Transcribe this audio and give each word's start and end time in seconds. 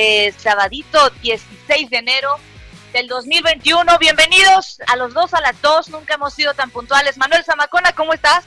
Eh, 0.00 0.32
sabadito 0.36 1.10
16 1.22 1.90
de 1.90 1.96
enero 1.96 2.28
del 2.92 3.08
2021. 3.08 3.98
Bienvenidos 3.98 4.78
a 4.86 4.94
los 4.94 5.12
dos 5.12 5.34
a 5.34 5.40
las 5.40 5.60
2. 5.60 5.90
Nunca 5.90 6.14
hemos 6.14 6.34
sido 6.34 6.54
tan 6.54 6.70
puntuales. 6.70 7.18
Manuel 7.18 7.42
Zamacona, 7.42 7.90
¿cómo 7.92 8.12
estás? 8.12 8.44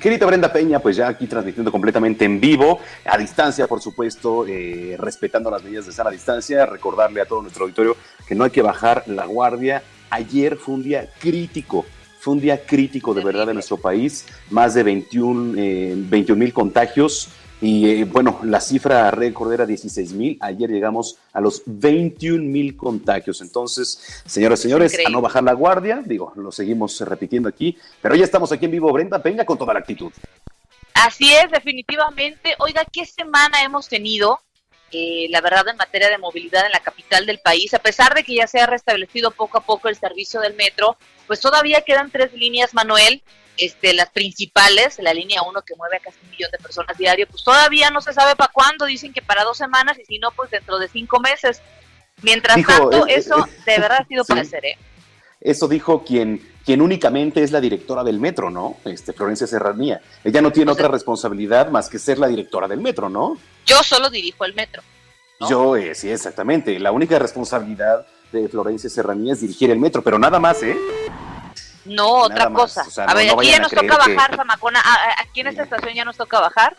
Querida 0.00 0.24
Brenda 0.26 0.52
Peña, 0.52 0.78
pues 0.78 0.94
ya 0.94 1.08
aquí 1.08 1.26
transmitiendo 1.26 1.72
completamente 1.72 2.24
en 2.24 2.38
vivo, 2.38 2.78
a 3.04 3.18
distancia, 3.18 3.66
por 3.66 3.80
supuesto, 3.80 4.46
eh, 4.46 4.94
respetando 5.00 5.50
las 5.50 5.64
medidas 5.64 5.86
de 5.86 5.92
sana 5.92 6.10
distancia, 6.10 6.64
recordarle 6.64 7.22
a 7.22 7.26
todo 7.26 7.42
nuestro 7.42 7.64
auditorio 7.64 7.96
que 8.28 8.36
no 8.36 8.44
hay 8.44 8.50
que 8.50 8.62
bajar 8.62 9.02
la 9.06 9.24
guardia. 9.24 9.82
Ayer 10.10 10.56
fue 10.56 10.76
un 10.76 10.84
día 10.84 11.08
crítico, 11.18 11.86
fue 12.20 12.34
un 12.34 12.40
día 12.40 12.64
crítico 12.64 13.14
de 13.14 13.24
verdad 13.24 13.48
en 13.48 13.54
nuestro 13.54 13.78
país, 13.78 14.26
más 14.50 14.74
de 14.74 14.84
21 14.84 16.36
mil 16.36 16.52
contagios 16.52 17.30
y 17.60 17.90
eh, 17.90 18.04
bueno, 18.04 18.40
la 18.44 18.60
cifra 18.60 19.10
récord 19.10 19.52
era 19.52 19.66
16 19.66 20.12
mil, 20.12 20.38
ayer 20.40 20.70
llegamos 20.70 21.18
a 21.32 21.40
los 21.40 21.62
21 21.66 22.44
mil 22.44 22.76
contagios. 22.76 23.40
Entonces, 23.40 24.22
señoras 24.26 24.60
y 24.60 24.62
señores, 24.62 24.92
Increíble. 24.92 25.12
a 25.12 25.16
no 25.16 25.22
bajar 25.22 25.42
la 25.42 25.54
guardia, 25.54 26.02
digo, 26.04 26.32
lo 26.36 26.52
seguimos 26.52 27.00
repitiendo 27.00 27.48
aquí, 27.48 27.76
pero 28.00 28.14
ya 28.14 28.24
estamos 28.24 28.52
aquí 28.52 28.66
en 28.66 28.70
vivo, 28.72 28.92
Brenda 28.92 29.20
Peña, 29.20 29.44
con 29.44 29.58
toda 29.58 29.74
la 29.74 29.80
actitud. 29.80 30.12
Así 30.94 31.32
es, 31.32 31.50
definitivamente. 31.50 32.54
Oiga, 32.58 32.84
¿qué 32.90 33.06
semana 33.06 33.62
hemos 33.62 33.88
tenido? 33.88 34.40
Eh, 34.90 35.26
la 35.30 35.40
verdad, 35.40 35.68
en 35.68 35.76
materia 35.76 36.08
de 36.08 36.16
movilidad 36.16 36.64
en 36.64 36.72
la 36.72 36.80
capital 36.80 37.26
del 37.26 37.40
país, 37.40 37.74
a 37.74 37.78
pesar 37.78 38.14
de 38.14 38.24
que 38.24 38.34
ya 38.34 38.46
se 38.46 38.58
ha 38.58 38.66
restablecido 38.66 39.30
poco 39.30 39.58
a 39.58 39.60
poco 39.60 39.88
el 39.88 39.96
servicio 39.96 40.40
del 40.40 40.54
metro, 40.54 40.96
pues 41.26 41.40
todavía 41.40 41.82
quedan 41.82 42.10
tres 42.10 42.32
líneas, 42.32 42.72
Manuel, 42.72 43.22
este, 43.58 43.92
las 43.92 44.08
principales, 44.10 44.98
la 45.00 45.12
línea 45.12 45.42
1 45.42 45.62
que 45.62 45.74
mueve 45.76 45.96
a 45.96 46.00
casi 46.00 46.18
un 46.24 46.30
millón 46.30 46.50
de 46.50 46.58
personas 46.58 46.96
diario, 46.96 47.26
pues 47.30 47.44
todavía 47.44 47.90
no 47.90 48.00
se 48.00 48.12
sabe 48.12 48.34
para 48.36 48.50
cuándo, 48.52 48.86
dicen 48.86 49.12
que 49.12 49.20
para 49.22 49.44
dos 49.44 49.58
semanas 49.58 49.98
y 49.98 50.04
si 50.04 50.18
no, 50.18 50.30
pues 50.32 50.50
dentro 50.50 50.78
de 50.78 50.88
cinco 50.88 51.20
meses. 51.20 51.60
Mientras 52.22 52.56
Dijo, 52.56 52.72
tanto, 52.72 53.06
es- 53.06 53.26
eso 53.26 53.44
es- 53.46 53.64
de 53.64 53.78
verdad 53.78 53.98
ha 54.02 54.06
sido 54.06 54.24
sí. 54.24 54.32
hacer, 54.32 54.64
¿eh? 54.64 54.78
Eso 55.40 55.68
dijo 55.68 56.02
quien, 56.04 56.40
quien 56.64 56.82
únicamente 56.82 57.42
es 57.44 57.52
la 57.52 57.60
directora 57.60 58.02
del 58.02 58.18
metro, 58.18 58.50
¿no? 58.50 58.76
Este, 58.84 59.12
Florencia 59.12 59.46
Serranía. 59.46 60.00
Ella 60.24 60.40
no 60.42 60.50
tiene 60.50 60.72
O 60.72 60.74
sea- 60.74 60.84
otra 60.86 60.92
responsabilidad 60.92 61.68
más 61.70 61.88
que 61.88 61.98
ser 62.00 62.18
la 62.18 62.26
directora 62.26 62.66
del 62.66 62.80
metro, 62.80 63.08
¿no? 63.08 63.38
Yo 63.64 63.82
solo 63.84 64.10
dirijo 64.10 64.44
el 64.44 64.54
metro. 64.54 64.82
¿no? 65.40 65.48
Yo, 65.48 65.76
eh, 65.76 65.94
sí, 65.94 66.10
exactamente. 66.10 66.76
La 66.80 66.90
única 66.90 67.16
responsabilidad 67.20 68.04
de 68.32 68.48
Florencia 68.48 68.90
Serranía 68.90 69.34
es 69.34 69.40
dirigir 69.40 69.70
el 69.70 69.78
metro, 69.78 70.02
pero 70.02 70.18
nada 70.18 70.40
más, 70.40 70.60
¿eh? 70.64 70.76
No, 71.88 72.08
otra 72.22 72.48
más, 72.48 72.62
cosa. 72.62 72.82
o 72.86 72.90
sea, 72.90 73.04
a 73.04 73.08
no- 73.08 73.14
ver, 73.14 73.26
no 73.28 73.38
aquí 73.40 73.48
ya 73.50 73.58
nos 73.58 73.70
toca 73.70 73.98
que- 74.04 74.14
bajar, 74.14 74.36
Zamacona. 74.36 74.80
Ah, 74.84 74.98
ah, 75.08 75.14
Aquí 75.22 75.40
en 75.40 75.46
esta 75.48 75.62
estación 75.64 75.94
ya 75.94 76.04
nos 76.04 76.16
toca 76.16 76.38
bajar, 76.40 76.76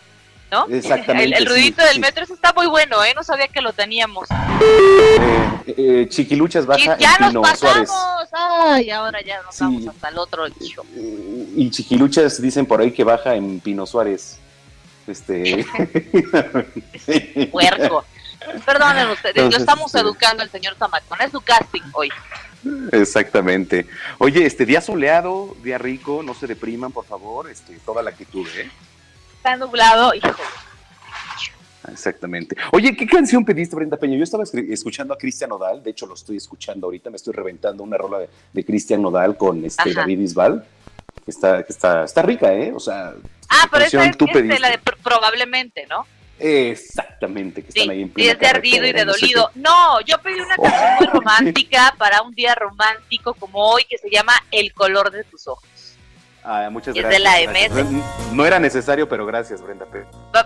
¿no? 0.51 0.67
Exactamente, 0.69 1.23
El, 1.25 1.33
el 1.33 1.39
sí, 1.39 1.45
ruidito 1.45 1.83
del 1.83 1.93
sí. 1.95 1.99
metro 1.99 2.23
ese 2.23 2.33
está 2.33 2.53
muy 2.53 2.67
bueno, 2.67 3.03
¿eh? 3.03 3.13
No 3.15 3.23
sabía 3.23 3.47
que 3.47 3.61
lo 3.61 3.73
teníamos. 3.73 4.27
Eh, 4.61 5.73
eh, 5.77 6.07
Chiquiluchas 6.09 6.65
baja 6.65 6.79
Y 6.81 6.85
ya 7.01 7.15
en 7.15 7.21
nos 7.21 7.29
Pino 7.29 7.41
pasamos. 7.41 7.89
Suárez. 7.89 7.89
Ay, 8.33 8.89
ahora 8.91 9.19
ya 9.21 9.41
nos 9.41 9.55
Sí. 9.55 9.63
vamos 9.63 9.87
hasta 9.87 10.09
el 10.09 10.17
otro 10.17 10.47
hijo. 10.59 10.85
Y 11.55 11.69
Chiquiluchas 11.71 12.41
dicen 12.41 12.65
por 12.65 12.81
ahí 12.81 12.91
que 12.91 13.03
baja 13.03 13.35
en 13.35 13.59
Pino 13.59 13.85
Suárez. 13.85 14.37
Este. 15.07 15.65
Puerco. 17.51 18.05
Perdonen 18.65 19.09
ustedes, 19.11 19.35
Entonces, 19.35 19.51
lo 19.51 19.57
estamos 19.57 19.87
este- 19.87 19.99
educando 19.99 20.43
al 20.43 20.49
señor 20.49 20.75
Zamacona. 20.77 21.25
Es 21.25 21.31
su 21.31 21.41
casting 21.41 21.81
hoy. 21.93 22.09
Exactamente. 22.91 23.85
Oye, 24.17 24.45
este 24.45 24.65
día 24.65 24.81
soleado, 24.81 25.55
día 25.63 25.77
rico, 25.77 26.21
no 26.23 26.33
se 26.33 26.47
depriman, 26.47 26.91
por 26.91 27.05
favor, 27.05 27.49
este, 27.49 27.77
toda 27.85 28.03
la 28.03 28.09
actitud, 28.09 28.47
¿eh? 28.57 28.69
Está 29.37 29.55
nublado, 29.55 30.13
hijo. 30.13 30.27
Exactamente. 31.91 32.55
Oye, 32.71 32.95
¿qué 32.95 33.07
canción 33.07 33.43
pediste, 33.45 33.75
Brenda 33.75 33.97
Peña? 33.97 34.17
Yo 34.17 34.23
estaba 34.23 34.43
escuchando 34.43 35.13
a 35.13 35.17
Cristian 35.17 35.49
Nodal, 35.49 35.81
de 35.81 35.91
hecho 35.91 36.05
lo 36.05 36.13
estoy 36.13 36.37
escuchando 36.37 36.87
ahorita, 36.87 37.09
me 37.09 37.15
estoy 37.15 37.33
reventando 37.33 37.81
una 37.83 37.97
rola 37.97 38.19
de, 38.19 38.29
de 38.53 38.65
Cristian 38.65 39.01
Nodal 39.01 39.37
con 39.37 39.63
este 39.65 39.89
Ajá. 39.91 40.01
David 40.01 40.19
Bisbal, 40.19 40.65
que 41.25 41.31
está, 41.31 41.63
que 41.63 41.71
está, 41.71 42.03
está 42.03 42.21
rica, 42.21 42.53
¿eh? 42.53 42.71
O 42.75 42.79
sea, 42.79 43.13
Ah, 43.49 43.67
pero 43.71 43.85
esa 43.85 44.05
es 44.05 44.15
tú 44.17 44.25
este, 44.27 44.59
la 44.59 44.69
de 44.69 44.79
pr- 44.79 44.97
probablemente, 45.03 45.87
¿no? 45.89 46.05
Exactamente, 46.39 47.63
que 47.63 47.71
Sí, 47.71 47.79
están 47.81 47.95
ahí 47.95 48.01
en 48.03 48.09
plena 48.09 48.31
es 48.31 48.39
de 48.39 48.47
ardido 48.47 48.85
y 48.85 48.93
de 48.93 49.05
no 49.05 49.11
dolido. 49.13 49.51
No, 49.55 50.01
yo 50.01 50.17
pedí 50.19 50.39
una 50.39 50.55
canción 50.55 50.89
muy 50.99 51.07
romántica 51.07 51.93
para 51.97 52.21
un 52.21 52.33
día 52.33 52.55
romántico 52.55 53.33
como 53.33 53.59
hoy 53.71 53.83
que 53.89 53.97
se 53.97 54.09
llama 54.09 54.33
El 54.51 54.73
color 54.73 55.11
de 55.11 55.23
tus 55.25 55.47
ojos. 55.47 55.63
Ah, 56.41 56.69
muchas 56.71 56.95
Es 56.95 57.03
de 57.03 57.19
gracias. 57.19 57.21
la 57.21 57.51
gracias. 57.51 57.91
MS. 57.91 58.33
No 58.33 58.45
era 58.45 58.59
necesario, 58.59 59.09
pero 59.09 59.25
gracias, 59.25 59.61
Brenda 59.61 59.85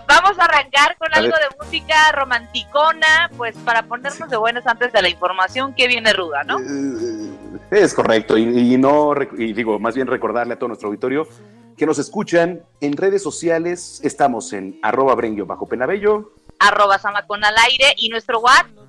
Vamos 0.08 0.38
a 0.38 0.44
arrancar 0.44 0.96
con 0.98 1.12
A 1.14 1.18
algo 1.18 1.32
ver. 1.32 1.48
de 1.48 1.64
música 1.64 2.10
romanticona, 2.12 3.30
pues 3.36 3.56
para 3.58 3.84
ponernos 3.84 4.28
de 4.28 4.36
buenas 4.36 4.66
antes 4.66 4.92
de 4.92 5.00
la 5.02 5.08
información 5.08 5.72
que 5.74 5.86
viene 5.86 6.12
ruda, 6.12 6.42
¿no? 6.44 6.58
Eh, 6.58 7.32
Es 7.70 7.94
correcto, 7.94 8.36
y, 8.36 8.74
y 8.74 8.76
no, 8.76 9.12
y 9.38 9.52
digo, 9.52 9.78
más 9.78 9.94
bien 9.94 10.08
recordarle 10.08 10.54
a 10.54 10.58
todo 10.58 10.68
nuestro 10.68 10.88
auditorio 10.88 11.28
que 11.76 11.86
nos 11.86 11.98
escuchan 11.98 12.62
en 12.80 12.96
redes 12.96 13.22
sociales, 13.22 14.00
estamos 14.02 14.52
en 14.52 14.78
arroba 14.82 15.14
brenguio 15.14 15.46
bajo 15.46 15.66
penabello, 15.66 16.32
Arroba 16.58 16.98
Samacón 16.98 17.44
al 17.44 17.56
aire 17.58 17.94
y 17.96 18.08
nuestro 18.08 18.40
WhatsApp 18.40 18.84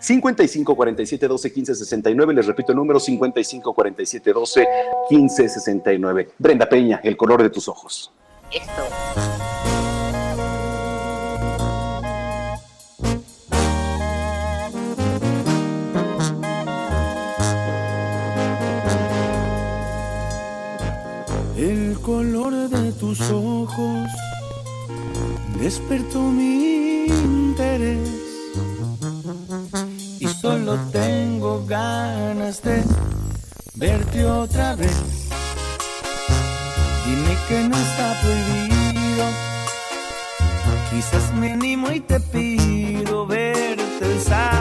55 0.00 0.76
47 0.76 1.28
12 1.28 1.52
15 1.52 1.74
69, 1.74 2.34
les 2.34 2.46
repito 2.46 2.72
el 2.72 2.76
número 2.76 3.00
55 3.00 3.74
47 3.74 4.32
12 4.32 4.68
15 5.08 5.48
69. 5.48 6.30
Brenda 6.38 6.68
Peña, 6.68 7.00
el 7.02 7.16
color 7.16 7.42
de 7.42 7.50
tus 7.50 7.68
ojos. 7.68 8.12
Esto. 8.52 8.82
Tus 23.08 23.30
ojos 23.30 24.06
despertó 25.58 26.20
mi 26.20 27.06
interés. 27.06 28.06
Y 30.20 30.26
solo 30.26 30.76
tengo 30.92 31.64
ganas 31.64 32.60
de 32.62 32.84
verte 33.76 34.26
otra 34.26 34.74
vez. 34.76 34.94
Dime 37.06 37.38
que 37.48 37.68
no 37.70 37.76
está 37.78 38.20
prohibido, 38.20 39.24
quizás 40.90 41.34
me 41.34 41.52
animo 41.52 41.90
y 41.90 42.00
te 42.00 42.20
pido 42.20 43.26
verte 43.26 44.04
el 44.04 44.20
sábado 44.20 44.57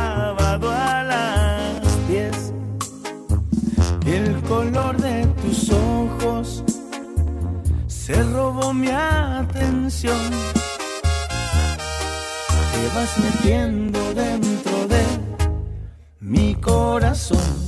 mi 8.74 8.88
atención. 8.88 10.16
Te 12.72 12.88
vas 12.96 13.18
metiendo 13.18 14.14
dentro 14.14 14.88
de 14.88 15.04
mi 16.22 16.56
corazón. 16.56 17.68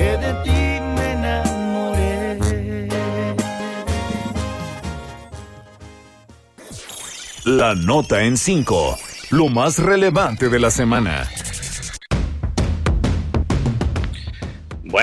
que 0.00 0.16
de 0.16 0.32
ti 0.44 0.62
me 0.96 1.06
enamoré. 1.12 2.38
La 7.44 7.74
nota 7.74 8.22
en 8.22 8.38
5. 8.38 8.98
Lo 9.30 9.48
más 9.48 9.78
relevante 9.78 10.48
de 10.48 10.58
la 10.58 10.70
semana. 10.70 11.28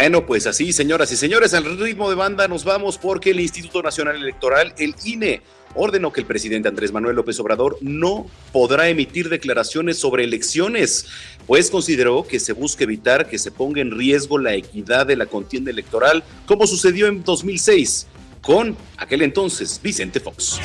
Bueno, 0.07 0.25
pues 0.25 0.47
así, 0.47 0.71
señoras 0.71 1.11
y 1.11 1.17
señores, 1.17 1.53
al 1.53 1.65
ritmo 1.77 2.09
de 2.09 2.15
banda 2.15 2.47
nos 2.47 2.63
vamos 2.63 2.97
porque 2.97 3.31
el 3.31 3.41
Instituto 3.41 3.83
Nacional 3.83 4.15
Electoral, 4.15 4.73
el 4.77 4.95
INE, 5.03 5.41
ordenó 5.75 6.13
que 6.13 6.21
el 6.21 6.25
presidente 6.25 6.69
Andrés 6.69 6.93
Manuel 6.93 7.17
López 7.17 7.37
Obrador 7.41 7.77
no 7.81 8.25
podrá 8.53 8.87
emitir 8.87 9.27
declaraciones 9.27 9.99
sobre 9.99 10.23
elecciones, 10.23 11.07
pues 11.45 11.69
consideró 11.69 12.25
que 12.25 12.39
se 12.39 12.53
busca 12.53 12.85
evitar 12.85 13.27
que 13.27 13.37
se 13.37 13.51
ponga 13.51 13.81
en 13.81 13.91
riesgo 13.91 14.37
la 14.37 14.53
equidad 14.53 15.05
de 15.05 15.17
la 15.17 15.25
contienda 15.25 15.71
electoral, 15.71 16.23
como 16.45 16.67
sucedió 16.67 17.07
en 17.07 17.25
2006 17.25 18.07
con 18.41 18.77
aquel 18.95 19.23
entonces 19.23 19.77
Vicente 19.83 20.21
Fox. 20.21 20.57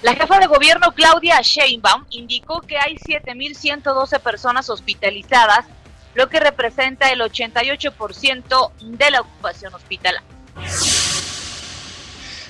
La 0.00 0.14
jefa 0.14 0.38
de 0.38 0.46
gobierno 0.46 0.92
Claudia 0.92 1.42
Sheinbaum 1.42 2.06
indicó 2.08 2.62
que 2.62 2.78
hay 2.78 2.96
7.112 2.96 4.18
personas 4.20 4.70
hospitalizadas, 4.70 5.66
lo 6.14 6.28
que 6.28 6.40
representa 6.40 7.10
el 7.10 7.20
88% 7.20 8.72
de 8.80 9.10
la 9.10 9.20
ocupación 9.20 9.74
hospitalaria. 9.74 10.22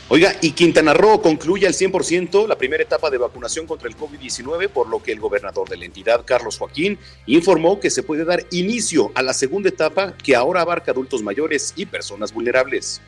Oiga, 0.09 0.37
y 0.43 0.51
Quintana 0.51 0.93
Roo 0.93 1.23
concluye 1.23 1.67
al 1.67 1.73
100% 1.73 2.47
la 2.47 2.59
primera 2.59 2.83
etapa 2.83 3.09
de 3.09 3.17
vacunación 3.17 3.67
contra 3.67 3.89
el 3.89 3.97
COVID-19, 3.97 4.69
por 4.69 4.87
lo 4.87 5.03
que 5.03 5.13
el 5.13 5.19
gobernador 5.19 5.67
de 5.69 5.79
la 5.79 5.87
entidad, 5.87 6.27
Carlos 6.27 6.59
Joaquín, 6.59 6.99
informó 7.25 7.81
que 7.81 7.89
se 7.89 8.03
puede 8.03 8.27
dar 8.27 8.45
inicio 8.51 9.13
a 9.15 9.23
la 9.23 9.33
segunda 9.33 9.71
etapa 9.71 10.15
que 10.17 10.37
ahora 10.37 10.61
abarca 10.61 10.93
adultos 10.93 11.23
mayores 11.23 11.73
y 11.75 11.87
personas 11.87 12.35
vulnerables. 12.35 13.01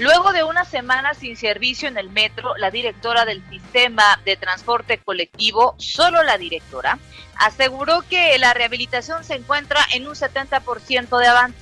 Luego 0.00 0.32
de 0.32 0.42
una 0.44 0.64
semana 0.64 1.12
sin 1.12 1.36
servicio 1.36 1.86
en 1.86 1.98
el 1.98 2.08
metro, 2.08 2.56
la 2.56 2.70
directora 2.70 3.26
del 3.26 3.42
sistema 3.50 4.18
de 4.24 4.34
transporte 4.36 4.96
colectivo, 4.96 5.74
solo 5.76 6.22
la 6.22 6.38
directora, 6.38 6.98
aseguró 7.36 8.02
que 8.08 8.38
la 8.38 8.54
rehabilitación 8.54 9.24
se 9.24 9.34
encuentra 9.34 9.78
en 9.92 10.08
un 10.08 10.14
70% 10.14 11.18
de 11.18 11.26
avance. 11.26 11.58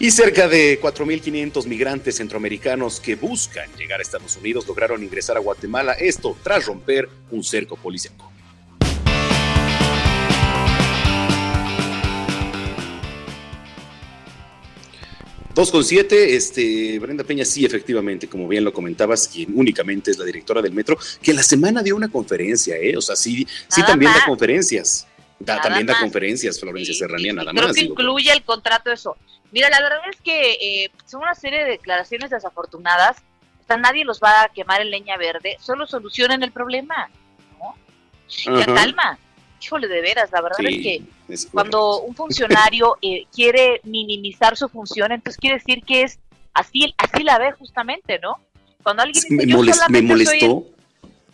Y 0.00 0.10
cerca 0.10 0.48
de 0.48 0.80
4.500 0.80 1.66
migrantes 1.66 2.16
centroamericanos 2.16 2.98
que 2.98 3.14
buscan 3.14 3.72
llegar 3.76 4.00
a 4.00 4.02
Estados 4.02 4.36
Unidos 4.36 4.66
lograron 4.66 5.04
ingresar 5.04 5.36
a 5.36 5.40
Guatemala, 5.40 5.92
esto 5.92 6.36
tras 6.42 6.66
romper 6.66 7.08
un 7.30 7.44
cerco 7.44 7.76
policial. 7.76 8.14
2 15.58 15.72
con 15.72 15.82
7, 15.82 16.36
este, 16.36 17.00
Brenda 17.00 17.24
Peña, 17.24 17.44
sí, 17.44 17.64
efectivamente, 17.64 18.28
como 18.28 18.46
bien 18.46 18.62
lo 18.62 18.72
comentabas, 18.72 19.26
quien 19.26 19.58
únicamente 19.58 20.12
es 20.12 20.16
la 20.16 20.24
directora 20.24 20.62
del 20.62 20.72
metro, 20.72 20.96
que 21.20 21.34
la 21.34 21.42
semana 21.42 21.82
dio 21.82 21.96
una 21.96 22.06
conferencia, 22.06 22.76
¿eh? 22.76 22.96
O 22.96 23.00
sea, 23.00 23.16
sí, 23.16 23.44
sí 23.66 23.82
también 23.82 24.12
da 24.12 24.24
conferencias. 24.24 25.08
Da, 25.40 25.60
también 25.60 25.84
da 25.84 25.98
conferencias, 25.98 26.60
Florencia 26.60 26.94
sí, 26.94 27.00
Serranía, 27.00 27.32
nada 27.32 27.50
creo 27.50 27.66
más. 27.66 27.72
Creo 27.72 27.86
incluye 27.88 28.30
el 28.30 28.44
contrato 28.44 28.92
eso. 28.92 29.16
Mira, 29.50 29.68
la 29.68 29.80
verdad 29.80 29.98
es 30.08 30.20
que 30.20 30.52
eh, 30.52 30.92
son 31.06 31.22
una 31.22 31.34
serie 31.34 31.64
de 31.64 31.70
declaraciones 31.70 32.30
desafortunadas. 32.30 33.16
O 33.64 33.66
sea, 33.66 33.78
nadie 33.78 34.04
los 34.04 34.20
va 34.20 34.44
a 34.44 34.48
quemar 34.50 34.80
en 34.80 34.90
leña 34.90 35.16
verde, 35.16 35.56
solo 35.60 35.88
solucionen 35.88 36.44
el 36.44 36.52
problema, 36.52 37.10
¿no? 37.58 38.64
Calma. 38.64 39.18
Híjole, 39.62 39.88
de 39.88 40.00
veras, 40.00 40.30
la 40.32 40.40
verdad 40.40 40.58
es 40.60 40.82
que 40.82 41.02
es 41.28 41.46
cuando 41.52 42.00
un 42.02 42.14
funcionario 42.14 42.96
eh, 43.02 43.24
quiere 43.34 43.80
minimizar 43.84 44.56
su 44.56 44.68
función, 44.68 45.12
entonces 45.12 45.38
quiere 45.40 45.56
decir 45.56 45.82
que 45.84 46.02
es 46.02 46.18
así, 46.54 46.94
así 46.96 47.22
la 47.24 47.38
ve 47.38 47.52
justamente, 47.52 48.18
¿no? 48.20 48.38
Cuando 48.82 49.02
alguien 49.02 49.22
dice, 49.22 49.34
me, 49.34 49.46
yo 49.46 49.58
molest- 49.58 49.66
me 49.66 49.72
solamente 49.74 50.24
soy 50.26 50.38
el 50.40 50.48
molestó. 50.48 50.78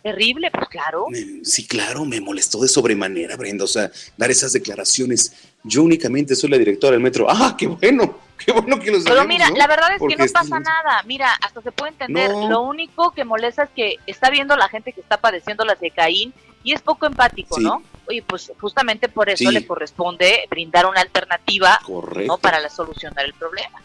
terrible, 0.03 0.51
pues 0.51 0.69
claro. 0.69 1.05
Sí, 1.43 1.67
claro, 1.67 2.03
me 2.05 2.19
molestó 2.19 2.59
de 2.61 2.67
sobremanera, 2.67 3.35
Brenda. 3.37 3.63
O 3.63 3.67
sea, 3.67 3.91
dar 4.17 4.29
esas 4.31 4.51
declaraciones. 4.53 5.33
Yo 5.63 5.83
únicamente 5.83 6.35
soy 6.35 6.49
la 6.49 6.57
directora 6.57 6.91
del 6.93 7.01
metro. 7.01 7.27
¡Ah, 7.29 7.55
qué 7.57 7.67
bueno! 7.67 8.19
¡Qué 8.45 8.51
bueno 8.51 8.77
que 8.79 8.91
los 8.91 9.03
Pero 9.03 9.15
sabemos, 9.15 9.27
mira, 9.33 9.49
¿no? 9.49 9.55
la 9.55 9.67
verdad 9.67 9.93
es 9.93 9.99
Porque 9.99 10.17
que 10.17 10.25
no 10.25 10.31
pasa 10.33 10.59
nada. 10.59 11.01
Mira, 11.05 11.31
hasta 11.41 11.61
se 11.61 11.71
puede 11.71 11.93
entender. 11.93 12.29
No. 12.31 12.49
Lo 12.49 12.61
único 12.63 13.11
que 13.11 13.23
molesta 13.23 13.63
es 13.63 13.69
que 13.69 13.95
está 14.07 14.29
viendo 14.29 14.57
la 14.57 14.67
gente 14.67 14.91
que 14.91 14.99
está 14.99 15.17
padeciendo 15.17 15.63
las 15.63 15.79
de 15.79 15.89
Caín 15.91 16.33
y 16.65 16.73
es 16.73 16.81
poco 16.81 17.05
empático, 17.05 17.55
Sí. 17.55 17.63
¿no? 17.63 17.81
Oye, 18.07 18.21
pues 18.27 18.51
justamente 18.59 19.07
por 19.07 19.29
eso 19.29 19.47
Sí. 19.47 19.51
le 19.53 19.65
corresponde 19.65 20.45
brindar 20.49 20.85
una 20.87 20.99
alternativa, 20.99 21.79
Correcto. 21.85 22.27
¿no? 22.33 22.37
Para 22.39 22.59
la 22.59 22.69
solucionar 22.69 23.23
el 23.23 23.33
problema. 23.33 23.81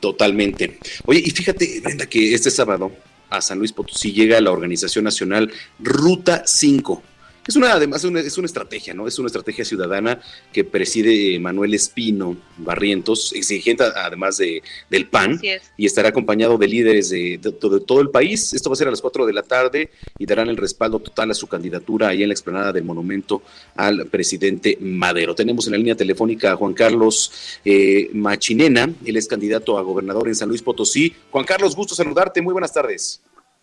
Totalmente. 0.00 0.78
Oye, 1.06 1.22
y 1.24 1.30
fíjate, 1.30 1.80
Brenda, 1.80 2.06
que 2.06 2.34
este 2.34 2.50
sábado 2.50 2.92
a 3.30 3.40
San 3.40 3.58
Luis 3.58 3.72
Potosí 3.72 4.12
llega 4.12 4.40
la 4.40 4.50
organización 4.52 5.04
nacional 5.04 5.50
Ruta 5.78 6.42
5. 6.46 7.02
Es 7.46 7.56
una, 7.56 7.72
además, 7.74 8.02
una- 8.04 8.20
es 8.20 8.38
una 8.38 8.46
estrategia, 8.46 8.94
¿no? 8.94 9.06
Es 9.06 9.18
una 9.18 9.26
estrategia 9.26 9.64
ciudadana 9.66 10.20
que 10.52 10.64
preside 10.64 11.38
Manuel 11.38 11.74
Espino 11.74 12.36
Barrientos, 12.56 13.32
exigente 13.34 13.84
además 13.84 14.38
de, 14.38 14.62
del 14.88 15.06
PAN, 15.08 15.38
es. 15.42 15.62
y 15.76 15.84
estará 15.84 16.08
acompañado 16.08 16.56
de 16.56 16.66
líderes 16.68 17.10
de, 17.10 17.38
de 17.38 17.52
todo- 17.52 17.78
de 17.78 17.84
todo 17.84 18.00
el 18.00 18.08
país. 18.10 18.54
Esto 18.54 18.70
va 18.70 18.74
a 18.74 18.76
ser 18.76 18.88
a 18.88 18.90
las 18.90 19.02
4 19.02 19.26
de 19.26 19.32
la 19.34 19.42
tarde 19.42 19.90
y 20.18 20.24
darán 20.24 20.48
el 20.48 20.56
respaldo 20.56 20.98
total 21.00 21.30
a 21.30 21.34
su 21.34 21.46
candidatura 21.46 22.08
ahí 22.08 22.22
en 22.22 22.28
la 22.28 22.34
explanada 22.34 22.72
del 22.72 22.84
monumento 22.84 23.42
al 23.76 24.06
presidente 24.06 24.78
Madero. 24.80 25.34
Tenemos 25.34 25.66
en 25.66 25.72
la 25.72 25.78
línea 25.78 25.96
telefónica 25.96 26.52
a 26.52 26.56
Juan 26.56 26.72
Carlos 26.72 27.30
eh, 27.64 28.08
Machinena, 28.14 28.90
él 29.04 29.16
es 29.18 29.26
candidato 29.26 29.76
a 29.76 29.82
gobernador 29.82 30.28
en 30.28 30.34
San 30.34 30.48
Luis 30.48 30.62
Potosí. 30.62 31.14
Juan 31.30 31.44
Carlos, 31.44 31.76
gusto 31.76 31.94
saludarte, 31.94 32.40
muy 32.40 32.52
buenas 32.52 32.72
tardes. 32.72 33.20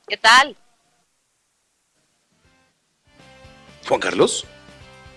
¿Qué 0.08 0.18
tal? 0.18 0.56
Juan 3.92 4.00
Carlos. 4.00 4.46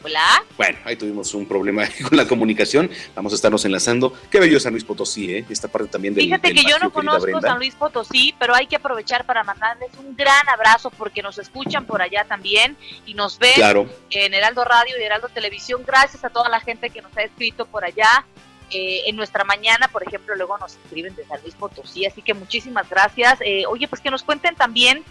Hola. 0.02 0.42
Bueno, 0.56 0.76
ahí 0.84 0.96
tuvimos 0.96 1.32
un 1.32 1.46
problema 1.46 1.84
con 2.08 2.18
la 2.18 2.26
comunicación. 2.26 2.90
Vamos 3.14 3.32
a 3.32 3.36
estarnos 3.36 3.64
enlazando. 3.64 4.12
Qué 4.32 4.40
bello 4.40 4.58
San 4.58 4.72
Luis 4.72 4.82
Potosí, 4.82 5.32
¿eh? 5.32 5.44
Esta 5.48 5.68
parte 5.68 5.86
también 5.86 6.12
del 6.12 6.24
Fíjate 6.24 6.48
del 6.48 6.56
que 6.56 6.68
yo 6.68 6.80
no 6.80 6.92
conozco 6.92 7.22
Brenda. 7.22 7.40
San 7.50 7.58
Luis 7.58 7.76
Potosí, 7.76 8.34
pero 8.36 8.52
hay 8.52 8.66
que 8.66 8.74
aprovechar 8.74 9.26
para 9.26 9.44
mandarles 9.44 9.90
un 9.96 10.16
gran 10.16 10.48
abrazo 10.48 10.90
porque 10.90 11.22
nos 11.22 11.38
escuchan 11.38 11.86
por 11.86 12.02
allá 12.02 12.24
también 12.24 12.76
y 13.06 13.14
nos 13.14 13.38
ven 13.38 13.52
Claro. 13.54 13.88
en 14.10 14.34
Heraldo 14.34 14.64
Radio 14.64 14.96
y 14.98 15.04
Heraldo 15.04 15.28
Televisión. 15.28 15.84
Gracias 15.86 16.24
a 16.24 16.30
toda 16.30 16.48
la 16.48 16.58
gente 16.58 16.90
que 16.90 17.00
nos 17.00 17.16
ha 17.16 17.22
escrito 17.22 17.66
por 17.66 17.84
allá. 17.84 18.26
Eh, 18.72 19.02
en 19.06 19.14
nuestra 19.14 19.44
mañana, 19.44 19.86
por 19.86 20.02
ejemplo, 20.02 20.34
luego 20.34 20.58
nos 20.58 20.72
escriben 20.74 21.14
de 21.14 21.24
San 21.26 21.40
Luis 21.42 21.54
Potosí, 21.54 22.06
así 22.06 22.22
que 22.22 22.34
muchísimas 22.34 22.90
gracias. 22.90 23.38
Eh, 23.42 23.66
oye, 23.68 23.86
pues 23.86 24.02
que 24.02 24.10
nos 24.10 24.24
cuenten 24.24 24.56
también 24.56 25.04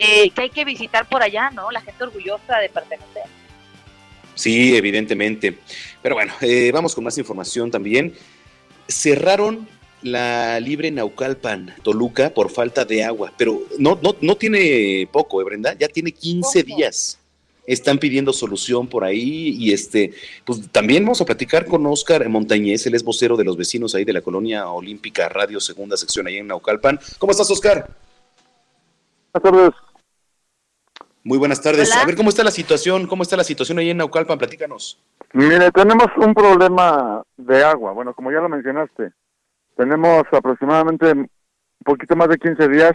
eh, 0.00 0.30
que 0.30 0.40
hay 0.40 0.50
que 0.50 0.64
visitar 0.64 1.06
por 1.06 1.22
allá, 1.22 1.50
¿no? 1.50 1.70
La 1.70 1.82
gente 1.82 2.02
orgullosa 2.02 2.58
de 2.58 2.70
pertenecer. 2.70 3.24
Sí, 4.34 4.74
evidentemente. 4.74 5.58
Pero 6.00 6.14
bueno, 6.14 6.32
eh, 6.40 6.70
vamos 6.72 6.94
con 6.94 7.04
más 7.04 7.18
información 7.18 7.70
también. 7.70 8.14
Cerraron 8.88 9.68
la 10.00 10.58
libre 10.58 10.90
Naucalpan, 10.90 11.74
Toluca, 11.82 12.30
por 12.30 12.50
falta 12.50 12.86
de 12.86 13.04
agua, 13.04 13.34
pero 13.36 13.60
no, 13.78 13.98
no, 14.02 14.16
no 14.22 14.36
tiene 14.36 15.06
poco, 15.12 15.42
¿eh, 15.42 15.44
Brenda? 15.44 15.76
Ya 15.78 15.88
tiene 15.88 16.12
15 16.12 16.62
días. 16.62 17.18
Están 17.66 17.98
pidiendo 17.98 18.32
solución 18.32 18.88
por 18.88 19.04
ahí 19.04 19.54
y 19.58 19.74
este, 19.74 20.14
pues 20.46 20.72
también 20.72 21.04
vamos 21.04 21.20
a 21.20 21.26
platicar 21.26 21.66
con 21.66 21.84
Oscar 21.86 22.26
Montañez, 22.30 22.86
él 22.86 22.94
es 22.94 23.04
vocero 23.04 23.36
de 23.36 23.44
los 23.44 23.58
vecinos 23.58 23.94
ahí 23.94 24.04
de 24.06 24.14
la 24.14 24.22
colonia 24.22 24.66
olímpica 24.70 25.28
Radio 25.28 25.60
Segunda 25.60 25.98
Sección 25.98 26.26
ahí 26.26 26.38
en 26.38 26.46
Naucalpan. 26.46 26.98
¿Cómo 27.18 27.32
estás, 27.32 27.50
Oscar? 27.50 27.94
Buenas 29.32 29.42
tardes. 29.42 29.89
Muy 31.22 31.38
buenas 31.38 31.60
tardes. 31.60 31.94
A 31.94 32.06
ver 32.06 32.16
cómo 32.16 32.30
está 32.30 32.42
la 32.42 32.50
situación, 32.50 33.06
cómo 33.06 33.22
está 33.22 33.36
la 33.36 33.44
situación 33.44 33.78
ahí 33.78 33.90
en 33.90 33.98
Naucalpan, 33.98 34.38
platícanos. 34.38 35.02
Mire, 35.32 35.70
tenemos 35.70 36.06
un 36.16 36.34
problema 36.34 37.22
de 37.36 37.62
agua. 37.64 37.92
Bueno, 37.92 38.14
como 38.14 38.32
ya 38.32 38.40
lo 38.40 38.48
mencionaste, 38.48 39.12
tenemos 39.76 40.24
aproximadamente 40.32 41.12
un 41.12 41.28
poquito 41.84 42.16
más 42.16 42.28
de 42.28 42.38
15 42.38 42.68
días 42.68 42.92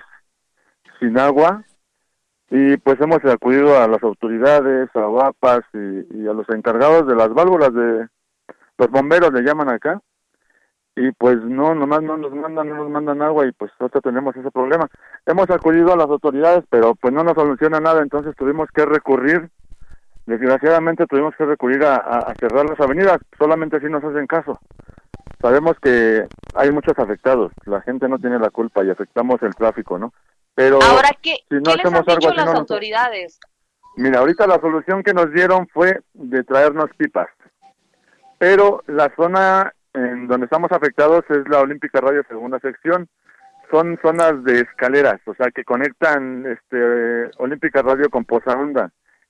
sin 0.99 1.17
agua 1.17 1.63
y 2.49 2.77
pues 2.77 2.99
hemos 2.99 3.23
acudido 3.25 3.79
a 3.79 3.87
las 3.87 4.01
autoridades, 4.03 4.89
a 4.95 4.99
VAPAS 4.99 5.63
y, 5.73 6.27
a 6.27 6.33
los 6.33 6.47
encargados 6.49 7.07
de 7.07 7.15
las 7.15 7.29
válvulas 7.29 7.73
de 7.73 8.07
los 8.77 8.89
bomberos 8.89 9.33
le 9.33 9.41
llaman 9.41 9.69
acá 9.69 10.01
y 10.95 11.11
pues 11.11 11.37
no, 11.41 11.75
nomás 11.75 12.01
no 12.03 12.17
nos 12.17 12.33
mandan, 12.33 12.69
no 12.69 12.75
nos 12.75 12.89
mandan 12.89 13.21
agua 13.21 13.45
y 13.45 13.51
pues 13.51 13.71
nosotros 13.79 14.03
tenemos 14.03 14.35
ese 14.35 14.51
problema. 14.51 14.87
Hemos 15.25 15.49
acudido 15.49 15.93
a 15.93 15.97
las 15.97 16.07
autoridades, 16.07 16.63
pero 16.69 16.95
pues 16.95 17.13
no 17.13 17.23
nos 17.23 17.33
soluciona 17.33 17.79
nada, 17.79 18.01
entonces 18.01 18.35
tuvimos 18.35 18.69
que 18.73 18.85
recurrir, 18.85 19.49
desgraciadamente 20.25 21.05
tuvimos 21.05 21.35
que 21.35 21.45
recurrir 21.45 21.83
a 21.83 22.33
cerrar 22.39 22.69
las 22.69 22.79
avenidas, 22.79 23.19
solamente 23.37 23.77
así 23.77 23.87
nos 23.87 24.03
hacen 24.03 24.27
caso. 24.27 24.59
Sabemos 25.45 25.77
que 25.79 26.25
hay 26.55 26.71
muchos 26.71 26.97
afectados, 26.97 27.51
la 27.65 27.79
gente 27.81 28.09
no 28.09 28.17
tiene 28.17 28.39
la 28.39 28.49
culpa 28.49 28.83
y 28.83 28.89
afectamos 28.89 29.39
el 29.43 29.53
tráfico, 29.53 29.99
¿no? 29.99 30.11
Pero 30.55 30.79
Ahora, 30.81 31.09
¿qué, 31.21 31.35
si 31.49 31.55
no 31.57 31.75
les 31.75 31.85
han 31.85 32.03
dicho 32.03 32.33
las 32.33 32.47
autoridades? 32.47 33.39
Mira, 33.95 34.21
ahorita 34.21 34.47
la 34.47 34.59
solución 34.59 35.03
que 35.03 35.13
nos 35.13 35.31
dieron 35.31 35.67
fue 35.67 36.01
de 36.13 36.43
traernos 36.43 36.89
pipas, 36.97 37.27
pero 38.39 38.81
la 38.87 39.13
zona 39.15 39.74
en 39.95 40.27
donde 40.27 40.45
estamos 40.45 40.71
afectados 40.71 41.23
es 41.29 41.47
la 41.49 41.59
Olímpica 41.59 42.01
Radio 42.01 42.23
Segunda 42.27 42.59
Sección, 42.59 43.07
son 43.71 43.97
zonas 44.01 44.43
de 44.43 44.59
escaleras, 44.59 45.19
o 45.25 45.33
sea, 45.33 45.49
que 45.51 45.63
conectan 45.63 46.45
este 46.45 47.31
Olímpica 47.37 47.81
Radio 47.81 48.09
con 48.09 48.25
Poza 48.25 48.55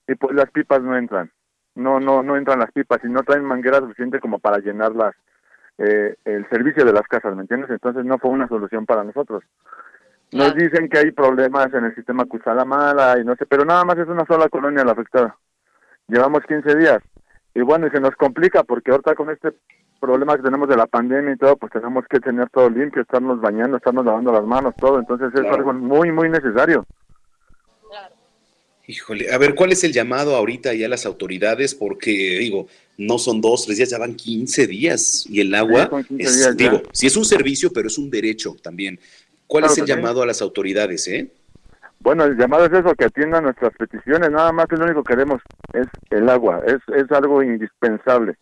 y 0.08 0.14
pues 0.14 0.34
las 0.34 0.50
pipas 0.50 0.82
no 0.82 0.96
entran, 0.96 1.30
no 1.74 2.00
no 2.00 2.22
no 2.22 2.36
entran 2.36 2.58
las 2.58 2.72
pipas 2.72 3.00
y 3.04 3.08
no 3.08 3.22
traen 3.22 3.44
manguera 3.44 3.78
suficiente 3.78 4.20
como 4.20 4.38
para 4.38 4.58
llenarlas 4.58 5.14
eh, 5.78 6.16
el 6.24 6.48
servicio 6.48 6.84
de 6.84 6.92
las 6.92 7.06
casas, 7.08 7.34
¿me 7.34 7.42
entiendes? 7.42 7.70
Entonces 7.70 8.04
no 8.04 8.18
fue 8.18 8.30
una 8.30 8.48
solución 8.48 8.86
para 8.86 9.04
nosotros. 9.04 9.44
Nos 10.32 10.54
dicen 10.54 10.88
que 10.88 10.98
hay 10.98 11.12
problemas 11.12 11.72
en 11.72 11.84
el 11.84 11.94
sistema 11.94 12.24
Cusalamala 12.24 13.18
y 13.20 13.24
no 13.24 13.36
sé, 13.36 13.46
pero 13.46 13.64
nada 13.64 13.84
más 13.84 13.96
es 13.98 14.08
una 14.08 14.26
sola 14.26 14.48
colonia 14.48 14.84
la 14.84 14.92
afectada. 14.92 15.36
Llevamos 16.08 16.42
15 16.46 16.76
días 16.76 16.98
y 17.54 17.62
bueno, 17.62 17.86
y 17.86 17.90
se 17.90 18.00
nos 18.00 18.14
complica 18.16 18.64
porque 18.64 18.90
ahorita 18.90 19.14
con 19.14 19.30
este 19.30 19.52
problema 20.00 20.36
que 20.36 20.42
tenemos 20.42 20.68
de 20.68 20.76
la 20.76 20.86
pandemia 20.86 21.34
y 21.34 21.36
todo, 21.36 21.56
pues 21.56 21.72
tenemos 21.72 22.04
que 22.08 22.20
tener 22.20 22.48
todo 22.50 22.70
limpio, 22.70 23.02
estarnos 23.02 23.40
bañando, 23.40 23.76
estarnos 23.76 24.04
lavando 24.04 24.32
las 24.32 24.44
manos, 24.44 24.74
todo, 24.78 24.98
entonces 24.98 25.28
es 25.34 25.46
algo 25.50 25.72
muy, 25.72 26.12
muy 26.12 26.28
necesario. 26.28 26.86
Híjole, 28.88 29.32
a 29.32 29.38
ver, 29.38 29.56
¿cuál 29.56 29.72
es 29.72 29.82
el 29.82 29.92
llamado 29.92 30.36
ahorita 30.36 30.72
ya 30.72 30.86
a 30.86 30.88
las 30.88 31.06
autoridades? 31.06 31.74
Porque, 31.74 32.12
digo, 32.38 32.68
no 32.98 33.18
son 33.18 33.40
dos, 33.40 33.64
tres 33.64 33.78
días, 33.78 33.90
ya 33.90 33.98
van 33.98 34.14
15 34.14 34.66
días 34.68 35.26
y 35.28 35.40
el 35.40 35.52
agua, 35.54 35.90
es, 36.16 36.56
digo, 36.56 36.82
sí 36.92 37.08
es 37.08 37.16
un 37.16 37.24
servicio, 37.24 37.72
pero 37.72 37.88
es 37.88 37.98
un 37.98 38.10
derecho 38.10 38.56
también. 38.62 39.00
¿Cuál 39.48 39.64
es 39.64 39.76
el 39.78 39.86
llamado 39.86 40.22
a 40.22 40.26
las 40.26 40.40
autoridades, 40.40 41.08
eh? 41.08 41.28
Bueno, 41.98 42.24
el 42.24 42.36
llamado 42.36 42.66
es 42.66 42.72
eso, 42.72 42.94
que 42.94 43.06
atiendan 43.06 43.44
nuestras 43.44 43.72
peticiones, 43.76 44.30
nada 44.30 44.52
más 44.52 44.66
que 44.66 44.76
lo 44.76 44.84
único 44.84 45.02
que 45.02 45.14
queremos 45.14 45.42
es 45.72 45.86
el 46.10 46.28
agua, 46.28 46.62
es, 46.66 46.78
es 46.94 47.10
algo 47.10 47.42
indispensable 47.42 48.36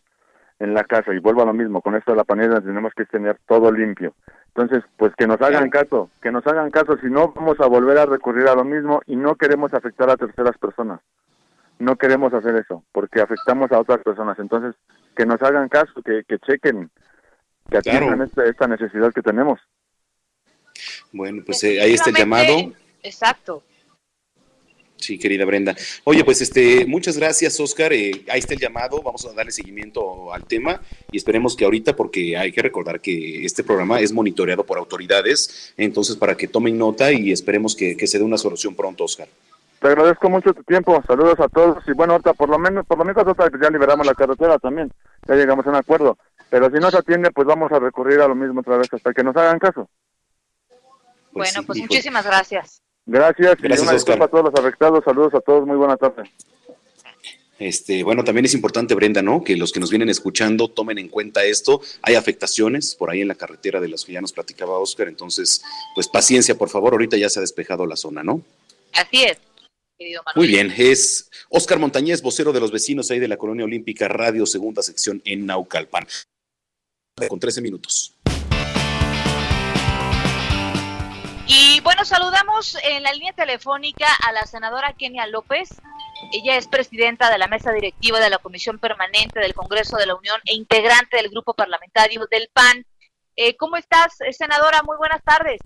en 0.58 0.74
la 0.74 0.84
casa 0.84 1.12
y 1.12 1.18
vuelvo 1.18 1.42
a 1.42 1.46
lo 1.46 1.52
mismo, 1.52 1.80
con 1.80 1.94
esto 1.94 2.12
de 2.12 2.16
la 2.16 2.24
panela 2.24 2.60
tenemos 2.60 2.92
que 2.94 3.04
tener 3.06 3.38
todo 3.46 3.72
limpio. 3.72 4.14
Entonces, 4.48 4.84
pues 4.96 5.12
que 5.16 5.26
nos 5.26 5.40
hagan 5.40 5.68
caso, 5.68 6.10
que 6.22 6.30
nos 6.30 6.46
hagan 6.46 6.70
caso, 6.70 6.96
si 6.98 7.08
no 7.08 7.32
vamos 7.32 7.58
a 7.60 7.66
volver 7.66 7.98
a 7.98 8.06
recurrir 8.06 8.46
a 8.46 8.54
lo 8.54 8.64
mismo 8.64 9.00
y 9.06 9.16
no 9.16 9.34
queremos 9.34 9.74
afectar 9.74 10.08
a 10.10 10.16
terceras 10.16 10.56
personas. 10.58 11.00
No 11.80 11.96
queremos 11.96 12.32
hacer 12.32 12.54
eso, 12.54 12.84
porque 12.92 13.20
afectamos 13.20 13.72
a 13.72 13.80
otras 13.80 13.98
personas. 13.98 14.38
Entonces, 14.38 14.76
que 15.16 15.26
nos 15.26 15.42
hagan 15.42 15.68
caso, 15.68 16.02
que, 16.04 16.22
que 16.28 16.38
chequen, 16.38 16.88
que 17.68 17.78
atiendan 17.78 18.22
esta, 18.22 18.44
esta, 18.44 18.68
necesidad 18.68 19.12
que 19.12 19.22
tenemos. 19.22 19.58
Bueno, 21.12 21.42
pues 21.44 21.64
eh, 21.64 21.80
ahí 21.80 21.94
está 21.94 22.10
el 22.10 22.16
llamado. 22.16 22.54
Exacto. 23.02 23.64
Sí, 25.04 25.18
querida 25.18 25.44
Brenda. 25.44 25.76
Oye, 26.04 26.24
pues 26.24 26.40
este, 26.40 26.86
muchas 26.86 27.18
gracias, 27.18 27.60
Oscar. 27.60 27.92
Eh, 27.92 28.24
ahí 28.30 28.38
está 28.38 28.54
el 28.54 28.60
llamado. 28.60 29.02
Vamos 29.02 29.26
a 29.26 29.34
darle 29.34 29.52
seguimiento 29.52 30.32
al 30.32 30.44
tema 30.44 30.80
y 31.12 31.18
esperemos 31.18 31.54
que 31.54 31.66
ahorita, 31.66 31.94
porque 31.94 32.38
hay 32.38 32.52
que 32.52 32.62
recordar 32.62 33.00
que 33.00 33.44
este 33.44 33.62
programa 33.62 34.00
es 34.00 34.12
monitoreado 34.12 34.64
por 34.64 34.78
autoridades, 34.78 35.74
entonces 35.76 36.16
para 36.16 36.36
que 36.36 36.48
tomen 36.48 36.78
nota 36.78 37.12
y 37.12 37.32
esperemos 37.32 37.76
que, 37.76 37.94
se 38.06 38.18
dé 38.18 38.24
una 38.24 38.38
solución 38.38 38.74
pronto, 38.74 39.04
Oscar. 39.04 39.28
Te 39.78 39.88
agradezco 39.88 40.30
mucho 40.30 40.54
tu 40.54 40.62
tiempo. 40.62 41.02
Saludos 41.06 41.38
a 41.38 41.48
todos 41.48 41.84
y 41.86 41.92
bueno, 41.92 42.14
ahorita 42.14 42.32
por 42.32 42.48
lo 42.48 42.58
menos, 42.58 42.86
por 42.86 42.96
lo 42.96 43.04
menos 43.04 43.24
ya 43.60 43.68
liberamos 43.68 44.06
la 44.06 44.14
carretera 44.14 44.58
también. 44.58 44.90
Ya 45.28 45.34
llegamos 45.34 45.66
a 45.66 45.68
un 45.68 45.76
acuerdo. 45.76 46.16
Pero 46.48 46.70
si 46.70 46.78
no 46.78 46.90
se 46.90 46.96
atiende, 46.96 47.30
pues 47.30 47.46
vamos 47.46 47.70
a 47.72 47.78
recurrir 47.78 48.20
a 48.20 48.28
lo 48.28 48.34
mismo 48.34 48.60
otra 48.60 48.78
vez 48.78 48.88
hasta 48.90 49.12
que 49.12 49.22
nos 49.22 49.36
hagan 49.36 49.58
caso. 49.58 49.90
Pues 51.34 51.52
bueno, 51.52 51.66
pues 51.66 51.78
muchísimas 51.80 52.24
gracias. 52.24 52.83
Gracias, 53.06 53.56
Gracias 53.60 54.04
y 54.06 54.10
una 54.12 54.24
a 54.24 54.28
todos 54.28 54.44
los 54.44 54.54
afectados. 54.54 55.04
Saludos 55.04 55.34
a 55.34 55.40
todos, 55.40 55.66
muy 55.66 55.76
buena 55.76 55.96
tarde. 55.96 56.30
Este, 57.58 58.02
bueno, 58.02 58.24
también 58.24 58.46
es 58.46 58.54
importante, 58.54 58.94
Brenda, 58.94 59.22
¿no? 59.22 59.44
Que 59.44 59.56
los 59.56 59.72
que 59.72 59.78
nos 59.78 59.90
vienen 59.90 60.08
escuchando 60.08 60.68
tomen 60.68 60.98
en 60.98 61.08
cuenta 61.08 61.44
esto. 61.44 61.80
Hay 62.02 62.14
afectaciones 62.14 62.94
por 62.94 63.10
ahí 63.10 63.20
en 63.20 63.28
la 63.28 63.36
carretera 63.36 63.80
de 63.80 63.88
las 63.88 64.04
que 64.04 64.12
ya 64.12 64.20
nos 64.20 64.32
platicaba 64.32 64.78
Oscar, 64.78 65.08
entonces, 65.08 65.62
pues 65.94 66.08
paciencia, 66.08 66.56
por 66.56 66.68
favor. 66.68 66.94
Ahorita 66.94 67.16
ya 67.16 67.28
se 67.28 67.38
ha 67.38 67.42
despejado 67.42 67.86
la 67.86 67.96
zona, 67.96 68.22
¿no? 68.22 68.42
Así 68.92 69.24
es. 69.24 69.38
Muy 70.34 70.48
bien, 70.48 70.72
es 70.76 71.30
Oscar 71.48 71.78
Montañez, 71.78 72.20
vocero 72.20 72.52
de 72.52 72.60
los 72.60 72.72
vecinos 72.72 73.10
ahí 73.10 73.20
de 73.20 73.28
la 73.28 73.36
Colonia 73.36 73.64
Olímpica, 73.64 74.08
Radio 74.08 74.44
Segunda 74.44 74.82
Sección 74.82 75.22
en 75.24 75.46
Naucalpan. 75.46 76.06
Con 77.28 77.38
13 77.38 77.60
minutos. 77.60 78.13
Y 81.46 81.80
bueno, 81.80 82.04
saludamos 82.06 82.76
en 82.82 83.02
la 83.02 83.12
línea 83.12 83.34
telefónica 83.34 84.06
a 84.26 84.32
la 84.32 84.46
senadora 84.46 84.94
Kenia 84.94 85.26
López. 85.26 85.68
Ella 86.32 86.56
es 86.56 86.66
presidenta 86.66 87.30
de 87.30 87.36
la 87.36 87.48
mesa 87.48 87.70
directiva 87.72 88.18
de 88.18 88.30
la 88.30 88.38
Comisión 88.38 88.78
Permanente 88.78 89.40
del 89.40 89.52
Congreso 89.52 89.96
de 89.96 90.06
la 90.06 90.14
Unión 90.14 90.40
e 90.46 90.54
integrante 90.54 91.18
del 91.18 91.28
grupo 91.28 91.52
parlamentario 91.52 92.26
del 92.30 92.48
PAN. 92.52 92.86
Eh, 93.36 93.56
¿Cómo 93.56 93.76
estás, 93.76 94.20
eh, 94.20 94.32
senadora? 94.32 94.82
Muy 94.84 94.96
buenas 94.96 95.22
tardes. 95.22 95.60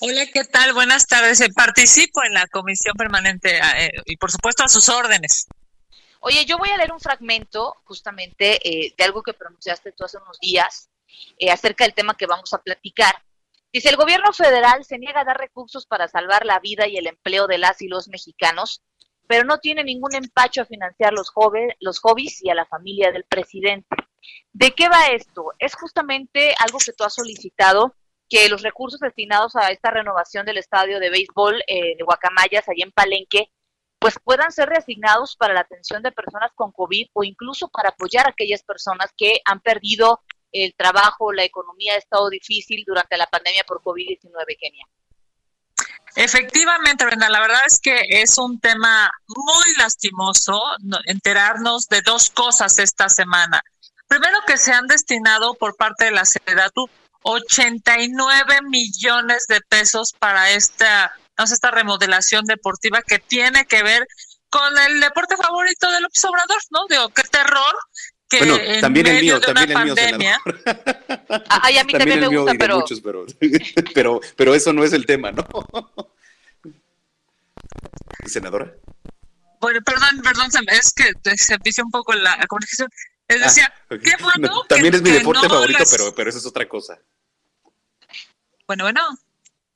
Hola, 0.00 0.26
¿qué 0.32 0.44
tal? 0.44 0.72
Buenas 0.72 1.06
tardes. 1.06 1.40
Eh, 1.40 1.50
participo 1.54 2.24
en 2.24 2.34
la 2.34 2.46
Comisión 2.48 2.96
Permanente 2.96 3.60
y 4.06 4.16
por 4.16 4.32
supuesto 4.32 4.64
a 4.64 4.68
sus 4.68 4.88
órdenes. 4.88 5.46
Oye, 6.20 6.44
yo 6.44 6.58
voy 6.58 6.70
a 6.70 6.76
leer 6.76 6.92
un 6.92 7.00
fragmento 7.00 7.76
justamente 7.84 8.58
de 8.96 9.04
algo 9.04 9.22
que 9.22 9.34
pronunciaste 9.34 9.92
tú 9.92 10.04
hace 10.04 10.16
unos 10.18 10.40
días 10.40 10.88
acerca 11.52 11.84
del 11.84 11.94
tema 11.94 12.16
que 12.16 12.26
vamos 12.26 12.52
a 12.52 12.58
platicar. 12.58 13.14
Dice, 13.72 13.90
el 13.90 13.96
gobierno 13.96 14.32
federal 14.32 14.84
se 14.84 14.98
niega 14.98 15.20
a 15.20 15.24
dar 15.24 15.38
recursos 15.38 15.86
para 15.86 16.08
salvar 16.08 16.46
la 16.46 16.58
vida 16.58 16.86
y 16.88 16.96
el 16.96 17.06
empleo 17.06 17.46
de 17.46 17.58
las 17.58 17.82
y 17.82 17.88
los 17.88 18.08
mexicanos, 18.08 18.82
pero 19.26 19.44
no 19.44 19.58
tiene 19.58 19.84
ningún 19.84 20.14
empacho 20.14 20.62
a 20.62 20.66
financiar 20.66 21.12
los, 21.12 21.30
jóvenes, 21.30 21.76
los 21.80 22.00
hobbies 22.00 22.42
y 22.42 22.48
a 22.48 22.54
la 22.54 22.64
familia 22.64 23.12
del 23.12 23.24
presidente. 23.24 23.88
¿De 24.52 24.70
qué 24.72 24.88
va 24.88 25.08
esto? 25.08 25.52
Es 25.58 25.74
justamente 25.74 26.54
algo 26.60 26.78
que 26.84 26.92
tú 26.92 27.04
has 27.04 27.14
solicitado, 27.14 27.94
que 28.30 28.48
los 28.48 28.62
recursos 28.62 29.00
destinados 29.00 29.54
a 29.54 29.70
esta 29.70 29.90
renovación 29.90 30.46
del 30.46 30.58
estadio 30.58 30.98
de 30.98 31.10
béisbol 31.10 31.62
eh, 31.66 31.96
de 31.96 32.04
Guacamayas, 32.04 32.68
allí 32.68 32.82
en 32.82 32.92
Palenque, 32.92 33.50
pues 33.98 34.14
puedan 34.22 34.52
ser 34.52 34.68
reasignados 34.68 35.36
para 35.36 35.54
la 35.54 35.60
atención 35.60 36.02
de 36.02 36.12
personas 36.12 36.52
con 36.54 36.72
COVID 36.72 37.08
o 37.12 37.24
incluso 37.24 37.68
para 37.68 37.90
apoyar 37.90 38.26
a 38.26 38.30
aquellas 38.30 38.62
personas 38.62 39.12
que 39.16 39.40
han 39.44 39.60
perdido 39.60 40.22
el 40.52 40.74
trabajo, 40.74 41.32
la 41.32 41.44
economía 41.44 41.94
ha 41.94 41.98
estado 41.98 42.28
difícil 42.30 42.84
durante 42.86 43.16
la 43.16 43.26
pandemia 43.26 43.64
por 43.66 43.82
COVID-19, 43.82 44.56
Kenia. 44.58 44.86
Efectivamente, 46.16 47.04
Brenda, 47.04 47.28
la 47.28 47.40
verdad 47.40 47.60
es 47.66 47.78
que 47.78 48.00
es 48.08 48.38
un 48.38 48.58
tema 48.58 49.10
muy 49.28 49.76
lastimoso 49.78 50.60
enterarnos 51.04 51.86
de 51.88 52.02
dos 52.02 52.30
cosas 52.30 52.78
esta 52.78 53.08
semana. 53.08 53.62
Primero 54.08 54.38
que 54.46 54.56
se 54.56 54.72
han 54.72 54.86
destinado 54.86 55.54
por 55.54 55.76
parte 55.76 56.06
de 56.06 56.10
la 56.12 56.24
SEDATU 56.24 56.88
89 57.22 58.62
millones 58.62 59.46
de 59.48 59.60
pesos 59.60 60.12
para 60.18 60.50
esta, 60.50 61.12
esta 61.36 61.70
remodelación 61.70 62.44
deportiva 62.46 63.02
que 63.02 63.18
tiene 63.18 63.66
que 63.66 63.82
ver 63.82 64.06
con 64.50 64.78
el 64.78 65.00
deporte 65.00 65.36
favorito 65.36 65.90
de 65.90 66.00
López 66.00 66.24
Obrador, 66.24 66.58
¿no? 66.70 66.86
Digo, 66.88 67.10
qué 67.10 67.22
terror 67.24 67.74
que 68.28 68.38
Bueno, 68.38 68.56
en 68.56 68.80
también 68.80 69.06
el 69.06 69.14
medio 69.14 69.24
mío, 69.24 69.40
de 69.40 69.46
también 69.46 69.70
una 69.70 69.80
el 69.80 69.86
mío, 69.86 69.94
pandemia, 69.96 70.38
Ay, 71.62 71.78
a 71.78 71.84
mí 71.84 71.92
también, 71.92 72.22
el 72.22 72.30
me 72.30 72.36
gusta, 72.36 72.54
pero 72.58 72.78
muchos, 72.80 73.00
pero, 73.00 73.24
pero, 73.94 74.20
pero 74.36 74.54
eso 74.54 74.72
no 74.72 74.84
es 74.84 74.92
el 74.92 75.06
tema, 75.06 75.32
¿no? 75.32 75.46
Senadora. 78.26 78.74
bueno, 79.60 79.80
perdón, 79.84 80.20
perdón, 80.22 80.48
es 80.68 80.92
que 80.92 81.12
se 81.36 81.56
vició 81.64 81.84
un 81.84 81.90
poco 81.90 82.12
la 82.12 82.36
comunicación. 82.46 82.88
Les 83.28 83.40
decía, 83.40 83.72
Ah, 83.90 83.94
ok. 83.94 84.00
qué 84.02 84.12
bueno 84.22 84.48
No, 84.48 84.64
también 84.64 84.90
que- 84.92 84.96
es 84.98 85.02
mi 85.02 85.10
deporte 85.10 85.42
no 85.48 85.54
favorito, 85.54 85.78
les- 85.80 85.90
pero, 85.90 86.14
pero 86.14 86.30
eso 86.30 86.38
es 86.38 86.46
otra 86.46 86.68
cosa. 86.68 86.98
Bueno, 88.66 88.84
bueno, 88.84 89.00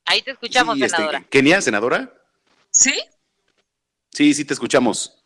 ahí 0.04 0.20
te 0.22 0.32
escuchamos, 0.32 0.76
Sí, 0.76 0.84
este, 0.84 0.96
senadora. 0.96 1.24
Kenia, 1.30 1.60
senadora. 1.62 2.12
¿sí? 2.70 2.94
Sí, 4.10 4.34
sí, 4.34 4.44
te 4.44 4.52
escuchamos. 4.54 5.21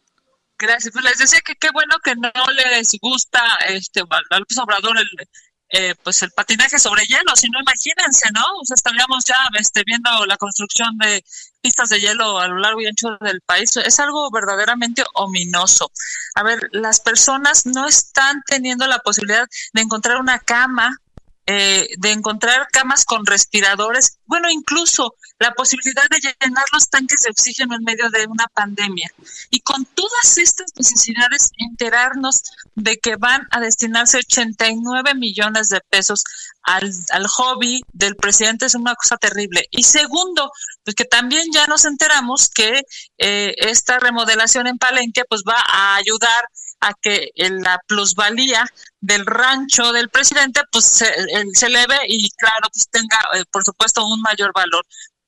Gracias. 0.59 0.93
Pues 0.93 1.05
les 1.05 1.19
decía 1.19 1.41
que 1.45 1.55
qué 1.55 1.71
bueno 1.71 1.97
que 2.03 2.15
no 2.17 2.31
les 2.53 2.93
gusta 3.01 3.41
este 3.69 4.01
a 4.01 4.39
López 4.39 4.59
Obrador 4.59 4.99
el 4.99 5.29
eh, 5.69 5.97
pues 6.05 6.23
el 6.23 6.31
patinaje 6.31 6.79
sobre 6.79 7.05
hielo, 7.07 7.35
si 7.35 7.49
no 7.51 7.59
imagínense, 7.61 8.31
¿no? 8.33 8.45
O 8.61 8.65
sea, 8.65 8.77
estaríamos 8.77 9.25
ya 9.25 9.37
este, 9.59 9.83
viendo 9.85 10.25
la 10.27 10.37
construcción 10.37 10.97
de 10.99 11.25
pistas 11.61 11.89
de 11.89 11.99
hielo 12.01 12.39
a 12.39 12.47
lo 12.47 12.59
largo 12.59 12.81
y 12.81 12.87
ancho 12.87 13.19
del 13.21 13.41
país. 13.41 13.77
Es 13.77 13.99
algo 13.99 14.31
verdaderamente 14.31 15.05
ominoso. 15.15 15.91
A 16.37 16.45
ver, 16.45 16.69
las 16.71 17.01
personas 17.01 17.67
no 17.67 17.89
están 17.89 18.43
teniendo 18.47 18.87
la 18.87 19.01
posibilidad 19.01 19.49
de 19.73 19.83
encontrar 19.83 20.21
una 20.21 20.39
cama, 20.39 20.97
eh, 21.47 21.89
de 21.99 22.13
encontrar 22.13 22.69
camas 22.71 23.05
con 23.05 23.27
respiradores, 23.27 24.19
bueno, 24.25 24.49
incluso 24.49 25.17
la 25.39 25.53
posibilidad 25.53 26.09
de 26.11 26.19
llenar 26.19 26.65
los 26.73 26.89
tanques 26.89 27.23
de 27.23 27.31
oxígeno 27.31 27.75
en 27.75 27.85
medio 27.85 28.09
de 28.11 28.27
una 28.27 28.47
pandemia. 28.49 29.11
Y 29.51 29.61
con 29.61 29.85
todas 29.85 30.39
estas 30.39 30.67
necesidades, 30.77 31.51
enterarnos 31.59 32.43
de 32.75 32.97
que 32.97 33.17
van 33.17 33.47
a 33.51 33.61
destinarse 33.61 34.19
89 34.19 35.15
millones 35.15 35.69
de 35.69 35.81
pesos 35.91 36.23
al, 36.63 36.91
al 37.11 37.27
hobby 37.27 37.83
del 37.93 38.17
presidente 38.17 38.67
es 38.67 38.75
una 38.75 38.95
cosa 38.95 39.17
terrible. 39.17 39.67
Y 39.71 39.83
segundo, 39.83 40.51
pues 40.85 40.95
que 40.95 41.05
también 41.05 41.45
ya 41.53 41.67
nos 41.67 41.85
enteramos 41.85 42.49
que 42.49 42.83
eh, 43.19 43.55
esta 43.59 43.99
remodelación 43.99 44.67
en 44.67 44.79
Palenque 44.79 45.23
pues 45.29 45.43
va 45.47 45.57
a 45.67 45.97
ayudar 45.97 46.49
a 46.81 46.93
que 47.01 47.31
la 47.37 47.79
plusvalía 47.87 48.67
del 49.01 49.25
rancho 49.25 49.93
del 49.93 50.11
presidente 50.11 50.61
pues 50.71 50.85
se, 50.85 51.07
eh, 51.07 51.45
se 51.55 51.67
eleve 51.67 51.97
y 52.07 52.29
claro 52.31 52.69
pues 52.73 52.89
tenga 52.91 53.19
eh, 53.35 53.45
por 53.51 53.65
supuesto 53.65 54.05
un 54.05 54.21
mayor 54.21 54.53
valor 54.53 54.85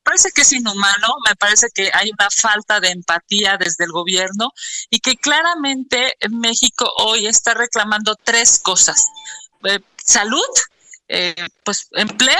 parece 0.09 0.31
que 0.31 0.41
es 0.41 0.53
inhumano, 0.53 1.09
me 1.29 1.37
parece 1.37 1.69
que 1.75 1.91
hay 1.93 2.11
una 2.11 2.29
falta 2.31 2.81
de 2.81 2.89
empatía 2.89 3.59
desde 3.59 3.85
el 3.85 3.93
gobierno 3.93 4.53
y 4.89 5.01
que 5.01 5.17
claramente 5.17 6.15
México 6.31 6.91
hoy 6.97 7.27
está 7.27 7.53
reclamando 7.53 8.17
tres 8.25 8.59
cosas. 8.59 9.05
Eh, 9.65 9.81
salud, 10.03 10.49
eh, 11.09 11.35
pues 11.63 11.89
empleo, 11.93 12.39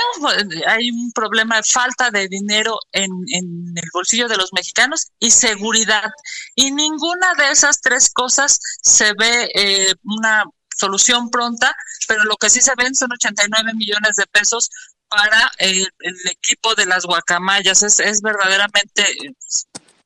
hay 0.65 0.89
un 0.89 1.11
problema 1.11 1.57
de 1.57 1.63
falta 1.63 2.09
de 2.09 2.27
dinero 2.27 2.79
en, 2.91 3.11
en, 3.33 3.73
el 3.75 3.89
bolsillo 3.93 4.27
de 4.27 4.37
los 4.37 4.51
mexicanos 4.51 5.11
y 5.19 5.29
seguridad. 5.29 6.09
Y 6.55 6.71
ninguna 6.71 7.35
de 7.37 7.51
esas 7.51 7.81
tres 7.81 8.09
cosas 8.11 8.59
se 8.81 9.13
ve 9.13 9.51
eh, 9.53 9.93
una 10.05 10.43
solución 10.75 11.29
pronta, 11.29 11.75
pero 12.07 12.23
lo 12.23 12.35
que 12.37 12.49
sí 12.49 12.61
se 12.61 12.73
ven 12.75 12.95
son 12.95 13.11
89 13.11 13.73
millones 13.75 14.15
de 14.15 14.25
pesos 14.27 14.69
para 15.09 15.51
el, 15.57 15.87
el, 15.99 16.15
equipo 16.31 16.75
de 16.75 16.85
las 16.85 17.05
guacamayas. 17.05 17.83
Es, 17.83 17.99
es 17.99 18.21
verdaderamente 18.21 19.03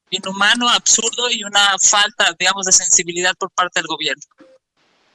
inhumano, 0.10 0.70
absurdo 0.70 1.30
y 1.30 1.44
una 1.44 1.76
falta, 1.82 2.36
digamos, 2.38 2.66
de 2.66 2.72
sensibilidad 2.72 3.34
por 3.38 3.52
parte 3.52 3.80
del 3.80 3.88
gobierno. 3.88 4.24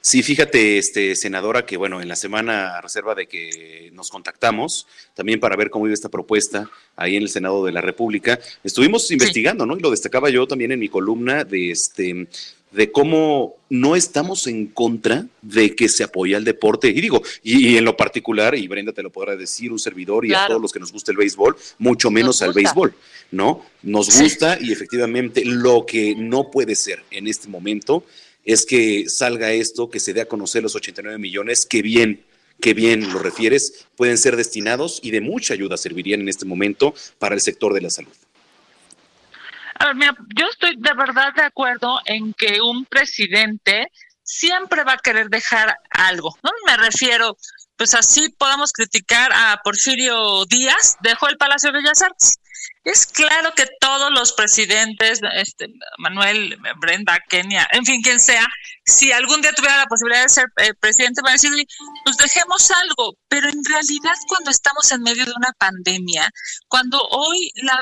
Sí, 0.01 0.23
fíjate, 0.23 0.77
este, 0.77 1.13
senadora, 1.15 1.65
que 1.65 1.75
bueno, 1.75 2.01
en 2.01 2.07
la 2.07 2.15
semana, 2.15 2.77
a 2.77 2.81
reserva 2.81 3.15
de 3.15 3.27
que 3.27 3.89
nos 3.93 4.09
contactamos, 4.09 4.87
también 5.13 5.41
para 5.41 5.57
ver 5.57 5.69
cómo 5.69 5.87
iba 5.87 5.93
esta 5.93 6.07
propuesta 6.07 6.69
ahí 6.95 7.17
en 7.17 7.23
el 7.23 7.29
Senado 7.29 7.65
de 7.65 7.73
la 7.73 7.81
República, 7.81 8.39
estuvimos 8.63 9.07
sí. 9.07 9.15
investigando, 9.15 9.65
¿no? 9.65 9.75
Y 9.77 9.81
lo 9.81 9.91
destacaba 9.91 10.29
yo 10.29 10.47
también 10.47 10.71
en 10.71 10.79
mi 10.79 10.87
columna 10.87 11.43
de 11.43 11.71
este 11.71 12.27
de 12.71 12.91
cómo 12.91 13.55
no 13.69 13.95
estamos 13.95 14.47
en 14.47 14.67
contra 14.67 15.27
de 15.41 15.75
que 15.75 15.89
se 15.89 16.03
apoye 16.03 16.35
al 16.35 16.43
deporte. 16.43 16.89
Y 16.89 17.01
digo, 17.01 17.21
y, 17.43 17.69
y, 17.69 17.77
en 17.77 17.85
lo 17.85 17.97
particular, 17.97 18.55
y 18.55 18.67
Brenda 18.67 18.93
te 18.93 19.03
lo 19.03 19.11
podrá 19.11 19.35
decir, 19.35 19.71
un 19.71 19.79
servidor 19.79 20.25
y 20.25 20.29
claro. 20.29 20.43
a 20.43 20.47
todos 20.47 20.61
los 20.61 20.71
que 20.71 20.79
nos 20.79 20.91
gusta 20.91 21.11
el 21.11 21.17
béisbol, 21.17 21.55
mucho 21.77 22.11
menos 22.11 22.41
al 22.41 22.53
béisbol, 22.53 22.93
¿no? 23.31 23.65
Nos 23.83 24.19
gusta 24.19 24.57
sí. 24.57 24.67
y 24.67 24.71
efectivamente 24.71 25.43
lo 25.45 25.85
que 25.85 26.15
no 26.15 26.51
puede 26.51 26.75
ser 26.75 27.03
en 27.11 27.27
este 27.27 27.47
momento 27.47 28.03
es 28.45 28.65
que 28.65 29.09
salga 29.09 29.51
esto, 29.51 29.89
que 29.89 29.99
se 29.99 30.13
dé 30.13 30.21
a 30.21 30.27
conocer 30.27 30.63
los 30.63 30.75
89 30.75 31.19
millones, 31.19 31.65
que 31.65 31.81
bien, 31.81 32.23
que 32.59 32.73
bien 32.73 33.11
lo 33.13 33.19
refieres, 33.19 33.85
pueden 33.95 34.17
ser 34.17 34.35
destinados 34.35 34.99
y 35.03 35.11
de 35.11 35.21
mucha 35.21 35.53
ayuda 35.53 35.77
servirían 35.77 36.21
en 36.21 36.29
este 36.29 36.45
momento 36.45 36.93
para 37.19 37.35
el 37.35 37.41
sector 37.41 37.73
de 37.73 37.81
la 37.81 37.89
salud. 37.89 38.13
Ver, 39.79 39.95
mira, 39.95 40.15
yo 40.35 40.45
estoy 40.47 40.75
de 40.77 40.93
verdad 40.93 41.33
de 41.33 41.43
acuerdo 41.43 41.99
en 42.05 42.33
que 42.33 42.61
un 42.61 42.85
presidente 42.85 43.87
siempre 44.23 44.83
va 44.83 44.93
a 44.93 44.97
querer 44.97 45.29
dejar 45.29 45.75
algo, 45.89 46.37
¿no? 46.43 46.51
Me 46.65 46.77
refiero, 46.77 47.35
pues 47.77 47.95
así 47.95 48.29
podamos 48.29 48.71
criticar 48.73 49.31
a 49.33 49.59
Porfirio 49.63 50.45
Díaz, 50.45 50.97
dejó 51.01 51.27
el 51.29 51.37
Palacio 51.37 51.71
de 51.71 51.79
Bellas 51.79 52.01
Artes. 52.01 52.39
Es 52.83 53.05
claro 53.05 53.53
que 53.55 53.65
todos 53.79 54.11
los 54.11 54.33
presidentes, 54.33 55.21
este, 55.33 55.67
Manuel, 55.97 56.57
Brenda, 56.79 57.19
Kenia, 57.29 57.67
en 57.71 57.85
fin, 57.85 58.01
quien 58.01 58.19
sea, 58.19 58.45
si 58.85 59.11
algún 59.11 59.41
día 59.41 59.53
tuviera 59.53 59.77
la 59.77 59.85
posibilidad 59.85 60.23
de 60.23 60.29
ser 60.29 60.45
eh, 60.57 60.73
presidente, 60.79 61.21
va 61.21 61.29
a 61.29 61.33
decir, 61.33 61.51
pues 62.03 62.17
dejemos 62.17 62.71
algo, 62.71 63.15
pero 63.27 63.49
en 63.49 63.63
realidad 63.63 64.15
cuando 64.27 64.51
estamos 64.51 64.91
en 64.91 65.01
medio 65.01 65.25
de 65.25 65.33
una 65.35 65.53
pandemia, 65.57 66.29
cuando 66.67 67.01
hoy 67.11 67.51
la, 67.55 67.79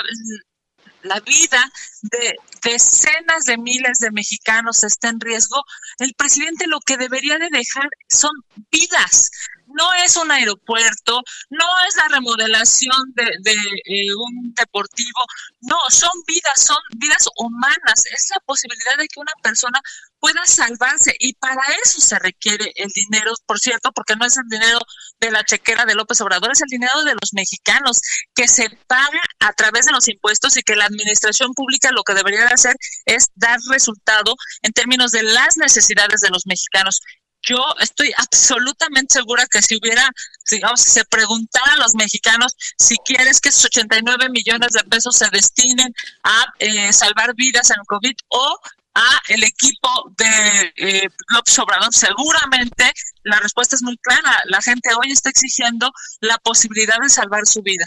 la 1.08 1.20
vida 1.22 1.72
de 2.02 2.36
decenas 2.64 3.44
de 3.46 3.58
miles 3.58 3.98
de 4.00 4.12
mexicanos 4.12 4.84
está 4.84 5.10
en 5.10 5.20
riesgo, 5.20 5.64
el 6.00 6.14
presidente 6.14 6.68
lo 6.68 6.80
que 6.80 6.98
debería 6.98 7.38
de 7.38 7.50
dejar 7.52 7.90
son 8.10 8.32
vidas. 8.72 9.30
No 9.78 9.94
es 10.04 10.16
un 10.18 10.32
aeropuerto, 10.32 11.22
no 11.50 11.66
es 11.88 11.96
la 11.96 12.08
remodelación 12.10 13.14
de, 13.14 13.24
eh, 13.24 14.14
un 14.16 14.54
deportivo, 14.56 15.20
no, 15.62 15.78
son 15.90 16.12
vidas, 16.26 16.66
son 16.66 16.78
vidas 16.98 17.28
humanas, 17.38 18.04
es 18.12 18.30
la 18.34 18.40
posibilidad 18.46 18.98
de 18.98 19.08
que 19.08 19.20
una 19.20 19.34
persona 19.42 19.80
pueda 20.20 20.46
salvarse 20.46 21.16
y 21.20 21.34
para 21.34 21.62
eso 21.84 22.00
se 22.02 22.18
requiere 22.20 22.72
el 22.76 22.90
dinero, 22.90 23.34
por 23.46 23.60
cierto, 23.60 23.92
porque 23.92 24.16
no 24.16 24.26
es 24.26 24.38
el 24.38 24.48
dinero 24.50 24.80
de 25.20 25.32
la 25.32 25.44
chequera 25.44 25.86
de 25.86 25.96
López 25.96 26.20
Obrador, 26.22 26.52
es 26.52 26.62
el 26.62 26.70
dinero 26.70 27.04
de 27.04 27.14
los 27.14 27.34
mexicanos 27.34 28.00
que 28.34 28.48
se 28.48 28.70
paga 28.88 29.22
a 29.40 29.54
través 29.54 29.86
de 29.86 29.92
los 29.92 30.08
impuestos 30.08 30.58
y 30.58 30.64
que 30.64 30.76
la 30.76 30.86
administración 30.86 31.54
pública 31.54 31.92
lo 31.92 32.04
que 32.04 32.14
debería 32.14 32.42
de 32.42 32.54
hacer 32.54 32.76
es 33.06 33.28
dar 33.36 33.60
resultado 33.70 34.36
en 34.62 34.74
términos 34.74 35.12
de 35.12 35.24
las 35.24 35.58
necesidades 35.58 36.22
de 36.22 36.30
los 36.30 36.46
mexicanos. 36.46 37.02
Yo 37.42 37.64
estoy 37.80 38.12
absolutamente 38.18 39.14
segura 39.14 39.46
que 39.50 39.62
si 39.62 39.78
hubiera, 39.78 40.10
digamos, 40.50 40.82
si 40.82 40.92
se 40.92 41.06
preguntara 41.06 41.74
a 41.74 41.78
los 41.78 41.96
mexicanos 41.96 42.54
si 42.78 42.96
quieres 43.06 43.40
que 43.40 43.50
esos 43.50 43.66
89 43.66 44.30
millones 44.30 44.72
de 44.74 44.84
pesos 44.84 45.16
se 45.16 45.30
destinen 45.30 45.94
a 46.24 46.54
eh, 46.60 46.92
salvar 46.92 47.34
vidas 47.36 47.70
en 47.70 47.78
el 47.80 47.86
COVID 47.86 48.16
o 48.30 48.60
a 48.96 49.22
el 49.30 49.44
equipo 49.44 50.12
de 50.18 50.74
eh, 50.76 51.10
López 51.28 51.60
Obrador, 51.60 51.94
seguramente 51.94 52.92
la 53.24 53.40
respuesta 53.40 53.76
es 53.76 53.84
muy 53.84 53.96
clara. 53.98 54.42
La 54.46 54.62
gente 54.62 54.90
hoy 54.96 55.12
está 55.12 55.30
exigiendo 55.30 55.92
la 56.20 56.38
posibilidad 56.40 56.98
de 57.00 57.10
salvar 57.10 57.46
su 57.46 57.62
vida. 57.62 57.86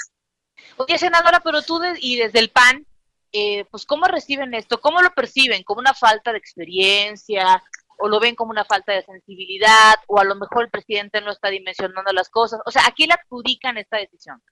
Oye, 0.77 0.99
senadora, 0.99 1.41
pero 1.41 1.63
tú 1.63 1.81
de, 1.81 1.99
y 2.01 2.17
desde 2.17 2.39
el 2.39 2.51
PAN, 2.51 2.87
eh, 3.33 3.65
pues 3.71 3.87
¿cómo 3.87 4.07
reciben 4.07 4.55
esto? 4.55 4.81
¿Cómo 4.81 5.03
lo 5.03 5.13
perciben? 5.13 5.65
¿Como 5.65 5.81
una 5.81 5.95
falta 5.95 6.33
de 6.33 6.39
experiencia? 6.39 7.63
¿O 8.01 8.09
lo 8.09 8.21
ven 8.21 8.35
como 8.35 8.51
una 8.51 8.65
falta 8.65 8.93
de 8.93 9.03
sensibilidad? 9.03 9.95
¿O 10.07 10.19
a 10.19 10.25
lo 10.25 10.35
mejor 10.35 10.65
el 10.65 10.71
presidente 10.71 11.21
no 11.21 11.31
está 11.31 11.49
dimensionando 11.49 12.13
las 12.13 12.29
cosas? 12.29 12.61
O 12.67 12.71
sea, 12.71 12.87
¿a 12.87 12.93
quién 12.93 13.09
le 13.09 13.15
adjudican 13.15 13.79
esta 13.79 13.99
decisión? 13.99 14.43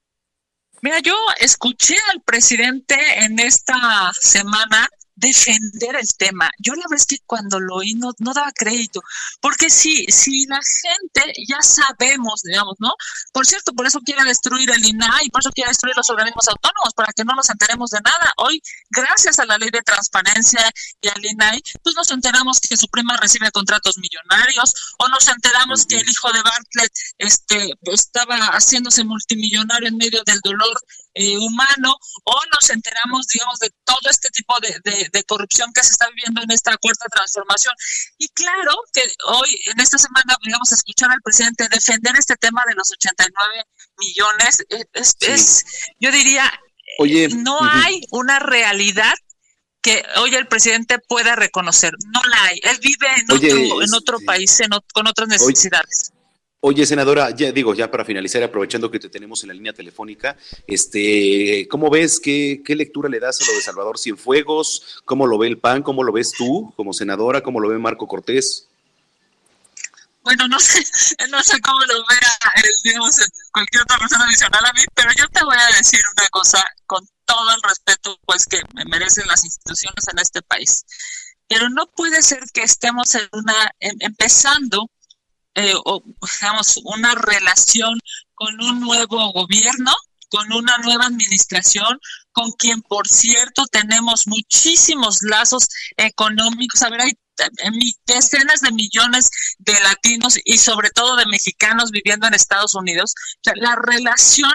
Mira, 0.80 1.00
yo 1.00 1.16
escuché 1.40 1.96
al 2.12 2.22
presidente 2.22 2.96
en 3.24 3.38
esta 3.40 4.12
semana 4.12 4.88
defender 5.18 5.96
el 5.96 6.08
tema. 6.16 6.50
Yo 6.58 6.74
la 6.74 6.84
verdad 6.88 6.98
es 6.98 7.06
que 7.06 7.18
cuando 7.26 7.58
lo 7.60 7.76
oí 7.76 7.94
no, 7.94 8.12
no 8.18 8.32
daba 8.32 8.52
crédito, 8.52 9.00
porque 9.40 9.70
si, 9.70 10.06
si 10.06 10.46
la 10.46 10.60
gente 10.62 11.32
ya 11.48 11.60
sabemos, 11.60 12.42
digamos, 12.42 12.76
¿no? 12.78 12.94
Por 13.32 13.46
cierto, 13.46 13.72
por 13.72 13.86
eso 13.86 14.00
quiere 14.00 14.24
destruir 14.24 14.70
el 14.70 14.84
INAI 14.84 15.28
por 15.30 15.40
eso 15.40 15.50
quiere 15.50 15.70
destruir 15.70 15.96
los 15.96 16.08
organismos 16.10 16.48
autónomos, 16.48 16.94
para 16.94 17.12
que 17.12 17.24
no 17.24 17.34
nos 17.34 17.50
enteremos 17.50 17.90
de 17.90 18.00
nada. 18.00 18.32
Hoy, 18.36 18.62
gracias 18.90 19.38
a 19.38 19.46
la 19.46 19.58
ley 19.58 19.70
de 19.70 19.82
transparencia 19.82 20.60
y 21.00 21.08
al 21.08 21.24
INAI, 21.24 21.62
pues 21.82 21.94
nos 21.96 22.10
enteramos 22.10 22.60
que 22.60 22.76
su 22.76 22.88
prima 22.88 23.16
recibe 23.16 23.50
contratos 23.50 23.98
millonarios, 23.98 24.94
o 24.98 25.08
nos 25.08 25.26
enteramos 25.28 25.86
que 25.86 25.96
el 25.96 26.08
hijo 26.08 26.32
de 26.32 26.42
Bartlett 26.42 26.92
este, 27.18 27.72
estaba 27.92 28.36
haciéndose 28.52 29.04
multimillonario 29.04 29.88
en 29.88 29.96
medio 29.96 30.22
del 30.24 30.40
dolor 30.40 30.80
eh, 31.18 31.36
humano 31.36 31.96
o 32.24 32.40
nos 32.52 32.70
enteramos, 32.70 33.26
digamos, 33.26 33.58
de 33.58 33.70
todo 33.84 34.08
este 34.08 34.30
tipo 34.30 34.54
de, 34.60 35.08
de, 35.10 35.24
corrupción 35.24 35.72
que 35.72 35.82
se 35.82 35.90
está 35.90 36.08
viviendo 36.10 36.42
en 36.42 36.50
esta 36.52 36.76
cuarta 36.76 37.06
transformación. 37.10 37.74
Y 38.18 38.28
claro 38.28 38.72
que 38.92 39.02
hoy, 39.26 39.60
en 39.66 39.80
esta 39.80 39.98
semana, 39.98 40.36
digamos, 40.44 40.70
escuchar 40.70 41.10
al 41.10 41.20
presidente 41.22 41.68
defender 41.68 42.14
este 42.16 42.36
tema 42.36 42.62
de 42.68 42.74
los 42.74 42.90
89 42.92 43.64
millones, 43.98 44.64
eh, 44.70 44.84
es, 44.92 45.16
es 45.20 45.64
yo 45.98 46.12
diría, 46.12 46.48
Oye, 46.98 47.28
no 47.28 47.58
hay 47.62 48.00
una 48.10 48.38
realidad 48.38 49.14
que 49.82 50.04
hoy 50.18 50.34
el 50.34 50.46
presidente 50.46 50.98
pueda 51.00 51.34
reconocer. 51.34 51.94
No 52.12 52.20
la 52.28 52.44
hay. 52.44 52.60
Él 52.62 52.78
vive 52.80 53.08
en 53.16 53.32
otro, 53.32 53.82
en 53.82 53.94
otro 53.94 54.18
país 54.20 54.58
con 54.92 55.06
otras 55.06 55.28
necesidades. 55.28 56.12
Oye, 56.12 56.17
senadora, 56.84 57.30
ya 57.30 57.52
digo, 57.52 57.74
ya 57.74 57.90
para 57.90 58.04
finalizar, 58.04 58.42
aprovechando 58.42 58.90
que 58.90 58.98
te 58.98 59.08
tenemos 59.08 59.42
en 59.42 59.48
la 59.48 59.54
línea 59.54 59.72
telefónica, 59.72 60.36
este, 60.66 61.68
¿cómo 61.68 61.88
ves, 61.88 62.18
qué, 62.18 62.62
qué 62.64 62.74
lectura 62.74 63.08
le 63.08 63.20
das 63.20 63.40
a 63.40 63.46
lo 63.46 63.52
de 63.52 63.62
Salvador 63.62 63.98
Cienfuegos? 63.98 65.02
¿Cómo 65.04 65.26
lo 65.26 65.38
ve 65.38 65.46
el 65.46 65.58
PAN? 65.58 65.82
¿Cómo 65.82 66.02
lo 66.02 66.12
ves 66.12 66.32
tú 66.36 66.72
como 66.76 66.92
senadora? 66.92 67.42
¿Cómo 67.42 67.60
lo 67.60 67.68
ve 67.68 67.78
Marco 67.78 68.08
Cortés? 68.08 68.66
Bueno, 70.24 70.48
no 70.48 70.58
sé, 70.58 70.80
no 71.30 71.42
sé 71.42 71.60
cómo 71.60 71.80
lo 71.80 72.04
vea 72.06 72.38
digamos, 72.82 73.16
cualquier 73.52 73.82
otra 73.82 73.98
persona 73.98 74.24
adicional 74.24 74.64
a 74.64 74.72
mí, 74.72 74.82
pero 74.94 75.10
yo 75.16 75.28
te 75.28 75.44
voy 75.44 75.56
a 75.56 75.76
decir 75.76 76.00
una 76.16 76.28
cosa 76.28 76.62
con 76.86 77.06
todo 77.24 77.54
el 77.54 77.62
respeto 77.62 78.18
pues 78.26 78.46
que 78.46 78.60
me 78.74 78.84
merecen 78.84 79.26
las 79.28 79.44
instituciones 79.44 80.04
en 80.12 80.18
este 80.18 80.42
país. 80.42 80.84
Pero 81.46 81.70
no 81.70 81.86
puede 81.86 82.20
ser 82.22 82.40
que 82.52 82.62
estemos 82.62 83.14
en 83.14 83.26
una, 83.32 83.70
em, 83.80 83.96
empezando 84.00 84.90
eh, 85.54 85.74
o, 85.84 86.02
digamos, 86.40 86.80
una 86.84 87.14
relación 87.14 87.98
con 88.34 88.60
un 88.62 88.80
nuevo 88.80 89.32
gobierno, 89.32 89.92
con 90.28 90.52
una 90.52 90.78
nueva 90.78 91.06
administración, 91.06 91.98
con 92.32 92.52
quien, 92.52 92.82
por 92.82 93.08
cierto, 93.08 93.66
tenemos 93.66 94.26
muchísimos 94.26 95.18
lazos 95.22 95.68
económicos. 95.96 96.82
A 96.82 96.90
ver, 96.90 97.02
hay 97.02 97.12
decenas 98.06 98.60
de 98.60 98.72
millones 98.72 99.30
de 99.58 99.74
latinos 99.80 100.38
y 100.44 100.58
sobre 100.58 100.90
todo 100.90 101.16
de 101.16 101.26
mexicanos 101.26 101.90
viviendo 101.90 102.26
en 102.26 102.34
Estados 102.34 102.74
Unidos. 102.74 103.14
la 103.56 103.76
relación 103.76 104.52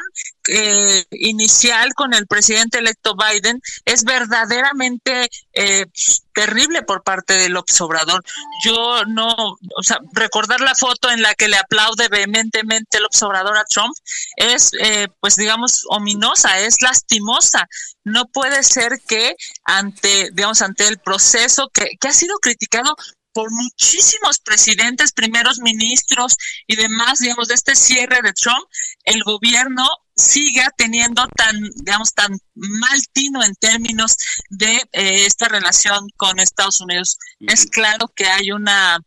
eh, 0.50 1.06
inicial 1.12 1.94
con 1.94 2.14
el 2.14 2.28
presidente 2.28 2.80
electo 2.80 3.16
Biden 3.16 3.62
es 3.86 4.04
verdaderamente 4.04 5.30
eh, 5.54 5.86
terrible 6.34 6.82
por 6.82 7.04
parte 7.04 7.38
del 7.38 7.56
observador. 7.56 8.24
Yo 8.66 9.06
no, 9.06 9.30
o 9.32 9.84
sea, 9.84 10.00
recordar 10.14 10.62
la 10.62 10.76
foto 10.76 11.10
en 11.12 11.22
la 11.22 11.34
que 11.36 11.48
le 11.48 11.58
aplaude 11.58 12.10
vehementemente 12.10 12.98
el 12.98 13.06
observador 13.06 13.58
a 13.58 13.66
Trump 13.66 13.94
es, 14.36 14.72
eh, 14.80 15.08
pues 15.20 15.36
digamos, 15.36 15.86
ominosa, 15.90 16.60
es 16.60 16.82
lastimosa. 16.82 17.68
No 18.04 18.26
puede 18.26 18.64
ser 18.64 19.00
que 19.08 19.36
ante, 19.64 20.30
digamos, 20.34 20.62
ante 20.62 20.88
el 20.88 21.00
proceso 21.00 21.70
que, 21.74 21.92
que 22.00 22.08
ha 22.08 22.14
sido 22.14 22.38
criticado 22.40 22.96
por 23.34 23.52
muchísimos 23.52 24.40
presidentes, 24.40 25.12
primeros 25.12 25.60
ministros 25.60 26.38
y 26.68 26.76
demás, 26.76 27.20
digamos, 27.20 27.48
de 27.48 27.56
este 27.56 27.76
cierre 27.76 28.22
de 28.22 28.34
Trump, 28.34 28.66
el 29.06 29.24
gobierno 29.24 29.88
siga 30.16 30.70
teniendo 30.78 31.28
tan, 31.36 31.56
digamos, 31.76 32.14
tan 32.14 32.32
mal 32.54 33.00
tino 33.14 33.44
en 33.44 33.56
términos 33.56 34.16
de 34.50 34.76
eh, 34.92 35.26
esta 35.26 35.48
relación 35.48 36.08
con 36.18 36.40
Estados 36.40 36.82
Unidos. 36.82 37.18
Es 37.40 37.66
claro 37.66 38.08
que 38.16 38.26
hay 38.26 38.52
una, 38.52 39.00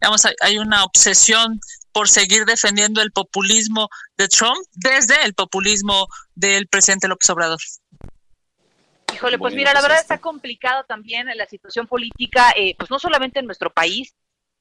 digamos, 0.00 0.22
hay 0.40 0.58
una 0.58 0.84
obsesión 0.84 1.60
por 1.92 2.08
seguir 2.08 2.44
defendiendo 2.44 3.02
el 3.02 3.12
populismo 3.12 3.88
de 4.16 4.28
Trump 4.28 4.58
desde 4.72 5.24
el 5.24 5.34
populismo 5.34 6.08
del 6.34 6.66
presidente 6.66 7.08
López 7.08 7.30
Obrador. 7.30 7.60
Híjole, 9.14 9.38
pues 9.38 9.54
mira, 9.54 9.72
la 9.72 9.80
verdad 9.80 10.00
está 10.00 10.18
complicado 10.18 10.82
también 10.88 11.28
la 11.36 11.46
situación 11.46 11.86
política, 11.86 12.52
eh, 12.56 12.74
pues 12.76 12.90
no 12.90 12.98
solamente 12.98 13.38
en 13.38 13.46
nuestro 13.46 13.72
país, 13.72 14.12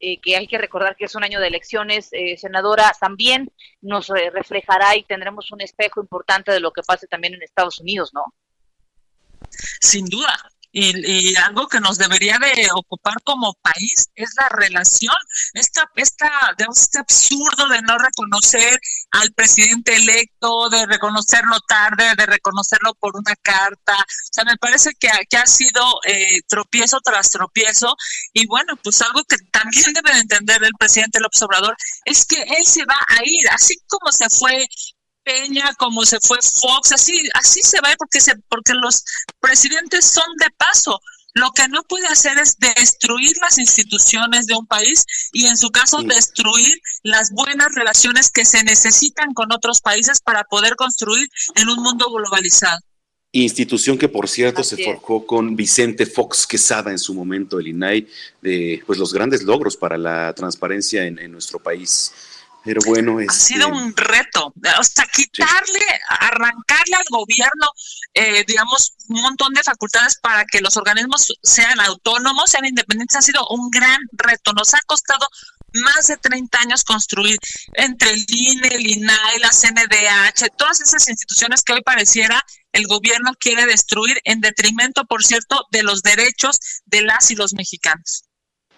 eh, 0.06 0.20
que 0.22 0.36
hay 0.36 0.48
que 0.48 0.58
recordar 0.58 0.98
que 0.98 1.06
es 1.06 1.16
un 1.16 1.24
año 1.24 1.40
de 1.40 1.48
elecciones, 1.48 2.10
eh, 2.12 2.38
senadora, 2.38 2.92
también 3.00 3.50
nos 3.82 4.10
reflejará 4.10 4.98
y 4.98 5.04
tendremos 5.04 5.50
un 5.52 5.62
espejo 5.62 6.02
importante 6.02 6.52
de 6.52 6.60
lo 6.60 6.72
que 6.72 6.84
pase 6.84 7.08
también 7.08 7.36
en 7.36 7.42
Estados 7.42 7.80
Unidos, 7.80 8.12
¿no? 8.14 8.34
Sin 9.80 10.06
duda, 10.06 10.36
y, 10.74 11.36
algo 11.36 11.68
que 11.68 11.80
nos 11.80 11.98
debería 11.98 12.40
de 12.40 12.68
ocupar 12.74 13.22
como 13.24 13.54
país 13.62 14.10
es 14.16 14.32
la 14.40 14.50
relación, 14.50 15.16
esta, 15.54 15.84
esta, 15.96 16.56
este 16.58 17.00
absurdo 17.00 17.68
de 17.70 17.82
no 17.84 17.98
reconocer 17.98 18.80
al 19.12 19.32
presidente 19.34 19.96
electo, 19.96 20.70
de 20.70 20.86
reconocerlo 20.88 21.60
tarde, 21.68 22.16
de 22.18 22.26
reconocerlo 22.26 22.96
por 22.96 23.16
una 23.16 23.36
carta, 23.36 23.94
o 23.94 24.34
sea, 24.34 24.46
me 24.46 24.58
parece 24.58 24.92
que, 25.00 25.10
que 25.30 25.38
ha 25.38 25.46
sido 25.46 26.00
eh, 26.06 26.42
tropiezo 26.48 27.00
tras 27.02 27.30
tropiezo. 27.30 27.96
Y 28.34 28.48
bueno, 28.48 28.76
pues 28.84 29.02
algo 29.02 29.24
que 29.26 29.38
también 29.52 29.86
debe 29.94 30.12
de 30.14 30.22
entender 30.22 30.64
el 30.64 30.74
presidente 30.78 31.20
López 31.20 31.42
Obrador 31.44 31.76
es 32.06 32.26
que 32.26 32.42
él 32.42 32.66
se 32.66 32.86
va 32.86 32.98
a 33.08 33.22
ir, 33.24 33.48
así 33.50 33.76
como 33.88 34.12
se 34.12 34.30
fue 34.30 34.68
Peña, 35.24 35.74
como 35.78 36.06
se 36.06 36.20
fue 36.20 36.38
Fox, 36.42 36.92
así, 36.92 37.18
así 37.34 37.62
se 37.64 37.80
va 37.82 37.90
porque 37.98 38.20
se, 38.20 38.36
porque 38.50 38.74
los 38.74 39.04
presidentes 39.40 40.06
son 40.06 40.26
de 40.38 40.50
paso. 40.58 41.00
Lo 41.36 41.52
que 41.52 41.68
no 41.68 41.82
puede 41.84 42.06
hacer 42.08 42.38
es 42.38 42.58
destruir 42.60 43.34
las 43.42 43.58
instituciones 43.58 44.46
de 44.46 44.54
un 44.54 44.68
país 44.68 45.04
y 45.32 45.48
en 45.48 45.58
su 45.58 45.72
caso 45.72 46.04
destruir 46.04 46.80
las 47.02 47.32
buenas 47.32 47.74
relaciones 47.74 48.30
que 48.30 48.46
se 48.46 48.64
necesitan 48.64 49.34
con 49.34 49.52
otros 49.52 49.80
países 49.82 50.20
para 50.20 50.44
poder 50.44 50.76
construir 50.76 51.28
en 51.56 51.70
un 51.70 51.82
mundo 51.82 52.12
globalizado. 52.12 52.80
Institución 53.32 53.98
que, 53.98 54.08
por 54.08 54.30
cierto, 54.30 54.64
se 54.64 54.84
forjó 54.84 55.26
con 55.26 55.56
Vicente 55.56 56.06
Fox 56.06 56.46
Quesada 56.46 56.92
en 56.92 57.00
su 57.00 57.16
momento, 57.16 57.58
el 57.58 57.68
INAI, 57.68 58.08
de 58.44 58.84
pues, 58.86 59.00
los 59.00 59.12
grandes 59.12 59.42
logros 59.42 59.76
para 59.76 59.98
la 59.98 60.32
transparencia 60.34 61.04
en 61.04 61.32
nuestro 61.32 61.58
país. 61.58 62.12
Pero 62.64 62.80
bueno, 62.86 63.18
ha 63.20 63.34
sido 63.34 63.68
este, 63.68 63.78
un 63.78 63.96
reto, 63.96 64.54
o 64.80 64.84
sea, 64.84 65.06
quitarle, 65.06 65.86
arrancarle 66.08 66.96
al 66.96 67.06
gobierno, 67.10 67.68
eh, 68.14 68.46
digamos, 68.48 68.94
un 69.10 69.22
montón 69.22 69.54
de 69.54 69.64
facultades 69.64 70.18
para 70.22 70.46
que 70.46 70.62
los 70.62 70.78
organismos 70.78 71.28
sean 71.42 71.80
autónomos, 71.82 72.50
sean 72.50 72.66
independientes, 72.66 73.18
ha 73.18 73.22
sido 73.22 73.46
un 73.50 73.70
gran 73.70 74.00
reto. 74.14 74.54
Nos 74.54 74.74
ha 74.74 74.80
costado 74.86 75.28
más 75.74 76.08
de 76.08 76.16
30 76.16 76.60
años 76.60 76.84
construir 76.86 77.38
entre 77.74 78.12
el 78.12 78.26
INE, 78.30 78.68
el 78.70 78.88
INAI, 78.88 79.40
la 79.40 79.50
CNDH, 79.50 80.56
todas 80.56 80.80
esas 80.80 81.10
instituciones 81.10 81.64
que 81.64 81.74
hoy 81.74 81.82
pareciera 81.82 82.42
el 82.72 82.88
gobierno 82.88 83.34
quiere 83.38 83.66
destruir 83.66 84.20
en 84.24 84.40
detrimento, 84.40 85.04
por 85.06 85.26
cierto, 85.26 85.66
de 85.72 85.84
los 85.84 86.02
derechos 86.02 86.60
de 86.86 87.02
las 87.02 87.30
y 87.30 87.36
los 87.36 87.54
mexicanos. 87.54 88.24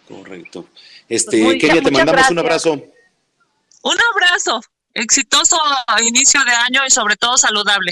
Correcto. 0.07 0.67
Este, 1.07 1.43
pues 1.43 1.61
Kenia, 1.61 1.83
te 1.83 1.91
mandamos 1.91 2.29
un 2.31 2.39
abrazo. 2.39 2.94
Un 3.85 3.97
abrazo, 4.13 4.61
exitoso 4.95 5.57
inicio 6.01 6.43
de 6.43 6.51
año 6.51 6.81
y 6.87 6.89
sobre 6.89 7.17
todo 7.17 7.37
saludable. 7.37 7.91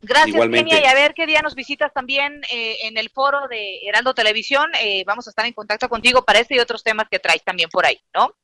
Gracias, 0.00 0.48
Kenia. 0.48 0.80
Y 0.80 0.86
a 0.86 0.94
ver 0.94 1.12
qué 1.12 1.26
día 1.26 1.42
nos 1.42 1.54
visitas 1.54 1.92
también 1.92 2.40
eh, 2.50 2.78
en 2.84 2.96
el 2.96 3.10
foro 3.10 3.46
de 3.46 3.80
Heraldo 3.86 4.14
Televisión. 4.14 4.70
Eh, 4.80 5.04
vamos 5.06 5.26
a 5.26 5.30
estar 5.30 5.44
en 5.44 5.52
contacto 5.52 5.90
contigo 5.90 6.24
para 6.24 6.38
este 6.38 6.54
y 6.54 6.60
otros 6.60 6.82
temas 6.82 7.08
que 7.10 7.18
traes 7.18 7.44
también 7.44 7.68
por 7.68 7.84
ahí, 7.84 8.00
¿no? 8.14 8.34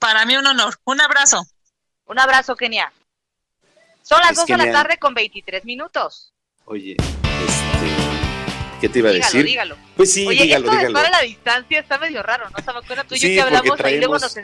Para 0.00 0.26
mí 0.26 0.36
un 0.36 0.48
honor. 0.48 0.74
Un 0.82 1.00
abrazo. 1.00 1.44
Un 2.06 2.18
abrazo, 2.18 2.56
Kenia. 2.56 2.92
Son 4.02 4.20
las 4.20 4.34
dos 4.34 4.46
de 4.46 4.56
la 4.56 4.72
tarde 4.72 4.98
con 4.98 5.14
23 5.14 5.64
minutos. 5.64 6.32
Oye, 6.64 6.96
este, 6.98 8.80
¿qué 8.80 8.88
te 8.88 8.98
iba 8.98 9.10
a 9.10 9.12
decir? 9.12 9.44
Dígalo. 9.44 9.76
Pues 9.96 10.12
sí, 10.12 10.26
Oye, 10.26 10.42
dígalo, 10.42 10.72
esto 10.72 10.76
dígalo. 10.76 11.02
de 11.02 11.10
la 11.10 11.20
distancia 11.20 11.78
está 11.78 11.98
medio 11.98 12.20
raro, 12.24 12.50
¿no? 12.50 12.64
¿Sabes 12.64 12.82
tú 13.06 13.14
y 13.14 13.18
yo 13.20 13.28
que 13.28 13.42
hablamos 13.42 13.78
y 13.88 13.98
luego 13.98 14.18
nos 14.18 14.36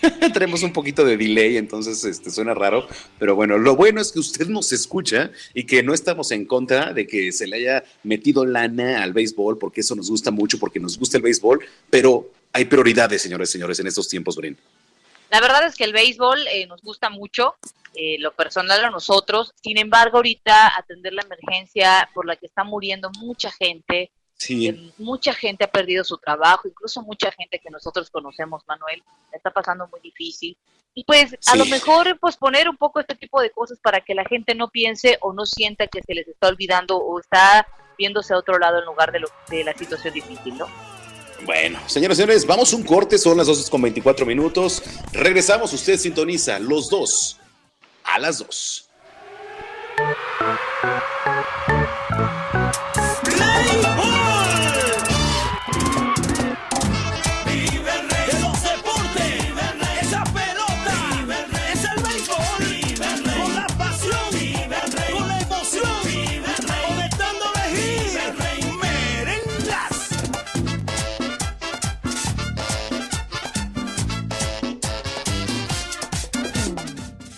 Tenemos 0.32 0.62
un 0.62 0.72
poquito 0.72 1.04
de 1.04 1.16
delay, 1.16 1.56
entonces 1.56 2.04
este, 2.04 2.30
suena 2.30 2.54
raro, 2.54 2.86
pero 3.18 3.34
bueno, 3.34 3.58
lo 3.58 3.76
bueno 3.76 4.00
es 4.00 4.12
que 4.12 4.18
usted 4.18 4.46
nos 4.46 4.72
escucha 4.72 5.30
y 5.54 5.64
que 5.64 5.82
no 5.82 5.94
estamos 5.94 6.30
en 6.30 6.46
contra 6.46 6.92
de 6.92 7.06
que 7.06 7.32
se 7.32 7.46
le 7.46 7.56
haya 7.56 7.84
metido 8.02 8.44
lana 8.46 9.02
al 9.02 9.12
béisbol, 9.12 9.58
porque 9.58 9.82
eso 9.82 9.94
nos 9.94 10.10
gusta 10.10 10.30
mucho, 10.30 10.58
porque 10.58 10.80
nos 10.80 10.98
gusta 10.98 11.16
el 11.16 11.22
béisbol, 11.22 11.60
pero 11.90 12.30
hay 12.52 12.64
prioridades, 12.64 13.22
señores, 13.22 13.50
señores, 13.50 13.78
en 13.80 13.86
estos 13.86 14.08
tiempos, 14.08 14.36
Bren. 14.36 14.56
La 15.30 15.40
verdad 15.40 15.64
es 15.66 15.76
que 15.76 15.84
el 15.84 15.92
béisbol 15.92 16.46
eh, 16.48 16.66
nos 16.66 16.82
gusta 16.82 17.08
mucho, 17.08 17.54
eh, 17.94 18.18
lo 18.18 18.32
personal 18.32 18.84
a 18.84 18.90
nosotros, 18.90 19.52
sin 19.62 19.78
embargo, 19.78 20.18
ahorita 20.18 20.76
atender 20.76 21.12
la 21.12 21.22
emergencia 21.22 22.08
por 22.14 22.26
la 22.26 22.36
que 22.36 22.46
está 22.46 22.64
muriendo 22.64 23.10
mucha 23.20 23.50
gente, 23.52 24.10
Sí. 24.40 24.90
mucha 24.96 25.34
gente 25.34 25.64
ha 25.64 25.70
perdido 25.70 26.02
su 26.02 26.16
trabajo, 26.16 26.66
incluso 26.66 27.02
mucha 27.02 27.30
gente 27.30 27.58
que 27.58 27.68
nosotros 27.68 28.10
conocemos, 28.10 28.62
Manuel, 28.66 29.02
está 29.32 29.50
pasando 29.50 29.86
muy 29.88 30.00
difícil. 30.00 30.56
Y 30.94 31.04
pues 31.04 31.36
a 31.46 31.56
lo 31.56 31.66
mejor 31.66 32.18
posponer 32.18 32.66
un 32.66 32.78
poco 32.78 33.00
este 33.00 33.14
tipo 33.14 33.40
de 33.42 33.50
cosas 33.50 33.78
para 33.82 34.00
que 34.00 34.14
la 34.14 34.24
gente 34.24 34.54
no 34.54 34.68
piense 34.68 35.18
o 35.20 35.34
no 35.34 35.44
sienta 35.44 35.86
que 35.88 36.00
se 36.02 36.14
les 36.14 36.26
está 36.26 36.48
olvidando 36.48 36.96
o 36.96 37.20
está 37.20 37.66
viéndose 37.98 38.32
a 38.32 38.38
otro 38.38 38.58
lado 38.58 38.78
en 38.78 38.86
lugar 38.86 39.12
de, 39.12 39.20
lo, 39.20 39.28
de 39.50 39.62
la 39.62 39.76
situación 39.76 40.14
difícil, 40.14 40.56
¿no? 40.56 40.66
Bueno, 41.44 41.78
señoras 41.86 42.16
y 42.16 42.22
señores, 42.22 42.46
vamos 42.46 42.72
un 42.72 42.82
corte, 42.82 43.18
son 43.18 43.36
las 43.36 43.46
12 43.46 43.70
con 43.70 43.82
24 43.82 44.24
minutos. 44.24 44.82
Regresamos, 45.12 45.72
usted 45.74 45.98
sintoniza 45.98 46.58
los 46.58 46.88
dos 46.88 47.38
a 48.04 48.18
las 48.18 48.38
dos. 48.38 48.88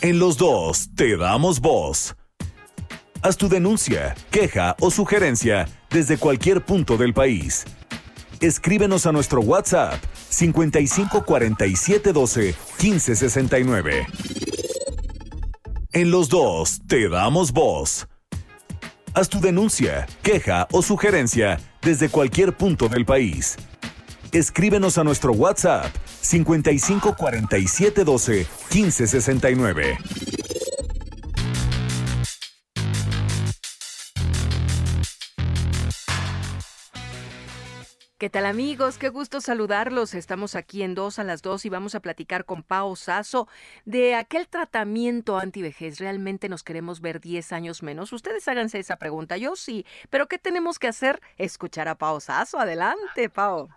En 0.02 0.18
los 0.18 0.36
dos 0.36 0.88
te 0.96 1.16
damos 1.16 1.60
voz. 1.60 2.16
Haz 3.22 3.36
tu 3.36 3.48
denuncia, 3.48 4.16
queja 4.32 4.74
o 4.80 4.90
sugerencia 4.90 5.68
desde 5.90 6.18
cualquier 6.18 6.64
punto 6.64 6.96
del 6.96 7.14
país. 7.14 7.64
Escríbenos 8.40 9.06
a 9.06 9.12
nuestro 9.12 9.42
WhatsApp 9.42 10.02
55 10.28 11.24
47 11.24 12.12
12 12.12 12.54
15 12.78 13.14
69. 13.14 14.06
En 15.92 16.10
los 16.10 16.28
dos 16.28 16.80
te 16.88 17.08
damos 17.08 17.52
voz. 17.52 18.08
Haz 19.14 19.28
tu 19.28 19.40
denuncia, 19.40 20.08
queja 20.24 20.66
o 20.72 20.82
sugerencia 20.82 21.60
desde 21.80 22.08
cualquier 22.08 22.56
punto 22.56 22.88
del 22.88 23.04
país. 23.04 23.56
Escríbenos 24.32 24.98
a 24.98 25.04
nuestro 25.04 25.32
WhatsApp 25.32 25.94
55 26.22 27.14
47 27.16 28.04
12 28.04 28.46
15 28.70 29.06
69. 29.06 29.98
¿Qué 38.22 38.30
tal 38.30 38.46
amigos? 38.46 38.98
Qué 38.98 39.08
gusto 39.08 39.40
saludarlos. 39.40 40.14
Estamos 40.14 40.54
aquí 40.54 40.84
en 40.84 40.94
dos 40.94 41.18
a 41.18 41.24
las 41.24 41.42
dos 41.42 41.64
y 41.64 41.68
vamos 41.70 41.96
a 41.96 42.00
platicar 42.00 42.44
con 42.44 42.62
Pao 42.62 42.94
Sasso 42.94 43.48
de 43.84 44.14
aquel 44.14 44.46
tratamiento 44.46 45.38
antivejez. 45.38 45.98
¿Realmente 45.98 46.48
nos 46.48 46.62
queremos 46.62 47.00
ver 47.00 47.20
10 47.20 47.50
años 47.50 47.82
menos? 47.82 48.12
Ustedes 48.12 48.46
háganse 48.46 48.78
esa 48.78 48.94
pregunta. 48.94 49.38
Yo 49.38 49.56
sí. 49.56 49.84
¿Pero 50.08 50.28
qué 50.28 50.38
tenemos 50.38 50.78
que 50.78 50.86
hacer? 50.86 51.20
Escuchar 51.36 51.88
a 51.88 51.96
Pao 51.96 52.20
Sasso. 52.20 52.60
Adelante, 52.60 53.28
Pao. 53.28 53.68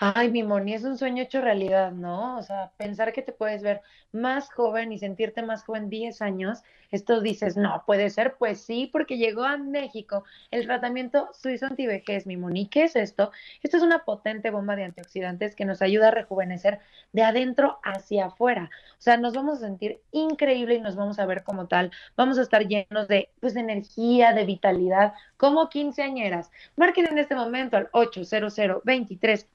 Ay, 0.00 0.30
mi 0.30 0.42
Moni, 0.44 0.74
es 0.74 0.84
un 0.84 0.96
sueño 0.96 1.22
hecho 1.24 1.40
realidad, 1.40 1.90
¿no? 1.92 2.38
O 2.38 2.42
sea, 2.42 2.72
pensar 2.76 3.12
que 3.12 3.22
te 3.22 3.32
puedes 3.32 3.62
ver 3.62 3.82
más 4.12 4.50
joven 4.52 4.92
y 4.92 4.98
sentirte 4.98 5.42
más 5.42 5.64
joven 5.64 5.90
10 5.90 6.22
años, 6.22 6.62
esto 6.90 7.20
dices, 7.20 7.56
no, 7.56 7.82
puede 7.86 8.08
ser, 8.08 8.36
pues 8.38 8.62
sí, 8.62 8.88
porque 8.90 9.18
llegó 9.18 9.44
a 9.44 9.58
México 9.58 10.24
el 10.50 10.64
tratamiento 10.66 11.28
suizo 11.34 11.66
antivejez, 11.66 12.26
mi 12.26 12.38
Moni. 12.38 12.66
¿Qué 12.66 12.84
es 12.84 12.96
esto? 12.96 13.30
Esto 13.62 13.76
es 13.76 13.82
una 13.82 14.04
potente 14.04 14.50
bomba 14.50 14.74
de 14.74 14.84
antioxidantes 14.84 15.54
que 15.54 15.66
nos 15.66 15.82
ayuda 15.82 16.08
a 16.08 16.12
rejuvenecer 16.12 16.80
de 17.12 17.22
adentro 17.22 17.78
hacia 17.82 18.26
afuera. 18.26 18.70
O 18.92 19.02
sea, 19.02 19.18
nos 19.18 19.34
vamos 19.34 19.58
a 19.58 19.66
sentir 19.66 20.00
increíble 20.12 20.76
y 20.76 20.80
nos 20.80 20.96
vamos 20.96 21.18
a 21.18 21.26
ver 21.26 21.42
como 21.44 21.66
tal. 21.66 21.90
Vamos 22.16 22.38
a 22.38 22.42
estar 22.42 22.66
llenos 22.66 23.06
de, 23.06 23.30
pues, 23.40 23.54
energía, 23.56 24.32
de 24.32 24.44
vitalidad, 24.44 25.12
como 25.36 25.68
quinceañeras. 25.68 26.50
Marquen 26.76 27.06
en 27.06 27.18
este 27.18 27.34
momento 27.34 27.76
al 27.76 27.90
800 27.92 28.56
23 28.84 29.46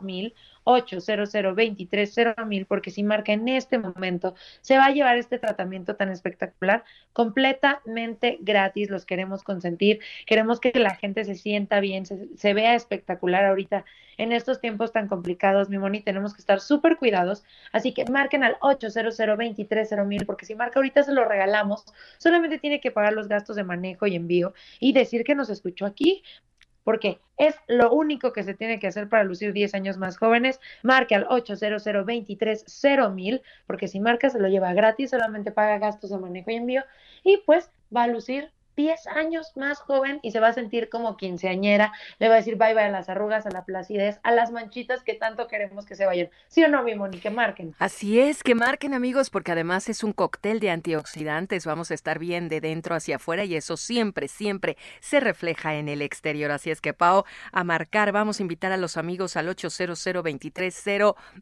mil 0.00 0.34
800 0.64 1.54
23 1.54 2.14
mil 2.46 2.66
porque 2.66 2.90
si 2.90 3.02
marca 3.02 3.32
en 3.32 3.48
este 3.48 3.78
momento 3.78 4.34
se 4.60 4.76
va 4.76 4.86
a 4.86 4.90
llevar 4.90 5.16
este 5.16 5.38
tratamiento 5.38 5.96
tan 5.96 6.10
espectacular 6.10 6.84
completamente 7.12 8.38
gratis, 8.40 8.90
los 8.90 9.04
queremos 9.04 9.42
consentir, 9.42 10.00
queremos 10.26 10.60
que 10.60 10.72
la 10.74 10.94
gente 10.94 11.24
se 11.24 11.34
sienta 11.34 11.80
bien, 11.80 12.04
se, 12.06 12.54
vea 12.54 12.74
espectacular 12.74 13.44
ahorita 13.44 13.84
en 14.18 14.32
estos 14.32 14.60
tiempos 14.60 14.92
tan 14.92 15.08
complicados, 15.08 15.70
mi 15.70 15.78
Moni, 15.78 16.02
tenemos 16.02 16.34
que 16.34 16.40
estar 16.40 16.60
súper 16.60 16.98
cuidados, 16.98 17.42
así 17.72 17.92
que 17.94 18.04
marquen 18.04 18.44
al 18.44 18.56
800 18.60 19.16
23 19.38 20.06
mil 20.06 20.26
porque 20.26 20.44
si 20.44 20.54
marca 20.54 20.78
ahorita 20.78 21.02
se 21.02 21.12
lo 21.12 21.24
regalamos, 21.24 21.84
solamente 22.18 22.58
tiene 22.58 22.80
que 22.80 22.90
pagar 22.90 23.14
los 23.14 23.28
gastos 23.28 23.56
de 23.56 23.64
manejo 23.64 24.06
y 24.06 24.16
envío 24.16 24.52
y 24.78 24.92
decir 24.92 25.24
que 25.24 25.34
nos 25.34 25.48
escuchó 25.48 25.86
aquí, 25.86 26.22
porque 26.84 27.20
es 27.36 27.54
lo 27.66 27.92
único 27.92 28.32
que 28.32 28.42
se 28.42 28.54
tiene 28.54 28.78
que 28.78 28.86
hacer 28.86 29.08
para 29.08 29.24
lucir 29.24 29.52
10 29.52 29.74
años 29.74 29.96
más 29.98 30.18
jóvenes. 30.18 30.60
Marque 30.82 31.14
al 31.14 31.26
800 31.28 32.04
23 32.04 32.64
mil, 33.12 33.42
porque 33.66 33.88
si 33.88 34.00
marca 34.00 34.30
se 34.30 34.40
lo 34.40 34.48
lleva 34.48 34.72
gratis, 34.72 35.10
solamente 35.10 35.52
paga 35.52 35.78
gastos 35.78 36.10
de 36.10 36.18
manejo 36.18 36.50
y 36.50 36.56
envío, 36.56 36.82
y 37.22 37.38
pues 37.38 37.70
va 37.94 38.04
a 38.04 38.08
lucir 38.08 38.50
10 38.80 39.06
años 39.08 39.52
más 39.56 39.78
joven 39.78 40.20
y 40.22 40.30
se 40.30 40.40
va 40.40 40.48
a 40.48 40.52
sentir 40.52 40.88
como 40.88 41.16
quinceañera, 41.16 41.92
le 42.18 42.28
va 42.28 42.34
a 42.34 42.36
decir 42.38 42.56
bye 42.56 42.72
bye 42.72 42.84
a 42.84 42.88
las 42.88 43.08
arrugas, 43.10 43.44
a 43.44 43.50
la 43.50 43.64
placidez, 43.64 44.20
a 44.22 44.32
las 44.32 44.52
manchitas 44.52 45.02
que 45.02 45.14
tanto 45.14 45.48
queremos 45.48 45.84
que 45.84 45.94
se 45.94 46.06
vayan. 46.06 46.30
¿Sí 46.48 46.64
o 46.64 46.68
no, 46.68 46.82
mi 46.82 46.94
Moni? 46.94 47.18
Que 47.18 47.30
marquen. 47.30 47.74
Así 47.78 48.18
es, 48.18 48.42
que 48.42 48.54
marquen 48.54 48.94
amigos, 48.94 49.28
porque 49.28 49.52
además 49.52 49.88
es 49.88 50.02
un 50.02 50.12
cóctel 50.12 50.60
de 50.60 50.70
antioxidantes, 50.70 51.66
vamos 51.66 51.90
a 51.90 51.94
estar 51.94 52.18
bien 52.18 52.48
de 52.48 52.60
dentro 52.60 52.94
hacia 52.94 53.16
afuera 53.16 53.44
y 53.44 53.54
eso 53.54 53.76
siempre, 53.76 54.28
siempre 54.28 54.76
se 55.00 55.20
refleja 55.20 55.74
en 55.74 55.88
el 55.88 56.00
exterior. 56.00 56.50
Así 56.50 56.70
es 56.70 56.80
que, 56.80 56.94
Pau, 56.94 57.24
a 57.52 57.64
marcar, 57.64 58.12
vamos 58.12 58.40
a 58.40 58.42
invitar 58.42 58.72
a 58.72 58.78
los 58.78 58.96
amigos 58.96 59.36
al 59.36 59.48
800 59.48 60.22
23 60.22 60.84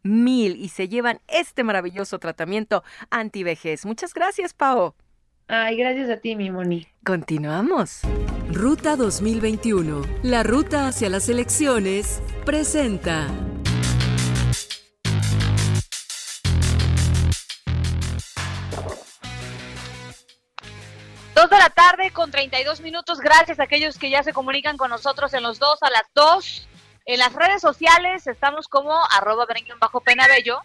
mil 0.03 0.57
y 0.57 0.69
se 0.69 0.89
llevan 0.89 1.21
este 1.29 1.63
maravilloso 1.65 2.19
tratamiento 2.19 2.83
antivejez. 3.11 3.87
Muchas 3.87 4.13
gracias, 4.13 4.55
Pau. 4.55 4.95
Ay, 5.51 5.79
gracias 5.79 6.11
a 6.11 6.19
ti, 6.19 6.37
mi 6.37 6.51
Moni. 6.51 6.87
Continuamos. 7.03 8.03
Ruta 8.53 8.97
2021, 8.97 10.03
la 10.23 10.43
ruta 10.43 10.87
hacia 10.87 11.09
las 11.09 11.31
elecciones, 11.31 12.21
presenta. 12.45 13.27
Dos 21.35 21.49
de 21.49 21.57
la 21.57 21.71
tarde 21.71 22.11
con 22.13 22.31
32 22.31 22.83
minutos. 22.83 23.19
Gracias 23.21 23.59
a 23.59 23.63
aquellos 23.63 23.97
que 23.97 24.11
ya 24.11 24.23
se 24.23 24.35
comunican 24.35 24.77
con 24.77 24.91
nosotros 24.91 25.33
en 25.33 25.43
los 25.43 25.59
dos 25.59 25.83
a 25.83 25.89
las 25.89 26.03
dos. 26.15 26.69
En 27.07 27.21
las 27.21 27.33
redes 27.33 27.63
sociales 27.63 28.27
estamos 28.27 28.69
como 28.69 28.93
arroba 29.17 29.47
bajo 29.81 30.01
penabello. 30.03 30.61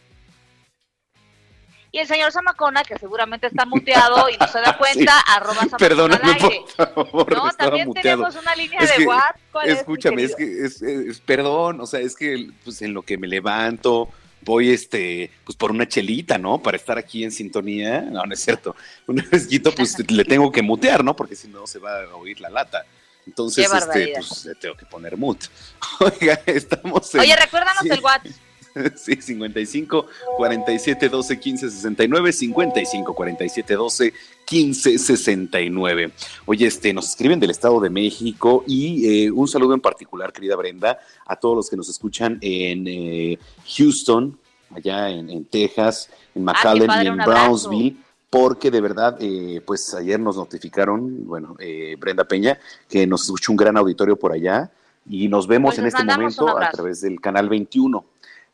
Y 1.93 1.99
el 1.99 2.07
señor 2.07 2.31
Zamacona, 2.31 2.83
que 2.83 2.97
seguramente 2.97 3.45
está 3.45 3.65
muteado 3.65 4.27
y 4.27 4.35
no 4.35 4.47
se 4.47 4.59
da 4.61 4.75
cuenta, 4.79 5.13
Sí. 5.19 5.23
arroba 5.27 5.53
Zamacona 5.53 5.77
Perdóname, 5.77 6.23
al 6.23 6.33
aire. 6.33 6.61
por 6.75 6.93
favor, 6.95 7.31
No, 7.33 7.51
también 7.51 7.87
muteado. 7.87 8.23
tenemos 8.23 8.35
una 8.35 8.55
línea 8.55 8.79
Es 8.79 8.97
de 8.97 9.05
WhatsApp. 9.05 9.35
¿Cuál 9.51 9.69
es, 9.69 9.73
mi 9.75 9.79
Escúchame, 9.79 10.23
es 10.23 10.35
que, 10.35 10.65
es, 10.65 10.81
es- 10.81 11.19
perdón, 11.19 11.79
o 11.81 11.85
sea, 11.85 11.99
es 11.99 12.15
que 12.15 12.49
pues, 12.63 12.81
en 12.81 12.95
lo 12.95 13.03
que 13.03 13.15
me 13.19 13.27
levanto, 13.27 14.09
voy 14.41 14.71
este, 14.71 15.29
pues 15.45 15.55
por 15.55 15.69
una 15.69 15.87
chelita, 15.87 16.39
¿no? 16.39 16.57
Para 16.63 16.77
estar 16.77 16.97
aquí 16.97 17.23
en 17.23 17.31
sintonía. 17.31 18.01
No, 18.01 18.25
no 18.25 18.33
es 18.33 18.39
cierto. 18.43 18.75
Una 19.05 19.23
vez 19.31 19.47
pues 19.75 19.99
le 20.11 20.25
tengo 20.25 20.51
que 20.51 20.63
mutear, 20.63 21.03
¿no? 21.03 21.15
Porque 21.15 21.35
si 21.35 21.47
no 21.47 21.67
se 21.67 21.77
va 21.77 22.01
a 22.01 22.15
oír 22.15 22.41
la 22.41 22.49
lata. 22.49 22.83
Entonces, 23.27 23.71
este, 23.71 24.13
pues 24.17 24.45
le 24.45 24.55
tengo 24.55 24.75
que 24.75 24.85
poner 24.87 25.15
mute. 25.15 25.45
Oiga, 25.99 26.41
estamos 26.47 27.13
en. 27.13 27.21
Oye, 27.21 27.35
recuérdanos 27.35 27.83
sí. 27.83 27.89
el 27.89 27.99
WhatsApp. 28.01 28.31
Sí, 28.95 29.15
55 29.21 30.05
47 30.37 31.09
12 31.09 31.39
15 31.39 31.69
69, 31.69 32.31
55 32.33 33.13
47 33.13 33.73
12 33.75 34.13
15 34.45 34.97
69. 34.97 36.11
Oye, 36.45 36.67
este, 36.67 36.93
nos 36.93 37.09
escriben 37.09 37.39
del 37.39 37.51
Estado 37.51 37.79
de 37.79 37.89
México 37.89 38.63
y 38.67 39.25
eh, 39.25 39.31
un 39.31 39.47
saludo 39.47 39.73
en 39.73 39.81
particular, 39.81 40.31
querida 40.33 40.55
Brenda, 40.55 40.99
a 41.25 41.35
todos 41.35 41.55
los 41.55 41.69
que 41.69 41.77
nos 41.77 41.89
escuchan 41.89 42.37
en 42.41 42.87
eh, 42.87 43.39
Houston, 43.77 44.37
allá 44.75 45.09
en, 45.09 45.29
en 45.29 45.45
Texas, 45.45 46.09
en 46.35 46.43
McAllen 46.43 46.87
padre, 46.87 47.05
y 47.05 47.07
en. 47.07 47.17
Brownsville. 47.17 47.97
Porque 48.29 48.71
de 48.71 48.81
verdad, 48.81 49.15
eh, 49.19 49.61
pues 49.63 49.93
ayer 49.93 50.19
nos 50.19 50.37
notificaron, 50.37 51.27
bueno, 51.27 51.55
eh, 51.59 51.95
Brenda 51.99 52.23
Peña, 52.23 52.57
que 52.89 53.05
nos 53.05 53.25
escuchó 53.25 53.51
un 53.51 53.57
gran 53.57 53.77
auditorio 53.77 54.17
por 54.17 54.31
allá 54.31 54.71
y 55.07 55.27
nos 55.27 55.45
vemos 55.45 55.75
Pues 55.75 55.79
en 55.79 55.85
este 55.85 56.03
momento 56.03 56.57
a 56.57 56.71
través 56.71 57.01
del 57.01 57.21
canal 57.21 57.47
21 57.47 58.03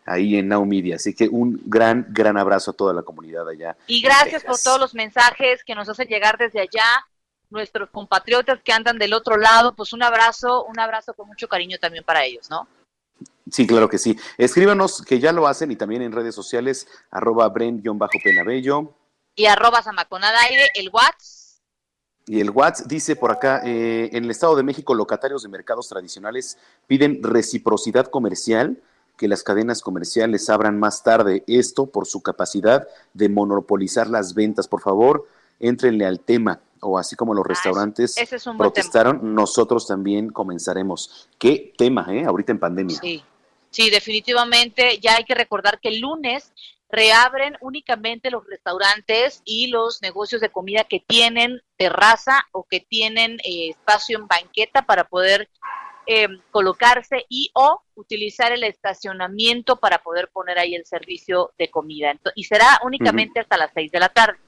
ahí 0.10 0.38
en 0.38 0.48
Now 0.48 0.66
Media. 0.66 0.96
Así 0.96 1.14
que 1.14 1.28
un 1.28 1.62
gran, 1.66 2.06
gran 2.10 2.38
abrazo 2.38 2.72
a 2.72 2.74
toda 2.74 2.94
la 2.94 3.04
comunidad 3.04 3.48
allá. 3.48 3.78
Y 3.88 4.02
gracias 4.02 4.44
por 4.44 4.58
todos 4.58 4.80
los 4.80 4.94
mensajes 4.96 5.64
que 5.64 5.76
nos 5.76 5.88
hacen 5.88 6.08
llegar 6.08 6.38
desde 6.38 6.60
allá, 6.60 7.06
nuestros 7.50 7.90
compatriotas 7.90 8.60
que 8.64 8.74
andan 8.74 8.98
del 8.98 9.14
otro 9.14 9.38
lado, 9.38 9.76
pues 9.76 9.94
un 9.94 10.04
abrazo, 10.04 10.66
un 10.66 10.80
abrazo 10.80 11.14
con 11.14 11.28
mucho 11.28 11.48
cariño 11.48 11.78
también 11.80 12.04
para 12.04 12.26
ellos, 12.26 12.50
¿no? 12.50 12.68
Sí, 13.52 13.66
claro 13.66 13.90
que 13.90 13.98
sí. 13.98 14.18
Escríbanos 14.38 15.02
que 15.02 15.20
ya 15.20 15.32
lo 15.32 15.48
hacen 15.48 15.72
y 15.72 15.76
también 15.76 16.02
en 16.02 16.12
redes 16.12 16.36
sociales, 16.36 16.88
arroba 17.12 17.52
Bren-Penabello. 17.52 18.94
Y 19.36 19.46
arroba 19.46 19.82
Zamacona 19.82 20.30
al 20.30 20.36
aire, 20.50 20.68
el 20.76 20.90
WhatsApp. 20.90 21.40
Y 22.28 22.42
el 22.42 22.52
WhatsApp 22.52 22.88
dice 22.88 23.16
por 23.16 23.32
acá, 23.32 23.62
eh, 23.66 24.10
en 24.14 24.26
el 24.26 24.30
Estado 24.30 24.56
de 24.56 24.62
México, 24.62 24.94
locatarios 24.94 25.42
de 25.42 25.50
mercados 25.50 25.90
tradicionales 25.90 26.60
piden 26.86 27.24
reciprocidad 27.24 28.06
comercial, 28.06 28.80
que 29.20 29.28
las 29.28 29.44
cadenas 29.44 29.82
comerciales 29.82 30.50
abran 30.50 30.80
más 30.80 31.04
tarde. 31.04 31.44
Esto 31.46 31.88
por 31.88 32.08
su 32.08 32.24
capacidad 32.24 32.88
de 33.14 33.28
monopolizar 33.28 34.08
las 34.08 34.34
ventas. 34.34 34.70
Por 34.70 34.82
favor, 34.82 35.28
éntrenle 35.60 36.06
al 36.06 36.22
tema. 36.22 36.62
o 36.82 36.98
así 36.98 37.18
como 37.18 37.34
los 37.34 37.46
restaurantes 37.46 38.18
ese 38.18 38.38
es 38.38 38.48
un 38.48 38.56
buen 38.56 38.72
protestaron, 38.72 39.36
nosotros 39.36 39.86
también 39.86 40.30
comenzaremos. 40.30 41.28
Qué 41.38 41.74
tema, 41.78 42.08
¿eh? 42.10 42.24
Ahorita 42.24 42.54
en 42.54 42.60
pandemia. 42.60 42.98
Sí, 43.02 43.22
sí, 43.70 43.90
definitivamente. 43.90 44.98
Ya 45.00 45.18
hay 45.18 45.26
que 45.26 45.36
recordar 45.36 45.82
que 45.82 45.90
el 45.90 46.00
lunes 46.00 46.54
reabren 46.90 47.58
únicamente 47.60 48.32
los 48.32 48.46
restaurantes 48.48 49.42
y 49.44 49.68
los 49.68 50.02
negocios 50.02 50.40
de 50.40 50.50
comida 50.50 50.86
que 50.86 51.04
tienen 51.06 51.62
terraza 51.76 52.48
o 52.54 52.64
que 52.64 52.80
tienen 52.80 53.40
eh, 53.44 53.72
espacio 53.72 54.18
en 54.18 54.28
banqueta 54.28 54.84
para 54.84 55.04
poder 55.04 55.50
eh, 56.12 56.28
colocarse 56.50 57.24
y 57.30 57.52
o 57.54 57.84
utilizar 57.94 58.52
el 58.52 58.64
estacionamiento 58.64 59.76
para 59.76 60.00
poder 60.00 60.28
poner 60.34 60.58
ahí 60.58 60.74
el 60.74 60.84
servicio 60.84 61.52
de 61.60 61.70
comida. 61.70 62.20
Y 62.34 62.46
será 62.46 62.80
únicamente 62.84 63.40
hasta 63.40 63.58
las 63.58 63.70
seis 63.76 63.92
de 63.92 64.00
la 64.00 64.10
tarde. 64.10 64.40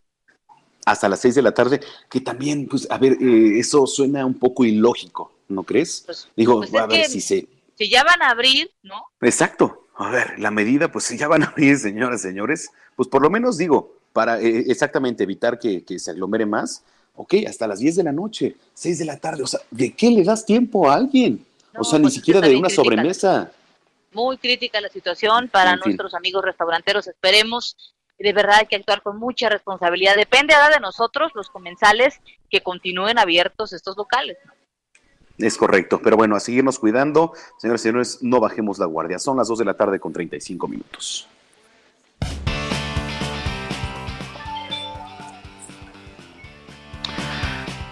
Hasta 0.87 1.07
las 1.07 1.19
seis 1.19 1.35
de 1.35 1.43
la 1.43 1.53
tarde, 1.53 1.79
que 2.09 2.19
también, 2.19 2.67
pues, 2.67 2.89
a 2.89 2.97
ver, 2.97 3.13
eh, 3.21 3.59
eso 3.59 3.85
suena 3.85 4.25
un 4.25 4.39
poco 4.39 4.65
ilógico, 4.65 5.33
¿no 5.49 5.61
crees? 5.61 6.01
Pues, 6.03 6.27
Digo, 6.35 6.57
pues 6.61 6.73
a 6.73 6.87
ver 6.87 7.05
si 7.05 7.21
se... 7.21 7.47
Si 7.77 7.87
ya 7.87 8.03
van 8.03 8.23
a 8.23 8.31
abrir, 8.31 8.71
¿no? 8.81 8.95
Exacto. 9.21 9.85
A 9.97 10.09
ver, 10.09 10.39
la 10.39 10.49
medida, 10.49 10.91
pues 10.91 11.05
si 11.05 11.15
ya 11.15 11.27
van 11.27 11.43
a 11.43 11.45
abrir, 11.45 11.77
señoras, 11.77 12.23
señores, 12.23 12.71
pues 12.95 13.07
por 13.07 13.21
lo 13.21 13.29
menos 13.29 13.59
digo, 13.59 13.99
para 14.13 14.41
eh, 14.41 14.65
exactamente 14.67 15.23
evitar 15.23 15.59
que, 15.59 15.83
que 15.83 15.99
se 15.99 16.09
aglomere 16.09 16.47
más, 16.47 16.83
ok, 17.13 17.35
hasta 17.47 17.67
las 17.67 17.77
10 17.77 17.97
de 17.97 18.03
la 18.03 18.11
noche, 18.11 18.55
6 18.73 18.97
de 18.97 19.05
la 19.05 19.17
tarde, 19.17 19.43
o 19.43 19.47
sea, 19.47 19.59
¿de 19.69 19.93
qué 19.93 20.09
le 20.09 20.23
das 20.23 20.43
tiempo 20.43 20.89
a 20.89 20.95
alguien? 20.95 21.45
No, 21.73 21.81
o 21.81 21.83
sea, 21.83 21.99
ni 21.99 22.03
pues, 22.03 22.13
siquiera 22.15 22.41
de 22.41 22.55
una 22.55 22.67
critican. 22.67 22.85
sobremesa. 22.85 23.51
Muy 24.13 24.37
crítica 24.37 24.81
la 24.81 24.89
situación 24.89 25.47
para 25.49 25.71
En 25.71 25.77
fin. 25.77 25.83
nuestros 25.85 26.13
amigos 26.13 26.43
restauranteros. 26.43 27.07
Esperemos, 27.07 27.77
de 28.19 28.33
verdad 28.33 28.57
hay 28.59 28.65
que 28.65 28.75
actuar 28.75 29.01
con 29.01 29.17
mucha 29.17 29.47
responsabilidad. 29.49 30.15
Depende 30.15 30.53
ahora 30.53 30.75
de 30.75 30.79
nosotros, 30.81 31.31
los 31.33 31.49
comensales, 31.49 32.19
que 32.49 32.61
continúen 32.61 33.17
abiertos 33.17 33.71
estos 33.73 33.95
locales. 33.97 34.37
Es 35.37 35.57
correcto, 35.57 35.99
pero 36.03 36.17
bueno, 36.17 36.35
a 36.35 36.39
seguirnos 36.39 36.77
cuidando. 36.77 37.33
Señoras 37.57 37.81
y 37.81 37.83
señores, 37.83 38.19
no 38.21 38.39
bajemos 38.39 38.77
la 38.77 38.85
guardia. 38.85 39.17
Son 39.17 39.37
las 39.37 39.47
2 39.47 39.59
de 39.59 39.65
la 39.65 39.73
tarde 39.75 39.99
con 39.99 40.11
35 40.13 40.67
minutos. 40.67 41.27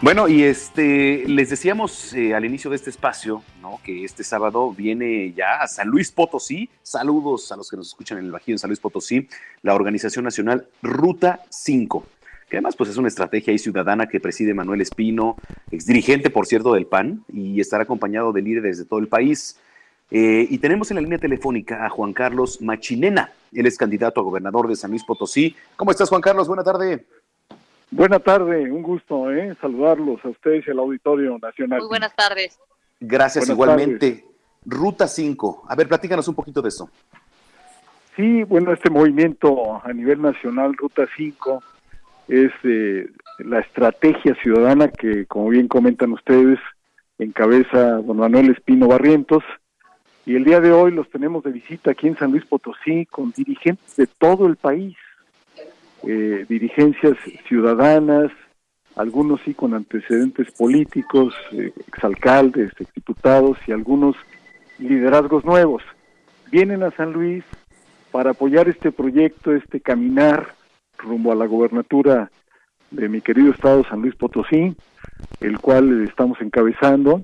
Bueno, 0.01 0.29
y 0.29 0.43
este 0.43 1.27
les 1.27 1.49
decíamos 1.49 2.13
eh, 2.13 2.33
al 2.33 2.45
inicio 2.45 2.69
de 2.69 2.77
este 2.77 2.89
espacio, 2.89 3.43
¿no? 3.61 3.81
Que 3.83 4.05
este 4.05 4.23
sábado 4.23 4.71
viene 4.71 5.33
ya 5.33 5.61
a 5.61 5.67
San 5.67 5.89
Luis 5.89 6.09
Potosí. 6.09 6.69
Saludos 6.81 7.51
a 7.51 7.57
los 7.57 7.69
que 7.69 7.75
nos 7.75 7.89
escuchan 7.89 8.17
en 8.17 8.25
el 8.25 8.31
Bajío 8.31 8.53
en 8.53 8.59
San 8.59 8.69
Luis 8.69 8.79
Potosí, 8.79 9.27
la 9.61 9.75
organización 9.75 10.23
nacional 10.23 10.69
Ruta 10.81 11.41
5, 11.49 12.05
que 12.49 12.55
además 12.55 12.77
pues 12.77 12.91
es 12.91 12.95
una 12.95 13.09
estrategia 13.09 13.51
ahí 13.51 13.59
ciudadana 13.59 14.07
que 14.07 14.21
preside 14.21 14.53
Manuel 14.53 14.79
Espino, 14.79 15.35
exdirigente, 15.69 16.29
por 16.29 16.45
cierto, 16.45 16.71
del 16.71 16.85
PAN, 16.85 17.25
y 17.27 17.59
estará 17.59 17.83
acompañado 17.83 18.31
de 18.31 18.41
líderes 18.41 18.77
de 18.77 18.85
todo 18.85 18.99
el 18.99 19.09
país. 19.09 19.59
Eh, 20.11 20.47
y 20.49 20.59
tenemos 20.59 20.89
en 20.91 20.95
la 20.95 21.01
línea 21.01 21.19
telefónica 21.19 21.85
a 21.85 21.89
Juan 21.89 22.13
Carlos 22.13 22.61
Machinena. 22.61 23.33
Él 23.51 23.65
es 23.65 23.77
candidato 23.77 24.21
a 24.21 24.23
gobernador 24.23 24.69
de 24.69 24.77
San 24.77 24.91
Luis 24.91 25.03
Potosí. 25.03 25.57
¿Cómo 25.75 25.91
estás, 25.91 26.07
Juan 26.07 26.21
Carlos? 26.21 26.47
Buena 26.47 26.63
tarde. 26.63 27.05
Buena 27.91 28.19
tarde, 28.19 28.71
un 28.71 28.83
gusto 28.83 29.31
¿eh? 29.31 29.55
saludarlos 29.59 30.23
a 30.23 30.29
ustedes 30.29 30.67
y 30.67 30.71
al 30.71 30.79
Auditorio 30.79 31.37
Nacional. 31.39 31.79
Muy 31.79 31.89
buenas 31.89 32.15
tardes. 32.15 32.59
Gracias 32.99 33.47
Buenas 33.47 33.55
igualmente. 33.55 34.25
Ruta 34.65 35.07
5. 35.07 35.65
A 35.67 35.75
ver, 35.75 35.87
platícanos 35.87 36.27
un 36.27 36.35
poquito 36.35 36.61
de 36.61 36.69
eso. 36.69 36.89
Sí, 38.15 38.43
bueno, 38.43 38.73
este 38.73 38.89
movimiento 38.89 39.81
a 39.83 39.93
nivel 39.93 40.21
nacional, 40.21 40.75
Ruta 40.77 41.07
5, 41.15 41.63
es 42.27 42.51
eh, 42.63 43.09
la 43.39 43.59
estrategia 43.59 44.35
ciudadana 44.35 44.89
que, 44.89 45.25
como 45.25 45.49
bien 45.49 45.67
comentan 45.67 46.11
ustedes, 46.11 46.59
encabeza 47.17 47.93
don 48.01 48.17
Manuel 48.17 48.51
Espino 48.51 48.87
Barrientos. 48.87 49.43
Y 50.25 50.35
el 50.35 50.43
día 50.43 50.59
de 50.59 50.71
hoy 50.71 50.91
los 50.91 51.09
tenemos 51.09 51.43
de 51.43 51.51
visita 51.51 51.91
aquí 51.91 52.07
en 52.07 52.17
San 52.17 52.31
Luis 52.31 52.45
Potosí 52.45 53.05
con 53.07 53.31
dirigentes 53.31 53.95
de 53.95 54.05
todo 54.05 54.45
el 54.45 54.57
país, 54.57 54.95
eh, 56.03 56.45
dirigencias 56.47 57.17
ciudadanas, 57.47 58.31
algunos 58.95 59.41
sí 59.41 59.53
con 59.53 59.73
antecedentes 59.73 60.51
políticos, 60.51 61.33
eh, 61.51 61.71
exalcaldes, 61.87 62.71
exdiputados 62.79 63.57
y 63.67 63.71
algunos 63.71 64.15
liderazgos 64.77 65.45
nuevos. 65.45 65.83
Vienen 66.51 66.83
a 66.83 66.91
San 66.91 67.13
Luis 67.13 67.43
para 68.11 68.31
apoyar 68.31 68.67
este 68.67 68.91
proyecto, 68.91 69.53
este 69.53 69.81
caminar 69.81 70.47
rumbo 70.97 71.31
a 71.31 71.35
la 71.35 71.45
gobernatura 71.45 72.31
de 72.91 73.07
mi 73.07 73.21
querido 73.21 73.51
estado 73.51 73.83
San 73.85 74.01
Luis 74.01 74.15
Potosí, 74.15 74.75
el 75.41 75.59
cual 75.59 76.03
estamos 76.03 76.41
encabezando 76.41 77.23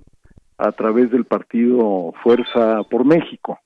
a 0.58 0.72
través 0.72 1.12
del 1.12 1.26
partido 1.26 2.14
Fuerza 2.24 2.84
por 2.90 3.04
México. 3.04 3.60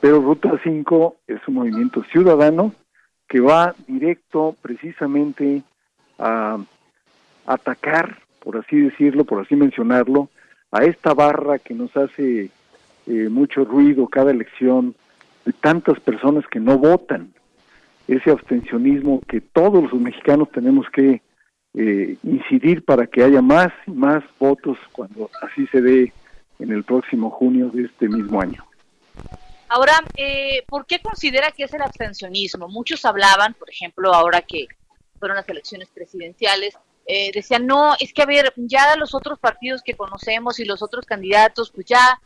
Pero 0.00 0.20
Ruta 0.20 0.58
5 0.62 1.16
es 1.26 1.40
un 1.46 1.54
movimiento 1.54 2.02
ciudadano 2.04 2.72
que 3.30 3.40
va 3.40 3.76
directo 3.86 4.56
precisamente 4.60 5.62
a 6.18 6.58
atacar, 7.46 8.18
por 8.40 8.56
así 8.56 8.76
decirlo, 8.76 9.24
por 9.24 9.40
así 9.40 9.54
mencionarlo, 9.54 10.28
a 10.72 10.84
esta 10.84 11.14
barra 11.14 11.60
que 11.60 11.72
nos 11.72 11.96
hace 11.96 12.50
eh, 13.06 13.28
mucho 13.30 13.64
ruido 13.64 14.08
cada 14.08 14.32
elección 14.32 14.96
de 15.44 15.52
tantas 15.52 16.00
personas 16.00 16.44
que 16.48 16.58
no 16.58 16.76
votan, 16.76 17.32
ese 18.08 18.32
abstencionismo 18.32 19.20
que 19.28 19.40
todos 19.40 19.92
los 19.92 20.00
mexicanos 20.00 20.50
tenemos 20.50 20.90
que 20.90 21.22
eh, 21.74 22.16
incidir 22.24 22.84
para 22.84 23.06
que 23.06 23.22
haya 23.22 23.40
más 23.40 23.72
y 23.86 23.92
más 23.92 24.24
votos 24.40 24.76
cuando 24.90 25.30
así 25.40 25.68
se 25.68 25.80
dé 25.80 26.12
en 26.58 26.72
el 26.72 26.82
próximo 26.82 27.30
junio 27.30 27.70
de 27.70 27.84
este 27.84 28.08
mismo 28.08 28.40
año. 28.40 28.64
Ahora, 29.72 29.92
eh, 30.16 30.64
¿por 30.66 30.84
qué 30.84 30.98
considera 30.98 31.52
que 31.52 31.62
es 31.62 31.72
el 31.72 31.80
abstencionismo? 31.80 32.66
Muchos 32.66 33.04
hablaban, 33.04 33.54
por 33.54 33.70
ejemplo, 33.70 34.12
ahora 34.12 34.42
que 34.42 34.66
fueron 35.20 35.36
las 35.36 35.48
elecciones 35.48 35.88
presidenciales, 35.94 36.76
eh, 37.06 37.30
decían, 37.32 37.66
no, 37.66 37.94
es 38.00 38.12
que 38.12 38.22
a 38.22 38.26
ver, 38.26 38.52
ya 38.56 38.96
los 38.96 39.14
otros 39.14 39.38
partidos 39.38 39.82
que 39.84 39.94
conocemos 39.94 40.58
y 40.58 40.64
los 40.64 40.82
otros 40.82 41.06
candidatos, 41.06 41.70
pues 41.70 41.86
ya, 41.86 42.20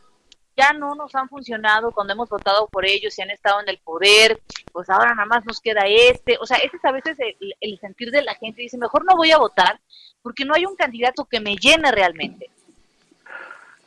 ya 0.57 0.73
no 0.73 0.95
nos 0.95 1.13
han 1.13 1.29
funcionado 1.29 1.91
cuando 1.91 2.13
hemos 2.13 2.29
votado 2.29 2.67
por 2.67 2.83
ellos 2.83 3.15
y 3.15 3.21
han 3.21 3.29
estado 3.29 3.61
en 3.61 3.69
el 3.69 3.77
poder, 3.77 4.41
pues 4.73 4.89
ahora 4.89 5.13
nada 5.13 5.27
más 5.27 5.45
nos 5.45 5.61
queda 5.61 5.83
este. 5.85 6.39
O 6.41 6.47
sea, 6.47 6.57
ese 6.57 6.77
es 6.77 6.85
a 6.85 6.91
veces 6.91 7.15
el, 7.19 7.53
el 7.61 7.79
sentir 7.79 8.09
de 8.09 8.23
la 8.23 8.33
gente, 8.33 8.63
dice, 8.63 8.79
mejor 8.79 9.05
no 9.05 9.15
voy 9.15 9.29
a 9.29 9.37
votar 9.37 9.79
porque 10.23 10.45
no 10.45 10.55
hay 10.55 10.65
un 10.65 10.75
candidato 10.75 11.25
que 11.25 11.39
me 11.39 11.55
llene 11.57 11.91
realmente. 11.91 12.49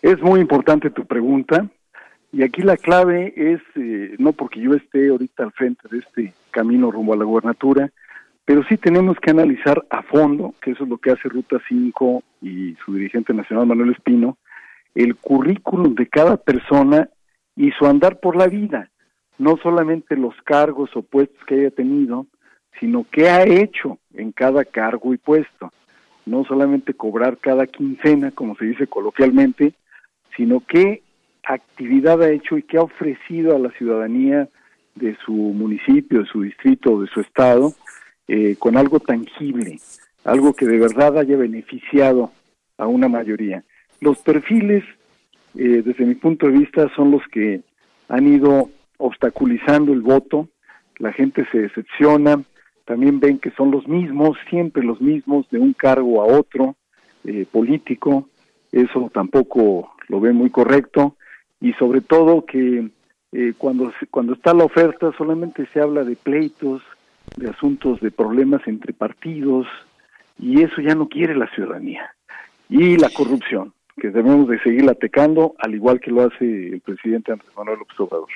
Es 0.00 0.20
muy 0.20 0.38
importante 0.38 0.90
tu 0.90 1.04
pregunta 1.04 1.68
y 2.32 2.42
aquí 2.42 2.62
la 2.62 2.76
clave 2.76 3.32
es, 3.36 3.60
eh, 3.76 4.14
no 4.18 4.32
porque 4.32 4.60
yo 4.60 4.74
esté 4.74 5.08
ahorita 5.08 5.44
al 5.44 5.52
frente 5.52 5.88
de 5.90 5.98
este 5.98 6.34
camino 6.50 6.90
rumbo 6.90 7.14
a 7.14 7.16
la 7.16 7.24
gubernatura, 7.24 7.90
pero 8.44 8.62
sí 8.64 8.76
tenemos 8.76 9.18
que 9.20 9.30
analizar 9.30 9.84
a 9.90 10.02
fondo, 10.02 10.54
que 10.60 10.72
eso 10.72 10.84
es 10.84 10.90
lo 10.90 10.98
que 10.98 11.10
hace 11.10 11.28
Ruta 11.28 11.58
5 11.68 12.22
y 12.42 12.74
su 12.84 12.94
dirigente 12.94 13.32
nacional 13.34 13.66
Manuel 13.66 13.92
Espino, 13.92 14.38
el 14.94 15.16
currículum 15.16 15.94
de 15.94 16.06
cada 16.06 16.36
persona 16.36 17.08
y 17.56 17.70
su 17.72 17.86
andar 17.86 18.20
por 18.20 18.36
la 18.36 18.46
vida, 18.46 18.90
no 19.38 19.56
solamente 19.62 20.16
los 20.16 20.34
cargos 20.44 20.90
o 20.96 21.02
puestos 21.02 21.42
que 21.46 21.56
haya 21.56 21.70
tenido, 21.70 22.26
sino 22.78 23.06
qué 23.10 23.30
ha 23.30 23.42
hecho 23.44 23.98
en 24.14 24.32
cada 24.32 24.64
cargo 24.64 25.14
y 25.14 25.18
puesto, 25.18 25.72
no 26.26 26.44
solamente 26.44 26.94
cobrar 26.94 27.38
cada 27.38 27.66
quincena, 27.66 28.30
como 28.30 28.54
se 28.56 28.66
dice 28.66 28.86
coloquialmente, 28.86 29.72
sino 30.36 30.62
qué 30.66 31.02
actividad 31.54 32.22
ha 32.22 32.30
hecho 32.30 32.58
y 32.58 32.62
qué 32.62 32.78
ha 32.78 32.82
ofrecido 32.82 33.56
a 33.56 33.58
la 33.58 33.70
ciudadanía 33.72 34.48
de 34.94 35.16
su 35.24 35.32
municipio, 35.32 36.20
de 36.20 36.26
su 36.26 36.42
distrito 36.42 37.00
de 37.00 37.08
su 37.08 37.20
estado, 37.20 37.72
eh, 38.26 38.56
con 38.58 38.76
algo 38.76 39.00
tangible, 39.00 39.78
algo 40.24 40.52
que 40.52 40.66
de 40.66 40.78
verdad 40.78 41.18
haya 41.18 41.36
beneficiado 41.36 42.32
a 42.76 42.86
una 42.86 43.08
mayoría. 43.08 43.64
Los 44.00 44.18
perfiles, 44.18 44.84
eh, 45.56 45.82
desde 45.84 46.04
mi 46.04 46.14
punto 46.14 46.46
de 46.46 46.52
vista, 46.52 46.88
son 46.94 47.10
los 47.10 47.22
que 47.32 47.62
han 48.08 48.26
ido 48.26 48.70
obstaculizando 48.98 49.92
el 49.92 50.02
voto, 50.02 50.48
la 50.98 51.12
gente 51.12 51.46
se 51.52 51.60
decepciona, 51.60 52.42
también 52.84 53.20
ven 53.20 53.38
que 53.38 53.50
son 53.52 53.70
los 53.70 53.86
mismos, 53.86 54.36
siempre 54.50 54.82
los 54.82 55.00
mismos, 55.00 55.48
de 55.50 55.58
un 55.58 55.72
cargo 55.72 56.22
a 56.22 56.26
otro 56.26 56.76
eh, 57.24 57.46
político, 57.50 58.28
eso 58.72 59.10
tampoco 59.12 59.92
lo 60.08 60.20
ven 60.20 60.36
muy 60.36 60.50
correcto, 60.50 61.16
y 61.60 61.72
sobre 61.74 62.00
todo 62.00 62.44
que 62.44 62.88
eh, 63.32 63.52
cuando, 63.58 63.92
cuando 64.10 64.34
está 64.34 64.54
la 64.54 64.64
oferta 64.64 65.12
solamente 65.16 65.66
se 65.72 65.80
habla 65.80 66.04
de 66.04 66.16
pleitos, 66.16 66.82
de 67.36 67.50
asuntos 67.50 68.00
de 68.00 68.10
problemas 68.10 68.62
entre 68.66 68.92
partidos, 68.92 69.66
y 70.38 70.62
eso 70.62 70.80
ya 70.80 70.94
no 70.94 71.08
quiere 71.08 71.36
la 71.36 71.50
ciudadanía. 71.54 72.14
Y 72.68 72.96
la 72.96 73.10
corrupción, 73.10 73.72
que 74.00 74.08
debemos 74.08 74.48
de 74.48 74.60
seguir 74.60 74.88
atacando, 74.88 75.54
al 75.58 75.74
igual 75.74 76.00
que 76.00 76.10
lo 76.10 76.22
hace 76.22 76.44
el 76.44 76.80
presidente 76.80 77.32
Andrés 77.32 77.50
Manuel 77.56 77.78
López 77.80 77.98
Obrador. 78.00 78.28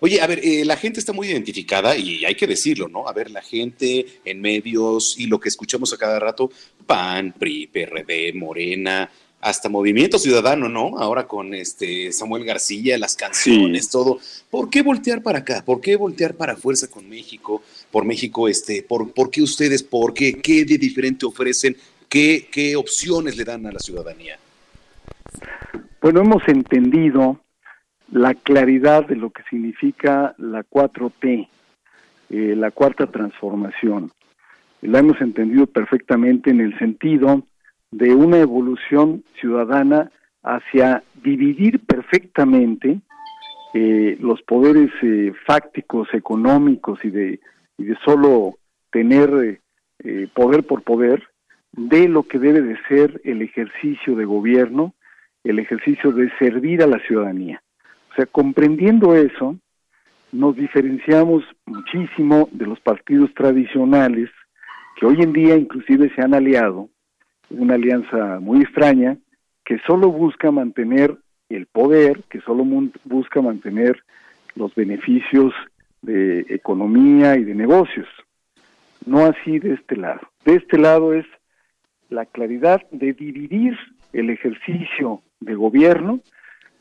Oye, 0.00 0.20
a 0.20 0.26
ver, 0.26 0.40
eh, 0.42 0.64
la 0.64 0.76
gente 0.76 0.98
está 0.98 1.12
muy 1.12 1.28
identificada 1.28 1.96
y 1.96 2.24
hay 2.24 2.34
que 2.34 2.46
decirlo, 2.46 2.88
¿no? 2.88 3.06
A 3.06 3.12
ver, 3.12 3.30
la 3.30 3.42
gente 3.42 4.06
en 4.24 4.40
medios 4.40 5.18
y 5.18 5.26
lo 5.26 5.38
que 5.38 5.48
escuchamos 5.48 5.92
a 5.92 5.98
cada 5.98 6.18
rato, 6.18 6.50
PAN, 6.86 7.34
PRI, 7.38 7.66
PRD, 7.68 8.32
Morena, 8.34 9.08
hasta 9.40 9.68
Movimiento 9.68 10.18
Ciudadano, 10.18 10.68
¿no? 10.68 10.98
Ahora 10.98 11.26
con 11.26 11.54
este 11.54 12.10
Samuel 12.12 12.44
García, 12.44 12.98
las 12.98 13.16
canciones, 13.16 13.88
todo. 13.88 14.18
¿Por 14.50 14.68
qué 14.68 14.82
voltear 14.82 15.22
para 15.22 15.40
acá? 15.40 15.62
¿Por 15.64 15.80
qué 15.80 15.96
voltear 15.96 16.34
para 16.34 16.56
Fuerza 16.56 16.88
con 16.88 17.08
México? 17.08 17.62
Por 17.90 18.04
México, 18.04 18.48
este, 18.48 18.82
¿por, 18.82 19.12
por 19.12 19.30
qué 19.30 19.42
ustedes? 19.42 19.82
¿Por 19.82 20.12
qué? 20.12 20.40
¿Qué 20.40 20.64
de 20.64 20.76
diferente 20.76 21.24
ofrecen? 21.24 21.76
¿Qué, 22.08 22.48
¿Qué 22.50 22.74
opciones 22.74 23.36
le 23.36 23.44
dan 23.44 23.66
a 23.66 23.72
la 23.72 23.78
ciudadanía? 23.78 24.38
Bueno, 26.00 26.20
hemos 26.20 26.42
entendido 26.48 27.40
la 28.10 28.34
claridad 28.34 29.06
de 29.06 29.16
lo 29.16 29.30
que 29.30 29.42
significa 29.50 30.34
la 30.38 30.64
4T, 30.64 31.48
eh, 32.30 32.54
la 32.56 32.70
cuarta 32.70 33.06
transformación. 33.06 34.10
La 34.80 35.00
hemos 35.00 35.20
entendido 35.20 35.66
perfectamente 35.66 36.50
en 36.50 36.60
el 36.60 36.78
sentido 36.78 37.44
de 37.90 38.14
una 38.14 38.38
evolución 38.38 39.24
ciudadana 39.40 40.10
hacia 40.42 41.02
dividir 41.22 41.80
perfectamente 41.80 43.00
eh, 43.74 44.16
los 44.20 44.40
poderes 44.42 44.90
eh, 45.02 45.32
fácticos, 45.46 46.08
económicos 46.14 47.04
y 47.04 47.10
de, 47.10 47.40
solo 48.04 48.58
tener 48.90 49.60
eh, 50.04 50.28
poder 50.34 50.64
por 50.64 50.82
poder 50.82 51.28
de 51.72 52.08
lo 52.08 52.22
que 52.22 52.38
debe 52.38 52.62
de 52.62 52.78
ser 52.88 53.20
el 53.24 53.42
ejercicio 53.42 54.16
de 54.16 54.24
gobierno, 54.24 54.94
el 55.44 55.58
ejercicio 55.58 56.12
de 56.12 56.30
servir 56.38 56.82
a 56.82 56.86
la 56.86 56.98
ciudadanía. 57.00 57.62
O 58.10 58.14
sea, 58.14 58.26
comprendiendo 58.26 59.14
eso, 59.14 59.56
nos 60.32 60.56
diferenciamos 60.56 61.44
muchísimo 61.66 62.48
de 62.52 62.66
los 62.66 62.80
partidos 62.80 63.32
tradicionales 63.34 64.30
que 64.96 65.06
hoy 65.06 65.22
en 65.22 65.32
día 65.32 65.56
inclusive 65.56 66.12
se 66.14 66.22
han 66.22 66.34
aliado, 66.34 66.88
una 67.50 67.74
alianza 67.74 68.40
muy 68.40 68.62
extraña, 68.62 69.16
que 69.64 69.78
solo 69.86 70.10
busca 70.10 70.50
mantener 70.50 71.16
el 71.48 71.66
poder, 71.66 72.22
que 72.30 72.40
solo 72.40 72.64
busca 73.04 73.40
mantener 73.40 74.02
los 74.54 74.74
beneficios 74.74 75.52
de 76.02 76.40
economía 76.48 77.36
y 77.36 77.44
de 77.44 77.54
negocios. 77.54 78.08
No 79.06 79.24
así 79.24 79.58
de 79.58 79.74
este 79.74 79.96
lado. 79.96 80.20
De 80.44 80.56
este 80.56 80.78
lado 80.78 81.14
es 81.14 81.26
la 82.08 82.26
claridad 82.26 82.82
de 82.90 83.12
dividir 83.12 83.76
el 84.12 84.30
ejercicio 84.30 85.22
de 85.40 85.54
gobierno 85.54 86.20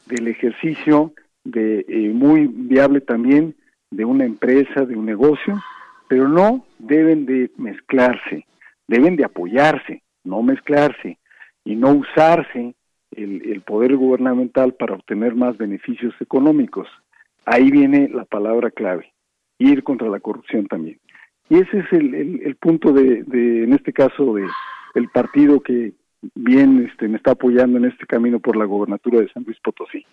del 0.07 0.27
ejercicio 0.27 1.13
de 1.43 1.85
eh, 1.87 2.09
muy 2.13 2.47
viable 2.47 3.01
también 3.01 3.55
de 3.91 4.05
una 4.05 4.25
empresa, 4.25 4.85
de 4.85 4.95
un 4.95 5.05
negocio, 5.05 5.61
pero 6.07 6.27
no 6.27 6.65
deben 6.79 7.25
de 7.25 7.51
mezclarse, 7.57 8.45
deben 8.87 9.15
de 9.15 9.25
apoyarse, 9.25 10.01
no 10.27 10.43
mezclarse 10.43 11.17
y 11.63 11.75
no 11.75 11.93
usarse 11.93 12.75
el, 13.11 13.41
el 13.51 13.61
poder 13.61 13.95
gubernamental 13.95 14.73
para 14.73 14.95
obtener 14.95 15.35
más 15.35 15.57
beneficios 15.57 16.13
económicos. 16.19 16.87
Ahí 17.45 17.71
viene 17.71 18.09
la 18.09 18.25
palabra 18.25 18.71
clave, 18.71 19.13
ir 19.57 19.83
contra 19.83 20.09
la 20.09 20.19
corrupción 20.19 20.67
también. 20.67 20.99
Y 21.49 21.55
ese 21.55 21.79
es 21.79 21.93
el, 21.93 22.13
el, 22.13 22.41
el 22.43 22.55
punto 22.55 22.91
de, 22.91 23.23
de, 23.23 23.63
en 23.63 23.73
este 23.73 23.93
caso, 23.93 24.33
de 24.33 24.45
el 24.95 25.09
partido 25.09 25.61
que 25.61 25.93
bien 26.35 26.87
este, 26.89 27.07
me 27.07 27.17
está 27.17 27.31
apoyando 27.31 27.77
en 27.77 27.85
este 27.85 28.05
camino 28.05 28.39
por 28.39 28.57
la 28.57 28.65
gobernatura 28.65 29.21
de 29.21 29.31
San 29.31 29.43
Luis 29.43 29.57
Potosí. 29.63 30.05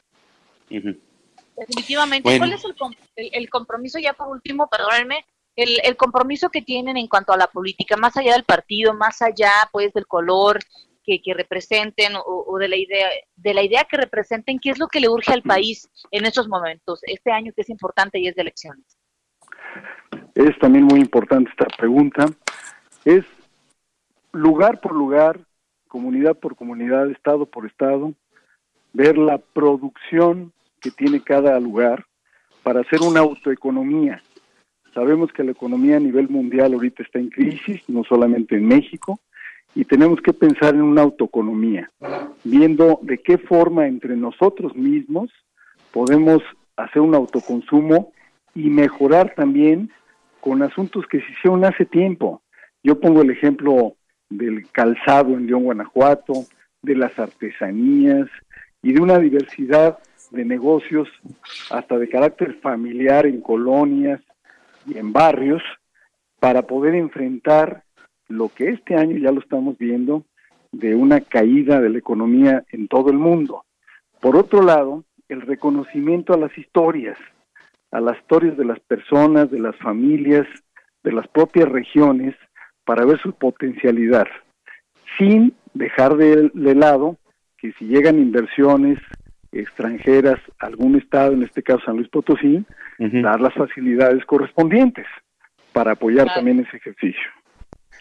Definitivamente. 0.68 2.22
Bueno. 2.22 2.38
¿Cuál 2.38 2.52
es 2.52 2.64
el, 2.64 2.74
el, 3.16 3.30
el, 3.32 3.50
compromiso, 3.50 3.98
ya 3.98 4.12
por 4.12 4.28
último, 4.28 4.68
perdónenme, 4.68 5.24
el, 5.56 5.78
el, 5.84 5.96
compromiso 5.96 6.50
que 6.50 6.62
tienen 6.62 6.96
en 6.96 7.08
cuanto 7.08 7.32
a 7.32 7.36
la 7.36 7.46
política, 7.46 7.96
más 7.96 8.16
allá 8.16 8.32
del 8.32 8.44
partido, 8.44 8.94
más 8.94 9.22
allá 9.22 9.52
pues 9.72 9.92
del 9.92 10.06
color 10.06 10.58
que, 11.04 11.20
que 11.22 11.34
representen 11.34 12.16
o, 12.16 12.44
o, 12.46 12.58
de 12.58 12.68
la 12.68 12.76
idea 12.76 13.08
de 13.36 13.54
la 13.54 13.62
idea 13.62 13.84
que 13.84 13.96
representen, 13.96 14.58
qué 14.58 14.70
es 14.70 14.78
lo 14.78 14.88
que 14.88 15.00
le 15.00 15.08
urge 15.08 15.32
al 15.32 15.42
país 15.54 15.88
en 16.10 16.24
estos 16.24 16.48
momentos, 16.48 17.00
este 17.04 17.30
año 17.30 17.52
que 17.54 17.62
es 17.62 17.70
importante 17.70 18.18
y 18.18 18.28
es 18.28 18.34
de 18.34 18.42
elecciones? 18.42 18.98
Es 20.34 20.58
también 20.58 20.84
muy 20.84 21.00
importante 21.00 21.50
esta 21.50 21.66
pregunta. 21.76 22.26
Es 23.04 23.24
lugar 24.32 24.80
por 24.80 24.92
lugar, 24.92 25.40
comunidad 25.88 26.36
por 26.36 26.56
comunidad, 26.56 27.10
estado 27.10 27.46
por 27.46 27.66
estado, 27.66 28.14
ver 28.92 29.16
la 29.16 29.38
producción 29.38 30.52
que 30.80 30.90
tiene 30.90 31.22
cada 31.22 31.58
lugar 31.60 32.04
para 32.62 32.80
hacer 32.80 33.00
una 33.02 33.20
autoeconomía. 33.20 34.22
Sabemos 34.94 35.32
que 35.32 35.42
la 35.42 35.50
economía 35.50 35.96
a 35.96 36.00
nivel 36.00 36.28
mundial 36.28 36.72
ahorita 36.72 37.02
está 37.02 37.18
en 37.18 37.28
crisis, 37.28 37.82
no 37.88 38.04
solamente 38.04 38.54
en 38.54 38.66
México, 38.66 39.18
y 39.74 39.84
tenemos 39.84 40.20
que 40.20 40.32
pensar 40.32 40.76
en 40.76 40.82
una 40.82 41.02
autoeconomía, 41.02 41.90
viendo 42.44 43.00
de 43.02 43.18
qué 43.18 43.38
forma 43.38 43.88
entre 43.88 44.16
nosotros 44.16 44.76
mismos 44.76 45.32
podemos 45.90 46.42
hacer 46.76 47.02
un 47.02 47.14
autoconsumo 47.16 48.12
y 48.54 48.70
mejorar 48.70 49.34
también 49.34 49.90
con 50.40 50.62
asuntos 50.62 51.06
que 51.08 51.20
se 51.20 51.32
hicieron 51.32 51.64
hace 51.64 51.86
tiempo. 51.86 52.42
Yo 52.84 53.00
pongo 53.00 53.22
el 53.22 53.30
ejemplo 53.30 53.96
del 54.28 54.70
calzado 54.70 55.34
en 55.34 55.48
León, 55.48 55.64
Guanajuato, 55.64 56.34
de 56.82 56.94
las 56.94 57.18
artesanías 57.18 58.28
y 58.80 58.92
de 58.92 59.00
una 59.00 59.18
diversidad 59.18 59.98
de 60.30 60.44
negocios 60.44 61.08
hasta 61.70 61.98
de 61.98 62.08
carácter 62.08 62.54
familiar 62.60 63.26
en 63.26 63.40
colonias 63.40 64.20
y 64.86 64.98
en 64.98 65.12
barrios 65.12 65.62
para 66.40 66.62
poder 66.62 66.94
enfrentar 66.94 67.84
lo 68.28 68.48
que 68.48 68.70
este 68.70 68.96
año 68.96 69.16
ya 69.18 69.30
lo 69.30 69.40
estamos 69.40 69.78
viendo 69.78 70.24
de 70.72 70.94
una 70.94 71.20
caída 71.20 71.80
de 71.80 71.90
la 71.90 71.98
economía 71.98 72.64
en 72.70 72.88
todo 72.88 73.10
el 73.10 73.18
mundo. 73.18 73.64
Por 74.20 74.36
otro 74.36 74.62
lado, 74.62 75.04
el 75.28 75.42
reconocimiento 75.42 76.34
a 76.34 76.36
las 76.36 76.56
historias, 76.58 77.18
a 77.90 78.00
las 78.00 78.18
historias 78.18 78.56
de 78.56 78.64
las 78.64 78.80
personas, 78.80 79.50
de 79.50 79.60
las 79.60 79.76
familias, 79.76 80.46
de 81.02 81.12
las 81.12 81.28
propias 81.28 81.68
regiones, 81.68 82.34
para 82.84 83.04
ver 83.04 83.20
su 83.20 83.32
potencialidad, 83.32 84.26
sin 85.18 85.54
dejar 85.74 86.16
de, 86.16 86.50
de 86.52 86.74
lado 86.74 87.16
que 87.56 87.72
si 87.78 87.86
llegan 87.86 88.18
inversiones 88.18 88.98
extranjeras 89.58 90.40
a 90.58 90.66
algún 90.66 90.96
estado, 90.96 91.32
en 91.32 91.42
este 91.42 91.62
caso 91.62 91.80
San 91.84 91.96
Luis 91.96 92.08
Potosí, 92.08 92.64
uh 92.98 93.04
-huh. 93.04 93.22
dar 93.22 93.40
las 93.40 93.54
facilidades 93.54 94.24
correspondientes 94.24 95.06
para 95.72 95.92
apoyar 95.92 96.26
claro. 96.26 96.38
también 96.38 96.60
ese 96.60 96.76
ejercicio. 96.76 97.30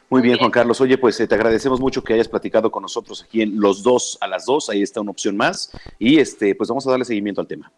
Muy 0.10 0.22
bien, 0.22 0.38
Juan 0.38 0.52
Carlos. 0.52 0.80
Oye, 0.80 0.98
pues 0.98 1.20
eh, 1.20 1.28
te 1.28 1.34
agradecemos 1.34 1.80
mucho 1.80 2.04
que 2.04 2.14
hayas 2.14 2.28
platicado 2.28 2.70
con 2.70 2.84
nosotros 2.84 3.24
aquí 3.24 3.42
en 3.42 3.60
Los 3.60 3.82
Dos 3.82 4.18
a 4.22 4.28
las 4.28 4.46
Dos. 4.46 4.70
Ahí 4.70 4.84
está 4.84 5.02
una 5.02 5.10
opción 5.10 5.36
más. 5.36 5.72
Y 5.98 6.20
este, 6.20 6.54
pues 6.54 6.70
vamos 6.70 6.86
a 6.86 6.92
darle 6.92 7.04
seguimiento 7.04 7.42
al 7.42 7.48
tema. 7.48 7.72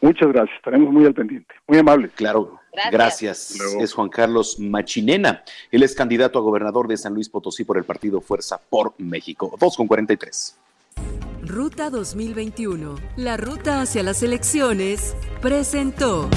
Muchas 0.00 0.28
gracias. 0.32 0.56
Estaremos 0.56 0.90
muy 0.92 1.04
al 1.04 1.12
pendiente. 1.12 1.54
Muy 1.66 1.78
amables. 1.78 2.12
Claro. 2.14 2.58
Gracias. 2.72 3.52
gracias. 3.52 3.76
Es 3.80 3.92
Juan 3.92 4.08
Carlos 4.08 4.58
Machinena. 4.58 5.42
Él 5.70 5.82
es 5.82 5.94
candidato 5.94 6.38
a 6.38 6.42
gobernador 6.42 6.88
de 6.88 6.96
San 6.96 7.12
Luis 7.12 7.28
Potosí 7.28 7.64
por 7.64 7.76
el 7.76 7.84
partido 7.84 8.20
Fuerza 8.22 8.58
por 8.70 8.94
México. 8.98 9.54
2 9.60 9.76
con 9.76 9.86
43. 9.88 10.58
Ruta 11.48 11.88
2021. 11.88 12.96
La 13.16 13.38
ruta 13.38 13.80
hacia 13.80 14.02
las 14.02 14.22
elecciones 14.22 15.16
presentó. 15.40 16.28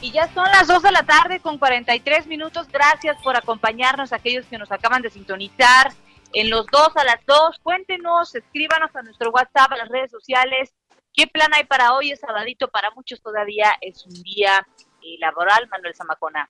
Y 0.00 0.12
ya 0.12 0.32
son 0.32 0.46
las 0.46 0.68
2 0.68 0.82
de 0.84 0.90
la 0.90 1.02
tarde 1.02 1.40
con 1.40 1.58
43 1.58 2.26
minutos. 2.28 2.66
Gracias 2.68 3.20
por 3.22 3.36
acompañarnos, 3.36 4.14
aquellos 4.14 4.46
que 4.46 4.56
nos 4.56 4.72
acaban 4.72 5.02
de 5.02 5.10
sintonizar 5.10 5.92
en 6.32 6.48
los 6.48 6.64
dos 6.68 6.96
a 6.96 7.04
las 7.04 7.18
2. 7.26 7.58
Cuéntenos, 7.62 8.34
escríbanos 8.34 8.96
a 8.96 9.02
nuestro 9.02 9.30
WhatsApp, 9.30 9.70
a 9.72 9.76
las 9.76 9.90
redes 9.90 10.10
sociales. 10.10 10.74
¿Qué 11.12 11.26
plan 11.26 11.52
hay 11.52 11.64
para 11.64 11.92
hoy? 11.92 12.12
Es 12.12 12.20
sabadito, 12.20 12.68
para 12.68 12.90
muchos 12.92 13.20
todavía 13.20 13.76
es 13.82 14.06
un 14.06 14.14
día 14.22 14.66
eh, 15.02 15.16
laboral, 15.18 15.68
Manuel 15.68 15.94
Zamacona. 15.94 16.48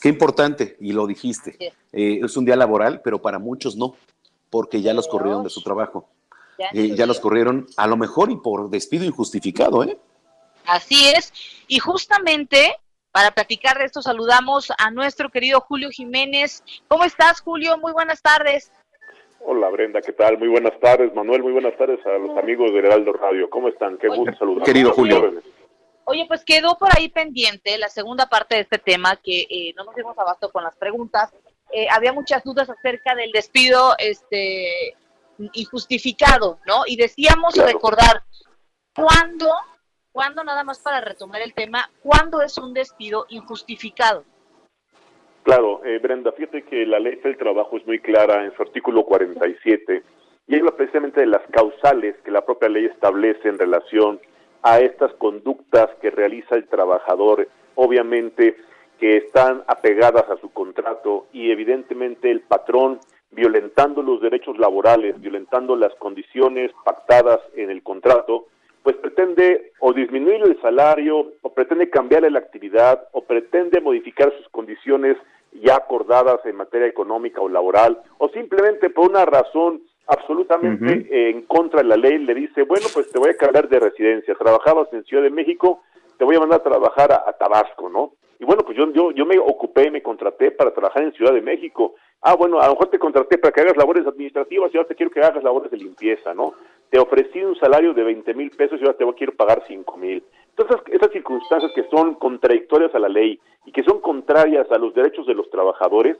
Qué 0.00 0.08
importante, 0.08 0.76
y 0.80 0.92
lo 0.92 1.06
dijiste. 1.06 1.56
Eh, 1.92 2.20
es 2.22 2.36
un 2.36 2.44
día 2.44 2.56
laboral, 2.56 3.00
pero 3.02 3.20
para 3.20 3.38
muchos 3.38 3.76
no, 3.76 3.94
porque 4.50 4.80
ya 4.80 4.94
los 4.94 5.08
corrieron 5.08 5.44
de 5.44 5.50
su 5.50 5.62
trabajo. 5.62 6.08
Ya, 6.58 6.68
eh, 6.72 6.94
ya 6.94 7.06
los 7.06 7.20
corrieron, 7.20 7.66
a 7.76 7.86
lo 7.86 7.96
mejor 7.96 8.30
y 8.30 8.36
por 8.36 8.68
despido 8.70 9.04
injustificado, 9.04 9.84
¿eh? 9.84 9.98
Así 10.66 11.08
es. 11.16 11.32
Y 11.68 11.78
justamente 11.78 12.74
para 13.12 13.30
platicar 13.30 13.78
de 13.78 13.84
esto 13.84 14.02
saludamos 14.02 14.70
a 14.78 14.90
nuestro 14.90 15.30
querido 15.30 15.60
Julio 15.60 15.90
Jiménez. 15.90 16.62
¿Cómo 16.88 17.04
estás, 17.04 17.40
Julio? 17.40 17.78
Muy 17.78 17.92
buenas 17.92 18.22
tardes. 18.22 18.70
Hola 19.40 19.68
Brenda, 19.70 20.00
¿qué 20.00 20.12
tal? 20.12 20.36
Muy 20.38 20.48
buenas 20.48 20.78
tardes, 20.80 21.14
Manuel, 21.14 21.42
muy 21.42 21.52
buenas 21.52 21.76
tardes 21.76 22.04
a 22.04 22.18
los 22.18 22.36
amigos 22.36 22.72
de 22.72 22.80
Heraldo 22.80 23.12
Radio. 23.12 23.48
¿Cómo 23.48 23.68
están? 23.68 23.96
Qué 23.96 24.08
gusto 24.08 24.36
saludar. 24.38 24.64
Querido 24.64 24.92
Julio. 24.92 25.32
Oye, 26.10 26.24
pues 26.26 26.42
quedó 26.42 26.78
por 26.78 26.88
ahí 26.96 27.10
pendiente 27.10 27.76
la 27.76 27.90
segunda 27.90 28.30
parte 28.30 28.54
de 28.54 28.62
este 28.62 28.78
tema, 28.78 29.16
que 29.22 29.42
eh, 29.42 29.74
no 29.76 29.84
nos 29.84 29.94
dimos 29.94 30.16
abasto 30.16 30.50
con 30.50 30.64
las 30.64 30.74
preguntas. 30.74 31.30
Eh, 31.70 31.86
había 31.90 32.14
muchas 32.14 32.42
dudas 32.44 32.70
acerca 32.70 33.14
del 33.14 33.30
despido 33.30 33.94
este, 33.98 34.96
injustificado, 35.52 36.60
¿no? 36.66 36.84
Y 36.86 36.96
decíamos 36.96 37.52
Claro. 37.52 37.68
recordar 37.68 38.22
cuándo, 38.96 39.52
cuándo 40.10 40.42
nada 40.44 40.64
más 40.64 40.78
para 40.78 41.02
retomar 41.02 41.42
el 41.42 41.52
tema, 41.52 41.90
cuándo 42.02 42.40
es 42.40 42.56
un 42.56 42.72
despido 42.72 43.26
injustificado. 43.28 44.24
Claro, 45.42 45.84
eh, 45.84 45.98
Brenda, 45.98 46.32
fíjate 46.32 46.64
que 46.64 46.86
la 46.86 47.00
ley 47.00 47.16
del 47.16 47.36
trabajo 47.36 47.76
es 47.76 47.86
muy 47.86 48.00
clara 48.00 48.46
en 48.46 48.56
su 48.56 48.62
artículo 48.62 49.04
47 49.04 50.02
y 50.46 50.56
habla 50.56 50.74
precisamente 50.74 51.20
de 51.20 51.26
las 51.26 51.42
causales 51.50 52.16
que 52.24 52.30
la 52.30 52.46
propia 52.46 52.70
ley 52.70 52.86
establece 52.86 53.46
en 53.46 53.58
relación 53.58 54.18
a 54.62 54.80
estas 54.80 55.12
conductas 55.14 55.88
que 56.00 56.10
realiza 56.10 56.54
el 56.54 56.66
trabajador, 56.68 57.48
obviamente 57.74 58.56
que 58.98 59.16
están 59.16 59.62
apegadas 59.68 60.28
a 60.28 60.36
su 60.40 60.52
contrato 60.52 61.26
y 61.32 61.50
evidentemente 61.50 62.30
el 62.30 62.40
patrón 62.40 62.98
violentando 63.30 64.02
los 64.02 64.20
derechos 64.20 64.58
laborales, 64.58 65.20
violentando 65.20 65.76
las 65.76 65.94
condiciones 65.96 66.72
pactadas 66.84 67.40
en 67.54 67.70
el 67.70 67.82
contrato, 67.82 68.46
pues 68.82 68.96
pretende 68.96 69.72
o 69.80 69.92
disminuir 69.92 70.42
el 70.42 70.60
salario, 70.60 71.32
o 71.42 71.52
pretende 71.52 71.90
cambiarle 71.90 72.30
la 72.30 72.38
actividad, 72.38 73.06
o 73.12 73.22
pretende 73.22 73.80
modificar 73.80 74.32
sus 74.38 74.48
condiciones 74.48 75.16
ya 75.52 75.76
acordadas 75.76 76.44
en 76.46 76.56
materia 76.56 76.86
económica 76.86 77.40
o 77.40 77.48
laboral, 77.48 78.00
o 78.18 78.28
simplemente 78.30 78.90
por 78.90 79.10
una 79.10 79.24
razón 79.24 79.82
absolutamente 80.08 81.06
eh, 81.10 81.30
en 81.30 81.42
contra 81.42 81.82
de 81.82 81.88
la 81.88 81.96
ley 81.96 82.18
le 82.18 82.34
dice, 82.34 82.62
bueno, 82.62 82.86
pues 82.92 83.10
te 83.10 83.18
voy 83.18 83.30
a 83.30 83.36
cambiar 83.36 83.68
de 83.68 83.78
residencia, 83.78 84.34
trabajabas 84.34 84.92
en 84.92 85.04
Ciudad 85.04 85.22
de 85.22 85.30
México, 85.30 85.82
te 86.16 86.24
voy 86.24 86.36
a 86.36 86.40
mandar 86.40 86.60
a 86.60 86.64
trabajar 86.64 87.12
a, 87.12 87.24
a 87.26 87.32
Tabasco, 87.34 87.88
¿no? 87.88 88.12
Y 88.40 88.44
bueno, 88.44 88.62
pues 88.64 88.76
yo, 88.76 88.90
yo, 88.92 89.10
yo 89.10 89.26
me 89.26 89.38
ocupé, 89.38 89.90
me 89.90 90.02
contraté 90.02 90.52
para 90.52 90.72
trabajar 90.72 91.02
en 91.02 91.12
Ciudad 91.12 91.32
de 91.32 91.42
México. 91.42 91.94
Ah, 92.22 92.36
bueno, 92.36 92.60
a 92.60 92.66
lo 92.66 92.72
mejor 92.72 92.88
te 92.88 92.98
contraté 92.98 93.36
para 93.38 93.52
que 93.52 93.60
hagas 93.60 93.76
labores 93.76 94.06
administrativas 94.06 94.72
y 94.72 94.76
ahora 94.76 94.88
te 94.88 94.94
quiero 94.94 95.10
que 95.10 95.20
hagas 95.20 95.42
labores 95.42 95.70
de 95.70 95.76
limpieza, 95.76 96.34
¿no? 96.34 96.54
Te 96.88 96.98
ofrecí 96.98 97.42
un 97.42 97.56
salario 97.56 97.94
de 97.94 98.04
20 98.04 98.34
mil 98.34 98.50
pesos 98.50 98.80
y 98.80 98.84
ahora 98.84 98.96
te 98.96 99.04
voy 99.04 99.14
a 99.14 99.16
quiero 99.16 99.34
pagar 99.34 99.64
5 99.66 99.96
mil. 99.96 100.22
Entonces, 100.56 100.76
esas 100.92 101.10
circunstancias 101.12 101.72
que 101.74 101.84
son 101.90 102.14
contradictorias 102.14 102.94
a 102.94 102.98
la 103.00 103.08
ley 103.08 103.40
y 103.66 103.72
que 103.72 103.82
son 103.82 104.00
contrarias 104.00 104.70
a 104.70 104.78
los 104.78 104.94
derechos 104.94 105.26
de 105.26 105.34
los 105.34 105.50
trabajadores 105.50 106.16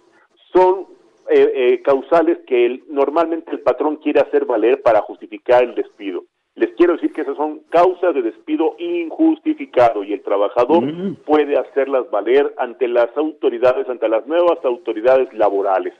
son 0.52 0.86
eh, 1.30 1.52
eh, 1.54 1.82
causales 1.82 2.38
que 2.46 2.66
el- 2.66 2.84
normalmente 2.88 3.50
el 3.52 3.60
patrón 3.60 3.96
quiere 3.96 4.20
hacer 4.20 4.44
valer 4.44 4.82
para 4.82 5.00
justificar 5.02 5.62
el 5.64 5.74
despido. 5.74 6.24
Les 6.54 6.70
quiero 6.76 6.94
decir 6.94 7.12
que 7.12 7.20
esas 7.20 7.36
son 7.36 7.60
causas 7.70 8.14
de 8.14 8.22
despido 8.22 8.74
injustificado 8.78 10.02
y 10.04 10.12
el 10.12 10.22
trabajador 10.22 10.84
puede 11.24 11.56
hacerlas 11.58 12.10
valer 12.10 12.52
ante 12.58 12.88
las 12.88 13.16
autoridades, 13.16 13.88
ante 13.88 14.08
las 14.08 14.26
nuevas 14.26 14.58
autoridades 14.64 15.32
laborales. 15.32 15.94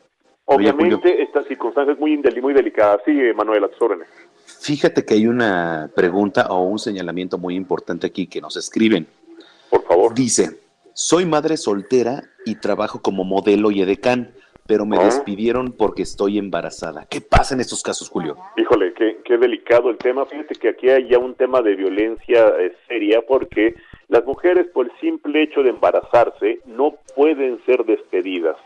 Oye, 0.47 0.71
Obviamente, 0.71 1.23
estas 1.23 1.47
circunstancias 1.47 1.99
muy, 1.99 2.17
muy 2.41 2.55
delicadas. 2.55 3.03
Sí, 3.05 3.13
Manuel, 3.37 3.65
a 3.65 3.69
tus 3.69 3.83
órdenes. 3.83 4.09
Fíjate 4.63 5.05
que 5.05 5.15
hay 5.15 5.27
una 5.27 5.91
pregunta 5.95 6.47
o 6.51 6.63
un 6.63 6.79
señalamiento 6.79 7.37
muy 7.39 7.55
importante 7.55 8.07
aquí 8.07 8.27
que 8.27 8.41
nos 8.41 8.57
escriben. 8.57 9.07
Por 9.69 9.85
favor. 9.85 10.15
Dice, 10.15 10.59
soy 10.95 11.27
madre 11.27 11.57
soltera 11.59 12.23
y 12.47 12.55
trabajo 12.57 13.03
como 13.03 13.25
modelo 13.25 13.71
y 13.71 13.83
edecán, 13.83 14.31
pero 14.69 14.85
me 14.87 14.99
Ah. 14.99 15.05
despidieron 15.07 15.73
porque 15.73 16.03
estoy 16.03 16.39
embarazada. 16.39 17.07
¿Qué 17.11 17.21
pasa 17.21 17.55
en 17.55 17.61
estos 17.61 17.83
casos, 17.83 18.09
Julio? 18.11 18.37
Híjole, 18.57 18.93
qué, 18.93 19.19
qué 19.25 19.39
delicado 19.39 19.89
el 19.91 19.97
tema. 19.97 20.27
Fíjate 20.27 20.55
que 20.55 20.69
aquí 20.69 20.89
hay 20.91 21.09
ya 21.09 21.19
un 21.19 21.35
tema 21.35 21.63
de 21.63 21.75
violencia 21.75 22.53
eh, 22.61 22.73
seria 22.87 23.23
porque 23.27 23.75
las 24.09 24.25
mujeres 24.27 24.67
por 24.75 24.87
el 24.87 24.93
simple 25.01 25.43
hecho 25.43 25.63
de 25.63 25.71
embarazarse 25.71 26.61
no 26.67 26.95
pueden 27.17 27.59
ser 27.65 27.85
despedidas. 27.85 28.57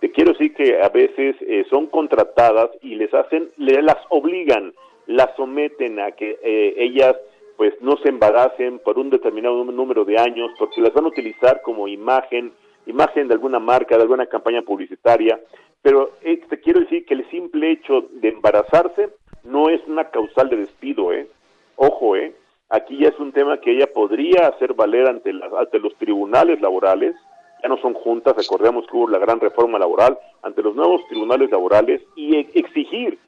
Te 0.00 0.12
quiero 0.12 0.32
decir 0.32 0.54
que 0.54 0.80
a 0.82 0.90
veces 0.90 1.36
eh, 1.40 1.64
son 1.70 1.86
contratadas 1.86 2.68
y 2.82 2.94
les 2.96 3.12
hacen, 3.14 3.48
le, 3.56 3.80
las 3.80 3.96
obligan, 4.10 4.74
las 5.06 5.34
someten 5.36 5.98
a 6.00 6.12
que 6.12 6.38
eh, 6.42 6.74
ellas 6.76 7.16
pues 7.56 7.72
no 7.80 7.96
se 8.02 8.10
embaracen 8.10 8.78
por 8.80 8.98
un 8.98 9.08
determinado 9.08 9.64
nú- 9.64 9.72
número 9.72 10.04
de 10.04 10.18
años 10.18 10.50
porque 10.58 10.82
las 10.82 10.92
van 10.92 11.06
a 11.06 11.08
utilizar 11.08 11.62
como 11.62 11.88
imagen, 11.88 12.52
imagen 12.86 13.28
de 13.28 13.34
alguna 13.34 13.58
marca, 13.58 13.96
de 13.96 14.02
alguna 14.02 14.26
campaña 14.26 14.62
publicitaria. 14.62 15.40
Pero 15.82 16.12
eh, 16.22 16.40
te 16.48 16.60
quiero 16.60 16.80
decir 16.80 17.04
que 17.04 17.14
el 17.14 17.28
simple 17.30 17.70
hecho 17.70 18.06
de 18.12 18.28
embarazarse 18.28 19.10
no 19.44 19.68
es 19.68 19.80
una 19.86 20.10
causal 20.10 20.48
de 20.48 20.56
despido, 20.56 21.12
¿eh? 21.12 21.28
Ojo, 21.76 22.16
¿eh? 22.16 22.34
Aquí 22.70 22.98
ya 22.98 23.08
es 23.08 23.18
un 23.18 23.32
tema 23.32 23.60
que 23.60 23.72
ella 23.72 23.86
podría 23.92 24.48
hacer 24.48 24.74
valer 24.74 25.08
ante, 25.08 25.32
las, 25.32 25.52
ante 25.52 25.78
los 25.78 25.94
tribunales 25.96 26.60
laborales, 26.60 27.14
ya 27.62 27.68
no 27.68 27.76
son 27.78 27.94
juntas, 27.94 28.36
recordemos 28.36 28.86
que 28.86 28.96
hubo 28.96 29.08
la 29.08 29.18
gran 29.18 29.38
reforma 29.38 29.78
laboral, 29.78 30.18
ante 30.42 30.62
los 30.62 30.74
nuevos 30.74 31.06
tribunales 31.08 31.50
laborales 31.50 32.02
y 32.16 32.36
e- 32.36 32.50
exigir 32.54 33.18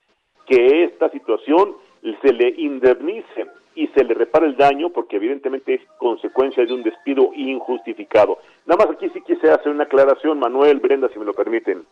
que 0.46 0.84
esta 0.84 1.08
situación 1.10 1.76
se 2.22 2.32
le 2.32 2.48
indemnice 2.56 3.46
y 3.78 3.86
se 3.94 4.02
le 4.02 4.12
repare 4.12 4.46
el 4.46 4.56
daño 4.56 4.90
porque 4.90 5.16
evidentemente 5.16 5.74
es 5.74 5.80
consecuencia 5.98 6.66
de 6.66 6.74
un 6.74 6.82
despido 6.82 7.30
injustificado. 7.32 8.38
Nada 8.66 8.84
más 8.84 8.96
aquí 8.96 9.08
sí 9.10 9.20
quise 9.20 9.52
hacer 9.52 9.70
una 9.70 9.84
aclaración, 9.84 10.40
Manuel, 10.40 10.80
Brenda, 10.80 11.08
si 11.12 11.18
me 11.20 11.24
lo 11.24 11.32
permiten. 11.32 11.86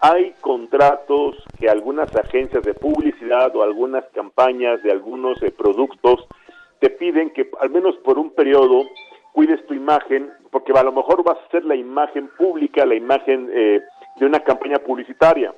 Hay 0.00 0.34
contratos 0.40 1.34
que 1.58 1.68
algunas 1.68 2.14
agencias 2.14 2.62
de 2.62 2.74
publicidad 2.74 3.56
o 3.56 3.64
algunas 3.64 4.04
campañas 4.10 4.80
de 4.84 4.92
algunos 4.92 5.42
eh, 5.42 5.50
productos 5.50 6.28
te 6.78 6.90
piden 6.90 7.30
que 7.30 7.50
al 7.60 7.70
menos 7.70 7.96
por 8.04 8.20
un 8.20 8.30
periodo 8.30 8.84
cuides 9.32 9.66
tu 9.66 9.74
imagen, 9.74 10.30
porque 10.52 10.72
a 10.78 10.84
lo 10.84 10.92
mejor 10.92 11.24
vas 11.24 11.38
a 11.38 11.50
ser 11.50 11.64
la 11.64 11.74
imagen 11.74 12.30
pública, 12.38 12.86
la 12.86 12.94
imagen 12.94 13.50
eh, 13.52 13.80
de 14.14 14.26
una 14.26 14.38
campaña 14.44 14.78
publicitaria. 14.78 15.52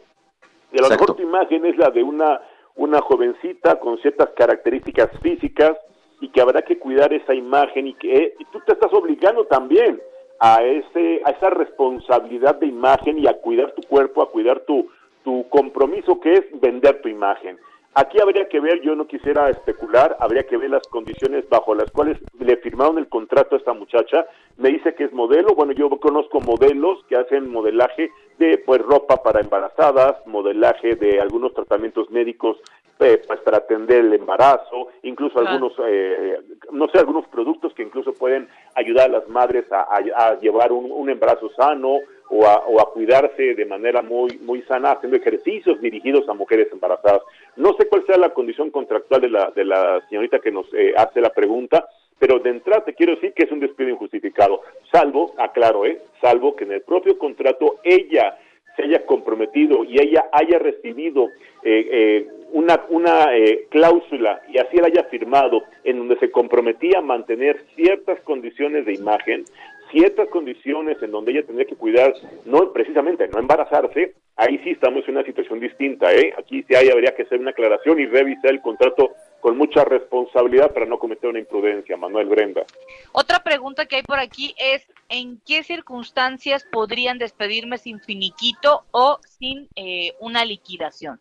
Y 0.72 0.78
a 0.78 0.82
lo 0.82 0.88
mejor 0.88 1.14
tu 1.14 1.22
imagen 1.22 1.66
es 1.66 1.76
la 1.76 1.90
de 1.90 2.02
una, 2.02 2.40
una 2.78 3.00
jovencita 3.02 3.78
con 3.80 3.98
ciertas 3.98 4.30
características 4.30 5.10
físicas 5.20 5.76
y 6.20 6.28
que 6.28 6.40
habrá 6.40 6.62
que 6.62 6.78
cuidar 6.78 7.12
esa 7.12 7.34
imagen 7.34 7.88
y 7.88 7.94
que 7.94 8.34
y 8.38 8.44
tú 8.46 8.60
te 8.66 8.72
estás 8.72 8.92
obligando 8.92 9.44
también 9.44 10.00
a 10.40 10.62
ese 10.62 11.20
a 11.24 11.30
esa 11.30 11.50
responsabilidad 11.50 12.54
de 12.56 12.66
imagen 12.66 13.18
y 13.18 13.26
a 13.26 13.34
cuidar 13.34 13.72
tu 13.72 13.82
cuerpo, 13.82 14.22
a 14.22 14.30
cuidar 14.30 14.60
tu 14.60 14.88
tu 15.24 15.48
compromiso 15.48 16.20
que 16.20 16.32
es 16.34 16.60
vender 16.60 17.02
tu 17.02 17.08
imagen. 17.08 17.58
Aquí 17.94 18.20
habría 18.20 18.48
que 18.48 18.60
ver, 18.60 18.80
yo 18.82 18.94
no 18.94 19.06
quisiera 19.08 19.48
especular, 19.50 20.16
habría 20.20 20.44
que 20.44 20.56
ver 20.56 20.70
las 20.70 20.86
condiciones 20.88 21.48
bajo 21.48 21.74
las 21.74 21.90
cuales 21.90 22.16
le 22.38 22.56
firmaron 22.58 22.98
el 22.98 23.08
contrato 23.08 23.56
a 23.56 23.58
esta 23.58 23.72
muchacha. 23.72 24.26
Me 24.56 24.68
dice 24.68 24.94
que 24.94 25.04
es 25.04 25.12
modelo, 25.12 25.54
bueno, 25.56 25.72
yo 25.72 25.88
conozco 25.98 26.40
modelos 26.40 27.02
que 27.08 27.16
hacen 27.16 27.50
modelaje 27.50 28.10
de 28.38 28.58
pues 28.58 28.80
ropa 28.82 29.16
para 29.22 29.40
embarazadas, 29.40 30.24
modelaje 30.26 30.94
de 30.94 31.20
algunos 31.20 31.52
tratamientos 31.54 32.08
médicos 32.10 32.58
eh, 33.00 33.20
pues 33.26 33.40
para 33.40 33.58
atender 33.58 34.04
el 34.04 34.12
embarazo, 34.12 34.88
incluso 35.02 35.34
Claro. 35.38 35.50
algunos, 35.50 35.72
eh, 35.88 36.40
no 36.72 36.88
sé, 36.88 36.98
algunos 36.98 37.26
productos 37.28 37.72
que 37.74 37.82
incluso 37.84 38.12
pueden 38.12 38.48
ayudar 38.74 39.06
a 39.08 39.18
las 39.20 39.28
madres 39.28 39.64
a, 39.72 39.82
a- 39.82 40.26
a 40.28 40.38
llevar 40.40 40.72
un, 40.72 40.90
un 40.90 41.08
embarazo 41.08 41.48
sano 41.56 41.98
o 42.30 42.46
a, 42.46 42.58
o 42.66 42.80
a 42.80 42.92
cuidarse 42.92 43.54
de 43.54 43.64
manera 43.64 44.02
muy, 44.02 44.38
muy 44.38 44.62
sana 44.62 44.92
haciendo 44.92 45.16
ejercicios 45.16 45.80
dirigidos 45.80 46.28
a 46.28 46.34
mujeres 46.34 46.68
embarazadas. 46.72 47.22
No 47.56 47.74
sé 47.74 47.88
cuál 47.88 48.04
sea 48.06 48.16
la 48.16 48.30
condición 48.30 48.70
contractual 48.70 49.20
de 49.20 49.30
la, 49.30 49.50
de 49.54 49.64
la 49.64 50.00
señorita 50.08 50.38
que 50.38 50.50
nos 50.50 50.66
eh, 50.74 50.92
hace 50.96 51.20
la 51.20 51.30
pregunta, 51.30 51.88
pero 52.18 52.38
de 52.38 52.50
entrada 52.50 52.84
te 52.84 52.94
quiero 52.94 53.14
decir 53.14 53.32
que 53.32 53.44
es 53.44 53.52
un 53.52 53.60
despido 53.60 53.90
injustificado, 53.90 54.62
salvo, 54.92 55.34
aclaro, 55.38 55.86
¿eh? 55.86 56.00
salvo 56.20 56.56
que 56.56 56.64
en 56.64 56.72
el 56.72 56.82
propio 56.82 57.16
contrato 57.16 57.76
ella 57.84 58.36
se 58.78 58.84
haya 58.84 59.04
comprometido 59.06 59.84
y 59.84 60.00
ella 60.00 60.26
haya 60.32 60.58
recibido 60.58 61.28
eh, 61.64 61.88
eh, 61.90 62.28
una, 62.52 62.80
una 62.88 63.36
eh, 63.36 63.66
cláusula 63.70 64.40
y 64.48 64.58
así 64.58 64.76
la 64.76 64.86
haya 64.86 65.04
firmado 65.04 65.62
en 65.82 65.98
donde 65.98 66.16
se 66.18 66.30
comprometía 66.30 66.98
a 66.98 67.02
mantener 67.02 67.60
ciertas 67.74 68.20
condiciones 68.20 68.86
de 68.86 68.94
imagen, 68.94 69.44
ciertas 69.90 70.28
condiciones 70.28 71.02
en 71.02 71.10
donde 71.10 71.32
ella 71.32 71.46
tendría 71.46 71.66
que 71.66 71.76
cuidar, 71.76 72.14
no 72.44 72.72
precisamente 72.72 73.28
no 73.28 73.38
embarazarse, 73.38 74.14
ahí 74.36 74.58
sí 74.64 74.70
estamos 74.70 75.04
en 75.06 75.16
una 75.16 75.24
situación 75.24 75.60
distinta, 75.60 76.12
¿eh? 76.14 76.32
Aquí 76.38 76.64
sí 76.68 76.74
hay, 76.74 76.88
habría 76.88 77.14
que 77.14 77.22
hacer 77.22 77.40
una 77.40 77.50
aclaración 77.50 77.98
y 78.00 78.06
revisar 78.06 78.50
el 78.50 78.60
contrato 78.60 79.10
con 79.40 79.56
mucha 79.56 79.84
responsabilidad 79.84 80.72
para 80.72 80.86
no 80.86 80.98
cometer 80.98 81.30
una 81.30 81.38
imprudencia, 81.38 81.96
Manuel 81.96 82.28
Brenda. 82.28 82.64
Otra 83.12 83.40
pregunta 83.40 83.86
que 83.86 83.96
hay 83.96 84.02
por 84.02 84.18
aquí 84.18 84.54
es, 84.58 84.86
¿en 85.08 85.40
qué 85.46 85.62
circunstancias 85.62 86.66
podrían 86.70 87.18
despedirme 87.18 87.78
sin 87.78 88.00
finiquito 88.00 88.82
o 88.90 89.18
sin 89.22 89.68
eh, 89.76 90.12
una 90.20 90.44
liquidación? 90.44 91.20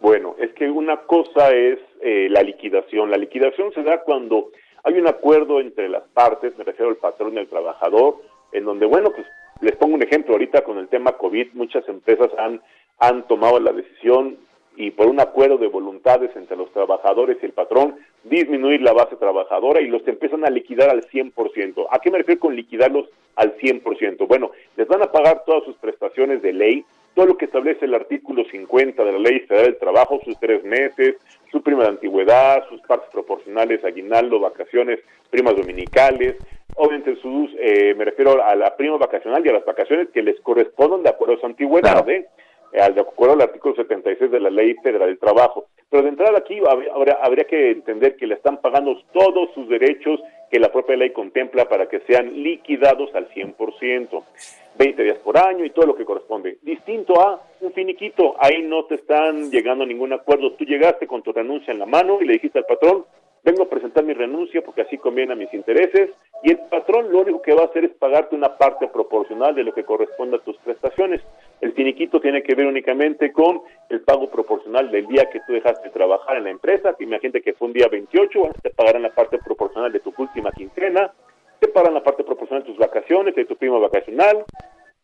Bueno, 0.00 0.34
es 0.40 0.52
que 0.54 0.68
una 0.68 0.96
cosa 1.02 1.50
es 1.54 1.78
eh, 2.00 2.26
la 2.28 2.42
liquidación. 2.42 3.10
La 3.10 3.16
liquidación 3.16 3.72
se 3.72 3.84
da 3.84 4.02
cuando 4.02 4.50
hay 4.84 4.94
un 4.98 5.06
acuerdo 5.06 5.60
entre 5.60 5.88
las 5.88 6.02
partes, 6.14 6.56
me 6.58 6.64
refiero 6.64 6.90
al 6.90 6.96
patrón 6.96 7.34
y 7.34 7.38
al 7.38 7.48
trabajador, 7.48 8.16
en 8.52 8.64
donde, 8.64 8.86
bueno, 8.86 9.10
pues 9.10 9.26
les 9.60 9.76
pongo 9.76 9.94
un 9.94 10.02
ejemplo 10.02 10.32
ahorita 10.32 10.62
con 10.62 10.78
el 10.78 10.88
tema 10.88 11.12
COVID, 11.12 11.52
muchas 11.54 11.88
empresas 11.88 12.30
han, 12.38 12.60
han 12.98 13.26
tomado 13.28 13.60
la 13.60 13.72
decisión 13.72 14.36
y 14.76 14.90
por 14.90 15.06
un 15.06 15.20
acuerdo 15.20 15.58
de 15.58 15.68
voluntades 15.68 16.34
entre 16.34 16.56
los 16.56 16.72
trabajadores 16.72 17.36
y 17.40 17.46
el 17.46 17.52
patrón, 17.52 17.96
disminuir 18.24 18.80
la 18.80 18.92
base 18.92 19.16
trabajadora 19.16 19.80
y 19.80 19.86
los 19.86 20.06
empiezan 20.08 20.44
a 20.44 20.50
liquidar 20.50 20.90
al 20.90 21.06
100%. 21.08 21.86
¿A 21.90 21.98
qué 21.98 22.10
me 22.10 22.18
refiero 22.18 22.40
con 22.40 22.56
liquidarlos 22.56 23.08
al 23.36 23.56
100%? 23.58 24.26
Bueno, 24.26 24.50
les 24.76 24.88
van 24.88 25.02
a 25.02 25.12
pagar 25.12 25.44
todas 25.44 25.64
sus 25.64 25.76
prestaciones 25.76 26.42
de 26.42 26.52
ley, 26.54 26.84
todo 27.14 27.26
lo 27.26 27.36
que 27.36 27.44
establece 27.44 27.84
el 27.84 27.94
artículo 27.94 28.44
50 28.44 29.04
de 29.04 29.12
la 29.12 29.18
Ley 29.18 29.40
Federal 29.40 29.66
del 29.66 29.78
Trabajo, 29.78 30.20
sus 30.24 30.38
tres 30.38 30.64
meses, 30.64 31.16
su 31.50 31.62
prima 31.62 31.82
de 31.82 31.90
antigüedad, 31.90 32.66
sus 32.68 32.80
partes 32.82 33.10
proporcionales, 33.12 33.84
aguinaldo, 33.84 34.40
vacaciones, 34.40 35.00
primas 35.30 35.56
dominicales, 35.56 36.36
obviamente 36.76 37.16
sus, 37.16 37.50
eh, 37.58 37.94
me 37.96 38.04
refiero 38.04 38.42
a 38.42 38.54
la 38.54 38.76
prima 38.76 38.96
vacacional 38.96 39.44
y 39.44 39.50
a 39.50 39.52
las 39.52 39.64
vacaciones 39.64 40.08
que 40.08 40.22
les 40.22 40.40
corresponden 40.40 41.02
de 41.02 41.10
acuerdo 41.10 41.34
a 41.34 41.40
su 41.40 41.46
antigüedad, 41.46 42.08
¿eh? 42.08 42.26
al 42.80 42.94
de 42.94 43.02
acuerdo 43.02 43.34
al 43.34 43.42
artículo 43.42 43.74
76 43.74 44.30
de 44.30 44.40
la 44.40 44.50
Ley 44.50 44.74
Federal 44.82 45.08
del 45.08 45.18
Trabajo. 45.18 45.66
Pero 45.90 46.04
de 46.04 46.08
entrada 46.08 46.38
aquí 46.38 46.58
habría, 46.66 47.18
habría 47.20 47.44
que 47.44 47.72
entender 47.72 48.16
que 48.16 48.26
le 48.26 48.34
están 48.34 48.58
pagando 48.62 48.98
todos 49.12 49.50
sus 49.54 49.68
derechos 49.68 50.20
que 50.52 50.60
la 50.60 50.70
propia 50.70 50.96
ley 50.96 51.12
contempla 51.12 51.66
para 51.66 51.88
que 51.88 52.00
sean 52.00 52.42
liquidados 52.42 53.08
al 53.14 53.26
100%, 53.30 54.22
20 54.78 55.02
días 55.02 55.16
por 55.24 55.38
año 55.38 55.64
y 55.64 55.70
todo 55.70 55.86
lo 55.86 55.96
que 55.96 56.04
corresponde. 56.04 56.58
Distinto 56.60 57.18
a 57.22 57.40
un 57.62 57.72
finiquito, 57.72 58.34
ahí 58.38 58.62
no 58.62 58.84
te 58.84 58.96
están 58.96 59.50
llegando 59.50 59.84
a 59.84 59.86
ningún 59.86 60.12
acuerdo. 60.12 60.52
Tú 60.52 60.66
llegaste 60.66 61.06
con 61.06 61.22
tu 61.22 61.32
renuncia 61.32 61.72
en 61.72 61.78
la 61.78 61.86
mano 61.86 62.18
y 62.20 62.26
le 62.26 62.34
dijiste 62.34 62.58
al 62.58 62.66
patrón, 62.66 63.06
vengo 63.42 63.62
a 63.62 63.70
presentar 63.70 64.04
mi 64.04 64.12
renuncia 64.12 64.60
porque 64.60 64.82
así 64.82 64.98
conviene 64.98 65.32
a 65.32 65.36
mis 65.36 65.52
intereses 65.54 66.10
y 66.42 66.50
el 66.50 66.58
patrón 66.68 67.10
lo 67.10 67.20
único 67.20 67.40
que 67.40 67.54
va 67.54 67.62
a 67.62 67.66
hacer 67.66 67.86
es 67.86 67.92
pagarte 67.92 68.36
una 68.36 68.58
parte 68.58 68.88
proporcional 68.88 69.54
de 69.54 69.64
lo 69.64 69.72
que 69.72 69.84
corresponde 69.84 70.36
a 70.36 70.40
tus 70.40 70.58
prestaciones. 70.58 71.22
El 71.62 71.74
finiquito 71.74 72.20
tiene 72.20 72.42
que 72.42 72.56
ver 72.56 72.66
únicamente 72.66 73.32
con 73.32 73.62
el 73.88 74.00
pago 74.00 74.28
proporcional 74.28 74.90
del 74.90 75.06
día 75.06 75.30
que 75.30 75.38
tú 75.46 75.52
dejaste 75.52 75.84
de 75.84 75.94
trabajar 75.94 76.36
en 76.36 76.44
la 76.44 76.50
empresa. 76.50 76.96
Imagínate 76.98 77.40
que 77.40 77.52
fue 77.52 77.68
un 77.68 77.72
día 77.72 77.86
28, 77.86 78.50
te 78.60 78.70
pagarán 78.70 79.02
la 79.02 79.14
parte 79.14 79.38
proporcional 79.38 79.92
de 79.92 80.00
tu 80.00 80.12
última 80.18 80.50
quincena, 80.50 81.12
te 81.60 81.68
pagarán 81.68 81.94
la 81.94 82.02
parte 82.02 82.24
proporcional 82.24 82.64
de 82.64 82.70
tus 82.70 82.78
vacaciones, 82.78 83.36
de 83.36 83.44
tu 83.44 83.54
prima 83.54 83.78
vacacional, 83.78 84.44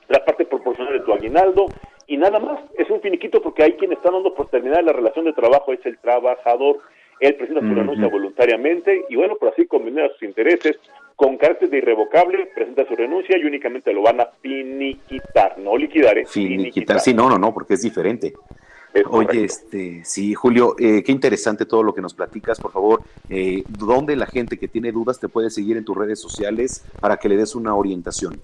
la 0.08 0.24
parte 0.24 0.46
proporcional 0.46 0.94
de 0.94 1.04
tu 1.04 1.12
aguinaldo 1.12 1.66
y 2.08 2.16
nada 2.16 2.40
más. 2.40 2.58
Es 2.76 2.90
un 2.90 3.00
finiquito 3.00 3.40
porque 3.40 3.62
hay 3.62 3.74
quien 3.74 3.92
está 3.92 4.10
dando 4.10 4.34
por 4.34 4.48
terminar 4.48 4.82
la 4.82 4.92
relación 4.92 5.26
de 5.26 5.34
trabajo, 5.34 5.72
es 5.72 5.86
el 5.86 5.96
trabajador. 5.98 6.80
Él 7.20 7.36
presenta 7.36 7.60
su 7.60 7.72
renuncia 7.72 8.08
voluntariamente 8.08 9.04
y 9.08 9.14
bueno, 9.14 9.36
por 9.36 9.50
así 9.50 9.64
convenir 9.66 10.02
a 10.02 10.08
sus 10.08 10.24
intereses, 10.24 10.76
con 11.18 11.36
carácter 11.36 11.68
de 11.68 11.78
irrevocable, 11.78 12.46
presenta 12.54 12.86
su 12.86 12.94
renuncia 12.94 13.36
y 13.36 13.44
únicamente 13.44 13.92
lo 13.92 14.02
van 14.02 14.20
a 14.20 14.26
finiquitar, 14.40 15.58
no 15.58 15.76
liquidar, 15.76 16.16
¿eh? 16.16 16.24
Finiquitar, 16.24 17.00
sí, 17.00 17.12
no, 17.12 17.28
no, 17.28 17.36
no, 17.36 17.52
porque 17.52 17.74
es 17.74 17.82
diferente. 17.82 18.34
Oye, 19.10 19.42
este, 19.42 20.04
sí, 20.04 20.32
Julio, 20.34 20.76
eh, 20.78 21.02
qué 21.02 21.10
interesante 21.10 21.66
todo 21.66 21.82
lo 21.82 21.92
que 21.92 22.00
nos 22.00 22.14
platicas. 22.14 22.60
Por 22.60 22.70
favor, 22.70 23.02
eh, 23.28 23.64
¿dónde 23.66 24.14
la 24.14 24.26
gente 24.26 24.58
que 24.58 24.68
tiene 24.68 24.92
dudas 24.92 25.18
te 25.18 25.28
puede 25.28 25.50
seguir 25.50 25.76
en 25.76 25.84
tus 25.84 25.96
redes 25.96 26.20
sociales 26.20 26.84
para 27.00 27.16
que 27.16 27.28
le 27.28 27.36
des 27.36 27.56
una 27.56 27.74
orientación? 27.74 28.40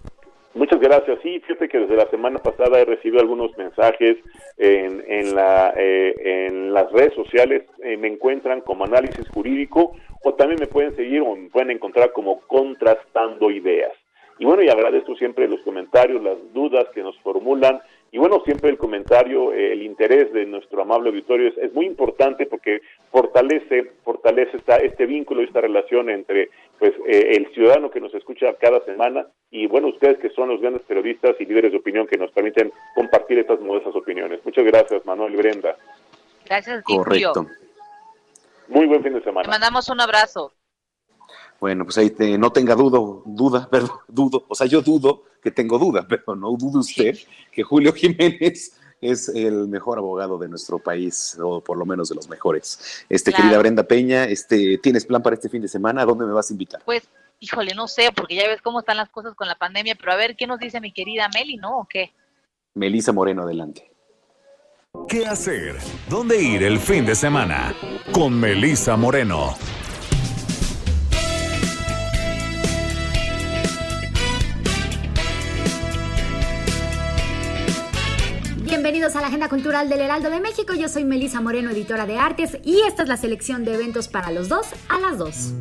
Muchas 0.55 0.79
gracias. 0.79 1.19
Sí, 1.23 1.41
fíjate 1.41 1.69
que 1.69 1.81
desde 1.81 1.97
la 1.97 2.09
semana 2.11 2.39
pasada 2.39 2.81
he 2.81 2.85
recibido 2.85 3.21
algunos 3.21 3.57
mensajes 3.59 4.19
en, 4.57 5.05
en, 5.09 5.35
la, 5.35 5.75
eh, 5.77 6.47
en 6.47 6.73
las 6.73 6.91
redes 6.93 7.13
sociales. 7.15 7.65
Eh, 7.83 7.97
me 7.97 8.07
encuentran 8.07 8.61
como 8.61 8.85
análisis 8.85 9.29
jurídico 9.31 9.97
o 10.23 10.35
también 10.35 10.61
me 10.61 10.69
pueden 10.69 10.95
seguir 10.95 11.23
o 11.23 11.35
me 11.35 11.51
pueden 11.51 11.73
encontrar 11.73 12.13
como 12.13 12.41
contrastando 12.43 13.51
ideas. 13.51 13.93
Y 14.39 14.45
bueno, 14.45 14.63
y 14.63 14.69
agradezco 14.69 15.17
siempre 15.17 15.49
los 15.49 15.61
comentarios, 15.63 16.23
las 16.23 16.39
dudas 16.53 16.87
que 16.95 17.03
nos 17.03 17.19
formulan 17.21 17.81
y 18.15 18.19
bueno, 18.19 18.41
siempre 18.45 18.71
el 18.71 18.79
comentario, 18.79 19.53
eh, 19.53 19.73
el 19.73 19.83
interés 19.83 20.33
de 20.33 20.47
nuestro 20.47 20.81
amable 20.81 21.09
auditorio 21.09 21.49
es, 21.49 21.59
es 21.59 21.75
muy 21.75 21.85
importante 21.85 22.47
porque 22.47 22.81
fortalece, 23.11 23.91
fortalece 24.05 24.57
esta, 24.57 24.77
este 24.77 25.05
vínculo 25.05 25.43
y 25.43 25.47
esta 25.47 25.61
relación 25.61 26.09
entre 26.09 26.49
pues 26.79 26.93
eh, 27.09 27.33
el 27.35 27.53
ciudadano 27.53 27.91
que 27.91 28.01
nos 28.01 28.15
escucha 28.15 28.55
cada 28.61 28.85
semana 28.85 29.27
y 29.51 29.67
bueno, 29.67 29.89
ustedes 29.89 30.19
que 30.19 30.31
son 30.31 30.49
los 30.49 30.61
grandes 30.61 30.83
periodistas 30.83 31.35
y 31.41 31.45
líderes 31.45 31.73
de 31.73 31.79
opinión 31.79 32.07
que 32.07 32.17
nos 32.17 32.31
permiten 32.31 32.73
compartir 32.95 33.41
estas 33.41 33.59
modestas 33.59 33.97
opiniones. 33.97 34.39
Muchas 34.45 34.65
gracias, 34.65 35.05
Manuel 35.05 35.35
y 35.35 35.37
Brenda. 35.39 35.77
Gracias 36.47 36.85
Correcto. 36.85 37.49
Muy 38.69 38.87
buen 38.87 39.03
fin 39.03 39.15
de 39.15 39.25
semana. 39.25 39.43
Te 39.43 39.51
mandamos 39.51 39.89
un 39.89 40.01
abrazo. 40.01 40.53
Bueno, 41.65 41.85
pues 41.85 41.97
ahí 41.97 42.11
te- 42.11 42.37
no 42.37 42.53
tenga 42.53 42.75
dudo, 42.75 43.23
duda, 43.25 43.67
perdón, 43.71 43.97
dudo, 44.07 44.45
o 44.49 44.55
sea, 44.55 44.67
yo 44.67 44.83
dudo 44.83 45.23
que 45.43 45.51
tengo 45.51 45.79
duda, 45.79 46.07
pero 46.09 46.37
no 46.37 46.51
dude 46.59 46.81
usted 46.81 47.17
que 47.51 47.63
Julio 47.63 47.91
Jiménez 47.95 48.79
es 49.01 49.31
el 49.31 49.67
mejor 49.69 49.97
abogado 49.97 50.37
de 50.37 50.47
nuestro 50.47 50.79
país, 50.79 51.39
o 51.43 51.63
por 51.63 51.79
lo 51.79 51.87
menos 51.87 52.11
de 52.11 52.17
los 52.17 52.29
mejores. 52.29 53.07
Este, 53.09 53.31
Claro. 53.31 53.45
querida 53.45 53.59
Brenda 53.61 53.83
Peña, 53.85 54.25
este, 54.25 54.77
¿tienes 54.77 55.07
plan 55.07 55.23
para 55.23 55.37
este 55.37 55.49
fin 55.49 55.63
de 55.63 55.69
semana? 55.69 56.03
¿A 56.03 56.05
dónde 56.05 56.27
me 56.27 56.33
vas 56.35 56.51
a 56.51 56.53
invitar? 56.53 56.83
Pues, 56.85 57.03
híjole, 57.41 57.75
no 57.75 57.89
sé, 57.89 58.11
porque 58.15 58.35
ya 58.35 58.47
ves 58.47 58.61
cómo 58.61 58.81
están 58.81 58.99
las 58.99 59.09
cosas 59.09 59.35
con 59.35 59.49
la 59.49 59.55
pandemia, 59.55 59.95
pero 59.99 60.13
a 60.13 60.17
ver, 60.17 60.37
¿qué 60.37 60.47
nos 60.47 60.59
dice 60.59 60.83
mi 60.83 60.93
querida 60.93 61.31
Meli, 61.33 61.57
no? 61.57 61.79
¿O 61.79 61.87
qué? 61.89 62.13
Melisa 62.75 63.13
Moreno, 63.15 63.41
adelante. 63.45 63.91
¿Qué 65.09 65.25
hacer? 65.25 65.77
¿Dónde 66.11 66.43
ir 66.43 66.63
el 66.63 66.79
fin 66.79 67.07
de 67.07 67.15
semana? 67.15 67.75
Con 68.13 68.39
Melissa 68.39 68.99
Moreno. 68.99 69.55
Bienvenidos 79.05 79.23
a 79.23 79.29
la 79.29 79.29
Agenda 79.29 79.49
Cultural 79.51 79.91
del 79.91 80.01
Heraldo 80.01 80.31
de 80.31 80.41
México. 80.41 80.73
Yo 80.73 80.89
soy 80.89 81.05
Melisa 81.05 81.43
Moreno, 81.43 81.69
editora 81.69 82.07
de 82.07 82.17
artes, 82.17 82.57
y 82.65 82.81
esta 82.89 83.03
es 83.03 83.09
la 83.11 83.19
selección 83.19 83.63
de 83.63 83.75
eventos 83.75 84.09
para 84.09 84.31
los 84.31 84.49
dos 84.49 84.69
a 84.89 84.99
las 84.99 85.19
dos. 85.19 85.53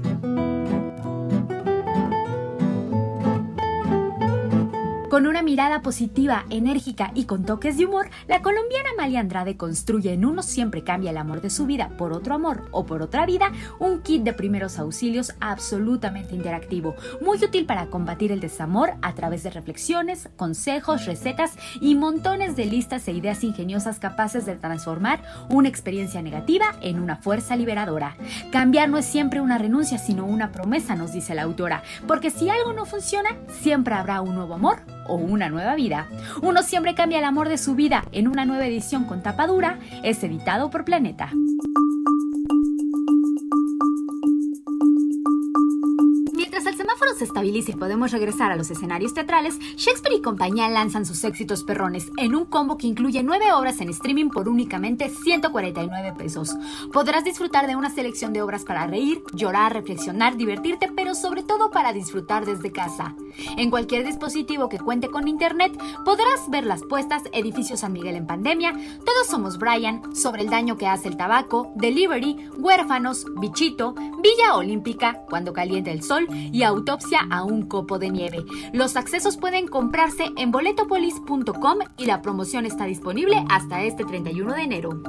Con 5.14 5.28
una 5.28 5.44
mirada 5.44 5.84
positiva, 5.84 6.44
enérgica 6.50 7.12
y 7.14 7.26
con 7.26 7.46
toques 7.46 7.78
de 7.78 7.86
humor, 7.86 8.10
la 8.28 8.42
colombiana 8.42 8.90
Amalia 8.98 9.20
Andrade 9.20 9.58
construye 9.58 10.12
en 10.12 10.26
Uno 10.26 10.42
Siempre 10.42 10.84
Cambia 10.84 11.12
el 11.12 11.18
Amor 11.18 11.40
de 11.40 11.52
su 11.52 11.68
vida 11.68 11.90
por 12.00 12.14
otro 12.14 12.34
amor 12.34 12.68
o 12.72 12.88
por 12.88 13.04
otra 13.04 13.28
vida 13.28 13.52
un 13.78 14.02
kit 14.02 14.24
de 14.24 14.34
primeros 14.34 14.80
auxilios 14.80 15.36
absolutamente 15.40 16.34
interactivo, 16.34 16.96
muy 17.22 17.38
útil 17.38 17.68
para 17.68 17.92
combatir 17.92 18.32
el 18.32 18.40
desamor 18.40 18.94
a 19.04 19.14
través 19.14 19.44
de 19.44 19.52
reflexiones, 19.52 20.30
consejos, 20.36 21.06
recetas 21.06 21.60
y 21.80 21.94
montones 21.94 22.56
de 22.56 22.66
listas 22.66 23.08
e 23.08 23.12
ideas 23.12 23.44
ingeniosas 23.44 24.00
capaces 24.00 24.48
de 24.48 24.56
transformar 24.56 25.22
una 25.48 25.70
experiencia 25.70 26.24
negativa 26.24 26.74
en 26.82 27.00
una 27.00 27.18
fuerza 27.18 27.56
liberadora. 27.56 28.18
Cambiar 28.52 28.90
no 28.90 28.98
es 28.98 29.06
siempre 29.06 29.42
una 29.42 29.60
renuncia, 29.60 30.00
sino 30.00 30.26
una 30.26 30.52
promesa, 30.52 30.96
nos 30.96 31.14
dice 31.14 31.36
la 31.36 31.44
autora, 31.44 31.84
porque 32.08 32.32
si 32.32 32.50
algo 32.50 32.74
no 32.74 32.88
funciona, 32.88 33.30
siempre 33.62 33.94
habrá 33.94 34.20
un 34.20 34.34
nuevo 34.34 34.56
amor 34.56 34.80
o 35.08 35.16
una 35.16 35.50
nueva 35.50 35.76
vida. 35.76 36.08
Uno 36.42 36.64
siempre 36.64 36.96
cambia 36.96 37.20
el 37.20 37.26
amor 37.26 37.50
de 37.50 37.58
su 37.58 37.76
vida 37.76 38.06
en 38.12 38.28
una 38.28 38.46
nueva 38.46 38.66
edición 38.66 39.06
con 39.06 39.22
tapadura, 39.22 39.80
es 40.04 40.24
editado 40.24 40.70
por 40.70 40.86
Planeta. 40.86 41.32
Semáforo 47.04 47.18
se 47.18 47.26
estabilice 47.26 47.72
y 47.72 47.76
podemos 47.76 48.12
regresar 48.12 48.52
a 48.52 48.56
los 48.56 48.72
escenarios 48.72 49.14
teatrales, 49.14 49.60
Shakespeare 49.76 50.16
y 50.16 50.22
compañía 50.22 50.70
lanzan 50.70 51.06
sus 51.06 51.24
éxitos 51.24 51.64
perrones 51.64 52.10
en 52.18 52.36
un 52.36 52.46
combo 52.46 52.78
que 52.78 52.88
incluye 52.88 53.24
nueve 53.24 53.52
obras 53.52 53.82
en 53.82 53.90
streaming 53.90 54.30
por 54.30 54.48
únicamente 54.48 55.10
149 55.10 56.14
pesos. 56.18 56.56
Podrás 56.92 57.24
disfrutar 57.24 57.68
de 57.68 57.76
una 57.76 57.90
selección 57.90 58.32
de 58.34 58.42
obras 58.42 58.64
para 58.64 58.88
reír, 58.88 59.22
llorar, 59.34 59.74
reflexionar, 59.74 60.38
divertirte, 60.38 60.92
pero 60.96 61.16
sobre 61.16 61.44
todo 61.44 61.72
para 61.72 61.94
disfrutar 61.94 62.46
desde 62.46 62.72
casa. 62.72 63.16
En 63.58 63.70
cualquier 63.70 64.06
dispositivo 64.06 64.70
que 64.70 64.80
cuente 64.80 65.10
con 65.10 65.28
internet, 65.28 65.78
podrás 66.06 66.50
ver 66.50 66.66
las 66.66 66.84
puestas 66.84 67.24
Edificio 67.34 67.78
San 67.78 67.94
Miguel 67.94 68.16
en 68.16 68.28
pandemia, 68.28 68.74
Todos 69.06 69.28
somos 69.28 69.58
Brian, 69.58 70.16
Sobre 70.16 70.44
el 70.44 70.50
daño 70.50 70.78
que 70.78 70.88
hace 70.88 71.10
el 71.10 71.18
tabaco, 71.18 71.72
Delivery, 71.76 72.50
Huérfanos, 72.58 73.26
Bichito, 73.40 73.94
Villa 74.22 74.56
Olímpica, 74.56 75.22
Cuando 75.30 75.54
calienta 75.54 75.92
el 75.92 76.04
sol 76.04 76.28
y 76.32 76.64
A 77.30 77.44
un 77.44 77.64
copo 77.64 77.98
de 77.98 78.10
nieve. 78.10 78.44
Los 78.72 78.96
accesos 78.96 79.38
pueden 79.38 79.68
comprarse 79.68 80.26
en 80.38 80.52
boletopolis.com 80.52 81.80
y 81.98 82.06
la 82.06 82.22
promoción 82.22 82.66
está 82.66 82.86
disponible 82.86 83.44
hasta 83.50 83.82
este 83.82 84.06
31 84.06 84.54
de 84.54 84.62
enero. 84.62 85.02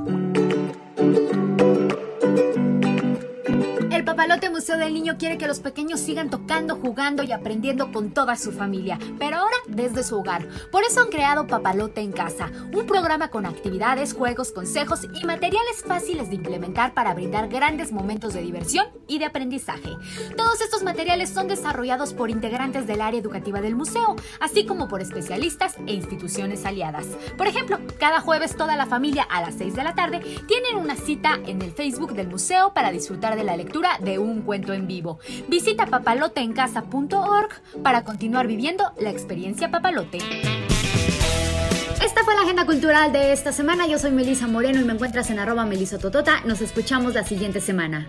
El 4.05 4.11
Papalote 4.11 4.51
Museo 4.51 4.77
del 4.77 4.93
Niño 4.93 5.17
quiere 5.19 5.39
que 5.39 5.47
los 5.47 5.61
pequeños 5.61 5.99
sigan 5.99 6.29
tocando, 6.29 6.77
jugando 6.77 7.23
y 7.23 7.33
aprendiendo 7.33 7.91
con 7.91 8.11
toda 8.11 8.37
su 8.37 8.53
familia, 8.53 8.99
pero 9.19 9.39
ahora 9.39 9.57
desde 9.67 10.05
su 10.05 10.19
hogar. 10.19 10.47
Por 10.71 10.85
eso 10.85 11.01
han 11.01 11.09
creado 11.09 11.47
Papalote 11.47 12.03
en 12.03 12.13
Casa, 12.13 12.51
un 12.75 12.87
programa 12.87 13.29
con 13.29 13.47
actividades, 13.47 14.13
juegos, 14.13 14.53
consejos 14.53 15.05
y 15.05 15.25
materiales 15.25 15.83
fáciles 15.87 16.29
de 16.29 16.35
implementar 16.35 16.93
para 16.93 17.15
brindar 17.15 17.49
grandes 17.49 17.93
momentos 17.93 18.35
de 18.35 18.43
diversión 18.43 18.89
y 19.07 19.21
de 19.21 19.25
aprendizaje. 19.25 19.97
Todos 20.37 20.61
estos 20.61 20.83
materiales 20.83 21.31
son 21.31 21.49
desarrollados 21.49 22.13
por 22.13 22.29
integrantes 22.29 22.87
del 22.87 23.01
área 23.01 23.21
educativa 23.21 23.63
del 23.63 23.75
museo, 23.75 24.17
así 24.39 24.67
como 24.67 24.87
por 24.87 25.01
especialistas 25.01 25.77
e 25.87 25.95
instituciones 25.95 26.67
aliadas. 26.67 27.07
Por 27.39 27.47
ejemplo, 27.47 27.79
cada 27.99 28.21
jueves 28.21 28.55
toda 28.55 28.77
la 28.77 28.85
familia 28.85 29.23
a 29.23 29.41
las 29.41 29.55
6 29.55 29.75
de 29.75 29.83
la 29.83 29.95
tarde 29.95 30.21
tienen 30.47 30.77
una 30.77 30.95
cita 30.95 31.39
en 31.47 31.63
el 31.63 31.73
Facebook 31.73 32.13
del 32.13 32.29
museo 32.29 32.75
para 32.75 32.91
disfrutar 32.91 33.35
de 33.37 33.45
la 33.45 33.57
lectura 33.57 33.94
de 34.01 34.19
un 34.19 34.43
cuento 34.43 34.73
en 34.73 34.87
vivo. 34.87 35.19
Visita 35.49 35.87
papaloteencasa.org 35.87 37.51
para 37.83 38.05
continuar 38.05 38.47
viviendo 38.47 38.93
la 38.99 39.11
experiencia 39.11 39.71
papalote. 39.71 40.19
Esta 42.05 42.23
fue 42.25 42.35
la 42.35 42.43
agenda 42.43 42.67
cultural 42.67 43.13
de 43.13 43.33
esta 43.33 43.53
semana. 43.53 43.87
Yo 43.87 43.99
soy 43.99 44.13
Melisa 44.13 44.47
Moreno 44.47 44.81
y 44.81 44.85
me 44.85 44.93
encuentras 44.93 45.31
en 45.31 45.39
arroba 45.39 45.65
melisototota. 45.65 46.43
Nos 46.45 46.61
escuchamos 46.61 47.15
la 47.15 47.25
siguiente 47.25 47.61
semana. 47.61 48.09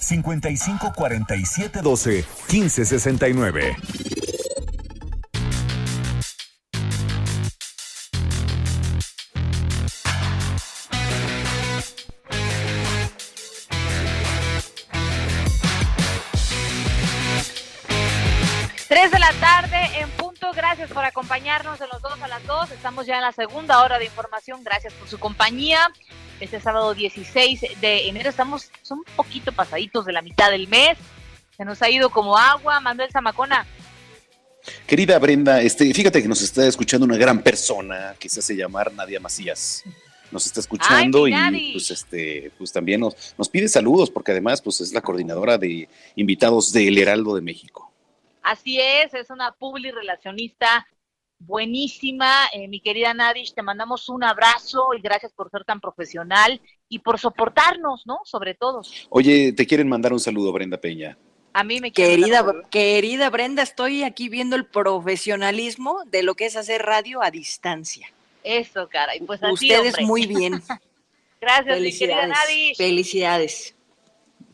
55 0.00 0.92
47 0.94 1.82
12 1.82 2.24
15 2.48 2.84
69. 2.84 3.76
Tres 18.90 19.12
de 19.12 19.18
la 19.20 19.32
tarde 19.34 20.00
en 20.00 20.10
punto. 20.10 20.50
Gracias 20.52 20.90
por 20.90 21.04
acompañarnos 21.04 21.78
de 21.78 21.86
los 21.86 22.02
dos 22.02 22.20
a 22.20 22.26
las 22.26 22.44
dos. 22.44 22.72
Estamos 22.72 23.06
ya 23.06 23.14
en 23.14 23.22
la 23.22 23.30
segunda 23.30 23.82
hora 23.82 24.00
de 24.00 24.06
información. 24.06 24.64
Gracias 24.64 24.92
por 24.94 25.06
su 25.06 25.18
compañía. 25.20 25.92
Este 26.40 26.58
sábado 26.58 26.94
16 26.94 27.60
de 27.82 28.08
enero 28.08 28.30
estamos 28.30 28.70
son 28.80 29.00
un 29.00 29.04
poquito 29.14 29.52
pasaditos 29.52 30.06
de 30.06 30.12
la 30.12 30.22
mitad 30.22 30.50
del 30.50 30.68
mes. 30.68 30.96
Se 31.54 31.66
nos 31.66 31.82
ha 31.82 31.90
ido 31.90 32.08
como 32.08 32.36
agua. 32.36 32.80
Manuel 32.80 33.10
Zamacona. 33.12 33.66
Querida 34.86 35.18
Brenda, 35.18 35.60
este, 35.60 35.92
fíjate 35.92 36.22
que 36.22 36.28
nos 36.28 36.40
está 36.40 36.66
escuchando 36.66 37.04
una 37.04 37.18
gran 37.18 37.42
persona 37.42 38.14
que 38.18 38.28
se 38.28 38.40
hace 38.40 38.56
llamar 38.56 38.92
Nadia 38.94 39.20
Macías. 39.20 39.84
Nos 40.30 40.46
está 40.46 40.60
escuchando 40.60 41.24
Ay, 41.26 41.32
y 41.54 41.72
pues 41.72 41.90
este, 41.90 42.52
pues 42.56 42.72
también 42.72 43.00
nos, 43.00 43.34
nos 43.36 43.48
pide 43.48 43.68
saludos 43.68 44.10
porque 44.10 44.32
además 44.32 44.62
pues 44.62 44.80
es 44.80 44.92
la 44.92 45.00
coordinadora 45.00 45.58
de 45.58 45.88
invitados 46.16 46.72
del 46.72 46.96
Heraldo 46.96 47.34
de 47.34 47.42
México. 47.42 47.92
Así 48.42 48.80
es, 48.80 49.12
es 49.12 49.28
una 49.28 49.52
publi 49.52 49.90
relacionista 49.90 50.86
buenísima. 51.40 52.46
Eh, 52.52 52.68
mi 52.68 52.80
querida 52.80 53.12
Nadish, 53.12 53.52
te 53.54 53.62
mandamos 53.62 54.08
un 54.08 54.22
abrazo 54.22 54.94
y 54.96 55.00
gracias 55.00 55.32
por 55.32 55.50
ser 55.50 55.64
tan 55.64 55.80
profesional 55.80 56.60
y 56.88 57.00
por 57.00 57.18
soportarnos, 57.18 58.06
¿no? 58.06 58.20
Sobre 58.24 58.54
todo. 58.54 58.82
Oye, 59.08 59.52
te 59.52 59.66
quieren 59.66 59.88
mandar 59.88 60.12
un 60.12 60.20
saludo, 60.20 60.52
Brenda 60.52 60.78
Peña. 60.78 61.18
A 61.52 61.64
mí 61.64 61.80
me 61.80 61.90
quieren 61.90 62.20
Querida, 62.20 62.44
querida 62.70 63.30
Brenda, 63.30 63.62
estoy 63.62 64.04
aquí 64.04 64.28
viendo 64.28 64.54
el 64.54 64.66
profesionalismo 64.66 66.04
de 66.06 66.22
lo 66.22 66.36
que 66.36 66.46
es 66.46 66.54
hacer 66.54 66.82
radio 66.82 67.22
a 67.22 67.32
distancia. 67.32 68.06
Eso, 68.44 68.88
caray. 68.88 69.20
Pues 69.20 69.42
así, 69.42 69.72
Ustedes 69.72 70.00
muy 70.00 70.26
bien. 70.26 70.62
Gracias, 71.40 71.80
mi 71.80 71.90
querida 71.90 72.20
Felicidades. 72.20 72.28
Nadish. 72.28 72.76
Felicidades. 72.76 73.74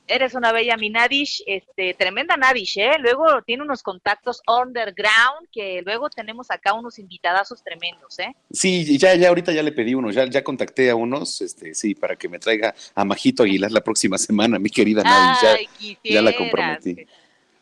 Eres 0.09 0.35
una 0.35 0.53
bella 0.53 0.77
mi 0.77 0.91
Nadish, 0.91 1.43
este, 1.47 1.95
tremenda 1.95 2.37
Nadish, 2.37 2.79
¿eh? 2.79 2.93
Luego 3.01 3.43
tiene 3.43 3.63
unos 3.63 3.83
contactos 3.83 4.41
underground 4.47 5.49
que 5.51 5.83
luego 5.85 6.09
tenemos 6.11 6.51
acá 6.51 6.75
unos 6.75 6.99
invitadazos 6.99 7.63
tremendos, 7.63 8.19
¿eh? 8.19 8.35
Sí, 8.51 8.99
ya, 8.99 9.15
ya 9.15 9.29
ahorita 9.29 9.53
ya 9.53 9.63
le 9.63 9.73
pedí 9.73 9.95
uno, 9.95 10.11
ya, 10.11 10.27
ya 10.27 10.45
contacté 10.45 10.91
a 10.91 10.95
unos, 10.95 11.41
este, 11.41 11.75
sí, 11.75 11.95
para 11.95 12.17
que 12.17 12.29
me 12.29 12.39
traiga 12.39 12.75
a 12.95 13.05
Majito 13.05 13.43
Aguilar 13.43 13.73
la 13.73 13.81
próxima 13.81 14.17
semana, 14.19 14.59
mi 14.59 14.71
querida 14.71 15.03
Nadia, 15.03 15.57
Ay, 15.59 15.99
ya, 16.05 16.13
ya 16.15 16.23
la 16.23 16.33
comprometí. 16.35 17.07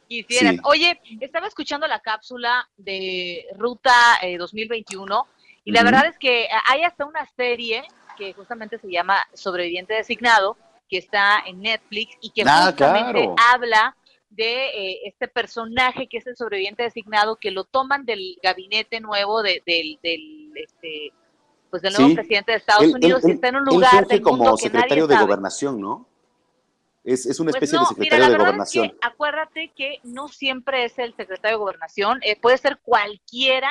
Quisieras. 0.09 0.55
Sí. 0.55 0.61
Oye, 0.65 1.01
estaba 1.21 1.47
escuchando 1.47 1.87
la 1.87 2.01
cápsula 2.01 2.69
de 2.77 3.47
Ruta 3.57 4.19
eh, 4.23 4.37
2021 4.37 5.27
y 5.65 5.73
la 5.73 5.83
verdad 5.83 6.07
es 6.07 6.19
que 6.19 6.47
hay 6.67 6.83
hasta 6.83 7.07
una 7.07 7.27
serie 7.37 7.85
que 8.17 8.33
justamente 8.33 8.79
se 8.79 8.91
llama 8.91 9.19
Sobreviviente 9.33 9.95
Designado, 9.95 10.57
que 10.89 10.99
está 10.99 11.43
en 11.47 11.61
Netflix 11.61 12.17
y 12.21 12.31
que 12.31 12.43
Ah, 12.47 12.67
justamente 12.71 13.21
claro. 13.23 13.35
habla 13.53 13.97
de 14.31 14.67
eh, 14.69 15.01
este 15.05 15.29
personaje 15.29 16.09
que 16.09 16.19
es 16.19 16.27
el 16.27 16.37
sobreviviente 16.37 16.83
designado, 16.83 17.37
que 17.37 17.51
lo 17.51 17.65
toman 17.65 18.05
del 18.05 18.37
gabinete 18.43 19.01
nuevo 19.01 19.43
de- 19.43 19.63
del, 19.65 19.99
del, 20.03 20.53
este, 20.57 21.13
pues 21.71 21.83
del 21.83 21.93
nuevo 21.93 22.09
Sí. 22.09 22.15
presidente 22.17 22.53
de 22.53 22.59
Estados 22.59 22.85
Él- 22.85 22.95
Unidos 22.95 23.25
él- 23.25 23.31
y 23.31 23.33
está 23.35 23.49
en 23.49 23.57
un 23.57 23.69
él 23.69 23.75
lugar 23.75 23.91
funge 23.91 24.07
del 24.09 24.23
mundo 24.23 24.39
como 24.45 24.57
que 24.57 24.63
secretario 24.65 25.05
nadie 25.07 25.17
de 25.19 25.23
gobernación, 25.25 25.81
¿no? 25.81 26.09
Es, 27.05 27.27
es 27.27 27.39
una 27.39 27.51
Pues 27.53 27.63
especie 27.65 27.79
no, 27.79 27.85
de 27.85 27.95
mira, 28.01 28.17
secretario 28.17 28.25
la 28.25 28.31
de 28.33 28.39
gobernación. 28.45 28.85
Es 28.87 28.93
que 28.93 28.99
acuérdate 29.03 29.73
que 29.77 29.99
no 30.05 30.29
siempre 30.29 30.85
es 30.87 30.99
el 30.99 31.15
secretario 31.15 31.59
de 31.59 31.63
gobernación, 31.63 32.19
eh, 32.23 32.37
puede 32.41 32.57
ser 32.59 32.79
cualquiera 32.83 33.71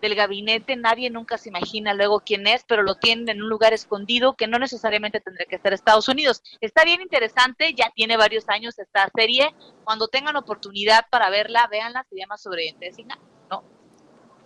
del 0.00 0.14
gabinete, 0.14 0.76
nadie 0.76 1.10
nunca 1.10 1.38
se 1.38 1.48
imagina 1.48 1.94
luego 1.94 2.20
quién 2.20 2.46
es, 2.46 2.64
pero 2.66 2.82
lo 2.82 2.96
tienen 2.96 3.28
en 3.28 3.42
un 3.42 3.48
lugar 3.48 3.72
escondido 3.72 4.36
que 4.36 4.46
no 4.46 4.58
necesariamente 4.58 5.20
tendría 5.20 5.46
que 5.46 5.58
ser 5.58 5.72
Estados 5.72 6.08
Unidos. 6.08 6.42
Está 6.60 6.84
bien 6.84 7.00
interesante, 7.00 7.74
ya 7.74 7.90
tiene 7.94 8.16
varios 8.16 8.48
años 8.48 8.78
esta 8.78 9.10
serie, 9.14 9.54
cuando 9.84 10.08
tengan 10.08 10.36
oportunidad 10.36 11.06
para 11.10 11.30
verla, 11.30 11.66
véanla, 11.70 12.04
se 12.08 12.16
llama 12.16 12.36
Sobreviviente 12.36 12.86
Designado, 12.86 13.20
¿no? 13.50 13.64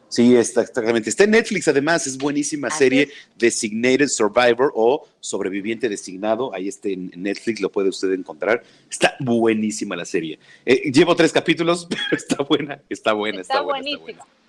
Sí, 0.08 0.34
está, 0.36 0.62
exactamente. 0.62 1.08
Está 1.08 1.24
en 1.24 1.30
Netflix, 1.30 1.68
además, 1.68 2.04
es 2.06 2.18
buenísima 2.18 2.66
Así 2.66 2.78
serie 2.78 3.08
Designated 3.36 4.08
Survivor 4.08 4.72
o 4.74 5.06
Sobreviviente 5.20 5.88
Designado. 5.88 6.52
Ahí 6.52 6.66
está 6.66 6.88
en 6.88 7.12
Netflix, 7.14 7.60
lo 7.60 7.70
puede 7.70 7.90
usted 7.90 8.12
encontrar. 8.12 8.62
Está 8.90 9.16
buenísima 9.20 9.94
la 9.94 10.04
serie. 10.04 10.40
Eh, 10.66 10.90
llevo 10.90 11.14
tres 11.14 11.32
capítulos, 11.32 11.86
pero 11.90 12.02
está 12.10 12.42
buena, 12.42 12.82
está 12.88 13.12
buena, 13.12 13.40
está, 13.40 13.54
Está 13.54 13.62
buena. 13.62 13.88
está 13.88 13.98
buenísima. 13.98 14.24
buena. 14.24 14.40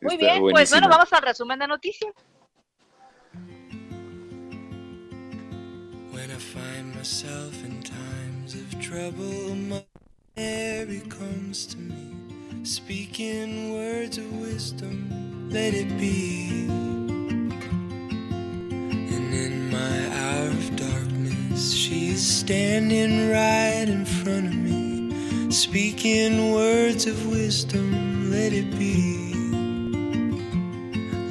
Muy 0.00 0.14
Está 0.14 0.26
bien, 0.26 0.40
pues 0.40 0.52
buenísima. 0.52 0.80
bueno, 0.80 0.88
vamos 0.96 1.12
al 1.12 1.22
resumen 1.22 1.58
de 1.58 1.66
noticias. 1.66 2.12
When 6.12 6.30
I 6.30 6.38
find 6.38 6.94
myself 6.96 7.54
in 7.64 7.82
times 7.82 8.54
of 8.54 8.80
trouble, 8.80 9.54
Mary 10.36 11.00
comes 11.08 11.66
to 11.66 11.78
me, 11.78 12.64
speaking 12.64 13.72
words 13.72 14.18
of 14.18 14.32
wisdom, 14.40 15.48
let 15.50 15.74
it 15.74 15.88
be. 15.98 16.66
And 19.10 19.34
in 19.34 19.70
my 19.70 20.08
hour 20.16 20.48
of 20.48 20.76
darkness, 20.76 21.72
she's 21.72 22.24
standing 22.24 23.30
right 23.30 23.88
in 23.88 24.04
front 24.04 24.46
of 24.48 24.54
me, 24.54 25.50
speaking 25.50 26.52
words 26.52 27.06
of 27.06 27.26
wisdom, 27.28 28.30
let 28.30 28.52
it 28.52 28.70
be. 28.78 29.27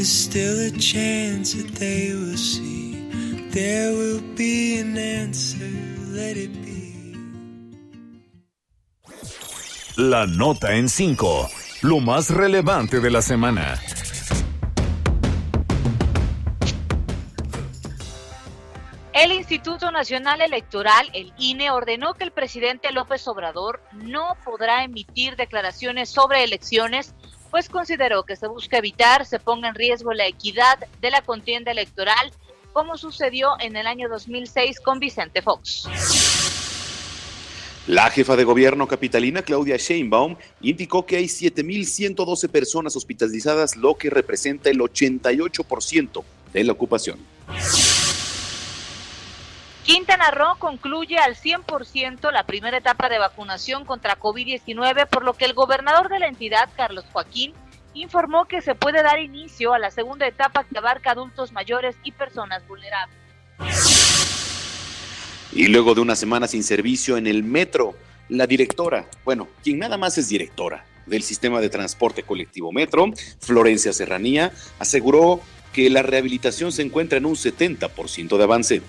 is 0.00 0.08
still 0.08 0.58
a 0.66 0.70
chance 0.78 1.52
that 1.52 1.74
they 1.78 2.14
will 2.14 2.38
see. 2.38 2.96
There 3.50 3.92
will 3.92 4.22
be 4.34 4.80
an 4.80 4.96
answer, 4.96 5.68
let 6.08 6.38
it 6.38 6.52
be. 6.64 6.94
La 9.96 10.26
nota 10.26 10.74
en 10.74 10.88
5. 10.88 11.48
Lo 11.82 12.00
más 12.00 12.30
relevante 12.30 13.00
de 13.00 13.10
la 13.10 13.20
semana. 13.20 13.78
El 19.12 19.32
Instituto 19.32 19.90
Nacional 19.90 20.40
Electoral, 20.40 21.10
el 21.12 21.34
INE, 21.36 21.70
ordenó 21.72 22.14
que 22.14 22.24
el 22.24 22.30
presidente 22.30 22.90
López 22.90 23.28
Obrador 23.28 23.82
no 23.92 24.34
podrá 24.46 24.82
emitir 24.82 25.36
declaraciones 25.36 26.08
sobre 26.08 26.42
elecciones, 26.42 27.14
pues 27.50 27.68
consideró 27.68 28.22
que 28.22 28.36
se 28.36 28.46
busca 28.46 28.78
evitar 28.78 29.26
se 29.26 29.38
ponga 29.38 29.68
en 29.68 29.74
riesgo 29.74 30.12
la 30.12 30.26
equidad 30.26 30.78
de 31.00 31.10
la 31.10 31.22
contienda 31.22 31.70
electoral, 31.70 32.32
como 32.72 32.96
sucedió 32.96 33.54
en 33.60 33.76
el 33.76 33.86
año 33.86 34.08
2006 34.08 34.80
con 34.80 34.98
Vicente 35.00 35.42
Fox. 35.42 35.88
La 37.86 38.10
jefa 38.10 38.36
de 38.36 38.44
gobierno 38.44 38.86
capitalina, 38.86 39.42
Claudia 39.42 39.76
Sheinbaum, 39.76 40.36
indicó 40.60 41.06
que 41.06 41.16
hay 41.16 41.24
7.112 41.24 42.48
personas 42.48 42.94
hospitalizadas, 42.94 43.74
lo 43.76 43.96
que 43.96 44.10
representa 44.10 44.70
el 44.70 44.78
88% 44.78 46.22
de 46.52 46.64
la 46.64 46.72
ocupación. 46.72 47.18
Quintana 49.84 50.30
Roo 50.30 50.56
concluye 50.58 51.16
al 51.18 51.36
100% 51.36 52.30
la 52.30 52.44
primera 52.44 52.76
etapa 52.76 53.08
de 53.08 53.18
vacunación 53.18 53.84
contra 53.84 54.18
COVID-19, 54.18 55.06
por 55.08 55.24
lo 55.24 55.34
que 55.34 55.46
el 55.46 55.54
gobernador 55.54 56.08
de 56.08 56.18
la 56.18 56.28
entidad, 56.28 56.68
Carlos 56.76 57.04
Joaquín, 57.12 57.54
informó 57.94 58.44
que 58.44 58.60
se 58.60 58.74
puede 58.74 59.02
dar 59.02 59.18
inicio 59.18 59.72
a 59.72 59.78
la 59.78 59.90
segunda 59.90 60.26
etapa 60.26 60.64
que 60.64 60.78
abarca 60.78 61.12
adultos 61.12 61.52
mayores 61.52 61.96
y 62.04 62.12
personas 62.12 62.66
vulnerables. 62.68 63.16
Y 65.52 65.66
luego 65.66 65.94
de 65.94 66.00
una 66.00 66.14
semana 66.14 66.46
sin 66.46 66.62
servicio 66.62 67.16
en 67.16 67.26
el 67.26 67.42
metro, 67.42 67.94
la 68.28 68.46
directora, 68.46 69.06
bueno, 69.24 69.48
quien 69.64 69.78
nada 69.78 69.96
más 69.96 70.16
es 70.18 70.28
directora 70.28 70.84
del 71.06 71.22
sistema 71.22 71.60
de 71.60 71.68
transporte 71.68 72.22
colectivo 72.22 72.70
Metro, 72.70 73.06
Florencia 73.40 73.92
Serranía, 73.92 74.52
aseguró 74.78 75.40
que 75.72 75.90
la 75.90 76.02
rehabilitación 76.02 76.70
se 76.70 76.82
encuentra 76.82 77.18
en 77.18 77.26
un 77.26 77.34
70% 77.34 78.36
de 78.36 78.44
avance. 78.44 78.82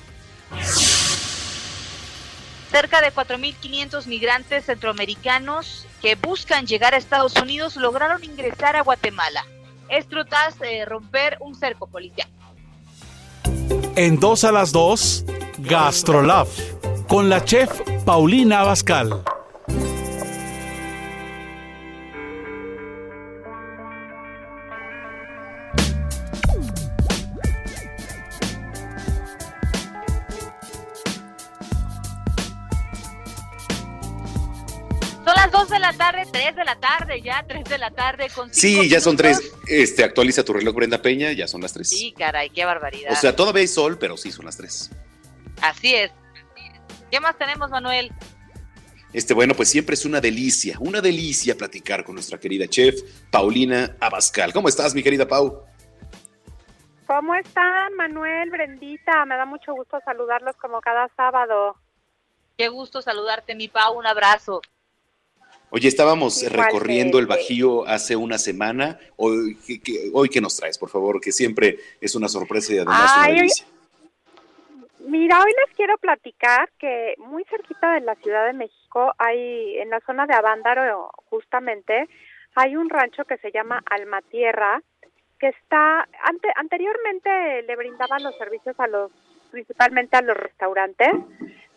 Cerca 2.72 3.02
de 3.02 3.14
4.500 3.14 4.06
migrantes 4.08 4.66
centroamericanos 4.66 5.86
que 6.02 6.16
buscan 6.16 6.66
llegar 6.66 6.93
a 6.93 6.97
Estados 6.97 7.36
Unidos 7.36 7.76
lograron 7.76 8.24
ingresar 8.24 8.76
a 8.76 8.82
Guatemala. 8.82 9.45
Esto 9.89 10.24
tras 10.26 10.56
eh, 10.62 10.86
romper 10.86 11.38
un 11.41 11.54
cerco 11.54 11.88
policial. 11.88 12.30
En 13.95 14.20
dos 14.20 14.45
a 14.45 14.52
las 14.54 14.72
dos, 14.72 15.26
Gastrolab, 15.58 16.47
con 17.08 17.30
la 17.30 17.43
chef 17.43 17.70
Paulina 18.06 18.62
Abascal. 18.62 19.22
2 35.62 35.70
de 35.70 35.80
la 35.80 35.93
tarde, 35.93 36.24
3 36.32 36.55
de 36.55 36.64
la 36.66 36.76
tarde 36.80 37.22
ya, 37.22 37.45
3 37.47 37.64
de 37.66 37.78
la 37.78 37.91
tarde 37.91 38.30
con 38.34 38.51
cinco 38.53 38.82
Sí, 38.84 38.89
ya 38.89 38.99
son 38.99 39.16
minutos. 39.16 39.41
tres. 39.41 39.53
Este, 39.68 40.03
actualiza 40.03 40.43
tu 40.43 40.53
reloj, 40.53 40.74
Brenda 40.76 41.01
Peña, 41.01 41.32
ya 41.34 41.47
son 41.47 41.62
las 41.62 41.72
tres. 41.74 41.89
Sí, 41.89 42.14
caray, 42.18 42.49
qué 42.49 42.66
barbaridad. 42.66 43.12
O 43.12 43.16
sea, 43.16 43.36
todavía 43.36 43.62
hay 43.62 43.68
sol, 43.68 43.97
pero 43.99 44.18
sí 44.18 44.32
son 44.32 44.45
las 44.45 44.57
tres. 44.57 44.89
Así 45.62 45.93
es. 45.93 46.12
¿Qué 47.12 47.20
más 47.20 47.38
tenemos, 47.38 47.70
Manuel? 47.70 48.12
Este, 49.14 49.34
bueno, 49.34 49.53
pues 49.53 49.70
siempre 49.70 49.93
es 49.93 50.05
una 50.05 50.20
delicia, 50.22 50.78
una 50.80 50.99
delicia 51.01 51.55
platicar 51.55 52.03
con 52.05 52.16
nuestra 52.16 52.39
querida 52.39 52.66
chef 52.68 52.99
Paulina 53.30 53.95
Abascal. 53.99 54.53
¿Cómo 54.53 54.68
estás, 54.70 54.95
mi 54.95 55.03
querida 55.03 55.28
Pau? 55.28 55.64
¿Cómo 57.05 57.36
están, 57.36 57.93
Manuel, 57.95 58.49
Brendita? 58.49 59.26
Me 59.26 59.36
da 59.36 59.45
mucho 59.45 59.74
gusto 59.74 59.99
saludarlos 60.05 60.55
como 60.55 60.80
cada 60.82 61.09
sábado. 61.18 61.76
Qué 62.57 62.70
gusto 62.70 63.01
saludarte, 63.01 63.53
mi 63.53 63.68
Pau, 63.68 63.99
un 63.99 64.07
abrazo. 64.07 64.62
Oye, 65.74 65.88
estábamos 65.88 66.43
Igual 66.43 66.65
recorriendo 66.65 67.17
el 67.17 67.28
Bajío 67.28 67.88
hace 67.88 68.17
una 68.17 68.38
semana. 68.38 68.99
Hoy, 69.15 69.57
¿qué, 69.65 69.80
qué- 69.82 70.11
hoy, 70.13 70.28
¿qué 70.28 70.41
nos 70.41 70.57
traes, 70.57 70.78
por 70.78 70.89
favor? 70.89 71.22
Que 71.22 71.32
siempre 71.32 71.78
es 72.01 72.13
una 72.13 72.28
sorpresa 72.28 72.74
y 72.74 72.78
además 72.78 73.13
una 73.15 73.26
Ay, 73.26 73.36
delicia. 73.38 73.65
Mira, 74.99 75.39
hoy 75.41 75.51
les 75.65 75.76
quiero 75.78 75.97
platicar 75.97 76.69
que 76.78 77.15
muy 77.19 77.45
cerquita 77.45 77.93
de 77.93 78.01
la 78.01 78.15
Ciudad 78.15 78.45
de 78.47 78.53
México 78.53 79.13
hay, 79.17 79.78
en 79.78 79.89
la 79.89 80.01
zona 80.01 80.26
de 80.28 80.34
Avándaro, 80.36 81.09
justamente, 81.30 82.07
hay 82.55 82.76
un 82.76 82.89
rancho 82.89 83.24
que 83.24 83.38
se 83.38 83.51
llama 83.53 83.82
Almatierra, 83.89 84.82
que 85.39 85.47
está, 85.47 86.01
ante, 86.24 86.49
anteriormente 86.55 87.63
le 87.63 87.76
brindaban 87.78 88.24
los 88.24 88.38
servicios 88.38 88.78
a 88.78 88.88
los, 88.88 89.09
principalmente 89.51 90.17
a 90.17 90.22
los 90.22 90.36
restaurantes, 90.36 91.09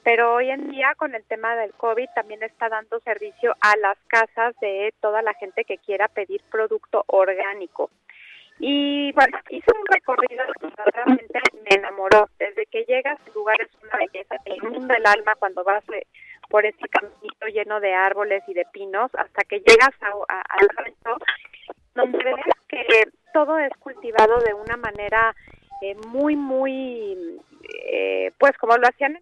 pero 0.05 0.35
hoy 0.35 0.51
en 0.51 0.69
día 0.71 0.95
con 0.97 1.15
el 1.15 1.25
tema 1.25 1.57
del 1.57 1.73
COVID 1.75 2.09
también 2.15 2.43
está 2.43 2.69
dando 2.69 3.01
servicio 3.01 3.55
a 3.61 3.77
las 3.79 3.97
casas 4.07 4.55
de 4.61 4.93
toda 5.01 5.23
la 5.23 5.35
gente 5.35 5.65
que 5.65 5.79
quiera 5.79 6.09
pedir 6.09 6.43
producto 6.51 7.05
orgánico. 7.09 7.91
Y 8.61 9.11
bueno, 9.13 9.37
hice 9.51 9.67
un 9.77 9.85
recorrido 9.87 10.45
que 10.61 10.67
verdaderamente 10.69 11.41
me 11.69 11.77
enamoró. 11.77 12.29
Desde 12.39 12.67
que 12.67 12.85
llegas, 12.85 13.19
el 13.27 13.33
lugar 13.35 13.57
es 13.61 13.69
una 13.83 13.97
belleza, 13.99 14.37
te 14.45 14.55
inunda 14.55 14.95
el 14.95 15.07
alma 15.07 15.35
cuando 15.37 15.65
vas 15.65 15.83
eh, 15.93 16.07
por 16.49 16.65
este 16.65 16.87
caminito 16.89 17.47
lleno 17.49 17.81
de 17.81 17.95
árboles 17.95 18.45
y 18.47 18.55
de 18.55 18.65
pinos, 18.73 19.11
hasta 19.15 19.43
que 19.45 19.59
llegas 19.59 19.91
a- 20.03 20.33
a- 20.33 20.43
al 20.61 20.69
rancho, 20.77 21.17
donde 21.95 22.19
ves 22.23 22.45
que 22.69 23.09
todo 23.33 23.59
es 23.59 23.73
cultivado 23.81 24.39
de 24.41 24.55
una 24.55 24.77
manera 24.77 25.35
eh, 25.83 25.97
muy, 26.07 26.37
muy, 26.37 27.41
eh, 27.87 28.31
pues 28.39 28.53
como 28.59 28.77
lo 28.77 28.87
hacían 28.87 29.19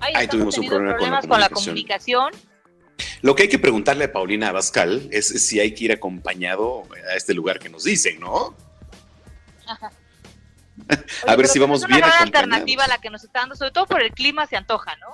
Ahí 0.00 0.28
tuvimos 0.28 0.56
un 0.58 0.66
problema 0.66 0.96
con 0.96 1.10
la 1.10 1.20
problemas 1.20 1.26
con 1.26 1.40
la 1.40 1.48
comunicación. 1.48 2.30
comunicación. 2.30 2.56
Lo 3.22 3.34
que 3.34 3.44
hay 3.44 3.48
que 3.48 3.58
preguntarle 3.58 4.04
a 4.04 4.12
Paulina 4.12 4.48
Abascal 4.48 5.08
es 5.10 5.26
si 5.26 5.60
hay 5.60 5.74
que 5.74 5.84
ir 5.84 5.92
acompañado 5.92 6.84
a 7.10 7.14
este 7.16 7.34
lugar 7.34 7.58
que 7.58 7.68
nos 7.68 7.84
dicen, 7.84 8.20
¿no? 8.20 8.54
Ajá. 9.66 9.90
A 11.26 11.36
ver 11.36 11.46
si 11.48 11.58
pues 11.58 11.60
vamos 11.60 11.80
es 11.80 11.86
una 11.86 11.96
bien 11.96 12.00
gran 12.00 12.12
acompañados. 12.22 12.22
alternativa 12.52 12.86
la 12.86 12.98
que 12.98 13.10
nos 13.10 13.24
está 13.24 13.40
dando, 13.40 13.56
sobre 13.56 13.70
todo 13.72 13.86
por 13.86 14.02
el 14.02 14.12
clima 14.12 14.46
se 14.46 14.56
antoja, 14.56 14.94
¿no? 14.96 15.06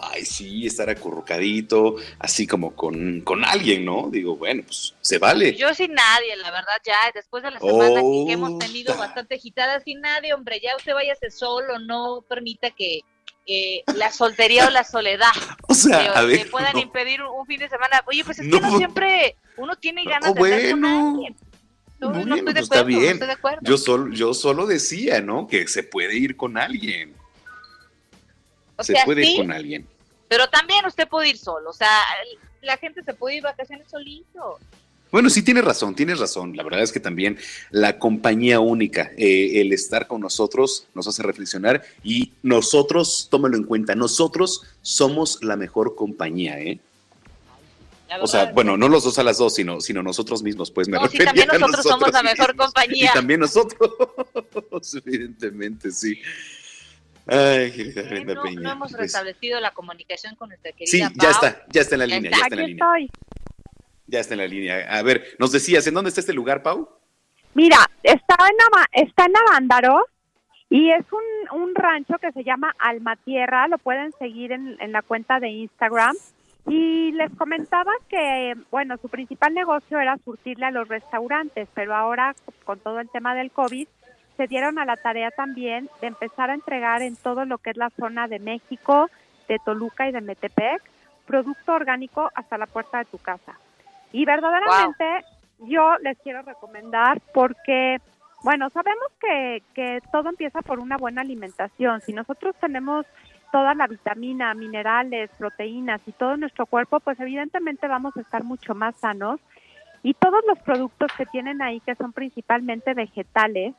Ay, 0.00 0.24
sí, 0.24 0.64
estar 0.66 0.88
acurrucadito, 0.90 1.96
así 2.20 2.46
como 2.46 2.74
con, 2.74 3.20
con 3.22 3.44
alguien, 3.44 3.84
¿no? 3.84 4.08
Digo, 4.10 4.36
bueno, 4.36 4.62
pues 4.64 4.94
se 5.00 5.18
vale. 5.18 5.54
Yo 5.56 5.74
sin 5.74 5.92
nadie, 5.92 6.36
la 6.36 6.50
verdad, 6.50 6.72
ya 6.86 6.94
después 7.14 7.42
de 7.42 7.50
la 7.50 7.58
semana 7.60 8.00
que- 8.00 8.24
que 8.26 8.32
hemos 8.32 8.58
tenido 8.58 8.96
bastante 8.96 9.34
agitada, 9.34 9.80
sin 9.80 10.00
nadie, 10.00 10.32
hombre, 10.34 10.60
ya 10.62 10.76
usted 10.76 10.94
váyase 10.94 11.30
solo, 11.30 11.78
no 11.80 12.22
permita 12.28 12.70
que 12.70 13.00
eh, 13.48 13.82
la 13.96 14.12
soltería 14.12 14.66
o 14.68 14.70
la 14.70 14.84
soledad 14.84 15.32
O 15.68 15.74
sea, 15.74 16.02
le, 16.02 16.08
a 16.08 16.22
ver, 16.22 16.38
le 16.40 16.44
puedan 16.46 16.74
no. 16.74 16.80
impedir 16.80 17.22
un, 17.22 17.28
un 17.40 17.46
fin 17.46 17.58
de 17.58 17.68
semana. 17.68 18.02
Oye, 18.06 18.22
pues 18.24 18.38
es 18.38 18.46
No. 18.46 18.58
que 18.60 18.66
no 18.66 18.76
siempre 18.76 19.36
uno 19.56 19.74
tiene 19.76 20.04
ganas 20.04 20.30
Oh, 20.30 20.34
de 20.34 20.50
estar 20.54 20.70
con 20.72 20.80
bueno. 20.82 21.08
alguien. 21.14 21.36
No, 21.98 22.08
no 22.10 22.14
Bueno, 22.14 22.34
estoy 22.36 22.52
de 22.54 22.60
pues 22.60 22.62
está 22.64 22.74
acuerdo, 22.80 22.90
no 22.96 23.00
bien. 23.00 23.12
estoy 23.14 23.26
de 23.26 23.32
acuerdo. 23.32 23.60
Yo 23.62 23.76
solo, 23.78 24.14
yo 24.14 24.34
solo 24.34 24.66
decía, 24.66 25.20
¿no? 25.20 25.48
Que 25.48 25.66
se 25.66 25.82
puede 25.82 26.14
ir 26.16 26.36
con 26.36 26.56
alguien. 26.58 27.14
O 28.76 28.84
se 28.84 28.92
sea, 28.92 29.04
puede 29.04 29.24
sí, 29.24 29.32
ir 29.32 29.38
con 29.38 29.50
alguien. 29.52 29.88
pero 30.28 30.46
también 30.48 30.84
usted 30.86 31.08
puede 31.08 31.30
ir 31.30 31.38
solo, 31.38 31.70
o 31.70 31.72
sea, 31.72 31.90
la 32.60 32.76
gente 32.76 33.02
se 33.02 33.14
puede 33.14 33.36
ir 33.36 33.42
vacaciones 33.42 33.88
solito. 33.90 34.58
Bueno, 35.10 35.30
sí 35.30 35.42
tienes 35.42 35.64
razón, 35.64 35.94
tienes 35.94 36.18
razón. 36.18 36.56
La 36.56 36.62
verdad 36.62 36.82
es 36.82 36.92
que 36.92 37.00
también 37.00 37.38
la 37.70 37.98
compañía 37.98 38.60
única, 38.60 39.10
eh, 39.16 39.60
el 39.60 39.72
estar 39.72 40.06
con 40.06 40.20
nosotros 40.20 40.86
nos 40.94 41.08
hace 41.08 41.22
reflexionar 41.22 41.82
y 42.02 42.32
nosotros, 42.42 43.28
tómalo 43.30 43.56
en 43.56 43.64
cuenta, 43.64 43.94
nosotros 43.94 44.64
somos 44.82 45.42
la 45.42 45.56
mejor 45.56 45.94
compañía, 45.94 46.60
¿eh? 46.60 46.78
O 48.22 48.26
sea, 48.26 48.52
bueno, 48.52 48.76
no 48.78 48.88
los 48.88 49.04
dos 49.04 49.18
a 49.18 49.22
las 49.22 49.36
dos, 49.36 49.54
sino, 49.54 49.80
sino 49.82 50.02
nosotros 50.02 50.42
mismos, 50.42 50.70
pues 50.70 50.88
me 50.88 50.96
No, 50.96 51.06
sí, 51.08 51.18
refería 51.18 51.44
también 51.44 51.60
nosotros 51.60 51.84
somos 51.84 52.12
la 52.12 52.22
mejor 52.22 52.56
compañía. 52.56 53.10
Y 53.10 53.14
también 53.14 53.40
nosotros, 53.40 53.90
evidentemente, 55.04 55.90
sí. 55.90 56.18
Ay, 57.26 57.70
querida 57.72 58.02
Brenda 58.04 58.34
no, 58.34 58.42
Peña, 58.42 58.60
no 58.62 58.72
hemos 58.72 58.90
pues, 58.92 59.02
restablecido 59.02 59.60
la 59.60 59.72
comunicación 59.74 60.34
con 60.36 60.48
nuestra 60.48 60.72
querida 60.72 60.90
Sí, 60.90 61.00
Pau. 61.00 61.12
ya 61.20 61.30
está, 61.30 61.66
ya 61.70 61.80
está 61.82 61.94
en 61.96 61.98
la 61.98 62.06
línea, 62.06 62.30
ya 62.30 62.36
está 62.38 62.54
en 62.54 62.56
la 62.56 62.62
Aquí 62.62 62.72
línea. 62.72 62.86
estoy. 62.86 63.10
Ya 64.08 64.20
está 64.20 64.34
en 64.34 64.40
la 64.40 64.46
línea. 64.46 64.86
A 64.90 65.02
ver, 65.02 65.36
nos 65.38 65.52
decías, 65.52 65.86
¿en 65.86 65.94
dónde 65.94 66.08
está 66.08 66.20
este 66.20 66.32
lugar, 66.32 66.62
Pau? 66.62 66.88
Mira, 67.54 67.76
está 68.02 68.36
en, 68.48 69.02
está 69.04 69.26
en 69.26 69.36
Avándaro 69.36 70.06
y 70.70 70.90
es 70.90 71.04
un, 71.12 71.60
un 71.60 71.74
rancho 71.74 72.16
que 72.18 72.32
se 72.32 72.42
llama 72.42 72.74
Almatierra, 72.78 73.68
lo 73.68 73.78
pueden 73.78 74.12
seguir 74.18 74.52
en, 74.52 74.76
en 74.80 74.92
la 74.92 75.02
cuenta 75.02 75.40
de 75.40 75.48
Instagram. 75.48 76.16
Y 76.66 77.12
les 77.12 77.30
comentaba 77.36 77.92
que, 78.08 78.54
bueno, 78.70 78.96
su 79.00 79.08
principal 79.08 79.54
negocio 79.54 79.98
era 79.98 80.18
surtirle 80.24 80.66
a 80.66 80.70
los 80.70 80.88
restaurantes, 80.88 81.68
pero 81.74 81.94
ahora 81.94 82.34
con 82.64 82.78
todo 82.80 83.00
el 83.00 83.08
tema 83.08 83.34
del 83.34 83.50
COVID 83.50 83.88
se 84.36 84.46
dieron 84.46 84.78
a 84.78 84.84
la 84.84 84.96
tarea 84.96 85.30
también 85.30 85.88
de 86.00 86.08
empezar 86.08 86.50
a 86.50 86.54
entregar 86.54 87.02
en 87.02 87.16
todo 87.16 87.44
lo 87.44 87.58
que 87.58 87.70
es 87.70 87.76
la 87.76 87.90
zona 87.90 88.28
de 88.28 88.38
México, 88.38 89.10
de 89.48 89.58
Toluca 89.58 90.08
y 90.08 90.12
de 90.12 90.20
Metepec, 90.20 90.82
producto 91.26 91.72
orgánico 91.72 92.30
hasta 92.34 92.58
la 92.58 92.66
puerta 92.66 92.98
de 92.98 93.06
tu 93.06 93.18
casa. 93.18 93.58
Y 94.12 94.24
verdaderamente 94.24 95.24
yo 95.60 95.96
les 96.02 96.18
quiero 96.18 96.42
recomendar 96.42 97.20
porque, 97.34 97.98
bueno, 98.42 98.70
sabemos 98.70 99.08
que, 99.20 99.62
que 99.74 100.00
todo 100.12 100.28
empieza 100.28 100.62
por 100.62 100.78
una 100.78 100.96
buena 100.96 101.22
alimentación. 101.22 102.00
Si 102.00 102.12
nosotros 102.12 102.54
tenemos 102.60 103.06
toda 103.50 103.74
la 103.74 103.86
vitamina, 103.86 104.54
minerales, 104.54 105.30
proteínas 105.38 106.00
y 106.06 106.12
todo 106.12 106.36
nuestro 106.36 106.66
cuerpo, 106.66 107.00
pues 107.00 107.18
evidentemente 107.20 107.88
vamos 107.88 108.16
a 108.16 108.20
estar 108.20 108.44
mucho 108.44 108.74
más 108.74 108.96
sanos. 108.96 109.40
Y 110.02 110.14
todos 110.14 110.42
los 110.46 110.58
productos 110.60 111.12
que 111.16 111.26
tienen 111.26 111.60
ahí, 111.60 111.80
que 111.80 111.94
son 111.96 112.12
principalmente 112.12 112.94
vegetales, 112.94 113.74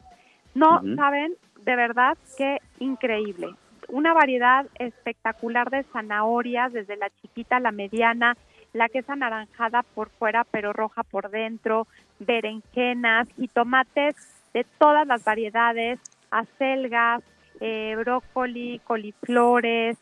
no 0.53 0.81
saben 0.95 1.33
de 1.61 1.75
verdad 1.75 2.17
qué 2.37 2.59
increíble. 2.79 3.55
Una 3.87 4.13
variedad 4.13 4.65
espectacular 4.77 5.69
de 5.69 5.83
zanahorias, 5.83 6.73
desde 6.73 6.97
la 6.97 7.09
chiquita 7.21 7.57
a 7.57 7.61
la 7.61 7.71
mediana, 7.71 8.35
la 8.73 8.89
que 8.89 8.99
es 8.99 9.09
anaranjada 9.09 9.83
por 9.83 10.09
fuera 10.09 10.45
pero 10.51 10.73
roja 10.73 11.03
por 11.03 11.29
dentro, 11.29 11.87
berenjenas 12.19 13.27
y 13.37 13.47
tomates 13.47 14.15
de 14.53 14.65
todas 14.77 15.05
las 15.07 15.23
variedades, 15.23 15.99
acelgas, 16.31 17.23
eh, 17.59 17.95
brócoli, 17.97 18.79
coliflores. 18.85 19.97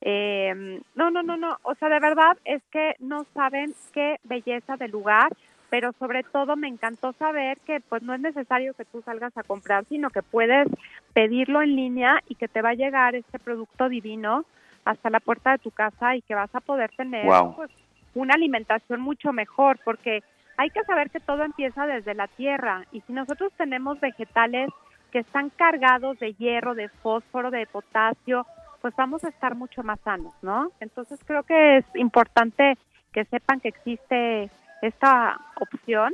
eh, 0.00 0.80
no, 0.96 1.10
no, 1.10 1.22
no, 1.22 1.36
no. 1.36 1.58
O 1.62 1.74
sea, 1.76 1.88
de 1.88 2.00
verdad 2.00 2.36
es 2.44 2.62
que 2.72 2.96
no 2.98 3.24
saben 3.34 3.72
qué 3.92 4.16
belleza 4.24 4.76
de 4.76 4.88
lugar, 4.88 5.32
pero 5.70 5.92
sobre 5.98 6.22
todo 6.22 6.56
me 6.56 6.68
encantó 6.68 7.12
saber 7.14 7.58
que 7.60 7.80
pues 7.80 8.02
no 8.02 8.12
es 8.12 8.20
necesario 8.20 8.74
que 8.74 8.84
tú 8.84 9.00
salgas 9.02 9.36
a 9.38 9.42
comprar, 9.42 9.84
sino 9.88 10.10
que 10.10 10.22
puedes 10.22 10.68
pedirlo 11.14 11.62
en 11.62 11.76
línea 11.76 12.20
y 12.28 12.34
que 12.34 12.48
te 12.48 12.60
va 12.62 12.70
a 12.70 12.74
llegar 12.74 13.14
este 13.14 13.38
producto 13.38 13.88
divino 13.88 14.44
hasta 14.84 15.08
la 15.08 15.20
puerta 15.20 15.52
de 15.52 15.58
tu 15.58 15.70
casa 15.70 16.16
y 16.16 16.22
que 16.22 16.34
vas 16.34 16.54
a 16.54 16.60
poder 16.60 16.90
tener 16.96 17.26
pues, 17.56 17.70
una 18.14 18.34
alimentación 18.34 19.00
mucho 19.00 19.32
mejor, 19.32 19.78
porque 19.84 20.22
hay 20.56 20.70
que 20.70 20.84
saber 20.84 21.10
que 21.10 21.20
todo 21.20 21.42
empieza 21.42 21.86
desde 21.86 22.14
la 22.14 22.28
tierra 22.28 22.84
y 22.92 23.00
si 23.02 23.12
nosotros 23.12 23.52
tenemos 23.56 24.00
vegetales 24.00 24.70
que 25.10 25.20
están 25.20 25.50
cargados 25.50 26.18
de 26.18 26.34
hierro, 26.34 26.74
de 26.74 26.88
fósforo, 26.88 27.50
de 27.50 27.66
potasio, 27.66 28.46
pues 28.80 28.94
vamos 28.96 29.24
a 29.24 29.28
estar 29.28 29.54
mucho 29.54 29.82
más 29.82 30.00
sanos, 30.00 30.34
¿no? 30.42 30.72
Entonces 30.80 31.20
creo 31.24 31.42
que 31.42 31.78
es 31.78 31.84
importante 31.94 32.76
que 33.12 33.24
sepan 33.26 33.60
que 33.60 33.68
existe 33.68 34.50
esta 34.80 35.38
opción 35.60 36.12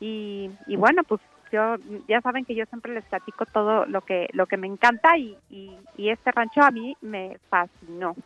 y, 0.00 0.50
y 0.66 0.76
bueno, 0.76 1.02
pues 1.04 1.20
yo 1.52 1.76
ya 2.08 2.20
saben 2.20 2.44
que 2.44 2.54
yo 2.54 2.64
siempre 2.66 2.94
les 2.94 3.04
platico 3.04 3.46
todo 3.46 3.86
lo 3.86 4.00
que 4.00 4.28
lo 4.32 4.46
que 4.46 4.56
me 4.56 4.66
encanta 4.66 5.16
y, 5.16 5.36
y, 5.50 5.76
y 5.96 6.10
este 6.10 6.32
rancho 6.32 6.62
a 6.62 6.70
mí 6.70 6.96
me 7.00 7.38
fascinó. 7.48 8.16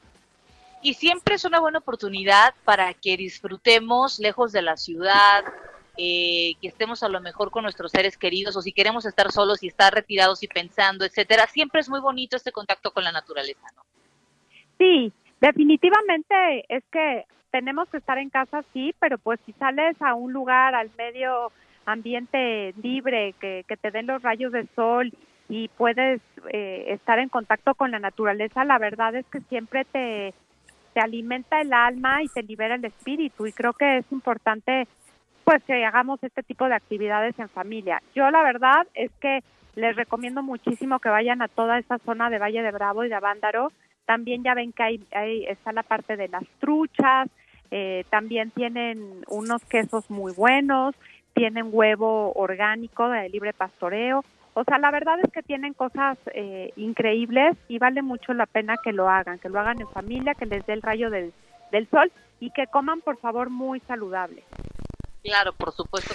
Y 0.83 0.95
siempre 0.95 1.35
es 1.35 1.45
una 1.45 1.61
buena 1.61 1.79
oportunidad 1.79 2.55
para 2.65 2.95
que 2.95 3.17
disfrutemos 3.17 4.19
lejos 4.19 4.53
de 4.53 4.63
la 4.63 4.77
ciudad, 4.77 5.45
eh, 5.99 6.55
que 6.63 6.69
estemos 6.69 7.03
a 7.03 7.09
lo 7.09 7.21
mejor 7.21 7.51
con 7.51 7.65
nuestros 7.65 7.91
seres 7.91 8.17
queridos 8.17 8.57
o 8.57 8.63
si 8.63 8.73
queremos 8.73 9.05
estar 9.05 9.31
solos 9.31 9.63
y 9.63 9.69
estar 9.69 9.93
retirados 9.93 10.43
y 10.43 10.49
pensando, 10.49 11.05
etcétera. 11.05 11.47
Siempre 11.47 11.81
es 11.81 11.91
muy 11.91 12.01
bonito 12.01 12.37
este 12.37 12.53
contacto 12.53 12.93
con 12.93 13.05
la 13.05 13.13
naturaleza, 13.13 13.67
¿no? 13.77 13.83
Sí, 14.79 15.13
definitivamente 15.41 16.65
es 16.69 16.83
que 16.91 17.27
tenemos 17.51 17.89
que 17.91 17.99
estar 17.99 18.17
en 18.17 18.31
casa, 18.31 18.65
sí, 18.73 18.95
pero 18.99 19.19
pues 19.19 19.39
si 19.45 19.53
sales 19.53 20.01
a 20.01 20.15
un 20.15 20.33
lugar, 20.33 20.75
al 20.75 20.91
medio 20.97 21.53
ambiente 21.85 22.73
libre, 22.83 23.35
que, 23.39 23.65
te 23.81 23.91
den 23.91 24.07
los 24.07 24.23
rayos 24.23 24.53
de 24.53 24.67
sol 24.75 25.13
y 25.51 25.69
puedes 25.69 26.23
eh, 26.51 26.87
estar 26.89 27.19
en 27.19 27.29
contacto 27.29 27.75
con 27.75 27.91
la 27.91 27.99
naturaleza, 27.99 28.65
la 28.65 28.79
verdad 28.79 29.15
es 29.17 29.27
que 29.27 29.41
siempre 29.43 29.85
te, 29.85 30.33
te 30.93 31.01
alimenta 31.01 31.61
el 31.61 31.73
alma 31.73 32.23
y 32.23 32.29
te 32.29 32.43
libera 32.43 32.75
el 32.75 32.85
espíritu 32.85 33.47
y 33.47 33.53
creo 33.53 33.73
que 33.73 33.99
es 33.99 34.05
importante 34.11 34.87
pues 35.45 35.63
que 35.65 35.85
hagamos 35.85 36.23
este 36.23 36.43
tipo 36.43 36.67
de 36.67 36.75
actividades 36.75 37.39
en 37.39 37.49
familia. 37.49 38.03
Yo 38.15 38.31
la 38.31 38.43
verdad 38.43 38.87
es 38.95 39.11
que 39.21 39.41
les 39.75 39.97
recomiendo 39.97 40.43
muchísimo 40.43 40.99
que 40.99 41.09
vayan 41.09 41.43
a 41.43 41.49
toda 41.49 41.79
esta 41.79 41.99
zona 41.99 42.31
de 42.31 42.39
Valle 42.39 42.63
de 42.63 42.71
Bravo 42.71 43.05
y 43.05 43.09
de 43.09 43.15
Avándaro. 43.15 43.73
También 44.05 44.43
ya 44.43 44.55
ven 44.55 44.73
que 44.73 44.83
ahí, 44.83 45.01
ahí 45.13 45.45
está 45.47 45.73
la 45.73 45.83
parte 45.83 46.17
de 46.17 46.29
las 46.29 46.45
truchas, 46.59 47.29
eh, 47.71 48.05
también 48.11 48.51
tienen 48.51 49.25
unos 49.29 49.65
quesos 49.65 50.11
muy 50.11 50.33
buenos, 50.33 50.95
tienen 51.35 51.69
huevo 51.71 52.33
orgánico 52.35 53.09
de 53.09 53.29
libre 53.29 53.53
pastoreo. 53.53 54.25
O 54.55 54.65
sea, 54.65 54.79
la 54.79 54.91
verdad 54.91 55.17
es 55.23 55.33
que 55.33 55.43
tienen 55.43 55.75
cosas 55.75 56.19
eh, 56.35 56.73
increíbles 56.77 57.57
y 57.69 57.79
vale 57.79 58.03
mucho 58.03 58.33
la 58.35 58.47
pena 58.47 58.77
que 58.83 58.93
lo 58.93 59.09
hagan, 59.09 59.39
que 59.39 59.49
lo 59.49 59.61
hagan 59.61 59.81
en 59.81 59.89
familia, 59.89 60.35
que 60.35 60.47
les 60.47 60.67
dé 60.67 60.73
el 60.73 60.83
rayo 60.83 61.09
del, 61.11 61.33
del 61.71 61.89
sol 61.89 62.11
y 62.41 62.51
que 62.51 62.67
coman, 62.67 63.01
por 63.01 63.17
favor, 63.19 63.49
muy 63.51 63.81
saludable. 63.81 64.43
Claro, 65.23 65.53
por 65.53 65.71
supuesto. 65.73 66.15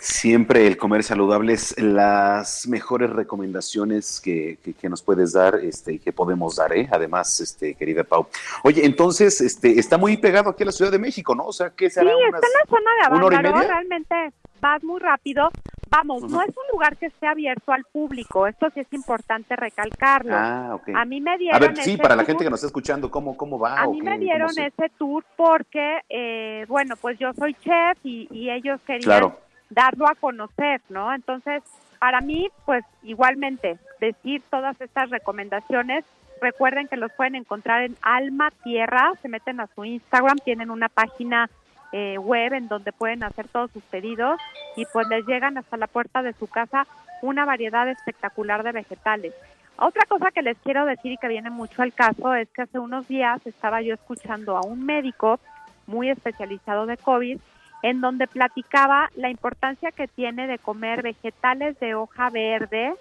Siempre 0.00 0.66
el 0.66 0.76
comer 0.78 1.02
saludable 1.02 1.52
es 1.52 1.78
las 1.78 2.66
mejores 2.66 3.10
recomendaciones 3.10 4.20
que, 4.20 4.58
que- 4.64 4.72
que 4.74 4.88
nos 4.88 5.02
puedes 5.02 5.32
dar 5.34 5.56
este, 5.56 5.92
y 5.94 5.98
que 5.98 6.12
podemos 6.12 6.56
dar, 6.56 6.72
¿eh? 6.72 6.88
Además, 6.90 7.38
este, 7.40 7.74
querida 7.74 8.02
Pau. 8.04 8.26
Oye, 8.64 8.84
entonces, 8.84 9.40
este, 9.42 9.78
está 9.78 9.98
muy 9.98 10.16
pegado 10.16 10.50
aquí 10.50 10.62
a 10.62 10.66
la 10.66 10.72
Ciudad 10.72 10.90
de 10.90 10.98
México, 10.98 11.34
¿no? 11.34 11.44
O 11.46 11.52
sea, 11.52 11.70
¿qué 11.70 11.88
Sí, 11.90 11.94
será? 11.96 12.10
está 12.10 12.28
unas- 12.28 12.42
en 12.42 12.50
la 12.52 12.66
zona 12.68 12.90
de 12.90 13.14
¿una 13.16 13.26
hora 13.26 13.36
y 13.36 13.38
Avándaro, 13.38 13.56
media? 13.56 13.68
realmente 13.68 14.32
vas 14.60 14.82
muy 14.84 15.00
rápido. 15.00 15.50
Vamos, 15.88 16.22
no 16.24 16.42
es 16.42 16.48
un 16.48 16.64
lugar 16.72 16.96
que 16.96 17.06
esté 17.06 17.26
abierto 17.28 17.72
al 17.72 17.84
público, 17.84 18.46
esto 18.46 18.68
sí 18.74 18.80
es 18.80 18.92
importante 18.92 19.54
recalcarlo. 19.54 20.34
Ah, 20.36 20.70
ok. 20.74 20.88
A 20.94 21.04
mí 21.04 21.20
me 21.20 21.32
A 21.32 21.36
dieron 21.36 21.60
ver, 21.60 21.76
sí, 21.76 21.92
ese 21.92 22.02
para 22.02 22.16
la 22.16 22.24
gente 22.24 22.42
que 22.42 22.50
nos 22.50 22.58
está 22.58 22.66
escuchando, 22.66 23.10
¿cómo, 23.10 23.36
cómo 23.36 23.58
va? 23.58 23.80
A 23.80 23.86
mí 23.86 23.98
qué? 24.00 24.04
me 24.04 24.10
¿Cómo 24.12 24.20
dieron 24.22 24.50
se- 24.52 24.66
ese 24.66 24.88
tour 24.98 25.24
porque, 25.36 26.00
eh, 26.08 26.64
bueno, 26.68 26.96
pues 26.96 27.18
yo 27.18 27.32
soy 27.34 27.54
chef 27.54 27.98
y, 28.02 28.26
y 28.30 28.50
ellos 28.50 28.80
querían 28.82 29.02
Claro. 29.04 29.38
darlo 29.70 30.06
a 30.08 30.14
conocer, 30.16 30.80
¿no? 30.88 31.14
Entonces, 31.14 31.62
para 32.00 32.20
mí, 32.20 32.48
pues 32.64 32.84
igualmente, 33.04 33.78
decir 34.00 34.42
todas 34.50 34.78
estas 34.80 35.08
recomendaciones, 35.10 36.04
recuerden 36.40 36.88
que 36.88 36.96
los 36.96 37.12
pueden 37.12 37.36
encontrar 37.36 37.82
en 37.84 37.96
Alma 38.02 38.50
Tierra, 38.64 39.12
se 39.22 39.28
meten 39.28 39.60
a 39.60 39.68
su 39.74 39.84
Instagram, 39.84 40.38
tienen 40.44 40.70
una 40.70 40.88
página 40.88 41.48
eh, 41.92 42.18
web 42.18 42.52
en 42.52 42.68
donde 42.68 42.92
pueden 42.92 43.22
hacer 43.22 43.48
todos 43.48 43.70
sus 43.70 43.82
pedidos 43.84 44.40
y 44.76 44.84
pues 44.92 45.08
les 45.08 45.26
llegan 45.26 45.58
hasta 45.58 45.76
la 45.76 45.86
puerta 45.86 46.22
de 46.22 46.32
su 46.34 46.46
casa 46.46 46.86
una 47.22 47.44
variedad 47.44 47.88
espectacular 47.88 48.62
de 48.62 48.72
vegetales. 48.72 49.34
Otra 49.78 50.04
cosa 50.06 50.30
que 50.30 50.42
les 50.42 50.56
quiero 50.58 50.86
decir 50.86 51.12
y 51.12 51.16
que 51.18 51.28
viene 51.28 51.50
mucho 51.50 51.82
al 51.82 51.92
caso 51.92 52.34
es 52.34 52.48
que 52.48 52.62
hace 52.62 52.78
unos 52.78 53.06
días 53.08 53.46
estaba 53.46 53.82
yo 53.82 53.94
escuchando 53.94 54.56
a 54.56 54.62
un 54.62 54.84
médico 54.84 55.38
muy 55.86 56.10
especializado 56.10 56.86
de 56.86 56.96
COVID 56.96 57.38
en 57.82 58.00
donde 58.00 58.26
platicaba 58.26 59.10
la 59.16 59.28
importancia 59.28 59.92
que 59.92 60.08
tiene 60.08 60.46
de 60.46 60.58
comer 60.58 61.02
vegetales 61.02 61.78
de 61.78 61.94
hoja 61.94 62.30
verde 62.30 62.94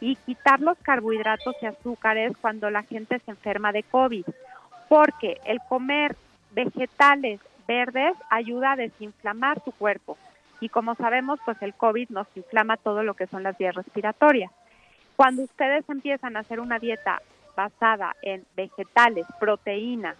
y 0.00 0.16
quitar 0.16 0.60
los 0.60 0.76
carbohidratos 0.78 1.54
y 1.60 1.66
azúcares 1.66 2.32
cuando 2.40 2.70
la 2.70 2.82
gente 2.82 3.20
se 3.20 3.30
enferma 3.30 3.70
de 3.70 3.84
COVID, 3.84 4.24
porque 4.88 5.38
el 5.44 5.60
comer 5.68 6.16
vegetales 6.50 7.40
verdes 7.72 8.14
ayuda 8.28 8.72
a 8.72 8.76
desinflamar 8.76 9.60
tu 9.60 9.72
cuerpo 9.72 10.18
y 10.60 10.68
como 10.68 10.94
sabemos, 10.94 11.40
pues 11.44 11.56
el 11.62 11.74
COVID 11.74 12.10
nos 12.10 12.26
inflama 12.36 12.76
todo 12.76 13.02
lo 13.02 13.14
que 13.14 13.26
son 13.26 13.42
las 13.42 13.56
vías 13.58 13.74
respiratorias. 13.74 14.52
Cuando 15.16 15.42
ustedes 15.42 15.84
empiezan 15.88 16.36
a 16.36 16.40
hacer 16.40 16.60
una 16.60 16.78
dieta 16.78 17.20
basada 17.56 18.14
en 18.22 18.44
vegetales, 18.56 19.26
proteínas 19.40 20.16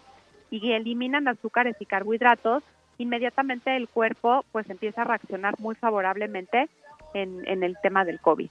y 0.51 0.73
eliminan 0.73 1.29
azúcares 1.29 1.77
y 1.79 1.87
carbohidratos, 1.87 2.63
inmediatamente 2.99 3.77
el 3.77 3.89
cuerpo 3.89 4.45
pues 4.51 4.69
empieza 4.69 5.03
a 5.03 5.05
reaccionar 5.05 5.55
muy 5.61 5.75
favorablemente 5.75 6.69
en, 7.15 7.47
en 7.47 7.63
el 7.63 7.77
tema 7.83 8.05
del 8.05 8.19
COVID. 8.19 8.51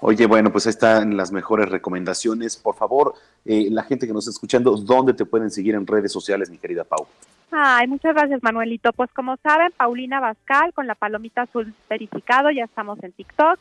Oye, 0.00 0.26
bueno, 0.26 0.50
pues 0.50 0.66
ahí 0.66 0.70
están 0.70 1.16
las 1.16 1.30
mejores 1.30 1.68
recomendaciones. 1.68 2.56
Por 2.56 2.74
favor, 2.74 3.14
eh, 3.44 3.68
la 3.70 3.82
gente 3.82 4.06
que 4.06 4.12
nos 4.12 4.24
está 4.24 4.36
escuchando, 4.36 4.76
¿dónde 4.76 5.14
te 5.14 5.24
pueden 5.24 5.50
seguir 5.50 5.74
en 5.74 5.86
redes 5.86 6.12
sociales, 6.12 6.50
mi 6.50 6.58
querida 6.58 6.84
Pau? 6.84 7.06
Ay, 7.52 7.86
muchas 7.88 8.14
gracias 8.14 8.42
Manuelito. 8.42 8.92
Pues 8.92 9.10
como 9.12 9.36
saben, 9.38 9.72
Paulina 9.76 10.20
Bascal 10.20 10.72
con 10.72 10.86
la 10.86 10.94
palomita 10.94 11.42
azul 11.42 11.74
verificado, 11.88 12.50
ya 12.50 12.64
estamos 12.64 13.02
en 13.02 13.12
TikTok, 13.12 13.58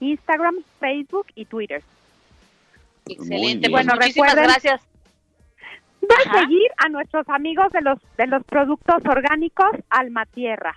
Instagram, 0.00 0.56
Facebook 0.78 1.26
y 1.34 1.46
Twitter. 1.46 1.82
Excelente, 3.06 3.70
pues 3.70 3.86
Bueno, 3.86 3.94
muchísimas 3.98 4.34
recuerden- 4.34 4.50
gracias. 4.50 4.82
De 6.00 6.38
seguir 6.40 6.70
a 6.78 6.88
nuestros 6.88 7.28
amigos 7.28 7.70
de 7.72 7.82
los 7.82 7.98
de 8.16 8.26
los 8.26 8.42
productos 8.44 9.04
orgánicos 9.06 9.70
Alma 9.90 10.24
Tierra. 10.26 10.74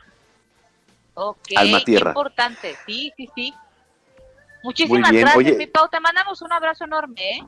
Ok, 1.13 1.37
Alma 1.55 1.79
qué 1.79 1.85
Tierra. 1.85 2.09
importante. 2.11 2.75
Sí, 2.85 3.11
sí, 3.15 3.29
sí. 3.35 3.53
Muchísimas 4.63 5.11
bien, 5.11 5.21
gracias, 5.23 5.37
oye. 5.45 5.57
mi 5.57 5.67
Pau. 5.67 5.87
Te 5.89 5.99
mandamos 5.99 6.41
un 6.41 6.51
abrazo 6.51 6.83
enorme, 6.85 7.21
¿eh? 7.37 7.43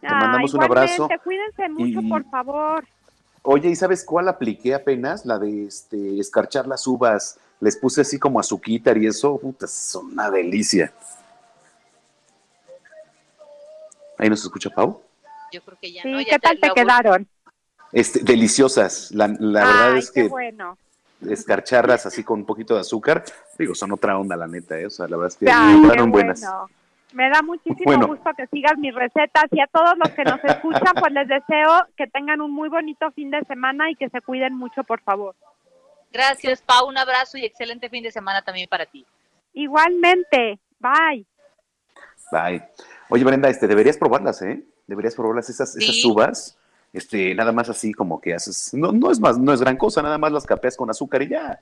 Te 0.00 0.08
mandamos 0.08 0.52
un 0.54 0.62
abrazo. 0.64 1.08
Cuídense 1.22 1.68
mucho, 1.70 2.00
Y- 2.00 2.08
por 2.08 2.24
favor. 2.30 2.84
Oye, 3.46 3.68
¿y 3.68 3.76
sabes 3.76 4.04
cuál 4.04 4.28
apliqué 4.28 4.74
apenas? 4.74 5.26
La 5.26 5.38
de 5.38 5.66
este, 5.66 6.18
escarchar 6.18 6.66
las 6.66 6.86
uvas. 6.86 7.38
Les 7.60 7.76
puse 7.76 8.00
así 8.00 8.18
como 8.18 8.40
azuquitar 8.40 8.96
y 8.96 9.06
eso, 9.06 9.36
puta, 9.38 9.66
son 9.66 10.06
una 10.12 10.30
delicia. 10.30 10.92
¿Ahí 14.18 14.30
nos 14.30 14.42
escucha 14.42 14.70
Pau? 14.70 15.02
Yo 15.52 15.62
creo 15.62 15.78
que 15.80 15.92
ya 15.92 16.02
Sí, 16.02 16.10
no. 16.10 16.20
ya 16.20 16.26
¿qué 16.30 16.38
tal 16.38 16.58
te 16.58 16.70
quedaron? 16.74 17.28
Este, 17.92 18.20
deliciosas. 18.20 19.10
La, 19.12 19.28
la 19.28 19.64
verdad 19.64 19.96
es 19.98 20.10
qué 20.10 20.22
que 20.22 20.28
bueno. 20.28 20.78
escarcharlas 21.28 22.06
así 22.06 22.24
con 22.24 22.40
un 22.40 22.46
poquito 22.46 22.74
de 22.74 22.80
azúcar, 22.80 23.24
digo, 23.58 23.74
son 23.74 23.92
otra 23.92 24.18
onda, 24.18 24.36
la 24.36 24.46
neta, 24.46 24.78
¿eh? 24.78 24.86
O 24.86 24.90
sea, 24.90 25.06
la 25.06 25.16
verdad 25.16 25.32
es 25.32 25.36
que 25.36 25.50
Ay, 25.50 25.76
me 25.76 25.82
quedaron 25.82 26.10
buenas. 26.10 26.40
bueno. 26.40 26.68
Me 27.14 27.30
da 27.30 27.42
muchísimo 27.42 27.84
Bueno. 27.84 28.06
gusto 28.08 28.30
que 28.36 28.46
sigas 28.48 28.76
mis 28.76 28.94
recetas 28.94 29.44
y 29.52 29.60
a 29.60 29.66
todos 29.68 29.94
los 29.96 30.10
que 30.14 30.24
nos 30.24 30.40
escuchan, 30.44 30.94
pues 30.98 31.12
les 31.12 31.28
deseo 31.28 31.86
que 31.96 32.06
tengan 32.08 32.40
un 32.40 32.50
muy 32.52 32.68
bonito 32.68 33.10
fin 33.12 33.30
de 33.30 33.40
semana 33.44 33.90
y 33.90 33.94
que 33.94 34.08
se 34.10 34.20
cuiden 34.20 34.54
mucho, 34.54 34.82
por 34.84 35.00
favor. 35.00 35.34
Gracias, 36.12 36.60
Pau. 36.62 36.88
Un 36.88 36.98
abrazo 36.98 37.38
y 37.38 37.44
excelente 37.44 37.88
fin 37.88 38.02
de 38.02 38.10
semana 38.12 38.42
también 38.42 38.68
para 38.68 38.86
ti. 38.86 39.04
Igualmente. 39.52 40.58
Bye. 40.78 41.24
Bye. 42.30 42.62
Oye, 43.08 43.24
Brenda, 43.24 43.48
este, 43.48 43.66
deberías 43.66 43.96
probarlas, 43.96 44.42
¿eh? 44.42 44.62
Deberías 44.86 45.14
probarlas 45.14 45.48
esas, 45.50 45.74
esas 45.76 45.94
Sí. 45.96 46.10
uvas. 46.10 46.58
Este, 46.92 47.34
nada 47.34 47.50
más 47.50 47.68
así 47.68 47.92
como 47.92 48.20
que 48.20 48.34
haces, 48.34 48.72
no, 48.74 48.92
no 48.92 49.10
es 49.10 49.18
más, 49.18 49.36
no 49.36 49.52
es 49.52 49.60
gran 49.60 49.76
cosa, 49.76 50.00
nada 50.00 50.16
más 50.16 50.30
las 50.30 50.46
capeas 50.46 50.76
con 50.76 50.88
azúcar 50.90 51.22
y 51.22 51.28
ya. 51.28 51.60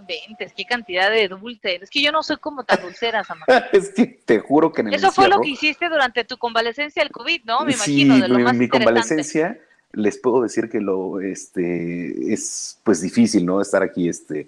Inventes, 0.00 0.52
qué 0.56 0.64
cantidad 0.64 1.10
de 1.10 1.28
dulce. 1.28 1.76
Es 1.82 1.90
que 1.90 2.02
yo 2.02 2.12
no 2.12 2.22
soy 2.22 2.36
como 2.38 2.64
tan 2.64 2.80
dulcera, 2.82 3.24
Samantha. 3.24 3.68
es 3.72 3.90
que 3.90 4.06
te 4.06 4.38
juro 4.40 4.72
que 4.72 4.82
en 4.82 4.88
el 4.88 4.94
Eso 4.94 5.10
fue 5.12 5.28
lo 5.28 5.40
que 5.40 5.50
hiciste 5.50 5.88
durante 5.88 6.24
tu 6.24 6.36
convalecencia 6.38 7.02
del 7.02 7.12
COVID, 7.12 7.42
¿no? 7.44 7.64
Me 7.64 7.72
Sí, 7.72 8.02
imagino, 8.02 8.22
de 8.22 8.28
lo 8.28 8.38
mi, 8.38 8.44
más 8.44 8.54
mi 8.54 8.64
interesante. 8.64 8.84
convalecencia, 8.94 9.58
les 9.92 10.18
puedo 10.18 10.42
decir 10.42 10.68
que 10.68 10.80
lo, 10.80 11.20
este, 11.20 12.32
es 12.32 12.78
pues 12.84 13.00
difícil, 13.00 13.44
¿no? 13.46 13.60
Estar 13.60 13.82
aquí, 13.82 14.08
este, 14.08 14.46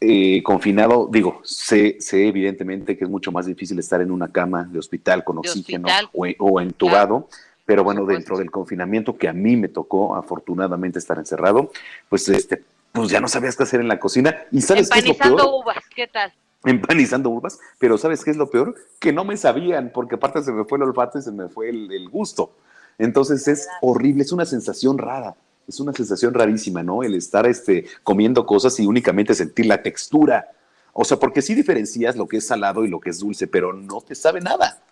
eh, 0.00 0.42
confinado. 0.42 1.08
Digo, 1.10 1.40
sé, 1.44 1.96
sé 2.00 2.28
evidentemente 2.28 2.96
que 2.96 3.04
es 3.04 3.10
mucho 3.10 3.32
más 3.32 3.46
difícil 3.46 3.78
estar 3.78 4.00
en 4.00 4.10
una 4.10 4.28
cama 4.30 4.64
de 4.64 4.78
hospital 4.78 5.24
con 5.24 5.36
De 5.40 5.48
oxígeno 5.48 5.88
hospital. 5.88 6.10
o, 6.38 6.50
o 6.50 6.60
entubado. 6.60 7.28
Pero 7.66 7.84
bueno, 7.84 8.06
dentro 8.06 8.38
del 8.38 8.50
confinamiento 8.50 9.18
que 9.18 9.28
a 9.28 9.34
mí 9.34 9.54
me 9.54 9.68
tocó, 9.68 10.16
afortunadamente, 10.16 10.98
estar 10.98 11.18
encerrado, 11.18 11.70
pues 12.08 12.26
este, 12.30 12.62
pues 12.92 13.08
ya 13.08 13.20
no 13.20 13.28
sabías 13.28 13.56
qué 13.56 13.62
hacer 13.62 13.80
en 13.80 13.88
la 13.88 14.00
cocina. 14.00 14.36
¿Y 14.50 14.62
sabes 14.62 14.88
qué 14.90 14.98
es 15.00 15.06
lo 15.06 15.14
peor? 15.14 15.30
Empanizando 15.30 15.56
uvas, 15.56 15.84
¿qué 15.94 16.06
tal? 16.06 16.32
empanizando 16.64 17.30
uvas, 17.30 17.58
pero 17.78 17.98
¿sabes 17.98 18.24
qué 18.24 18.30
es 18.30 18.36
lo 18.36 18.50
peor? 18.50 18.74
Que 18.98 19.12
no 19.12 19.24
me 19.24 19.36
sabían, 19.36 19.90
porque 19.94 20.16
aparte 20.16 20.42
se 20.42 20.52
me 20.52 20.64
fue 20.64 20.78
el 20.78 20.82
olfato 20.82 21.18
y 21.18 21.22
se 21.22 21.32
me 21.32 21.48
fue 21.48 21.70
el, 21.70 21.90
el 21.92 22.08
gusto. 22.08 22.52
Entonces 22.98 23.46
es 23.46 23.68
horrible, 23.80 24.22
es 24.22 24.32
una 24.32 24.44
sensación 24.44 24.98
rara, 24.98 25.36
es 25.68 25.78
una 25.80 25.92
sensación 25.92 26.34
rarísima, 26.34 26.82
¿no? 26.82 27.02
El 27.02 27.14
estar 27.14 27.46
este, 27.46 27.86
comiendo 28.02 28.44
cosas 28.44 28.78
y 28.80 28.86
únicamente 28.86 29.34
sentir 29.34 29.66
la 29.66 29.82
textura. 29.82 30.50
O 30.92 31.04
sea, 31.04 31.18
porque 31.18 31.42
sí 31.42 31.54
diferencias 31.54 32.16
lo 32.16 32.26
que 32.26 32.38
es 32.38 32.46
salado 32.46 32.84
y 32.84 32.88
lo 32.88 32.98
que 32.98 33.10
es 33.10 33.20
dulce, 33.20 33.46
pero 33.46 33.72
no 33.72 34.00
te 34.00 34.14
sabe 34.14 34.40
nada. 34.40 34.82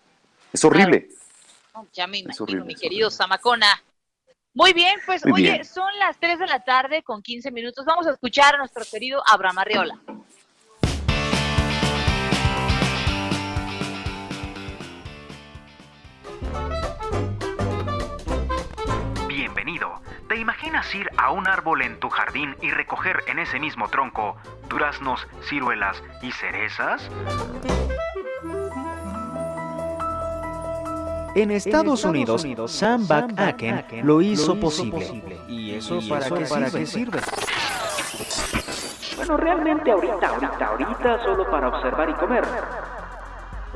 Es 0.52 0.64
horrible. 0.64 1.08
Ya 1.92 2.06
me 2.06 2.18
imagino, 2.18 2.64
mi 2.64 2.74
querido 2.74 3.10
Zamacona. 3.10 3.82
Muy 4.56 4.72
bien, 4.72 4.98
pues 5.04 5.22
Muy 5.26 5.34
oye, 5.34 5.52
bien. 5.52 5.64
son 5.66 5.86
las 5.98 6.18
3 6.18 6.38
de 6.38 6.46
la 6.46 6.64
tarde 6.64 7.02
con 7.02 7.20
15 7.20 7.50
minutos. 7.50 7.84
Vamos 7.84 8.06
a 8.06 8.12
escuchar 8.12 8.54
a 8.54 8.58
nuestro 8.58 8.84
querido 8.90 9.22
Abraham 9.26 9.58
Arriola. 9.58 9.98
Bienvenido. 19.28 20.00
¿Te 20.26 20.36
imaginas 20.36 20.92
ir 20.94 21.10
a 21.18 21.32
un 21.32 21.46
árbol 21.46 21.82
en 21.82 22.00
tu 22.00 22.08
jardín 22.08 22.56
y 22.62 22.70
recoger 22.70 23.24
en 23.26 23.38
ese 23.38 23.60
mismo 23.60 23.88
tronco 23.88 24.36
duraznos, 24.70 25.26
ciruelas 25.42 26.02
y 26.22 26.32
cerezas? 26.32 27.10
En 31.36 31.50
Estados, 31.50 32.02
Unidos, 32.04 32.46
Sam 32.66 33.06
Back-Aken 33.06 33.84
lo 34.02 34.22
hizo 34.22 34.58
posible. 34.58 35.38
¿Y 35.46 35.74
eso 35.74 36.00
para, 36.08 36.30
qué, 36.70 36.86
sirve? 36.86 37.20
Bueno, 39.16 39.36
realmente 39.36 39.90
ahorita, 39.90 40.28
ahorita, 40.28 40.66
ahorita 40.66 41.24
solo 41.24 41.50
para 41.50 41.68
observar 41.68 42.08
y 42.08 42.14
comer. 42.14 42.42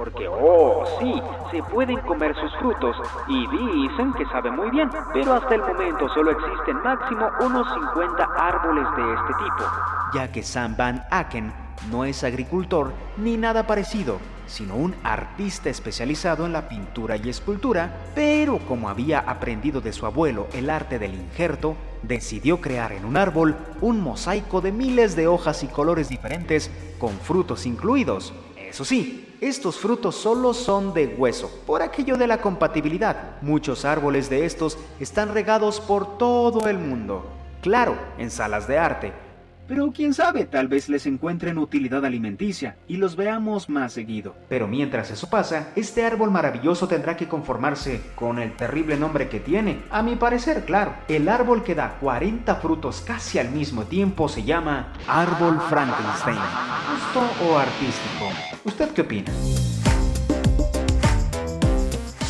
Porque, 0.00 0.26
oh, 0.28 0.82
sí, 0.98 1.20
se 1.50 1.62
pueden 1.62 2.00
comer 2.00 2.34
sus 2.34 2.50
frutos 2.56 2.96
y 3.28 3.46
dicen 3.48 4.14
que 4.14 4.24
sabe 4.32 4.50
muy 4.50 4.70
bien, 4.70 4.88
pero 5.12 5.34
hasta 5.34 5.54
el 5.54 5.60
momento 5.60 6.08
solo 6.14 6.30
existen 6.30 6.82
máximo 6.82 7.28
unos 7.38 7.68
50 7.74 8.24
árboles 8.24 8.86
de 8.96 9.12
este 9.12 9.34
tipo. 9.34 9.70
Ya 10.14 10.32
que 10.32 10.42
Sam 10.42 10.74
Van 10.74 11.04
Aken 11.10 11.52
no 11.90 12.06
es 12.06 12.24
agricultor 12.24 12.94
ni 13.18 13.36
nada 13.36 13.66
parecido, 13.66 14.20
sino 14.46 14.74
un 14.74 14.94
artista 15.04 15.68
especializado 15.68 16.46
en 16.46 16.54
la 16.54 16.66
pintura 16.66 17.18
y 17.18 17.28
escultura, 17.28 17.94
pero 18.14 18.56
como 18.60 18.88
había 18.88 19.18
aprendido 19.18 19.82
de 19.82 19.92
su 19.92 20.06
abuelo 20.06 20.46
el 20.54 20.70
arte 20.70 20.98
del 20.98 21.12
injerto, 21.12 21.76
decidió 22.02 22.62
crear 22.62 22.92
en 22.92 23.04
un 23.04 23.18
árbol 23.18 23.54
un 23.82 24.00
mosaico 24.00 24.62
de 24.62 24.72
miles 24.72 25.14
de 25.14 25.28
hojas 25.28 25.62
y 25.62 25.66
colores 25.66 26.08
diferentes 26.08 26.70
con 26.98 27.12
frutos 27.18 27.66
incluidos. 27.66 28.32
Eso 28.56 28.86
sí, 28.86 29.26
estos 29.40 29.78
frutos 29.78 30.16
solo 30.16 30.52
son 30.52 30.92
de 30.92 31.14
hueso, 31.18 31.50
por 31.66 31.80
aquello 31.80 32.16
de 32.16 32.26
la 32.26 32.42
compatibilidad. 32.42 33.40
Muchos 33.40 33.84
árboles 33.84 34.28
de 34.28 34.44
estos 34.44 34.76
están 35.00 35.32
regados 35.32 35.80
por 35.80 36.18
todo 36.18 36.68
el 36.68 36.78
mundo. 36.78 37.24
Claro, 37.62 37.96
en 38.18 38.30
salas 38.30 38.68
de 38.68 38.78
arte. 38.78 39.29
Pero 39.70 39.92
quién 39.92 40.14
sabe, 40.14 40.46
tal 40.46 40.66
vez 40.66 40.88
les 40.88 41.06
encuentren 41.06 41.56
utilidad 41.56 42.04
alimenticia 42.04 42.74
y 42.88 42.96
los 42.96 43.14
veamos 43.14 43.68
más 43.68 43.92
seguido. 43.92 44.34
Pero 44.48 44.66
mientras 44.66 45.12
eso 45.12 45.30
pasa, 45.30 45.68
este 45.76 46.04
árbol 46.04 46.32
maravilloso 46.32 46.88
tendrá 46.88 47.16
que 47.16 47.28
conformarse 47.28 48.00
con 48.16 48.40
el 48.40 48.56
terrible 48.56 48.96
nombre 48.96 49.28
que 49.28 49.38
tiene. 49.38 49.84
A 49.92 50.02
mi 50.02 50.16
parecer, 50.16 50.64
claro, 50.64 50.94
el 51.06 51.28
árbol 51.28 51.62
que 51.62 51.76
da 51.76 51.98
40 52.00 52.56
frutos 52.56 53.00
casi 53.00 53.38
al 53.38 53.52
mismo 53.52 53.84
tiempo 53.84 54.28
se 54.28 54.42
llama 54.42 54.92
Árbol 55.06 55.60
Frankenstein. 55.68 56.36
¿Justo 56.36 57.44
o 57.46 57.56
artístico? 57.56 58.28
¿Usted 58.64 58.88
qué 58.88 59.02
opina? 59.02 59.30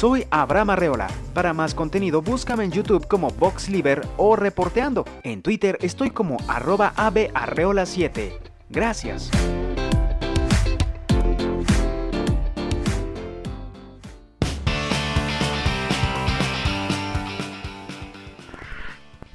Soy 0.00 0.26
Abraham 0.30 0.70
Arreola. 0.70 1.08
Para 1.34 1.52
más 1.52 1.74
contenido, 1.74 2.22
búscame 2.22 2.64
en 2.64 2.72
YouTube 2.72 3.06
como 3.06 3.28
VoxLiber 3.32 4.00
o 4.16 4.34
Reporteando. 4.34 5.04
En 5.24 5.42
Twitter 5.42 5.76
estoy 5.82 6.08
como 6.08 6.38
arroba 6.48 6.94
abearreola7. 6.96 8.32
Gracias. 8.70 9.30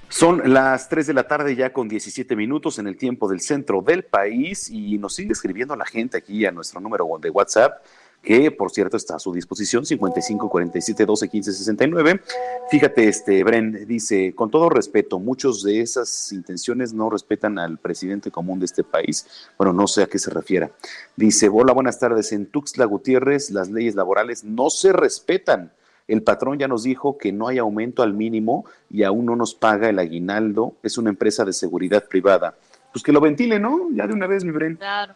Son 0.09 0.41
las 0.51 0.89
3 0.89 1.05
de 1.05 1.13
la 1.13 1.27
tarde 1.27 1.55
ya 1.55 1.71
con 1.71 1.87
17 1.87 2.35
minutos 2.35 2.79
en 2.79 2.87
el 2.87 2.97
tiempo 2.97 3.27
del 3.27 3.41
centro 3.41 3.83
del 3.83 4.03
país 4.03 4.71
y 4.71 4.97
nos 4.97 5.13
sigue 5.13 5.33
escribiendo 5.33 5.75
la 5.75 5.85
gente 5.85 6.17
aquí 6.17 6.43
a 6.43 6.51
nuestro 6.51 6.79
número 6.79 7.05
de 7.21 7.29
WhatsApp 7.29 7.83
que 8.25 8.51
por 8.51 8.71
cierto 8.71 8.97
está 8.97 9.15
a 9.15 9.19
su 9.19 9.31
disposición 9.31 9.85
55 9.85 10.49
47 10.49 11.05
12 11.05 11.29
15 11.29 11.53
69. 11.53 12.21
Fíjate, 12.69 13.07
este 13.07 13.43
Bren 13.43 13.85
dice, 13.87 14.33
con 14.33 14.49
todo 14.49 14.69
respeto, 14.69 15.19
muchos 15.19 15.63
de 15.63 15.79
esas 15.81 16.31
intenciones 16.33 16.91
no 16.91 17.09
respetan 17.09 17.59
al 17.59 17.77
presidente 17.77 18.31
común 18.31 18.59
de 18.59 18.65
este 18.65 18.83
país. 18.83 19.27
Bueno, 19.57 19.71
no 19.71 19.87
sé 19.87 20.03
a 20.03 20.07
qué 20.07 20.17
se 20.17 20.31
refiera. 20.31 20.71
Dice, 21.15 21.47
hola, 21.47 21.71
buenas 21.73 21.99
tardes. 21.99 22.31
En 22.31 22.47
Tuxtla 22.47 22.85
Gutiérrez 22.85 23.51
las 23.51 23.69
leyes 23.69 23.95
laborales 23.95 24.43
no 24.43 24.69
se 24.69 24.91
respetan. 24.91 25.71
El 26.07 26.23
patrón 26.23 26.59
ya 26.59 26.67
nos 26.67 26.83
dijo 26.83 27.17
que 27.17 27.31
no 27.31 27.47
hay 27.47 27.59
aumento 27.59 28.03
al 28.03 28.13
mínimo 28.13 28.65
y 28.89 29.03
aún 29.03 29.25
no 29.25 29.35
nos 29.35 29.55
paga 29.55 29.89
el 29.89 29.99
aguinaldo. 29.99 30.73
Es 30.83 30.97
una 30.97 31.09
empresa 31.09 31.45
de 31.45 31.53
seguridad 31.53 32.05
privada. 32.07 32.55
Pues 32.91 33.03
que 33.03 33.11
lo 33.11 33.21
ventile, 33.21 33.59
¿no? 33.59 33.89
Ya 33.91 34.07
de 34.07 34.13
una 34.13 34.27
vez, 34.27 34.43
mi 34.43 34.51
Bren. 34.51 34.75
Claro. 34.77 35.15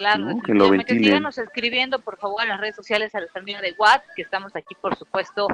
Claro, 0.00 0.24
No, 0.24 0.40
que 0.40 0.54
lo 0.54 0.70
ventilen. 0.70 1.04
síganos 1.04 1.36
escribiendo, 1.36 1.98
por 1.98 2.16
favor, 2.16 2.42
en 2.42 2.48
las 2.48 2.58
redes 2.58 2.74
sociales 2.74 3.14
a 3.14 3.20
la 3.20 3.26
termina 3.26 3.60
de 3.60 3.74
WhatsApp, 3.78 4.06
que 4.16 4.22
estamos 4.22 4.56
aquí, 4.56 4.74
por 4.80 4.96
supuesto, 4.96 5.46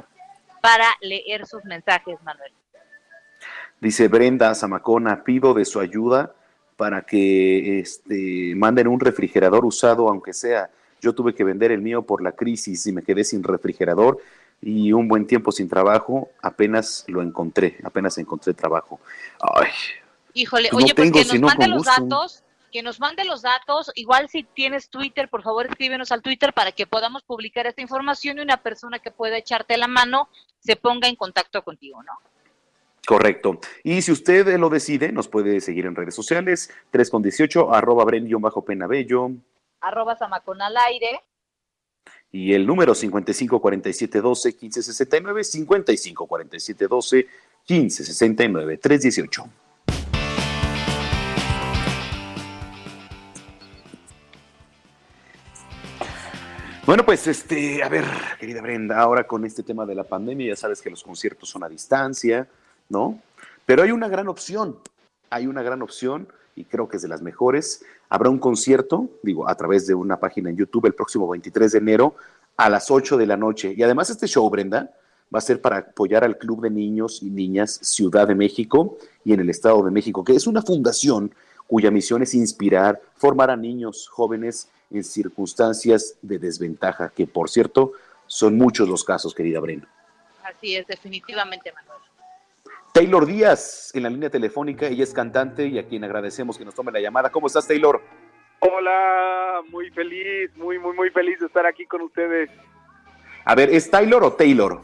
para 0.61 0.85
leer 1.01 1.45
sus 1.45 1.65
mensajes, 1.65 2.17
Manuel. 2.23 2.53
Dice 3.81 4.07
Brenda 4.07 4.55
Zamacona, 4.55 5.21
pido 5.25 5.53
de 5.53 5.65
su 5.65 5.81
ayuda 5.81 6.33
para 6.77 7.01
que 7.01 7.79
este, 7.79 8.53
manden 8.55 8.87
un 8.87 9.01
refrigerador 9.01 9.65
usado, 9.65 10.07
aunque 10.07 10.31
sea. 10.31 10.69
Yo 11.01 11.13
tuve 11.13 11.35
que 11.35 11.43
vender 11.43 11.73
el 11.73 11.81
mío 11.81 12.03
por 12.03 12.21
la 12.21 12.31
crisis 12.31 12.87
y 12.87 12.93
me 12.93 13.03
quedé 13.03 13.25
sin 13.25 13.43
refrigerador 13.43 14.17
y 14.61 14.93
un 14.93 15.09
buen 15.09 15.27
tiempo 15.27 15.51
sin 15.51 15.67
trabajo. 15.67 16.29
Apenas 16.41 17.03
lo 17.09 17.21
encontré, 17.21 17.79
apenas 17.83 18.17
encontré 18.17 18.53
trabajo. 18.53 19.01
Ay, 19.41 19.71
Híjole, 20.33 20.69
Pues 20.71 20.81
no 20.81 20.85
oye, 20.85 20.95
pues 20.95 21.11
tengo, 21.11 21.19
que 21.19 21.39
nos 21.39 21.53
no, 21.53 21.57
con 21.57 21.69
los 21.69 21.83
datos, 21.83 22.43
que 22.71 22.83
nos 22.83 22.99
mande 22.99 23.25
los 23.25 23.41
datos. 23.41 23.91
Igual 23.95 24.29
si 24.29 24.43
tienes 24.43 24.89
Twitter, 24.89 25.29
por 25.29 25.43
favor, 25.43 25.65
escríbenos 25.65 26.11
al 26.11 26.21
Twitter 26.21 26.53
para 26.53 26.71
que 26.71 26.87
podamos 26.87 27.23
publicar 27.23 27.67
esta 27.67 27.81
información 27.81 28.37
y 28.37 28.41
una 28.41 28.57
persona 28.57 28.99
que 28.99 29.11
pueda 29.11 29.37
echarte 29.37 29.77
la 29.77 29.87
mano 29.87 30.29
se 30.59 30.75
ponga 30.75 31.07
en 31.07 31.15
contacto 31.15 31.63
contigo, 31.63 32.03
¿no? 32.03 32.13
correcto. 33.07 33.59
Y 33.83 34.01
si 34.01 34.11
usted 34.11 34.59
lo 34.59 34.69
decide, 34.69 35.13
nos 35.13 35.29
puede 35.29 35.61
seguir 35.61 35.85
en 35.85 35.95
redes 35.95 36.13
sociales, 36.13 36.69
3 36.91 37.09
con 37.09 37.23
18, 37.23 37.73
arroba 37.73 38.03
Bren-Penabello. 38.03 39.31
Arroba 39.79 40.17
Zamacón 40.17 40.61
al 40.61 40.75
aire. 40.75 41.21
Y 42.31 42.53
el 42.53 42.67
número 42.67 42.93
55 42.93 43.61
47 43.61 44.21
12 44.21 44.55
15 44.57 44.83
69, 44.83 45.43
55 45.43 46.27
47 46.27 46.87
12 46.87 47.27
1569 47.69 48.77
318. 48.77 49.45
Bueno, 56.87 57.05
pues 57.05 57.27
este, 57.27 57.83
a 57.83 57.89
ver, 57.89 58.05
querida 58.39 58.61
Brenda, 58.61 58.97
ahora 58.97 59.27
con 59.27 59.43
este 59.43 59.61
tema 59.61 59.85
de 59.85 59.93
la 59.93 60.05
pandemia, 60.05 60.47
ya 60.47 60.55
sabes 60.55 60.81
que 60.81 60.89
los 60.89 61.03
conciertos 61.03 61.49
son 61.49 61.61
a 61.65 61.67
distancia, 61.67 62.47
¿no? 62.87 63.19
Pero 63.65 63.83
hay 63.83 63.91
una 63.91 64.07
gran 64.07 64.29
opción, 64.29 64.77
hay 65.29 65.47
una 65.47 65.63
gran 65.63 65.81
opción 65.81 66.29
y 66.55 66.63
creo 66.63 66.87
que 66.87 66.95
es 66.95 67.03
de 67.03 67.09
las 67.09 67.21
mejores. 67.21 67.83
Habrá 68.07 68.29
un 68.29 68.39
concierto, 68.39 69.09
digo, 69.21 69.49
a 69.49 69.55
través 69.55 69.85
de 69.85 69.95
una 69.95 70.17
página 70.17 70.49
en 70.49 70.55
YouTube 70.55 70.85
el 70.85 70.93
próximo 70.93 71.27
23 71.27 71.73
de 71.73 71.77
enero 71.77 72.15
a 72.55 72.69
las 72.69 72.89
8 72.89 73.17
de 73.17 73.25
la 73.25 73.35
noche. 73.35 73.73
Y 73.75 73.83
además 73.83 74.09
este 74.09 74.25
show, 74.25 74.49
Brenda, 74.49 74.89
va 75.35 75.39
a 75.39 75.41
ser 75.41 75.59
para 75.59 75.79
apoyar 75.79 76.23
al 76.23 76.37
Club 76.37 76.61
de 76.61 76.69
Niños 76.69 77.21
y 77.21 77.29
Niñas 77.29 77.81
Ciudad 77.83 78.29
de 78.29 78.35
México 78.35 78.97
y 79.25 79.33
en 79.33 79.41
el 79.41 79.49
Estado 79.49 79.83
de 79.83 79.91
México, 79.91 80.23
que 80.23 80.37
es 80.37 80.47
una 80.47 80.61
fundación 80.61 81.35
cuya 81.67 81.91
misión 81.91 82.23
es 82.23 82.33
inspirar, 82.33 83.01
formar 83.17 83.51
a 83.51 83.57
niños 83.57 84.07
jóvenes 84.07 84.69
en 84.91 85.03
circunstancias 85.03 86.17
de 86.21 86.39
desventaja, 86.39 87.09
que 87.09 87.27
por 87.27 87.49
cierto 87.49 87.93
son 88.25 88.57
muchos 88.57 88.87
los 88.87 89.03
casos, 89.03 89.33
querida 89.33 89.59
Brenda. 89.59 89.87
Así 90.43 90.75
es, 90.75 90.87
definitivamente, 90.87 91.71
Manuel. 91.73 91.97
Taylor 92.93 93.25
Díaz 93.25 93.91
en 93.93 94.03
la 94.03 94.09
línea 94.09 94.29
telefónica, 94.29 94.87
ella 94.87 95.03
es 95.03 95.13
cantante 95.13 95.67
y 95.67 95.77
a 95.77 95.87
quien 95.87 96.03
agradecemos 96.03 96.57
que 96.57 96.65
nos 96.65 96.73
tome 96.73 96.91
la 96.91 96.99
llamada. 96.99 97.29
¿Cómo 97.29 97.47
estás, 97.47 97.67
Taylor? 97.67 98.01
Hola, 98.59 99.61
muy 99.69 99.91
feliz, 99.91 100.49
muy, 100.55 100.79
muy, 100.79 100.95
muy 100.95 101.09
feliz 101.11 101.39
de 101.39 101.45
estar 101.45 101.65
aquí 101.65 101.85
con 101.85 102.01
ustedes. 102.01 102.49
A 103.45 103.53
ver, 103.55 103.69
¿es 103.69 103.89
Taylor 103.91 104.23
o 104.23 104.33
Taylor? 104.33 104.81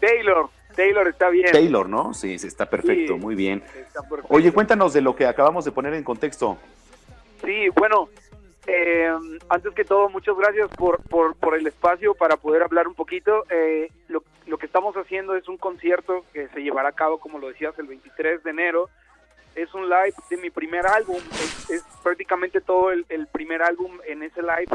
Taylor, 0.00 0.50
Taylor 0.76 1.08
está 1.08 1.30
bien. 1.30 1.50
Taylor, 1.50 1.88
¿no? 1.88 2.12
Sí, 2.12 2.38
sí, 2.38 2.46
está 2.46 2.68
perfecto, 2.68 3.14
Sí, 3.14 3.18
muy 3.20 3.34
bien. 3.34 3.62
está 3.74 4.02
perfecto. 4.02 4.26
Oye, 4.34 4.52
cuéntanos 4.52 4.92
de 4.92 5.00
lo 5.00 5.16
que 5.16 5.24
acabamos 5.26 5.64
de 5.64 5.72
poner 5.72 5.94
en 5.94 6.04
contexto. 6.04 6.58
Sí, 7.44 7.68
bueno, 7.74 8.10
eh, 8.66 9.10
antes 9.48 9.74
que 9.74 9.84
todo, 9.84 10.08
muchas 10.08 10.36
gracias 10.36 10.68
por, 10.70 11.02
por, 11.08 11.54
el 11.56 11.66
espacio 11.66 12.14
para 12.14 12.36
poder 12.36 12.62
hablar 12.62 12.86
un 12.88 12.94
poquito. 12.94 13.44
Eh, 13.50 13.90
lo, 14.08 14.22
que 14.58 14.66
estamos 14.66 14.94
haciendo 14.96 15.34
es 15.36 15.48
un 15.48 15.56
concierto 15.56 16.24
que 16.32 16.48
se 16.48 16.60
llevará 16.60 16.90
a 16.90 16.92
cabo, 16.92 17.18
como 17.18 17.38
lo 17.38 17.48
decías, 17.48 17.78
el 17.78 17.86
23 17.86 18.42
de 18.42 18.50
enero. 18.50 18.90
Es 19.54 19.72
un 19.74 19.88
live 19.88 20.14
de 20.28 20.36
mi 20.36 20.50
primer 20.50 20.86
álbum, 20.86 21.16
es, 21.70 21.84
prácticamente 22.02 22.60
todo 22.60 22.92
el, 22.92 23.04
primer 23.32 23.62
álbum 23.62 23.98
en 24.06 24.22
ese 24.22 24.42
live. 24.42 24.68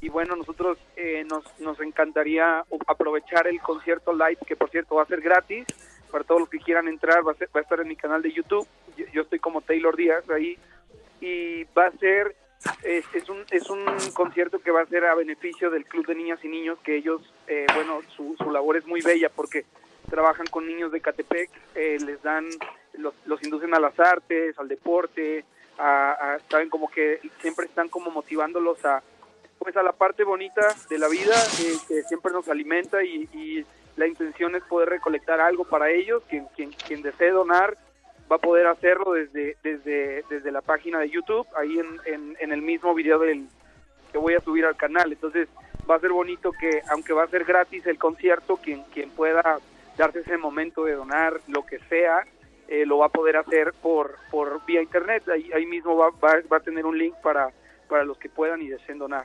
Y 0.00 0.08
bueno, 0.08 0.34
nosotros 0.36 0.78
eh, 0.96 1.24
nos, 1.28 1.44
nos 1.60 1.80
encantaría 1.80 2.64
aprovechar 2.86 3.46
el 3.46 3.60
concierto 3.60 4.12
live, 4.12 4.38
que 4.46 4.56
por 4.56 4.70
cierto 4.70 4.96
va 4.96 5.02
a 5.02 5.06
ser 5.06 5.20
gratis 5.20 5.66
para 6.10 6.24
todos 6.24 6.40
los 6.40 6.48
que 6.48 6.58
quieran 6.58 6.88
entrar. 6.88 7.26
Va 7.26 7.32
a, 7.32 7.36
ser- 7.36 7.48
va 7.54 7.60
a 7.60 7.62
estar 7.62 7.80
en 7.80 7.88
mi 7.88 7.96
canal 7.96 8.22
de 8.22 8.32
YouTube. 8.32 8.66
Yo, 8.96 9.06
yo 9.12 9.22
estoy 9.22 9.38
como 9.38 9.60
Taylor 9.60 9.96
Díaz 9.96 10.28
ahí. 10.30 10.58
Y 11.20 11.64
va 11.76 11.86
a 11.86 11.92
ser 11.92 12.34
es, 12.82 13.28
un, 13.28 13.44
es 13.50 13.68
un 13.70 13.84
concierto 14.14 14.58
que 14.60 14.70
va 14.70 14.82
a 14.82 14.86
ser 14.86 15.04
a 15.04 15.14
beneficio 15.14 15.70
del 15.70 15.84
Club 15.84 16.06
de 16.06 16.14
Niñas 16.14 16.38
y 16.44 16.48
Niños, 16.48 16.78
que 16.84 16.96
ellos, 16.96 17.22
eh, 17.46 17.66
bueno, 17.74 18.00
su, 18.16 18.36
su 18.36 18.50
labor 18.50 18.76
es 18.76 18.86
muy 18.86 19.00
bella 19.02 19.28
porque 19.28 19.64
trabajan 20.10 20.46
con 20.46 20.66
niños 20.66 20.92
de 20.92 21.00
Catepec, 21.00 21.50
eh, 21.74 21.98
les 22.04 22.22
dan, 22.22 22.46
los, 22.94 23.14
los 23.26 23.42
inducen 23.42 23.74
a 23.74 23.80
las 23.80 23.98
artes, 23.98 24.58
al 24.58 24.68
deporte, 24.68 25.44
a- 25.78 26.38
saben 26.50 26.70
como 26.70 26.90
que 26.90 27.20
siempre 27.40 27.66
están 27.66 27.88
como 27.88 28.10
motivándolos 28.10 28.84
a, 28.84 29.02
pues 29.58 29.76
a 29.76 29.82
la 29.82 29.92
parte 29.92 30.22
bonita 30.24 30.74
de 30.88 30.98
la 30.98 31.08
vida, 31.08 31.34
eh, 31.60 31.74
que 31.88 32.02
siempre 32.04 32.32
nos 32.32 32.48
alimenta 32.48 33.02
y, 33.02 33.28
y 33.32 33.64
la 33.96 34.06
intención 34.06 34.54
es 34.54 34.62
poder 34.64 34.88
recolectar 34.90 35.40
algo 35.40 35.64
para 35.64 35.90
ellos, 35.90 36.22
quien, 36.28 36.46
quien, 36.54 36.70
quien 36.86 37.02
desee 37.02 37.30
donar 37.30 37.76
va 38.30 38.36
a 38.36 38.40
poder 38.40 38.66
hacerlo 38.66 39.12
desde, 39.12 39.56
desde, 39.62 40.24
desde 40.28 40.50
la 40.50 40.60
página 40.60 40.98
de 40.98 41.10
YouTube, 41.10 41.46
ahí 41.56 41.78
en, 41.78 42.00
en, 42.04 42.36
en 42.40 42.52
el 42.52 42.62
mismo 42.62 42.94
video 42.94 43.18
del, 43.18 43.46
que 44.12 44.18
voy 44.18 44.34
a 44.34 44.40
subir 44.40 44.64
al 44.64 44.76
canal. 44.76 45.12
Entonces 45.12 45.48
va 45.88 45.96
a 45.96 46.00
ser 46.00 46.10
bonito 46.10 46.52
que, 46.52 46.82
aunque 46.90 47.12
va 47.12 47.24
a 47.24 47.28
ser 47.28 47.44
gratis 47.44 47.86
el 47.86 47.98
concierto, 47.98 48.56
quien, 48.56 48.82
quien 48.92 49.10
pueda 49.10 49.58
darse 49.96 50.20
ese 50.20 50.36
momento 50.36 50.84
de 50.84 50.94
donar 50.94 51.40
lo 51.46 51.64
que 51.64 51.78
sea, 51.88 52.26
eh, 52.68 52.84
lo 52.84 52.98
va 52.98 53.06
a 53.06 53.10
poder 53.10 53.36
hacer 53.36 53.72
por, 53.80 54.16
por 54.30 54.64
vía 54.66 54.82
internet. 54.82 55.28
Ahí, 55.28 55.50
ahí 55.52 55.66
mismo 55.66 55.96
va, 55.96 56.10
va, 56.10 56.40
va 56.52 56.56
a 56.56 56.60
tener 56.60 56.84
un 56.84 56.98
link 56.98 57.14
para, 57.22 57.50
para 57.88 58.04
los 58.04 58.18
que 58.18 58.28
puedan 58.28 58.60
y 58.60 58.68
deseen 58.68 58.98
donar. 58.98 59.24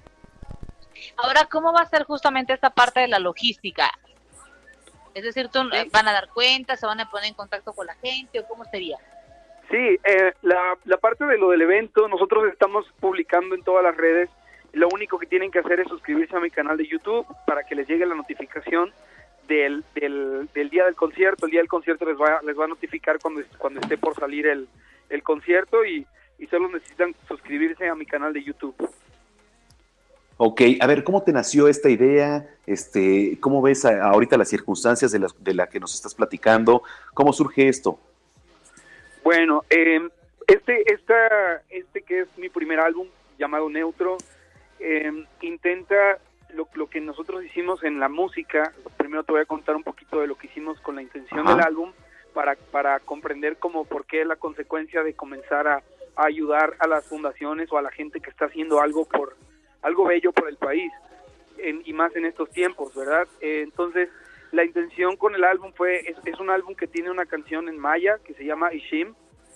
Ahora, 1.18 1.48
¿cómo 1.50 1.74
va 1.74 1.82
a 1.82 1.86
ser 1.90 2.04
justamente 2.04 2.54
esta 2.54 2.70
parte 2.70 3.00
de 3.00 3.08
la 3.08 3.18
logística? 3.18 3.90
Es 5.14 5.24
decir, 5.24 5.50
¿tú, 5.50 5.60
eh, 5.74 5.88
¿van 5.92 6.08
a 6.08 6.14
dar 6.14 6.30
cuenta, 6.30 6.76
se 6.76 6.86
van 6.86 7.00
a 7.00 7.10
poner 7.10 7.30
en 7.30 7.34
contacto 7.34 7.74
con 7.74 7.86
la 7.86 7.96
gente 7.96 8.40
o 8.40 8.48
cómo 8.48 8.66
sería? 8.66 8.98
Sí, 9.70 10.00
eh, 10.04 10.34
la, 10.42 10.78
la 10.86 10.98
parte 10.98 11.26
de 11.26 11.38
lo 11.38 11.50
del 11.50 11.62
evento, 11.62 12.08
nosotros 12.08 12.52
estamos 12.52 12.86
publicando 13.00 13.56
en 13.56 13.64
todas 13.64 13.84
las 13.84 13.96
redes. 13.96 14.30
Lo 14.74 14.88
único 14.94 15.18
que 15.18 15.28
tienen 15.28 15.52
que 15.52 15.60
hacer 15.60 15.80
es 15.80 15.88
suscribirse 15.88 16.36
a 16.36 16.40
mi 16.40 16.50
canal 16.50 16.78
de 16.78 16.88
YouTube 16.88 17.26
para 17.46 17.64
que 17.64 17.76
les 17.76 17.88
llegue 17.88 18.06
la 18.06 18.16
notificación 18.16 18.94
del, 19.48 19.84
del, 19.96 20.50
del 20.54 20.70
día 20.70 20.86
del 20.86 20.96
concierto. 20.96 21.46
El 21.46 21.52
día 21.52 21.60
del 21.62 21.70
concierto 21.70 22.06
les 22.06 22.18
va, 22.18 22.42
les 22.42 22.58
va 22.58 22.66
a 22.66 22.70
notificar 22.70 23.20
cuando, 23.20 23.42
cuando 23.58 23.82
esté 23.82 23.98
por 23.98 24.16
salir 24.16 24.48
el, 24.48 24.68
el 25.10 25.24
concierto 25.24 25.84
y, 25.86 26.06
y 26.38 26.48
solo 26.48 26.70
necesitan 26.70 27.14
suscribirse 27.28 27.88
a 27.88 27.96
mi 27.96 28.06
canal 28.06 28.34
de 28.34 28.44
YouTube. 28.44 28.76
Ok, 30.44 30.60
a 30.80 30.88
ver, 30.88 31.04
¿cómo 31.04 31.22
te 31.22 31.32
nació 31.32 31.68
esta 31.68 31.88
idea? 31.88 32.50
Este, 32.66 33.38
¿Cómo 33.40 33.62
ves 33.62 33.86
a- 33.86 34.06
ahorita 34.10 34.38
las 34.38 34.50
circunstancias 34.50 35.12
de, 35.12 35.20
las, 35.20 35.36
de 35.44 35.54
la 35.54 35.68
que 35.68 35.80
nos 35.80 35.94
estás 35.94 36.16
platicando? 36.16 36.82
¿Cómo 37.14 37.32
surge 37.32 37.68
esto? 37.68 38.00
Bueno, 39.24 39.64
eh, 39.70 40.00
este, 40.48 40.92
esta, 40.92 41.62
este 41.70 42.02
que 42.02 42.22
es 42.22 42.28
mi 42.38 42.50
primer 42.50 42.80
álbum 42.80 43.06
llamado 43.38 43.70
Neutro, 43.70 44.18
eh, 44.80 45.12
intenta 45.42 46.18
lo, 46.56 46.68
lo 46.74 46.90
que 46.90 47.02
nosotros 47.02 47.44
hicimos 47.44 47.84
en 47.84 48.00
la 48.00 48.10
música. 48.10 48.74
Primero 48.98 49.24
te 49.24 49.34
voy 49.34 49.42
a 49.42 49.46
contar 49.46 49.76
un 49.76 49.84
poquito 49.84 50.22
de 50.22 50.26
lo 50.26 50.40
que 50.40 50.48
hicimos 50.48 50.80
con 50.82 50.96
la 50.96 51.04
intención 51.04 51.42
Ajá. 51.42 51.54
del 51.56 51.64
álbum 51.66 51.92
para, 52.34 52.56
para 52.72 53.00
comprender 53.00 53.58
como 53.58 53.86
por 53.86 54.06
qué 54.08 54.22
es 54.22 54.28
la 54.28 54.38
consecuencia 54.38 55.04
de 55.04 55.14
comenzar 55.14 55.68
a, 55.68 55.84
a 56.16 56.26
ayudar 56.26 56.74
a 56.80 56.88
las 56.88 57.06
fundaciones 57.06 57.72
o 57.72 57.78
a 57.78 57.84
la 57.84 57.92
gente 57.92 58.22
que 58.22 58.32
está 58.32 58.46
haciendo 58.46 58.82
algo 58.82 59.06
por 59.06 59.36
algo 59.82 60.06
bello 60.06 60.32
por 60.32 60.48
el 60.50 60.58
país 60.58 60.92
en- 61.58 61.82
y 61.86 61.94
más 61.94 62.16
en 62.16 62.26
estos 62.26 62.50
tiempos, 62.50 62.96
¿verdad? 62.96 63.28
Eh, 63.40 63.62
entonces, 63.64 64.10
la 64.52 64.64
intención 64.64 65.16
con 65.16 65.36
el 65.36 65.44
álbum 65.44 65.72
fue, 65.74 66.00
es, 66.26 66.40
un 66.40 66.50
álbum 66.50 66.76
que 66.76 66.88
tiene 66.88 67.10
una 67.12 67.26
canción 67.26 67.70
en 67.70 67.78
maya 67.78 68.20
que 68.26 68.34
se 68.34 68.44
llama 68.46 68.74
Ishim, 68.74 69.14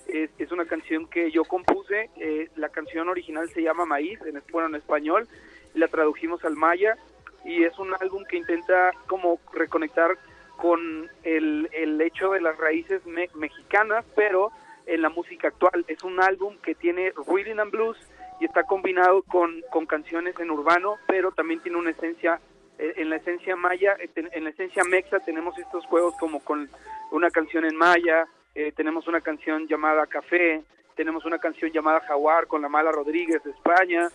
es, 0.08 0.30
es 0.38 0.52
una 0.52 0.66
canción 0.66 1.08
que 1.08 1.32
yo 1.32 1.44
compuse, 1.44 2.10
eh, 2.18 2.50
la 2.56 2.70
canción 2.70 3.10
original 3.10 3.50
se 3.50 3.62
llama 3.62 3.86
Maíz, 3.86 4.20
en, 4.26 4.42
bueno, 4.52 4.70
en 4.70 4.76
español, 4.76 5.28
la 5.74 5.88
tradujimos 5.88 6.46
al 6.46 6.56
maya, 6.56 6.96
y 7.44 7.64
es 7.64 7.78
un 7.78 7.94
álbum 8.00 8.24
que 8.26 8.38
intenta 8.38 8.92
como 9.08 9.40
reconectar 9.54 10.18
con 10.58 11.10
el, 11.24 11.70
el 11.74 12.00
hecho 12.02 12.32
de 12.32 12.42
las 12.42 12.58
raíces 12.58 13.06
me- 13.06 13.30
mexicanas, 13.36 14.06
pero 14.16 14.52
en 14.86 15.02
la 15.02 15.10
música 15.10 15.50
actual. 15.50 15.84
Es 15.88 16.04
un 16.04 16.22
álbum 16.22 16.56
que 16.64 16.76
tiene 16.76 17.12
rhythm 17.28 17.60
and 17.60 17.72
blues 17.72 17.98
y 18.40 18.46
está 18.46 18.64
combinado 18.64 19.24
con, 19.24 19.62
con 19.72 19.86
canciones 19.86 20.38
en 20.40 20.52
urbano, 20.52 20.96
pero 21.08 21.32
también 21.32 21.62
tiene 21.62 21.78
una 21.78 21.92
esencia, 21.92 22.40
eh, 22.78 22.94
en 22.98 23.10
la 23.10 23.16
esencia 23.18 23.56
maya, 23.56 23.96
eh, 24.00 24.10
en 24.16 24.44
la 24.44 24.50
esencia 24.50 24.84
mexa 24.84 25.20
tenemos 25.22 25.58
estos 25.58 25.86
juegos 25.86 26.14
como 26.20 26.40
con 26.44 26.70
una 27.12 27.30
canción 27.30 27.66
en 27.66 27.76
maya, 27.76 28.28
eh, 28.54 28.72
tenemos 28.76 29.08
una 29.08 29.22
canción 29.22 29.68
llamada 29.68 30.06
Café, 30.08 30.64
tenemos 30.96 31.26
una 31.26 31.40
canción 31.40 31.72
llamada 31.72 32.00
Jaguar 32.02 32.48
con 32.48 32.62
la 32.62 32.70
Mala 32.70 32.92
Rodríguez 32.92 33.44
de 33.44 33.52
España, 33.52 34.10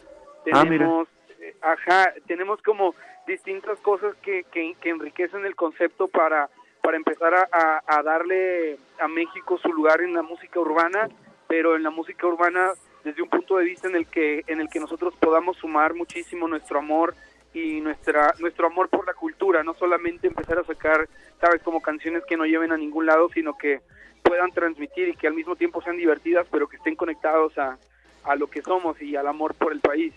Ah, 0.53 0.63
tenemos, 0.63 1.09
eh, 1.41 1.55
ajá, 1.61 2.15
tenemos 2.27 2.63
como 2.63 2.95
distintas 3.27 3.79
cosas 3.81 4.15
que, 4.23 4.45
que, 4.45 4.75
que 4.81 4.89
enriquecen 4.89 5.45
el 5.45 5.55
concepto 5.55 6.09
para, 6.09 6.49
para 6.83 6.97
empezar 6.97 7.35
a, 7.35 7.47
a- 7.53 7.83
a 7.87 8.03
darle 8.03 8.79
a 8.99 9.07
México 9.09 9.59
su 9.59 9.71
lugar 9.73 10.01
en 10.01 10.15
la 10.15 10.23
música 10.23 10.59
urbana, 10.59 11.09
pero 11.47 11.77
en 11.77 11.83
la 11.83 11.91
música 11.91 12.27
urbana 12.27 12.73
desde 13.05 13.23
un 13.23 13.29
punto 13.29 13.57
de 13.57 13.65
vista 13.65 13.89
en 13.89 13.97
el 13.97 14.07
que 14.07 14.45
en 14.47 14.61
el 14.61 14.69
que 14.69 14.81
nosotros 14.81 15.15
podamos 15.19 15.57
sumar 15.57 15.95
muchísimo 15.95 16.47
nuestro 16.49 16.79
amor 16.79 17.15
y 17.55 17.81
nuestra 17.81 18.35
nuestro 18.39 18.67
amor 18.67 18.89
por 18.89 19.07
la 19.07 19.15
cultura, 19.15 19.63
no 19.63 19.75
solamente 19.75 20.27
empezar 20.27 20.59
a 20.59 20.65
sacar, 20.65 21.09
sabes, 21.41 21.63
como 21.63 21.81
canciones 21.81 22.25
que 22.29 22.37
no 22.37 22.45
lleven 22.45 22.73
a 22.73 22.77
ningún 22.77 23.07
lado, 23.07 23.29
sino 23.35 23.57
que 23.57 23.81
puedan 24.23 24.51
transmitir 24.53 25.09
y 25.09 25.17
que 25.17 25.27
al 25.27 25.35
mismo 25.35 25.57
tiempo 25.57 25.83
sean 25.83 25.97
divertidas, 25.97 26.47
pero 26.51 26.69
que 26.69 26.77
estén 26.77 26.95
conectados 26.95 27.57
a, 27.59 27.79
a 28.25 28.37
lo 28.37 28.49
que 28.49 28.63
somos 28.63 29.01
y 29.03 29.17
al 29.17 29.27
amor 29.27 29.55
por 29.55 29.73
el 29.73 29.81
país. 29.81 30.13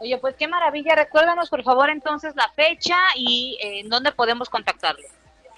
Oye, 0.00 0.18
pues 0.18 0.34
qué 0.36 0.48
maravilla. 0.48 0.94
Recuérdanos, 0.96 1.50
por 1.50 1.62
favor, 1.62 1.90
entonces 1.90 2.34
la 2.36 2.48
fecha 2.50 2.96
y 3.16 3.58
eh, 3.62 3.80
en 3.80 3.88
dónde 3.88 4.12
podemos 4.12 4.48
contactarle. 4.50 5.06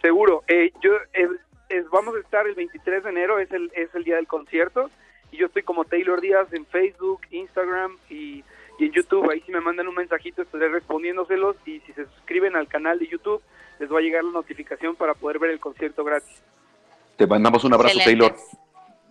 Seguro. 0.02 0.42
Eh, 0.48 0.72
yo 0.82 0.92
es- 1.12 1.90
vamos 1.90 2.14
a 2.14 2.20
estar 2.20 2.46
el 2.46 2.54
23 2.54 3.02
de 3.04 3.10
enero, 3.10 3.38
es 3.40 3.50
el, 3.50 3.70
es 3.74 3.92
el 3.94 4.04
día 4.04 4.16
del 4.16 4.26
concierto. 4.28 4.90
Y 5.30 5.38
yo 5.38 5.46
estoy 5.46 5.62
como 5.62 5.84
Taylor 5.84 6.20
Díaz 6.20 6.52
en 6.52 6.66
Facebook, 6.66 7.20
Instagram 7.30 7.96
y, 8.08 8.44
y 8.78 8.84
en 8.86 8.92
YouTube. 8.92 9.30
Ahí 9.30 9.40
si 9.42 9.52
me 9.52 9.60
mandan 9.60 9.88
un 9.88 9.94
mensajito 9.94 10.42
estaré 10.42 10.68
respondiéndoselos. 10.68 11.56
Y 11.66 11.80
si 11.80 11.92
se 11.92 12.06
suscriben 12.06 12.56
al 12.56 12.68
canal 12.68 12.98
de 12.98 13.06
YouTube, 13.06 13.42
les 13.78 13.92
va 13.92 13.98
a 13.98 14.02
llegar 14.02 14.24
la 14.24 14.32
notificación 14.32 14.96
para 14.96 15.14
poder 15.14 15.38
ver 15.38 15.50
el 15.50 15.60
concierto 15.60 16.04
gratis. 16.04 16.42
Te 17.16 17.26
mandamos 17.26 17.64
un 17.64 17.74
abrazo, 17.74 17.98
Excelente. 17.98 18.26
Taylor. 18.26 18.40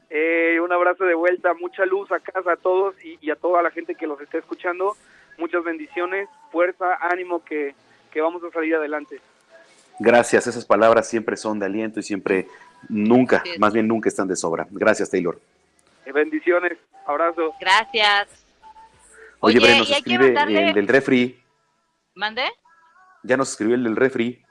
Eh, 0.09 0.59
un 0.61 0.71
abrazo 0.71 1.03
de 1.03 1.15
vuelta, 1.15 1.53
mucha 1.55 1.85
luz 1.85 2.11
a 2.11 2.19
casa 2.19 2.53
a 2.53 2.55
todos 2.55 2.95
y, 3.03 3.17
y 3.21 3.31
a 3.31 3.35
toda 3.35 3.61
la 3.61 3.71
gente 3.71 3.95
que 3.95 4.07
los 4.07 4.21
esté 4.21 4.37
escuchando. 4.37 4.95
Muchas 5.37 5.63
bendiciones, 5.63 6.29
fuerza, 6.51 6.97
ánimo 7.01 7.43
que, 7.43 7.75
que 8.11 8.21
vamos 8.21 8.41
a 8.43 8.51
salir 8.51 8.75
adelante. 8.75 9.19
Gracias, 9.99 10.47
esas 10.47 10.65
palabras 10.65 11.09
siempre 11.09 11.35
son 11.35 11.59
de 11.59 11.65
aliento 11.65 11.99
y 11.99 12.03
siempre, 12.03 12.47
nunca, 12.89 13.43
más 13.59 13.73
bien 13.73 13.87
nunca 13.87 14.09
están 14.09 14.27
de 14.27 14.35
sobra. 14.35 14.67
Gracias, 14.71 15.09
Taylor. 15.09 15.39
Bendiciones, 16.13 16.77
abrazo. 17.05 17.53
Gracias. 17.59 18.27
Oye, 19.39 19.57
Oye, 19.57 19.67
Bre, 19.67 19.77
nos 19.79 19.89
escribe 19.91 20.25
mandarle- 20.33 20.67
el 20.69 20.73
del 20.73 20.87
refri. 20.87 21.39
¿Mandé? 22.15 22.43
Ya 23.23 23.37
nos 23.37 23.51
escribió 23.51 23.75
el 23.75 23.83
del 23.83 23.95
refri. 23.95 24.41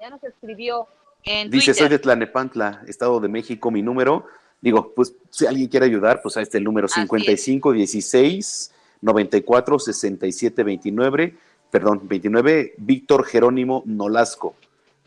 Ya 0.00 0.10
nos 0.10 0.22
escribió 0.22 0.86
en 1.24 1.50
Dice, 1.50 1.72
soy 1.74 1.88
de 1.88 1.98
Tlanepantla, 1.98 2.82
Estado 2.86 3.18
de 3.20 3.28
México, 3.28 3.70
mi 3.70 3.82
número. 3.82 4.26
Digo, 4.60 4.92
pues 4.94 5.14
si 5.30 5.46
alguien 5.46 5.68
quiere 5.68 5.86
ayudar, 5.86 6.20
pues 6.22 6.36
ahí 6.36 6.42
está 6.42 6.58
el 6.58 6.64
número 6.64 6.86
Así 6.86 7.00
es. 7.00 7.06
55 7.06 7.72
16 7.72 8.74
94 9.00 9.78
67 9.78 10.62
29, 10.62 11.34
perdón, 11.70 12.00
29, 12.04 12.74
Víctor 12.78 13.24
Jerónimo 13.24 13.82
Nolasco. 13.86 14.54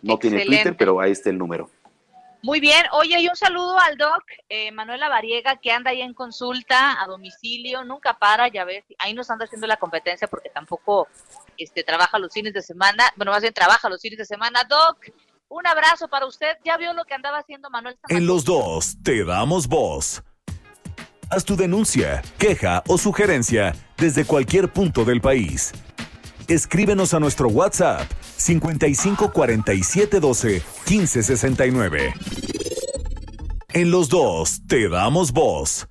No 0.02 0.18
tiene. 0.18 0.46
Twitter, 0.46 0.76
pero 0.78 1.00
ahí 1.00 1.12
está 1.12 1.30
el 1.30 1.38
número. 1.38 1.70
Muy 2.48 2.62
bien. 2.62 2.86
Oye, 2.94 3.20
y 3.20 3.28
un 3.28 3.36
saludo 3.36 3.78
al 3.78 3.98
doc 3.98 4.24
eh, 4.48 4.72
Manuela 4.72 5.10
Variega, 5.10 5.58
que 5.58 5.70
anda 5.70 5.92
ahí 5.92 6.02
en 6.02 6.14
consulta 6.14 6.96
a 7.04 7.06
domicilio, 7.06 7.84
nunca 7.84 8.18
para, 8.18 8.48
ya 8.48 8.64
ves. 8.64 8.86
Ahí 9.00 9.14
nos 9.14 9.30
anda 9.30 9.44
haciendo 9.44 9.68
la 9.68 9.76
competencia 9.76 10.30
porque 10.30 10.50
tampoco 10.50 11.10
este, 11.58 11.84
trabaja 11.84 12.18
los 12.20 12.32
fines 12.32 12.54
de 12.54 12.62
semana. 12.62 13.04
Bueno, 13.18 13.34
más 13.34 13.42
bien 13.42 13.54
trabaja 13.54 13.90
los 13.90 14.02
fines 14.02 14.18
de 14.18 14.24
semana. 14.24 14.64
Doc, 14.64 14.98
un 15.50 15.68
abrazo 15.68 16.08
para 16.08 16.26
usted. 16.26 16.56
¿Ya 16.64 16.78
vio 16.78 16.94
lo 16.94 17.04
que 17.04 17.16
andaba 17.16 17.40
haciendo 17.40 17.70
Manuel? 17.70 18.00
En 18.08 18.26
los 18.26 18.46
dos 18.46 18.96
te 19.04 19.26
damos 19.26 19.68
voz. 19.68 20.24
Haz 21.30 21.44
tu 21.44 21.58
denuncia, 21.58 22.22
queja 22.38 22.82
o 22.88 22.98
sugerencia 22.98 23.76
desde 23.98 24.24
cualquier 24.24 24.72
punto 24.72 25.04
del 25.04 25.20
país. 25.20 25.74
Escríbenos 26.48 27.14
a 27.14 27.20
nuestro 27.20 27.50
WhatsApp 27.50 28.10
55 28.38 29.32
47 29.32 30.20
12 30.20 30.62
15 30.86 31.24
69. 31.24 32.14
En 33.74 33.92
los 33.92 34.10
dos 34.10 34.62
te 34.68 34.88
damos 34.90 35.34
voz. 35.34 35.88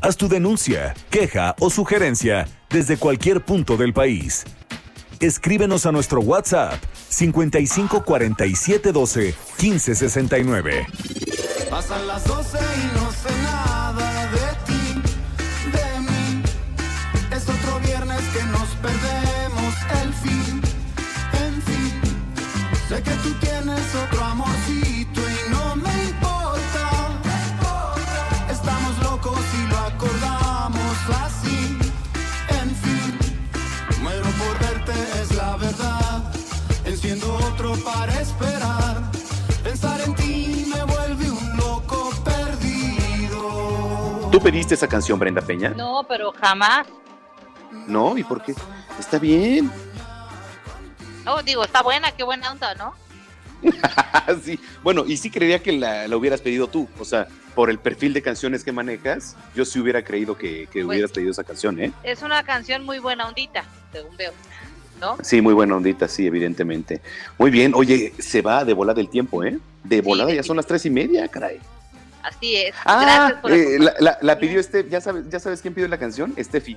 Haz 0.00 0.16
tu 0.16 0.28
denuncia, 0.28 0.94
queja 1.08 1.54
o 1.60 1.70
sugerencia 1.70 2.46
desde 2.68 2.96
cualquier 2.98 3.44
punto 3.44 3.76
del 3.76 3.94
país. 3.94 4.44
Escríbenos 5.20 5.86
a 5.86 5.92
nuestro 5.92 6.20
WhatsApp 6.20 6.82
55 7.08 8.04
47 8.04 8.92
12 8.92 9.34
15 9.56 9.94
69. 9.94 10.86
Pasan 11.70 12.06
las 12.06 12.24
12 12.24 12.58
y 12.58 12.96
no 12.96 13.12
¿Tú 44.34 44.40
pediste 44.40 44.74
esa 44.74 44.88
canción, 44.88 45.16
Brenda 45.16 45.40
Peña? 45.40 45.70
No, 45.70 46.04
pero 46.08 46.32
jamás. 46.32 46.88
No, 47.86 48.18
¿y 48.18 48.24
por 48.24 48.42
qué? 48.42 48.52
Está 48.98 49.20
bien. 49.20 49.70
No, 51.24 51.40
digo, 51.44 51.62
está 51.62 51.84
buena, 51.84 52.10
qué 52.10 52.24
buena 52.24 52.50
onda, 52.50 52.74
¿no? 52.74 52.94
sí. 54.42 54.58
Bueno, 54.82 55.04
y 55.06 55.18
sí 55.18 55.30
creería 55.30 55.62
que 55.62 55.70
la, 55.70 56.08
la 56.08 56.16
hubieras 56.16 56.40
pedido 56.40 56.66
tú. 56.66 56.88
O 56.98 57.04
sea, 57.04 57.28
por 57.54 57.70
el 57.70 57.78
perfil 57.78 58.12
de 58.12 58.22
canciones 58.22 58.64
que 58.64 58.72
manejas, 58.72 59.36
yo 59.54 59.64
sí 59.64 59.78
hubiera 59.78 60.02
creído 60.02 60.36
que, 60.36 60.66
que 60.66 60.84
hubieras 60.84 61.12
pedido 61.12 61.30
esa 61.30 61.44
canción, 61.44 61.80
¿eh? 61.80 61.92
Es 62.02 62.22
una 62.22 62.42
canción 62.42 62.84
muy 62.84 62.98
buena 62.98 63.28
ondita, 63.28 63.62
según 63.92 64.16
veo. 64.16 64.32
¿No? 65.00 65.16
Sí, 65.22 65.42
muy 65.42 65.54
buena 65.54 65.76
ondita, 65.76 66.08
sí, 66.08 66.26
evidentemente. 66.26 67.00
Muy 67.38 67.52
bien, 67.52 67.72
oye, 67.72 68.12
se 68.18 68.42
va 68.42 68.64
de 68.64 68.72
volada 68.72 69.00
el 69.00 69.10
tiempo, 69.10 69.44
¿eh? 69.44 69.60
De 69.84 70.00
volada 70.00 70.32
ya 70.32 70.42
son 70.42 70.56
las 70.56 70.66
tres 70.66 70.84
y 70.86 70.90
media, 70.90 71.28
caray. 71.28 71.60
Así 72.24 72.56
es. 72.56 72.74
Ah, 72.84 73.02
Gracias 73.02 73.40
por 73.40 73.52
eh, 73.52 73.78
la, 73.78 73.94
la- 74.00 74.18
la 74.20 74.38
pidió 74.38 74.58
este, 74.58 74.88
¿ya 74.88 75.00
sabes, 75.00 75.28
¿ya 75.30 75.38
sabes 75.38 75.60
quién 75.60 75.74
pidió 75.74 75.86
la 75.88 75.98
canción? 75.98 76.34
Steffi. 76.38 76.76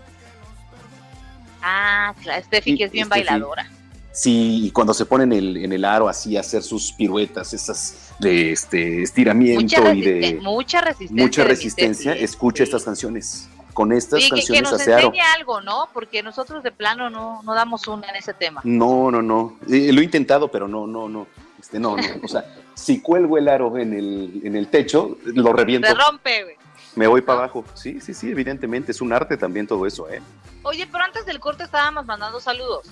Ah, 1.62 2.14
claro, 2.22 2.44
Steffi, 2.46 2.78
que 2.78 2.84
es 2.86 2.92
bien 2.92 3.06
Steffi. 3.08 3.24
bailadora. 3.26 3.70
Sí, 4.12 4.66
y 4.66 4.72
cuando 4.72 4.94
se 4.94 5.06
pone 5.06 5.26
en 5.26 5.34
el, 5.34 5.58
en 5.58 5.72
el 5.74 5.86
aro 5.86 6.10
así 6.10 6.38
a 6.38 6.40
hacer 6.40 6.64
sus 6.64 6.92
piruetas, 6.92 7.54
esas 7.54 8.14
de 8.20 8.52
este 8.52 9.04
estiramiento 9.04 9.62
Mucha, 9.82 9.94
y 9.94 10.02
de 10.02 10.40
mucha 10.42 10.82
resistencia. 10.82 11.24
mucha 11.24 11.44
resistencia, 11.44 12.14
escucha 12.14 12.64
estas 12.64 12.84
canciones. 12.84 13.48
Con 13.74 13.92
estas 13.94 14.24
Sí, 14.24 14.30
que, 14.30 14.36
que 14.38 14.42
canciones 14.42 14.64
nos 14.72 14.82
hace 14.82 14.94
aro. 14.94 15.12
algo, 15.38 15.62
¿no? 15.62 15.88
Porque 15.94 16.24
nosotros 16.24 16.64
de 16.64 16.72
plano 16.72 17.12
no, 17.12 17.44
no 17.44 17.54
damos 17.54 17.88
una 17.88 18.10
en 18.10 18.16
ese 18.16 18.34
tema. 18.34 18.62
No, 18.64 19.12
no, 19.12 19.22
no. 19.22 19.60
Eh, 19.70 19.92
lo 19.94 20.02
he 20.02 20.04
intentado, 20.04 20.50
pero 20.50 20.68
no, 20.68 20.88
no, 20.88 21.08
no. 21.08 21.28
Este, 21.60 21.80
no, 21.80 21.96
no. 21.98 22.04
O 22.24 22.28
sea, 22.28 22.46
si 22.76 23.02
cuelgo 23.02 23.38
el 23.38 23.48
aro 23.48 23.78
en 23.78 23.94
el, 23.94 24.42
en 24.44 24.56
el 24.56 24.68
techo, 24.68 25.18
lo 25.26 25.54
reviento. 25.54 25.88
Se 25.88 25.94
rompe, 25.94 26.44
güey. 26.44 26.56
Me 26.96 27.08
voy 27.08 27.22
para 27.22 27.40
abajo. 27.40 27.64
Sí, 27.74 28.00
sí, 28.02 28.14
sí, 28.14 28.30
evidentemente. 28.30 28.92
Es 28.92 29.02
un 29.02 29.14
arte 29.14 29.38
también 29.38 29.68
todo 29.68 29.86
eso, 29.86 30.10
¿eh? 30.10 30.22
Oye, 30.64 30.88
pero 30.92 31.04
antes 31.04 31.26
del 31.26 31.40
corte 31.40 31.64
estábamos 31.64 32.06
mandando 32.06 32.40
saludos. 32.40 32.88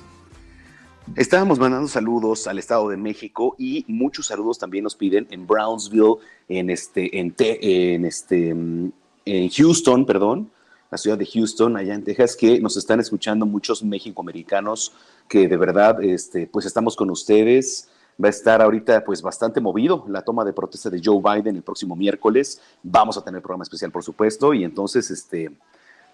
Estábamos 1.15 1.59
mandando 1.59 1.87
saludos 1.87 2.47
al 2.47 2.57
Estado 2.57 2.89
de 2.89 2.97
México 2.97 3.55
y 3.59 3.85
muchos 3.87 4.25
saludos 4.25 4.57
también 4.57 4.83
nos 4.83 4.95
piden 4.95 5.27
en 5.29 5.45
Brownsville, 5.45 6.15
en 6.49 6.71
este, 6.71 7.19
en, 7.19 7.31
Te- 7.31 7.93
en 7.93 8.05
este, 8.05 8.49
en 8.49 9.49
Houston, 9.55 10.05
perdón, 10.07 10.49
la 10.89 10.97
ciudad 10.97 11.17
de 11.17 11.27
Houston, 11.27 11.77
allá 11.77 11.93
en 11.93 12.03
Texas, 12.03 12.35
que 12.35 12.59
nos 12.59 12.75
están 12.77 12.99
escuchando 12.99 13.45
muchos 13.45 13.83
mexicoamericanos 13.83 14.93
que 15.27 15.47
de 15.47 15.57
verdad, 15.57 16.01
este, 16.03 16.47
pues 16.47 16.65
estamos 16.65 16.95
con 16.95 17.11
ustedes. 17.11 17.87
Va 18.23 18.27
a 18.27 18.29
estar 18.29 18.61
ahorita 18.61 19.03
pues 19.03 19.21
bastante 19.21 19.59
movido 19.59 20.05
la 20.07 20.21
toma 20.21 20.45
de 20.45 20.53
protesta 20.53 20.89
de 20.89 21.01
Joe 21.03 21.21
Biden 21.21 21.57
el 21.57 21.63
próximo 21.63 21.95
miércoles. 21.95 22.61
Vamos 22.81 23.17
a 23.17 23.23
tener 23.23 23.41
programa 23.41 23.63
especial, 23.63 23.91
por 23.91 24.03
supuesto, 24.03 24.53
y 24.53 24.63
entonces, 24.63 25.11
este, 25.11 25.51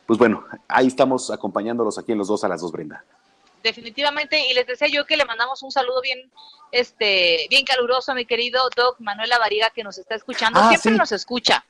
pues 0.07 0.17
bueno, 0.17 0.43
ahí 0.67 0.87
estamos 0.87 1.29
acompañándolos 1.29 1.99
aquí 1.99 2.11
en 2.11 2.17
los 2.17 2.27
dos 2.27 2.43
a 2.43 2.47
las 2.47 2.61
dos, 2.61 2.71
Brenda. 2.71 3.03
Definitivamente, 3.63 4.49
y 4.49 4.53
les 4.55 4.65
decía 4.65 4.87
yo 4.87 5.05
que 5.05 5.15
le 5.15 5.25
mandamos 5.25 5.61
un 5.61 5.71
saludo 5.71 6.01
bien, 6.01 6.31
este, 6.71 7.45
bien 7.51 7.63
caluroso 7.65 8.11
a 8.11 8.15
mi 8.15 8.25
querido 8.25 8.61
Doc 8.75 8.99
Manuela 8.99 9.37
Variga 9.37 9.69
que 9.69 9.83
nos 9.83 9.99
está 9.99 10.15
escuchando. 10.15 10.59
Ah, 10.59 10.69
Siempre 10.69 10.93
sí. 10.93 10.97
nos 10.97 11.11
escucha. 11.11 11.63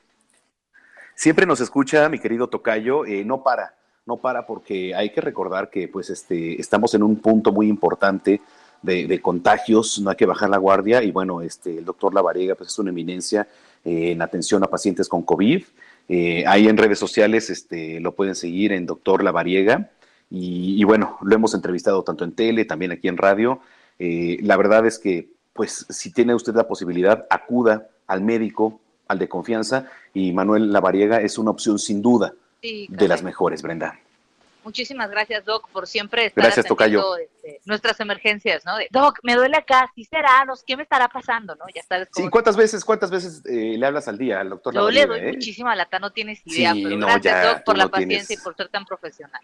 Siempre 1.16 1.46
nos 1.46 1.60
escucha 1.60 2.08
mi 2.08 2.20
querido 2.20 2.48
Tocayo, 2.48 3.06
eh, 3.06 3.26
no 3.26 3.44
para, 3.44 3.76
no 4.06 4.18
para 4.18 4.46
porque 4.46 4.96
hay 4.96 5.12
que 5.12 5.20
recordar 5.20 5.70
que 5.70 5.90
pues 5.90 6.10
este, 6.10 6.60
estamos 6.60 6.94
en 6.94 7.04
un 7.04 7.18
punto 7.18 7.52
muy 7.52 7.68
importante 7.68 8.42
de, 8.82 9.08
de 9.08 9.22
contagios, 9.22 10.00
no 10.00 10.10
hay 10.10 10.16
que 10.16 10.26
bajar 10.26 10.50
la 10.50 10.58
guardia 10.58 11.04
y 11.04 11.12
bueno, 11.12 11.42
este, 11.42 11.78
el 11.78 11.86
doctor 11.86 12.14
Lavariega 12.14 12.56
pues 12.56 12.70
es 12.70 12.80
una 12.80 12.90
eminencia 12.90 13.48
eh, 13.84 14.12
en 14.12 14.22
atención 14.22 14.64
a 14.64 14.68
pacientes 14.68 15.08
con 15.08 15.24
COVID. 15.24 15.64
Eh, 16.10 16.44
ahí 16.48 16.68
en 16.68 16.78
redes 16.78 17.00
sociales 17.00 17.50
este, 17.50 18.00
lo 18.00 18.14
pueden 18.14 18.36
seguir 18.36 18.72
en 18.74 18.86
doctor 18.86 19.24
Lavariega 19.24 19.92
y, 20.30 20.80
y 20.80 20.84
bueno, 20.84 21.18
lo 21.22 21.36
hemos 21.36 21.54
entrevistado 21.54 22.04
tanto 22.04 22.24
en 22.24 22.34
tele, 22.34 22.66
también 22.66 22.92
aquí 22.92 23.08
en 23.08 23.18
radio. 23.18 23.60
Eh, 24.00 24.38
la 24.42 24.58
verdad 24.58 24.86
es 24.86 24.98
que 24.98 25.30
pues 25.54 25.86
si 25.90 26.12
tiene 26.12 26.34
usted 26.34 26.56
la 26.56 26.68
posibilidad, 26.68 27.26
acuda 27.30 27.90
al 28.08 28.22
médico, 28.22 28.80
al 29.08 29.20
de 29.20 29.28
confianza 29.28 29.86
y 30.14 30.32
Manuel 30.32 30.72
Lavariega 30.72 31.22
es 31.22 31.38
una 31.38 31.52
opción 31.52 31.78
sin 31.78 32.02
duda 32.02 32.34
Sí, 32.62 32.88
de 32.90 33.08
las 33.08 33.24
mejores, 33.24 33.62
Brenda. 33.62 34.00
Muchísimas 34.64 35.10
gracias, 35.10 35.44
Doc, 35.44 35.68
por 35.70 35.88
siempre 35.88 36.28
estar 36.28 36.44
Gracias, 36.44 36.66
atendiendo, 36.70 37.18
este, 37.18 37.60
nuestras 37.66 38.00
emergencias, 38.00 38.64
¿no? 38.66 38.78
De, 38.78 38.88
Doc, 38.92 39.18
me 39.24 39.36
duele 39.36 39.58
acá, 39.58 39.92
¿sí 39.96 40.06
será? 40.06 40.46
No 40.46 40.54
¿Qué 40.68 40.78
me 40.78 40.84
estará 40.84 41.08
pasando, 41.08 41.56
no? 41.56 41.66
Ya 41.74 41.82
sabes 41.84 42.08
Sí, 42.14 42.22
cómo. 42.22 42.30
¿cuántas 42.32 42.56
veces, 42.56 42.86
cuántas 42.86 43.10
veces 43.10 43.42
eh, 43.46 43.76
le 43.78 43.86
hablas 43.86 44.08
al 44.08 44.18
día 44.20 44.40
al 44.40 44.50
doctor 44.50 44.74
Yo 44.74 44.92
le 44.92 45.06
doy 45.08 45.20
eh? 45.20 45.32
muchísima 45.34 45.76
lata, 45.76 45.98
no 45.98 46.12
tienes 46.12 46.42
idea, 46.46 46.74
Sí, 46.74 46.84
pero 46.84 46.96
no, 46.98 47.08
gracias, 47.08 47.24
ya, 47.44 47.54
Doc, 47.54 47.64
por 47.64 47.78
la 47.78 47.86
no 47.86 47.90
paciencia 47.92 48.28
tienes- 48.28 48.40
y 48.42 48.44
por 48.44 48.56
ser 48.56 48.70
tan 48.70 48.86
profesional. 48.86 49.42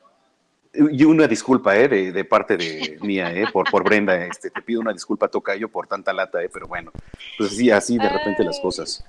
Y 0.73 1.03
una 1.06 1.27
disculpa, 1.27 1.76
eh, 1.76 1.88
de, 1.88 2.11
de 2.11 2.26
parte 2.26 2.56
de 2.56 2.99
mía, 3.02 3.31
eh, 3.34 3.45
por, 3.52 3.68
por 3.72 3.84
Brenda, 3.84 4.15
este, 4.26 4.52
te 4.52 4.61
pido 4.61 4.81
una 4.81 4.94
disculpa, 4.94 5.27
Tocayo, 5.27 5.69
por 5.69 5.88
tanta 5.88 6.14
lata, 6.14 6.44
eh, 6.44 6.49
pero 6.53 6.68
bueno, 6.68 6.91
pues 7.39 7.56
sí, 7.57 7.72
así 7.72 7.98
de 7.98 8.07
repente 8.07 8.44
las 8.44 8.60
cosas. 8.60 9.03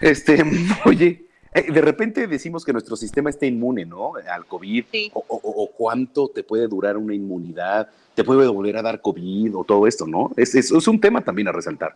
Este, 0.00 0.42
oye, 0.84 1.24
de 1.62 1.80
repente 1.80 2.26
decimos 2.26 2.64
que 2.64 2.72
nuestro 2.72 2.96
sistema 2.96 3.30
está 3.30 3.46
inmune, 3.46 3.84
¿no? 3.86 4.12
Al 4.30 4.46
COVID, 4.46 4.84
o, 5.14 5.24
o- 5.28 5.40
o 5.64 5.70
cuánto 5.72 6.28
te 6.28 6.42
puede 6.42 6.66
durar 6.68 6.96
una 6.96 7.14
inmunidad, 7.14 7.88
te 8.14 8.24
puede 8.24 8.46
volver 8.48 8.76
a 8.76 8.82
dar 8.82 9.00
COVID 9.00 9.56
o 9.56 9.64
todo 9.64 9.86
esto, 9.86 10.06
¿no? 10.06 10.30
Es, 10.36 10.54
es, 10.54 10.70
es 10.70 10.88
un 10.88 11.00
tema 11.00 11.22
también 11.22 11.48
a 11.48 11.52
resaltar. 11.52 11.94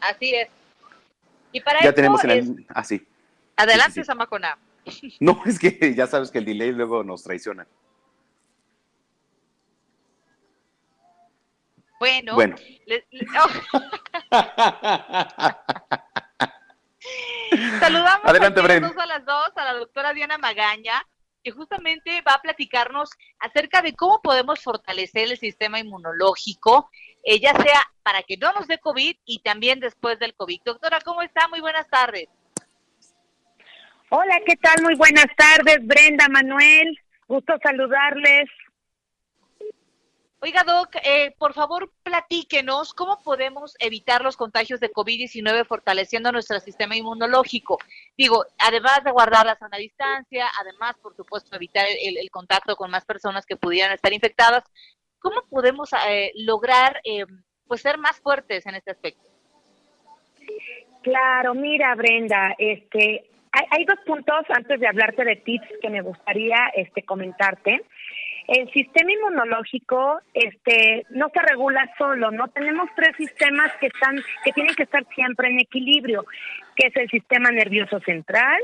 Así 0.00 0.34
es. 0.34 0.48
Y 1.52 1.60
para 1.60 1.80
ya 1.80 1.86
eso 1.88 1.94
tenemos 1.94 2.22
en 2.24 2.30
es- 2.30 2.46
el... 2.48 2.66
Ah, 2.68 2.84
sí. 2.84 3.06
Adelante, 3.56 4.04
Samacona. 4.04 4.58
No, 5.20 5.40
es 5.46 5.58
que 5.58 5.94
ya 5.96 6.06
sabes 6.06 6.30
que 6.30 6.38
el 6.38 6.44
delay 6.44 6.72
luego 6.72 7.02
nos 7.02 7.22
traiciona. 7.22 7.66
Bueno, 11.98 12.34
Bueno. 12.34 12.56
le- 12.86 13.04
le- 13.10 13.26
oh. 13.42 13.48
saludamos 17.80 18.24
Adelante, 18.24 18.60
a 18.60 19.06
las 19.06 19.24
dos 19.24 19.52
a 19.56 19.64
la 19.64 19.74
doctora 19.74 20.12
Diana 20.12 20.38
Magaña, 20.38 21.02
que 21.42 21.50
justamente 21.52 22.22
va 22.22 22.34
a 22.34 22.42
platicarnos 22.42 23.10
acerca 23.38 23.82
de 23.82 23.94
cómo 23.94 24.20
podemos 24.22 24.62
fortalecer 24.62 25.30
el 25.30 25.38
sistema 25.38 25.78
inmunológico, 25.78 26.90
eh, 27.22 27.38
ya 27.40 27.54
sea 27.54 27.82
para 28.02 28.22
que 28.22 28.36
no 28.36 28.52
nos 28.52 28.66
dé 28.66 28.78
COVID 28.78 29.16
y 29.24 29.38
también 29.40 29.80
después 29.80 30.18
del 30.18 30.34
COVID. 30.34 30.60
Doctora, 30.64 30.98
¿cómo 31.04 31.22
está? 31.22 31.48
Muy 31.48 31.60
buenas 31.60 31.88
tardes. 31.88 32.28
Hola, 34.08 34.40
¿qué 34.46 34.56
tal? 34.56 34.82
Muy 34.82 34.94
buenas 34.94 35.26
tardes, 35.36 35.84
Brenda, 35.84 36.28
Manuel. 36.28 36.98
Gusto 37.26 37.54
saludarles. 37.62 38.48
Oiga, 40.40 40.64
Doc, 40.64 40.94
eh, 41.02 41.34
por 41.38 41.54
favor, 41.54 41.90
platíquenos 42.02 42.92
cómo 42.92 43.22
podemos 43.22 43.74
evitar 43.78 44.22
los 44.22 44.36
contagios 44.36 44.80
de 44.80 44.92
COVID-19 44.92 45.66
fortaleciendo 45.66 46.30
nuestro 46.30 46.60
sistema 46.60 46.94
inmunológico. 46.94 47.78
Digo, 48.18 48.44
además 48.58 49.02
de 49.02 49.12
guardar 49.12 49.46
la 49.46 49.56
sana 49.56 49.78
distancia, 49.78 50.46
además, 50.60 50.94
por 51.02 51.16
supuesto, 51.16 51.56
evitar 51.56 51.86
el, 51.88 52.18
el 52.18 52.30
contacto 52.30 52.76
con 52.76 52.90
más 52.90 53.06
personas 53.06 53.46
que 53.46 53.56
pudieran 53.56 53.92
estar 53.92 54.12
infectadas, 54.12 54.62
¿cómo 55.18 55.42
podemos 55.48 55.90
eh, 56.06 56.32
lograr 56.36 57.00
eh, 57.04 57.24
pues 57.66 57.80
ser 57.80 57.96
más 57.96 58.20
fuertes 58.20 58.66
en 58.66 58.74
este 58.74 58.90
aspecto? 58.90 59.24
Claro, 61.02 61.54
mira, 61.54 61.94
Brenda, 61.94 62.54
este, 62.58 63.24
hay, 63.52 63.64
hay 63.70 63.84
dos 63.86 63.98
puntos 64.04 64.44
antes 64.50 64.78
de 64.80 64.86
hablarte 64.86 65.24
de 65.24 65.36
tips 65.36 65.68
que 65.80 65.88
me 65.88 66.02
gustaría 66.02 66.70
este, 66.74 67.02
comentarte. 67.04 67.82
El 68.48 68.70
sistema 68.72 69.10
inmunológico 69.10 70.20
este, 70.32 71.04
no 71.10 71.28
se 71.30 71.40
regula 71.40 71.90
solo, 71.98 72.30
¿no? 72.30 72.46
Tenemos 72.48 72.88
tres 72.94 73.16
sistemas 73.16 73.72
que 73.80 73.88
están, 73.88 74.16
que 74.44 74.52
tienen 74.52 74.74
que 74.74 74.84
estar 74.84 75.04
siempre 75.14 75.48
en 75.48 75.60
equilibrio, 75.60 76.24
que 76.76 76.88
es 76.88 76.96
el 76.96 77.10
sistema 77.10 77.50
nervioso 77.50 77.98
central, 78.00 78.58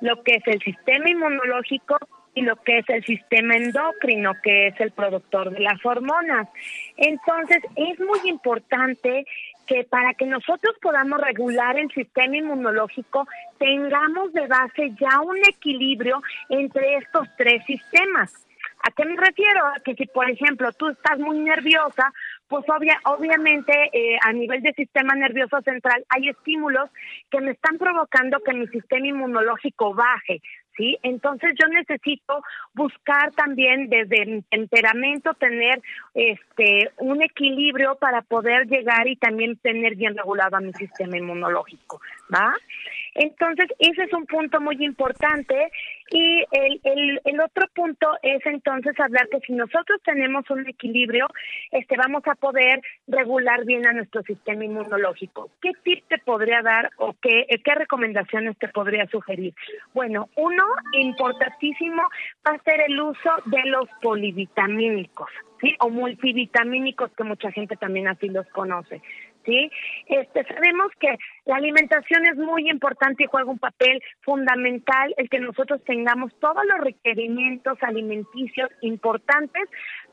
lo 0.00 0.22
que 0.22 0.36
es 0.36 0.46
el 0.46 0.60
sistema 0.62 1.10
inmunológico 1.10 1.98
y 2.34 2.42
lo 2.42 2.56
que 2.56 2.78
es 2.78 2.88
el 2.88 3.04
sistema 3.04 3.56
endocrino, 3.56 4.32
que 4.42 4.68
es 4.68 4.80
el 4.80 4.92
productor 4.92 5.50
de 5.50 5.60
las 5.60 5.84
hormonas. 5.84 6.48
Entonces, 6.96 7.62
es 7.76 7.98
muy 8.00 8.20
importante 8.24 9.26
que 9.66 9.84
para 9.84 10.14
que 10.14 10.26
nosotros 10.26 10.76
podamos 10.80 11.20
regular 11.20 11.78
el 11.78 11.90
sistema 11.90 12.36
inmunológico, 12.36 13.26
tengamos 13.58 14.32
de 14.32 14.46
base 14.46 14.92
ya 15.00 15.20
un 15.20 15.38
equilibrio 15.38 16.22
entre 16.48 16.96
estos 16.96 17.28
tres 17.36 17.64
sistemas. 17.66 18.45
¿A 18.86 18.90
qué 18.92 19.04
me 19.04 19.16
refiero? 19.16 19.66
A 19.66 19.80
que 19.84 19.96
si, 19.96 20.06
por 20.06 20.30
ejemplo, 20.30 20.70
tú 20.72 20.88
estás 20.88 21.18
muy 21.18 21.40
nerviosa, 21.40 22.12
pues 22.46 22.64
obvia, 22.68 23.00
obviamente 23.04 23.72
eh, 23.92 24.16
a 24.22 24.32
nivel 24.32 24.62
del 24.62 24.74
sistema 24.76 25.12
nervioso 25.16 25.60
central 25.62 26.04
hay 26.08 26.28
estímulos 26.28 26.88
que 27.28 27.40
me 27.40 27.50
están 27.50 27.78
provocando 27.78 28.38
que 28.44 28.54
mi 28.54 28.68
sistema 28.68 29.08
inmunológico 29.08 29.92
baje, 29.92 30.40
¿sí? 30.76 30.96
Entonces 31.02 31.54
yo 31.60 31.66
necesito 31.66 32.44
buscar 32.74 33.32
también 33.32 33.88
desde 33.88 34.24
mi 34.24 34.42
temperamento 34.42 35.34
tener 35.34 35.82
este 36.14 36.92
un 36.98 37.22
equilibrio 37.22 37.96
para 37.96 38.22
poder 38.22 38.68
llegar 38.68 39.08
y 39.08 39.16
también 39.16 39.56
tener 39.56 39.96
bien 39.96 40.16
regulado 40.16 40.58
a 40.58 40.60
mi 40.60 40.72
sistema 40.74 41.16
inmunológico, 41.16 42.00
¿va? 42.32 42.54
Entonces, 43.16 43.68
ese 43.78 44.04
es 44.04 44.12
un 44.12 44.26
punto 44.26 44.60
muy 44.60 44.76
importante. 44.84 45.70
Y 46.10 46.44
el, 46.52 46.80
el, 46.84 47.20
el 47.24 47.40
otro 47.40 47.66
punto 47.74 48.06
es 48.22 48.44
entonces 48.46 48.98
hablar 49.00 49.28
que 49.28 49.40
si 49.40 49.54
nosotros 49.54 50.00
tenemos 50.04 50.48
un 50.50 50.68
equilibrio, 50.68 51.26
este, 51.72 51.96
vamos 51.96 52.22
a 52.26 52.34
poder 52.34 52.80
regular 53.08 53.64
bien 53.64 53.86
a 53.86 53.92
nuestro 53.92 54.22
sistema 54.22 54.64
inmunológico. 54.64 55.50
¿Qué 55.60 55.72
tip 55.82 56.04
te 56.08 56.18
podría 56.18 56.62
dar 56.62 56.90
o 56.98 57.14
qué, 57.20 57.46
qué 57.64 57.74
recomendaciones 57.74 58.56
te 58.58 58.68
podría 58.68 59.06
sugerir? 59.06 59.54
Bueno, 59.94 60.28
uno 60.36 60.64
importantísimo 60.92 62.02
va 62.46 62.54
a 62.54 62.62
ser 62.62 62.82
el 62.86 63.00
uso 63.00 63.30
de 63.46 63.64
los 63.64 63.88
polivitamínicos, 64.02 65.30
¿sí? 65.60 65.74
O 65.80 65.90
multivitamínicos, 65.90 67.10
que 67.12 67.24
mucha 67.24 67.50
gente 67.52 67.76
también 67.76 68.08
así 68.08 68.28
los 68.28 68.46
conoce. 68.48 69.02
¿sí? 69.46 69.70
Este, 70.06 70.44
sabemos 70.44 70.90
que 71.00 71.16
la 71.46 71.56
alimentación 71.56 72.26
es 72.26 72.36
muy 72.36 72.68
importante 72.68 73.24
y 73.24 73.26
juega 73.26 73.50
un 73.50 73.58
papel 73.58 74.02
fundamental 74.22 75.14
el 75.16 75.30
que 75.30 75.40
nosotros 75.40 75.82
tengamos 75.84 76.32
todos 76.40 76.62
los 76.66 76.80
requerimientos 76.80 77.78
alimenticios 77.80 78.70
importantes 78.82 79.62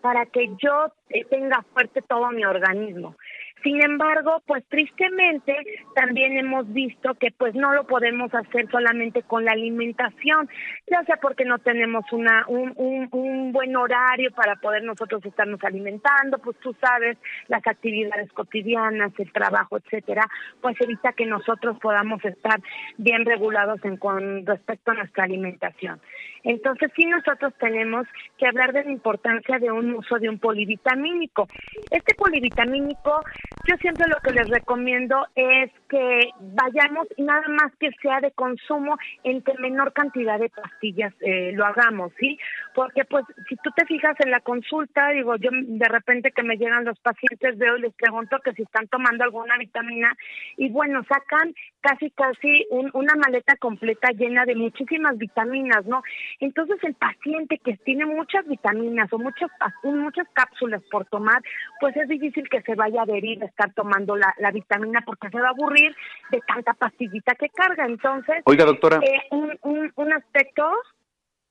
para 0.01 0.25
que 0.27 0.49
yo 0.61 0.93
eh, 1.09 1.25
tenga 1.25 1.63
fuerte 1.73 2.01
todo 2.01 2.29
mi 2.31 2.45
organismo. 2.45 3.15
Sin 3.63 3.81
embargo, 3.81 4.43
pues 4.45 4.65
tristemente 4.67 5.55
también 5.95 6.37
hemos 6.37 6.71
visto 6.73 7.13
que 7.15 7.31
pues 7.31 7.55
no 7.55 7.73
lo 7.73 7.87
podemos 7.87 8.33
hacer 8.33 8.69
solamente 8.69 9.23
con 9.23 9.45
la 9.45 9.53
alimentación, 9.53 10.49
ya 10.91 11.01
sea 11.05 11.15
porque 11.21 11.45
no 11.45 11.59
tenemos 11.59 12.03
una 12.11 12.45
un, 12.47 12.73
un, 12.75 13.07
un 13.11 13.53
buen 13.53 13.73
horario 13.77 14.31
para 14.31 14.57
poder 14.57 14.83
nosotros 14.83 15.25
estarnos 15.25 15.63
alimentando, 15.63 16.39
pues 16.39 16.57
tú 16.57 16.75
sabes, 16.81 17.17
las 17.47 17.65
actividades 17.65 18.31
cotidianas, 18.33 19.13
el 19.17 19.31
trabajo, 19.31 19.77
etcétera, 19.77 20.27
pues 20.61 20.75
evita 20.81 21.13
que 21.13 21.25
nosotros 21.25 21.77
podamos 21.79 22.23
estar 22.25 22.59
bien 22.97 23.25
regulados 23.25 23.79
en 23.85 23.95
con 23.95 24.45
respecto 24.45 24.91
a 24.91 24.95
nuestra 24.95 25.23
alimentación. 25.23 26.01
Entonces 26.43 26.91
sí 26.95 27.05
nosotros 27.05 27.53
tenemos 27.59 28.05
que 28.37 28.47
hablar 28.47 28.73
de 28.73 28.83
la 28.83 28.91
importancia 28.91 29.59
de 29.59 29.71
un 29.71 29.93
uso 29.95 30.17
de 30.19 30.29
un 30.29 30.39
polivitamínico. 30.39 31.47
Este 31.89 32.15
polivitamínico, 32.15 33.21
yo 33.65 33.77
siempre 33.77 34.05
lo 34.09 34.17
que 34.17 34.33
les 34.33 34.49
recomiendo 34.49 35.25
es 35.35 35.71
que 35.87 36.29
vayamos, 36.39 37.07
nada 37.17 37.47
más 37.47 37.71
que 37.79 37.91
sea 38.01 38.19
de 38.19 38.31
consumo, 38.31 38.97
entre 39.23 39.57
menor 39.59 39.93
cantidad 39.93 40.39
de 40.39 40.49
pastillas 40.49 41.13
eh, 41.21 41.51
lo 41.53 41.65
hagamos, 41.65 42.11
¿sí? 42.19 42.37
Porque 42.75 43.05
pues 43.05 43.25
si 43.47 43.55
tú 43.57 43.69
te 43.75 43.85
fijas 43.85 44.15
en 44.19 44.31
la 44.31 44.41
consulta, 44.41 45.09
digo, 45.09 45.35
yo 45.37 45.49
de 45.51 45.87
repente 45.87 46.31
que 46.31 46.43
me 46.43 46.57
llegan 46.57 46.83
los 46.83 46.99
pacientes 46.99 47.57
veo 47.57 47.77
y 47.77 47.81
les 47.81 47.93
pregunto 47.93 48.37
que 48.43 48.53
si 48.53 48.63
están 48.63 48.87
tomando 48.87 49.23
alguna 49.23 49.57
vitamina 49.57 50.13
y 50.57 50.69
bueno, 50.69 51.03
sacan 51.03 51.53
casi 51.81 52.09
casi 52.11 52.65
un, 52.69 52.89
una 52.93 53.13
maleta 53.15 53.55
completa 53.57 54.09
llena 54.11 54.45
de 54.45 54.55
muchísimas 54.55 55.17
vitaminas, 55.17 55.85
¿no? 55.85 56.01
Entonces 56.39 56.77
el 56.83 56.95
paciente 56.95 57.59
que 57.59 57.77
tiene 57.77 58.05
muchas 58.05 58.45
vitaminas 58.47 59.11
o 59.13 59.19
muchas 59.19 59.49
muchas 59.83 60.27
cápsulas 60.33 60.81
por 60.91 61.05
tomar, 61.05 61.41
pues 61.79 61.95
es 61.95 62.07
difícil 62.07 62.47
que 62.49 62.61
se 62.61 62.75
vaya 62.75 63.01
a 63.01 63.03
adherir 63.03 63.43
estar 63.53 63.73
tomando 63.73 64.15
la, 64.15 64.33
la 64.39 64.51
vitamina 64.51 65.01
porque 65.05 65.29
se 65.29 65.39
va 65.39 65.47
a 65.47 65.51
aburrir 65.51 65.95
de 66.31 66.41
tanta 66.47 66.73
pastillita 66.73 67.35
que 67.35 67.49
carga. 67.49 67.85
Entonces, 67.85 68.41
Oiga, 68.45 68.65
doctora. 68.65 68.99
eh, 69.03 69.21
un, 69.31 69.57
un, 69.61 69.91
un 69.95 70.13
aspecto 70.13 70.63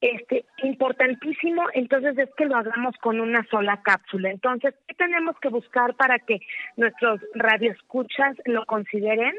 este 0.00 0.44
importantísimo 0.64 1.62
entonces 1.74 2.18
es 2.18 2.28
que 2.36 2.46
lo 2.46 2.56
hagamos 2.56 2.96
con 3.00 3.20
una 3.20 3.46
sola 3.48 3.80
cápsula. 3.84 4.30
Entonces, 4.30 4.74
¿qué 4.88 4.94
tenemos 4.94 5.36
que 5.40 5.48
buscar 5.48 5.94
para 5.94 6.18
que 6.18 6.40
nuestros 6.76 7.20
radioescuchas 7.34 8.36
lo 8.46 8.64
consideren? 8.66 9.32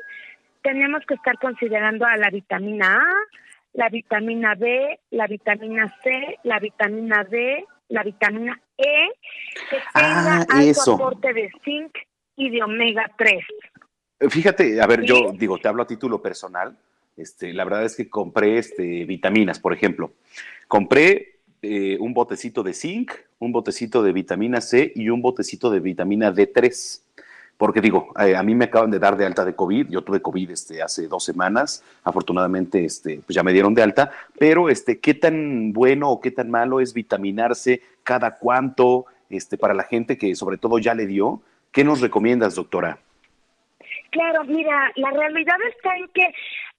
Tenemos 0.61 1.06
que 1.06 1.15
estar 1.15 1.38
considerando 1.38 2.06
a 2.06 2.15
la 2.15 2.30
vitamina 2.30 2.95
A, 2.95 3.14
la 3.73 3.90
vitamina 3.90 4.56
B, 4.56 4.99
la 5.11 5.27
vitamina 5.27 5.94
C, 6.02 6.40
la 6.44 6.60
vitamina 6.60 7.26
D, 7.26 7.65
la 7.90 8.03
vitamina 8.03 8.57
E, 8.77 9.10
que 9.69 9.77
tenga 9.94 10.35
Ah, 10.40 10.45
alto 10.49 10.69
eso. 10.69 10.94
aporte 10.95 11.34
de 11.34 11.52
zinc 11.65 11.91
y 12.35 12.49
de 12.49 12.64
omega 12.64 13.10
3. 13.18 13.43
Fíjate, 14.30 14.81
a 14.81 14.88
ver, 14.88 15.01
¿Sí? 15.01 15.07
yo 15.07 15.34
digo, 15.34 15.57
te 15.57 15.68
hablo 15.68 15.84
a 15.84 15.88
título 15.88 16.22
personal. 16.22 16.77
Este, 17.18 17.53
la 17.53 17.64
verdad 17.64 17.85
es 17.85 17.95
que 17.95 18.10
compré 18.10 18.57
este, 18.57 19.05
vitaminas, 19.05 19.60
por 19.60 19.73
ejemplo. 19.73 20.14
Compré 20.68 21.39
eh, 21.61 21.97
un 21.99 22.14
botecito 22.14 22.64
de 22.64 22.73
zinc, 22.73 23.11
un 23.39 23.51
botecito 23.51 24.01
de 24.01 24.14
vitamina 24.14 24.61
C 24.61 24.91
y 24.95 25.10
un 25.10 25.22
botecito 25.22 25.69
de 25.69 25.80
vitamina 25.80 26.34
D3. 26.34 27.01
Porque 27.57 27.81
digo, 27.81 28.11
eh, 28.19 28.35
a 28.35 28.43
mí 28.43 28.55
me 28.55 28.65
acaban 28.65 28.89
de 28.89 28.99
dar 28.99 29.15
de 29.15 29.26
alta 29.26 29.45
de 29.45 29.55
COVID, 29.55 29.88
yo 29.89 30.01
tuve 30.01 30.22
COVID 30.22 30.51
este, 30.51 30.81
hace 30.81 31.07
dos 31.07 31.23
semanas, 31.23 31.84
afortunadamente 32.03 32.84
este, 32.84 33.22
pues 33.26 33.35
ya 33.35 33.43
me 33.43 33.53
dieron 33.53 33.76
de 33.76 33.84
alta, 33.84 34.11
pero 34.39 34.69
este, 34.69 34.99
¿qué 34.99 35.14
tan 35.14 35.72
bueno 35.72 36.10
o 36.10 36.19
qué 36.19 36.31
tan 36.31 36.49
malo 36.49 36.81
es 36.81 36.93
vitaminarse 36.93 37.81
cada 38.01 38.38
cuánto 38.38 39.05
este, 39.30 39.57
para 39.57 39.76
la 39.76 39.84
gente 39.84 40.18
que 40.18 40.35
sobre 40.35 40.57
todo 40.57 40.80
ya 40.80 40.95
le 40.95 41.05
dio? 41.05 41.41
¿Qué 41.74 41.84
nos 41.84 42.02
recomiendas, 42.02 42.56
doctora? 42.56 43.00
Claro, 44.12 44.44
mira, 44.44 44.91
la 44.95 45.10
realidad 45.10 45.58
está 45.76 45.98
en 45.98 46.08
que 46.10 46.34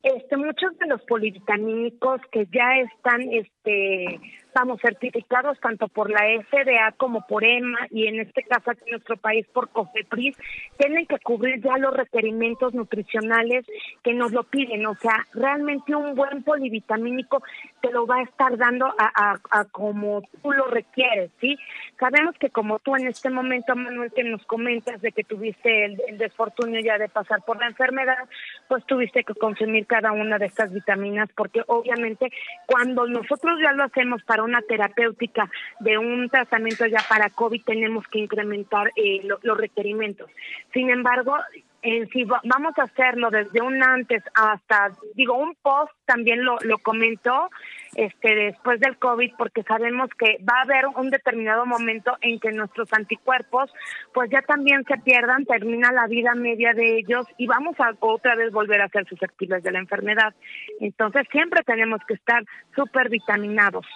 este, 0.04 0.36
muchos 0.36 0.78
de 0.78 0.86
los 0.86 1.02
polivitamínicos 1.02 2.20
que 2.30 2.46
ya 2.52 2.76
están, 2.76 3.20
este, 3.32 4.20
vamos, 4.54 4.80
certificados 4.80 5.58
tanto 5.60 5.88
por 5.88 6.10
la 6.10 6.20
FDA 6.42 6.92
como 6.96 7.26
por 7.26 7.44
EMA 7.44 7.78
y 7.90 8.06
en 8.06 8.20
este 8.20 8.42
caso 8.44 8.70
aquí 8.70 8.82
en 8.86 8.92
nuestro 8.92 9.16
país 9.16 9.46
por 9.52 9.68
COFEPRIS, 9.70 10.36
tienen 10.78 11.06
que 11.06 11.18
cubrir 11.18 11.60
ya 11.60 11.76
los 11.78 11.94
requerimientos 11.94 12.74
nutricionales 12.74 13.66
que 14.02 14.14
nos 14.14 14.32
lo 14.32 14.44
piden. 14.44 14.86
O 14.86 14.94
sea, 14.96 15.26
realmente 15.32 15.94
un 15.94 16.14
buen 16.14 16.42
polivitamínico 16.42 17.42
te 17.80 17.90
lo 17.90 18.06
va 18.06 18.16
a 18.16 18.22
estar 18.22 18.56
dando 18.56 18.86
a 18.98 19.64
como 19.72 20.22
tú 20.42 20.52
lo 20.52 20.66
requieres, 20.66 21.30
¿sí? 21.40 21.58
Sabemos 21.98 22.36
que 22.38 22.50
como 22.50 22.78
tú 22.78 22.96
en 22.96 23.06
este 23.06 23.30
momento, 23.30 23.74
Manuel, 23.74 24.12
que 24.12 24.24
nos 24.24 24.44
comentas 24.46 25.00
de 25.00 25.12
que 25.12 25.24
tuviste 25.24 25.84
el, 25.84 26.00
el 26.08 26.18
desfortunio 26.18 26.80
ya 26.80 26.98
de 26.98 27.08
pasar 27.08 27.42
por 27.42 27.58
la 27.58 27.66
enfermedad, 27.66 28.28
pues 28.68 28.84
tuviste 28.86 29.24
que 29.24 29.34
consumir 29.34 29.86
cada 29.86 30.12
una 30.12 30.38
de 30.38 30.46
estas 30.46 30.72
vitaminas, 30.72 31.28
porque 31.36 31.62
obviamente 31.66 32.30
cuando 32.66 33.06
nosotros 33.06 33.58
ya 33.62 33.72
lo 33.72 33.84
hacemos 33.84 34.22
para 34.24 34.43
una 34.44 34.62
terapéutica 34.62 35.50
de 35.80 35.98
un 35.98 36.28
tratamiento 36.28 36.86
ya 36.86 37.00
para 37.08 37.30
COVID, 37.30 37.62
tenemos 37.64 38.06
que 38.08 38.18
incrementar 38.20 38.90
eh, 38.96 39.20
lo- 39.24 39.38
los 39.42 39.58
requerimientos. 39.58 40.30
Sin 40.72 40.90
embargo, 40.90 41.36
en 41.82 42.08
si 42.08 42.24
va- 42.24 42.40
vamos 42.44 42.78
a 42.78 42.84
hacerlo 42.84 43.30
desde 43.30 43.60
un 43.60 43.82
antes 43.82 44.22
hasta, 44.34 44.92
digo, 45.14 45.34
un 45.34 45.54
post, 45.60 45.92
también 46.06 46.42
lo, 46.44 46.56
lo 46.62 46.78
comentó, 46.78 47.50
este, 47.94 48.34
después 48.34 48.80
del 48.80 48.96
COVID, 48.96 49.34
porque 49.36 49.62
sabemos 49.64 50.08
que 50.18 50.38
va 50.42 50.58
a 50.58 50.62
haber 50.62 50.86
un 50.86 51.10
determinado 51.10 51.64
momento 51.66 52.16
en 52.22 52.40
que 52.40 52.50
nuestros 52.52 52.90
anticuerpos, 52.92 53.70
pues 54.14 54.30
ya 54.30 54.40
también 54.42 54.82
se 54.84 54.96
pierdan, 54.98 55.44
termina 55.44 55.92
la 55.92 56.06
vida 56.06 56.34
media 56.34 56.72
de 56.72 56.98
ellos 56.98 57.26
y 57.36 57.46
vamos 57.46 57.78
a 57.78 57.92
otra 58.00 58.34
vez 58.34 58.50
volver 58.50 58.80
a 58.80 58.88
ser 58.88 59.06
susceptibles 59.06 59.62
de 59.62 59.70
la 59.70 59.78
enfermedad. 59.78 60.34
Entonces 60.80 61.26
siempre 61.30 61.62
tenemos 61.64 62.00
que 62.08 62.14
estar 62.14 62.42
súper 62.74 63.10
vitaminados. 63.10 63.86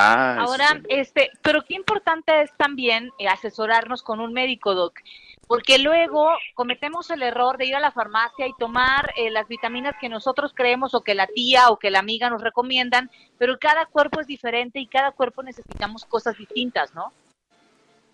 Ah, 0.00 0.36
Ahora, 0.40 0.80
este, 0.88 1.30
pero 1.42 1.62
qué 1.64 1.74
importante 1.74 2.42
es 2.42 2.52
también 2.56 3.10
eh, 3.18 3.26
asesorarnos 3.26 4.02
con 4.02 4.20
un 4.20 4.32
médico, 4.32 4.74
doc, 4.74 5.00
porque 5.48 5.78
luego 5.78 6.30
cometemos 6.54 7.10
el 7.10 7.22
error 7.22 7.56
de 7.56 7.66
ir 7.66 7.74
a 7.74 7.80
la 7.80 7.90
farmacia 7.90 8.46
y 8.46 8.52
tomar 8.58 9.12
eh, 9.16 9.30
las 9.30 9.48
vitaminas 9.48 9.96
que 10.00 10.08
nosotros 10.08 10.52
creemos 10.54 10.94
o 10.94 11.02
que 11.02 11.14
la 11.14 11.26
tía 11.26 11.70
o 11.70 11.78
que 11.78 11.90
la 11.90 11.98
amiga 11.98 12.30
nos 12.30 12.42
recomiendan, 12.42 13.10
pero 13.38 13.58
cada 13.58 13.86
cuerpo 13.86 14.20
es 14.20 14.26
diferente 14.26 14.78
y 14.78 14.86
cada 14.86 15.10
cuerpo 15.10 15.42
necesitamos 15.42 16.04
cosas 16.04 16.38
distintas, 16.38 16.94
¿no? 16.94 17.12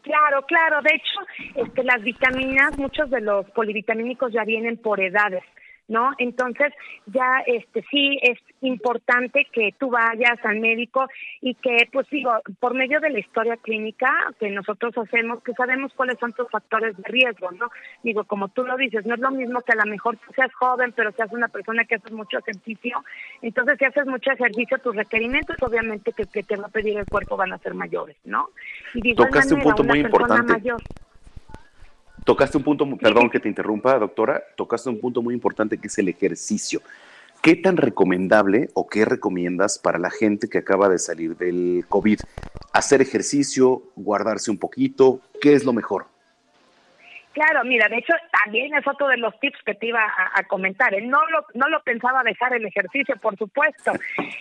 Claro, 0.02 0.42
claro. 0.46 0.80
De 0.82 0.94
hecho, 0.94 1.64
este, 1.66 1.82
las 1.82 2.02
vitaminas, 2.02 2.78
muchos 2.78 3.10
de 3.10 3.20
los 3.20 3.50
polivitamínicos 3.50 4.32
ya 4.32 4.44
vienen 4.44 4.76
por 4.76 5.00
edades, 5.00 5.42
¿no? 5.88 6.12
Entonces, 6.18 6.72
ya 7.06 7.42
este 7.46 7.84
sí 7.90 8.18
es 8.22 8.38
importante 8.62 9.46
que 9.52 9.74
tú 9.78 9.90
vayas 9.90 10.38
al 10.44 10.60
médico 10.60 11.06
y 11.40 11.54
que, 11.54 11.88
pues 11.92 12.08
digo, 12.10 12.32
por 12.58 12.74
medio 12.74 13.00
de 13.00 13.10
la 13.10 13.18
historia 13.18 13.56
clínica 13.58 14.10
que 14.40 14.50
nosotros 14.50 14.96
hacemos, 14.96 15.42
que 15.42 15.52
sabemos 15.52 15.92
cuáles 15.94 16.18
son 16.18 16.32
tus 16.32 16.48
factores 16.50 16.96
de 16.96 17.02
riesgo, 17.06 17.50
¿no? 17.52 17.70
Digo, 18.02 18.24
como 18.24 18.48
tú 18.48 18.64
lo 18.64 18.76
dices, 18.76 19.04
no 19.04 19.14
es 19.14 19.20
lo 19.20 19.30
mismo 19.30 19.60
que 19.60 19.72
a 19.72 19.76
lo 19.84 19.90
mejor 19.90 20.16
tú 20.16 20.32
seas 20.34 20.52
joven, 20.54 20.92
pero 20.96 21.12
seas 21.12 21.30
una 21.32 21.48
persona 21.48 21.84
que 21.84 21.96
hace 21.96 22.10
mucho 22.12 22.38
ejercicio. 22.38 23.04
Entonces, 23.42 23.76
si 23.78 23.84
haces 23.84 24.06
mucho 24.06 24.32
ejercicio, 24.32 24.78
tus 24.78 24.96
requerimientos, 24.96 25.56
obviamente, 25.60 26.12
que, 26.12 26.24
que 26.26 26.42
te 26.42 26.56
va 26.56 26.66
a 26.66 26.70
pedir 26.70 26.98
el 26.98 27.06
cuerpo 27.06 27.36
van 27.36 27.52
a 27.52 27.58
ser 27.58 27.74
mayores, 27.74 28.16
¿no? 28.24 28.48
Y 28.94 29.02
de 29.02 29.08
igual 29.10 29.28
Tocaste 29.28 29.54
un 29.54 29.58
manera, 29.60 29.76
punto 29.76 29.82
una 29.82 29.92
muy 29.92 30.00
importante. 30.00 30.52
mayor- 30.54 30.82
Tocaste 32.24 32.56
un 32.56 32.64
punto, 32.64 32.96
perdón 32.96 33.28
que 33.28 33.38
te 33.38 33.48
interrumpa, 33.48 33.98
doctora, 33.98 34.42
tocaste 34.56 34.88
un 34.88 34.98
punto 34.98 35.20
muy 35.20 35.34
importante 35.34 35.78
que 35.78 35.88
es 35.88 35.98
el 35.98 36.08
ejercicio. 36.08 36.80
¿Qué 37.42 37.56
tan 37.56 37.76
recomendable 37.76 38.70
o 38.72 38.88
qué 38.88 39.04
recomiendas 39.04 39.78
para 39.78 39.98
la 39.98 40.10
gente 40.10 40.48
que 40.48 40.56
acaba 40.56 40.88
de 40.88 40.98
salir 40.98 41.36
del 41.36 41.84
COVID? 41.86 42.20
¿Hacer 42.72 43.02
ejercicio, 43.02 43.82
guardarse 43.96 44.50
un 44.50 44.58
poquito? 44.58 45.20
¿Qué 45.42 45.52
es 45.52 45.64
lo 45.64 45.74
mejor? 45.74 46.06
Claro, 47.34 47.62
mira, 47.64 47.88
de 47.88 47.98
hecho 47.98 48.14
también 48.44 48.74
es 48.74 48.86
otro 48.86 49.08
de 49.08 49.18
los 49.18 49.38
tips 49.40 49.58
que 49.66 49.74
te 49.74 49.88
iba 49.88 50.00
a, 50.00 50.40
a 50.40 50.44
comentar. 50.44 50.94
¿eh? 50.94 51.02
No 51.02 51.18
lo, 51.26 51.44
no 51.52 51.68
lo 51.68 51.82
pensaba 51.82 52.22
dejar 52.22 52.54
el 52.54 52.64
ejercicio, 52.64 53.16
por 53.16 53.36
supuesto. 53.36 53.92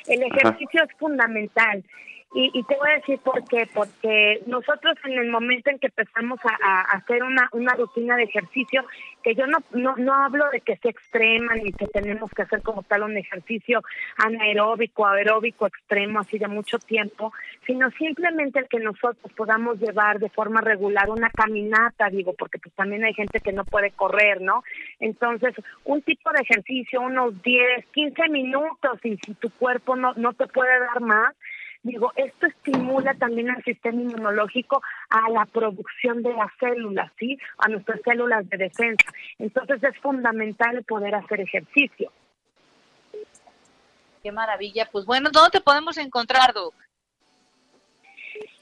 El 0.07 0.23
ejercicio 0.23 0.83
es 0.83 0.97
fundamental. 0.97 1.83
Y, 2.33 2.49
y 2.53 2.63
te 2.63 2.75
voy 2.77 2.89
a 2.89 2.95
decir 2.95 3.19
por 3.19 3.43
qué. 3.47 3.67
Porque 3.73 4.41
nosotros 4.47 4.95
en 5.05 5.13
el 5.13 5.29
momento 5.29 5.69
en 5.69 5.79
que 5.79 5.87
empezamos 5.87 6.39
a, 6.43 6.81
hacer 6.81 7.23
una, 7.23 7.49
rutina 7.75 8.15
de 8.15 8.23
ejercicio, 8.23 8.83
que 9.23 9.35
yo 9.35 9.47
no, 9.47 9.59
no, 9.71 9.95
no 9.97 10.13
hablo 10.13 10.49
de 10.51 10.61
que 10.61 10.77
sea 10.77 10.91
extrema 10.91 11.55
ni 11.55 11.71
que 11.71 11.87
tenemos 11.87 12.31
que 12.31 12.41
hacer 12.41 12.61
como 12.61 12.83
tal 12.83 13.03
un 13.03 13.17
ejercicio 13.17 13.81
anaeróbico, 14.17 15.07
aeróbico 15.07 15.67
extremo, 15.67 16.19
así 16.19 16.37
de 16.37 16.47
mucho 16.47 16.79
tiempo, 16.79 17.33
sino 17.65 17.89
simplemente 17.91 18.59
el 18.59 18.67
que 18.67 18.79
nosotros 18.79 19.31
podamos 19.35 19.79
llevar 19.79 20.19
de 20.19 20.29
forma 20.29 20.61
regular 20.61 21.09
una 21.09 21.29
caminata, 21.29 22.09
digo, 22.09 22.33
porque 22.33 22.59
pues 22.59 22.73
también 22.75 23.03
hay 23.03 23.13
gente 23.13 23.39
que 23.39 23.53
no 23.53 23.63
puede 23.65 23.91
correr, 23.91 24.41
¿no? 24.41 24.63
Entonces, 24.99 25.53
un 25.85 26.01
tipo 26.01 26.31
de 26.31 26.41
ejercicio, 26.41 27.01
unos 27.01 27.41
10, 27.41 27.85
15 27.91 28.29
minutos, 28.29 28.99
y 29.03 29.17
si 29.17 29.33
tu 29.35 29.49
cuerpo 29.51 29.95
no, 29.95 30.13
no 30.15 30.33
te 30.33 30.47
puede 30.47 30.79
dar 30.79 31.01
más, 31.01 31.33
Digo, 31.83 32.13
esto 32.15 32.47
estimula 32.47 33.13
también 33.15 33.49
al 33.51 33.61
sistema 33.63 34.01
inmunológico 34.01 34.81
a 35.09 35.29
la 35.29 35.45
producción 35.45 36.23
de 36.23 36.33
las 36.33 36.49
células, 36.57 37.11
¿sí? 37.19 37.37
A 37.57 37.67
nuestras 37.67 37.99
células 38.03 38.49
de 38.49 38.57
defensa. 38.57 39.11
Entonces 39.37 39.83
es 39.83 39.97
fundamental 39.99 40.81
poder 40.85 41.13
hacer 41.13 41.41
ejercicio. 41.41 42.09
Qué 44.23 44.31
maravilla. 44.31 44.87
Pues 44.89 45.05
bueno, 45.05 45.29
¿dónde 45.31 45.59
te 45.59 45.61
podemos 45.61 45.97
encontrar, 45.97 46.53
doc? 46.53 46.73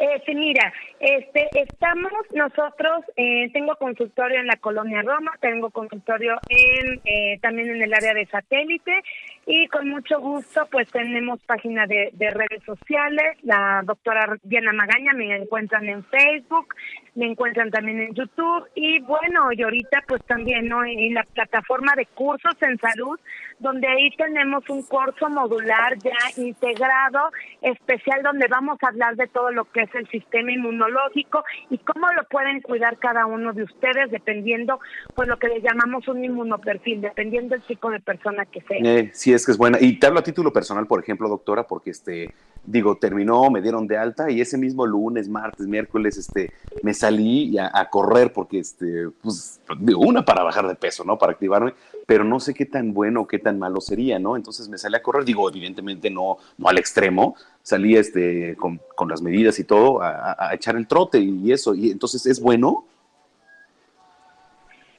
Este, 0.01 0.33
mira, 0.33 0.73
este, 0.99 1.47
estamos 1.53 2.11
nosotros, 2.33 3.05
eh, 3.15 3.51
tengo 3.53 3.75
consultorio 3.75 4.39
en 4.39 4.47
la 4.47 4.55
colonia 4.55 5.03
Roma, 5.03 5.31
tengo 5.39 5.69
consultorio 5.69 6.39
en, 6.49 6.99
eh, 7.05 7.37
también 7.39 7.69
en 7.69 7.83
el 7.83 7.93
área 7.93 8.15
de 8.15 8.25
satélite 8.25 9.03
y 9.45 9.67
con 9.67 9.87
mucho 9.89 10.19
gusto 10.19 10.67
pues 10.71 10.89
tenemos 10.91 11.39
página 11.43 11.85
de, 11.85 12.09
de 12.13 12.31
redes 12.31 12.63
sociales, 12.65 13.37
la 13.43 13.83
doctora 13.83 14.39
Diana 14.41 14.73
Magaña 14.73 15.13
me 15.13 15.35
encuentran 15.35 15.87
en 15.87 16.03
Facebook, 16.05 16.73
me 17.13 17.27
encuentran 17.27 17.69
también 17.69 17.99
en 17.99 18.15
YouTube 18.15 18.69
y 18.73 18.99
bueno, 19.01 19.51
y 19.51 19.61
ahorita 19.61 20.03
pues 20.07 20.23
también 20.25 20.67
¿no? 20.67 20.83
en 20.83 21.13
la 21.13 21.23
plataforma 21.25 21.93
de 21.95 22.07
cursos 22.07 22.55
en 22.61 22.79
salud, 22.79 23.19
donde 23.59 23.87
ahí 23.87 24.09
tenemos 24.17 24.67
un 24.69 24.81
curso 24.83 25.29
modular 25.29 25.95
ya 25.99 26.41
integrado, 26.41 27.29
especial, 27.61 28.23
donde 28.23 28.47
vamos 28.47 28.77
a 28.81 28.87
hablar 28.87 29.15
de 29.15 29.27
todo 29.27 29.51
lo 29.51 29.65
que 29.65 29.81
es 29.81 29.90
el 29.95 30.07
sistema 30.09 30.51
inmunológico 30.51 31.43
y 31.69 31.77
cómo 31.79 32.07
lo 32.13 32.23
pueden 32.25 32.61
cuidar 32.61 32.97
cada 32.97 33.25
uno 33.25 33.53
de 33.53 33.63
ustedes 33.63 34.11
dependiendo, 34.11 34.79
pues 35.15 35.27
lo 35.27 35.37
que 35.37 35.47
le 35.47 35.61
llamamos 35.61 36.07
un 36.07 36.23
inmunoperfil, 36.23 37.01
dependiendo 37.01 37.55
del 37.55 37.63
tipo 37.63 37.89
de 37.89 37.99
persona 37.99 38.45
que 38.45 38.61
sea. 38.61 38.77
Eh, 38.83 39.11
sí, 39.13 39.33
es 39.33 39.45
que 39.45 39.51
es 39.51 39.57
buena. 39.57 39.77
Y 39.79 39.99
te 39.99 40.07
hablo 40.07 40.19
a 40.19 40.23
título 40.23 40.53
personal, 40.53 40.87
por 40.87 40.99
ejemplo, 40.99 41.29
doctora, 41.29 41.63
porque 41.63 41.91
este, 41.91 42.33
digo, 42.63 42.95
terminó, 42.95 43.49
me 43.49 43.61
dieron 43.61 43.87
de 43.87 43.97
alta 43.97 44.29
y 44.29 44.39
ese 44.39 44.57
mismo 44.57 44.85
lunes, 44.85 45.27
martes, 45.27 45.67
miércoles, 45.67 46.17
este, 46.17 46.51
me 46.83 46.93
salí 46.93 47.57
a, 47.57 47.89
correr 47.89 48.31
porque, 48.33 48.59
este, 48.59 49.09
pues, 49.21 49.59
digo, 49.79 50.01
una 50.01 50.23
para 50.23 50.43
bajar 50.43 50.67
de 50.67 50.75
peso, 50.75 51.03
¿no? 51.03 51.17
Para 51.17 51.33
activarme, 51.33 51.73
pero 52.05 52.23
no 52.23 52.39
sé 52.39 52.53
qué 52.53 52.65
tan 52.65 52.93
bueno 52.93 53.21
o 53.21 53.27
qué 53.27 53.39
tan 53.39 53.57
malo 53.57 53.81
sería, 53.81 54.19
¿no? 54.19 54.35
Entonces 54.35 54.69
me 54.69 54.77
salí 54.77 54.95
a 54.95 55.01
correr, 55.01 55.25
digo, 55.25 55.49
evidentemente 55.49 56.09
no, 56.09 56.37
no 56.57 56.67
al 56.69 56.77
extremo, 56.77 57.35
salí 57.63 57.95
este, 57.95 58.55
con, 58.57 58.79
con 58.95 59.09
las 59.09 59.21
medidas 59.21 59.57
y 59.59 59.63
todo 59.63 60.01
a, 60.01 60.09
a- 60.31 60.49
a 60.49 60.53
echar 60.53 60.75
el 60.75 60.87
trote 60.87 61.19
y 61.19 61.51
eso, 61.51 61.73
y 61.73 61.89
entonces 61.91 62.25
es 62.25 62.39
bueno. 62.39 62.85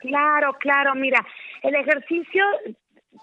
Claro, 0.01 0.55
claro, 0.59 0.95
mira, 0.97 1.25
el 1.63 1.77
ejercicio, 1.77 2.43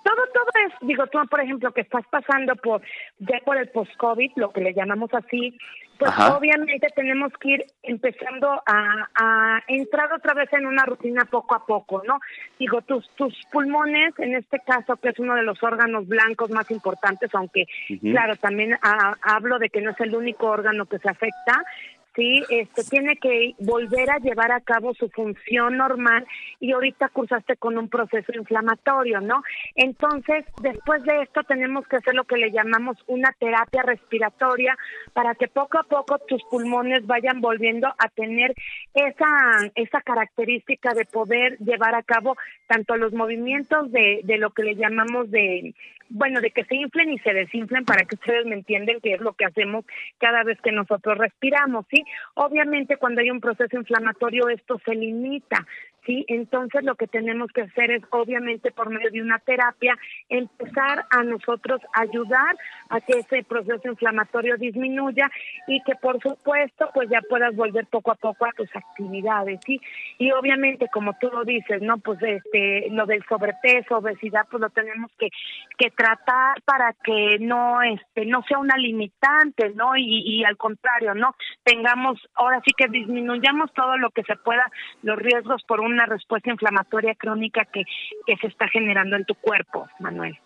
todo, 0.03 0.23
todo 0.33 0.51
es, 0.67 0.87
digo, 0.87 1.07
tú, 1.07 1.19
por 1.29 1.41
ejemplo, 1.41 1.71
que 1.71 1.81
estás 1.81 2.05
pasando 2.09 2.55
por, 2.55 2.81
ya 3.19 3.39
por 3.43 3.57
el 3.57 3.69
post-COVID, 3.69 4.31
lo 4.35 4.51
que 4.51 4.61
le 4.61 4.73
llamamos 4.73 5.13
así, 5.13 5.57
pues 5.97 6.11
Ajá. 6.11 6.37
obviamente 6.37 6.87
tenemos 6.95 7.33
que 7.39 7.49
ir 7.49 7.65
empezando 7.83 8.49
a, 8.65 9.09
a 9.15 9.63
entrar 9.67 10.13
otra 10.13 10.33
vez 10.33 10.51
en 10.53 10.65
una 10.65 10.85
rutina 10.85 11.25
poco 11.25 11.55
a 11.55 11.65
poco, 11.65 12.01
¿no? 12.07 12.19
Digo, 12.57 12.81
tus, 12.81 13.09
tus 13.15 13.35
pulmones, 13.51 14.17
en 14.19 14.35
este 14.35 14.59
caso, 14.59 14.95
que 14.95 15.09
es 15.09 15.19
uno 15.19 15.35
de 15.35 15.43
los 15.43 15.61
órganos 15.61 16.07
blancos 16.07 16.51
más 16.51 16.71
importantes, 16.71 17.29
aunque, 17.33 17.65
claro, 18.01 18.37
también 18.37 18.77
ah, 18.81 19.15
hablo 19.21 19.59
de 19.59 19.69
que 19.69 19.81
no 19.81 19.91
es 19.91 19.99
el 19.99 20.15
único 20.15 20.47
órgano 20.47 20.85
que 20.85 20.99
se 20.99 21.09
afecta, 21.09 21.65
¿sí? 22.15 22.43
Este, 22.49 22.83
tiene 22.83 23.17
que 23.17 23.53
volver 23.59 24.09
a 24.09 24.19
llevar 24.19 24.51
a 24.51 24.61
cabo 24.61 24.93
su 24.93 25.09
función 25.09 25.77
normal 25.77 26.25
y 26.59 26.71
ahorita 26.71 27.09
cursaste 27.09 27.55
con 27.57 27.77
un 27.77 27.89
proceso 27.89 28.31
inflamatorio, 28.33 29.21
¿no? 29.21 29.43
Entonces, 29.75 30.45
después 30.61 31.03
de 31.03 31.21
esto 31.23 31.43
tenemos 31.43 31.87
que 31.87 31.97
hacer 31.97 32.15
lo 32.15 32.25
que 32.25 32.37
le 32.37 32.51
llamamos 32.51 32.97
una 33.07 33.31
terapia 33.39 33.83
respiratoria 33.83 34.77
para 35.13 35.35
que 35.35 35.47
poco 35.47 35.79
a 35.79 35.83
poco 35.83 36.19
tus 36.19 36.43
pulmones 36.43 37.05
vayan 37.05 37.41
volviendo 37.41 37.87
a 37.87 38.09
tener 38.09 38.53
esa, 38.93 39.27
esa 39.75 40.01
característica 40.01 40.93
de 40.93 41.05
poder 41.05 41.57
llevar 41.59 41.95
a 41.95 42.03
cabo 42.03 42.35
tanto 42.67 42.97
los 42.97 43.13
movimientos 43.13 43.91
de, 43.91 44.21
de 44.23 44.37
lo 44.37 44.51
que 44.51 44.63
le 44.63 44.75
llamamos 44.75 45.29
de, 45.31 45.73
bueno, 46.09 46.41
de 46.41 46.51
que 46.51 46.65
se 46.65 46.75
inflen 46.75 47.11
y 47.11 47.19
se 47.19 47.33
desinflen 47.33 47.85
para 47.85 48.05
que 48.05 48.15
ustedes 48.15 48.45
me 48.45 48.55
entienden 48.55 48.99
que 48.99 49.13
es 49.13 49.21
lo 49.21 49.33
que 49.33 49.45
hacemos 49.45 49.85
cada 50.17 50.43
vez 50.43 50.59
que 50.61 50.71
nosotros 50.71 51.17
respiramos, 51.17 51.85
¿sí? 51.89 51.98
Obviamente 52.35 52.97
cuando 52.97 53.21
hay 53.21 53.29
un 53.29 53.39
proceso 53.39 53.77
inflamatorio 53.77 54.49
esto 54.49 54.79
se 54.85 54.95
limita, 54.95 55.65
¿sí? 56.09 56.25
Entonces 56.27 56.83
lo 56.83 56.95
que 56.95 57.05
tenemos 57.05 57.51
que 57.51 57.61
hacer 57.61 57.91
es 57.91 58.01
obviamente 58.09 58.71
por 58.71 58.89
medio 58.89 59.11
de 59.11 59.21
una 59.21 59.37
terapia 59.37 59.95
empezar 60.27 61.05
a 61.11 61.23
nosotros 61.23 61.81
ayudar 61.93 62.57
a 62.89 62.99
que 62.99 63.19
ese 63.19 63.43
proceso 63.43 63.87
inflamatorio 63.87 64.57
disminuya 64.57 65.29
y 65.67 65.83
que 65.83 65.93
por 66.01 66.19
supuesto 66.19 66.89
pues 66.95 67.09
ya 67.11 67.21
puedas 67.29 67.55
volver 67.55 67.85
poco 67.85 68.11
a 68.11 68.15
poco 68.15 68.45
a 68.45 68.51
tus 68.53 68.75
actividades, 68.75 69.59
¿sí? 69.65 69.79
Y 70.17 70.31
obviamente 70.31 70.87
como 70.91 71.13
tú 71.19 71.29
lo 71.31 71.43
dices, 71.43 71.79
¿no? 71.83 71.99
Pues 71.99 72.19
este 72.23 72.87
lo 72.89 73.05
del 73.05 73.23
sobrepeso, 73.29 73.97
obesidad, 73.97 74.47
pues 74.49 74.61
lo 74.61 74.69
tenemos 74.71 75.11
que 75.19 75.29
que 75.77 75.91
tratar 75.91 76.59
para 76.65 76.93
que 77.03 77.37
no 77.39 77.83
este 77.83 78.25
no 78.25 78.41
sea 78.47 78.57
una 78.57 78.77
limitante, 78.77 79.69
¿no? 79.75 79.95
Y, 79.95 80.23
y 80.25 80.43
al 80.43 80.57
contrario, 80.57 81.13
¿no? 81.13 81.35
Tengamos 81.63 82.19
ahora 82.33 82.61
sí 82.65 82.71
que 82.75 82.87
disminuyamos 82.87 83.71
todo 83.73 83.95
lo 83.97 84.09
que 84.09 84.23
se 84.23 84.35
pueda 84.37 84.71
los 85.03 85.19
riesgos 85.19 85.63
por 85.67 85.81
una 85.81 85.98
respuesta 86.05 86.49
inflamatoria 86.49 87.15
crónica 87.15 87.65
que, 87.65 87.83
que 88.25 88.37
se 88.37 88.47
está 88.47 88.67
generando 88.67 89.15
en 89.15 89.25
tu 89.25 89.35
cuerpo, 89.35 89.87
Manuel. 89.99 90.37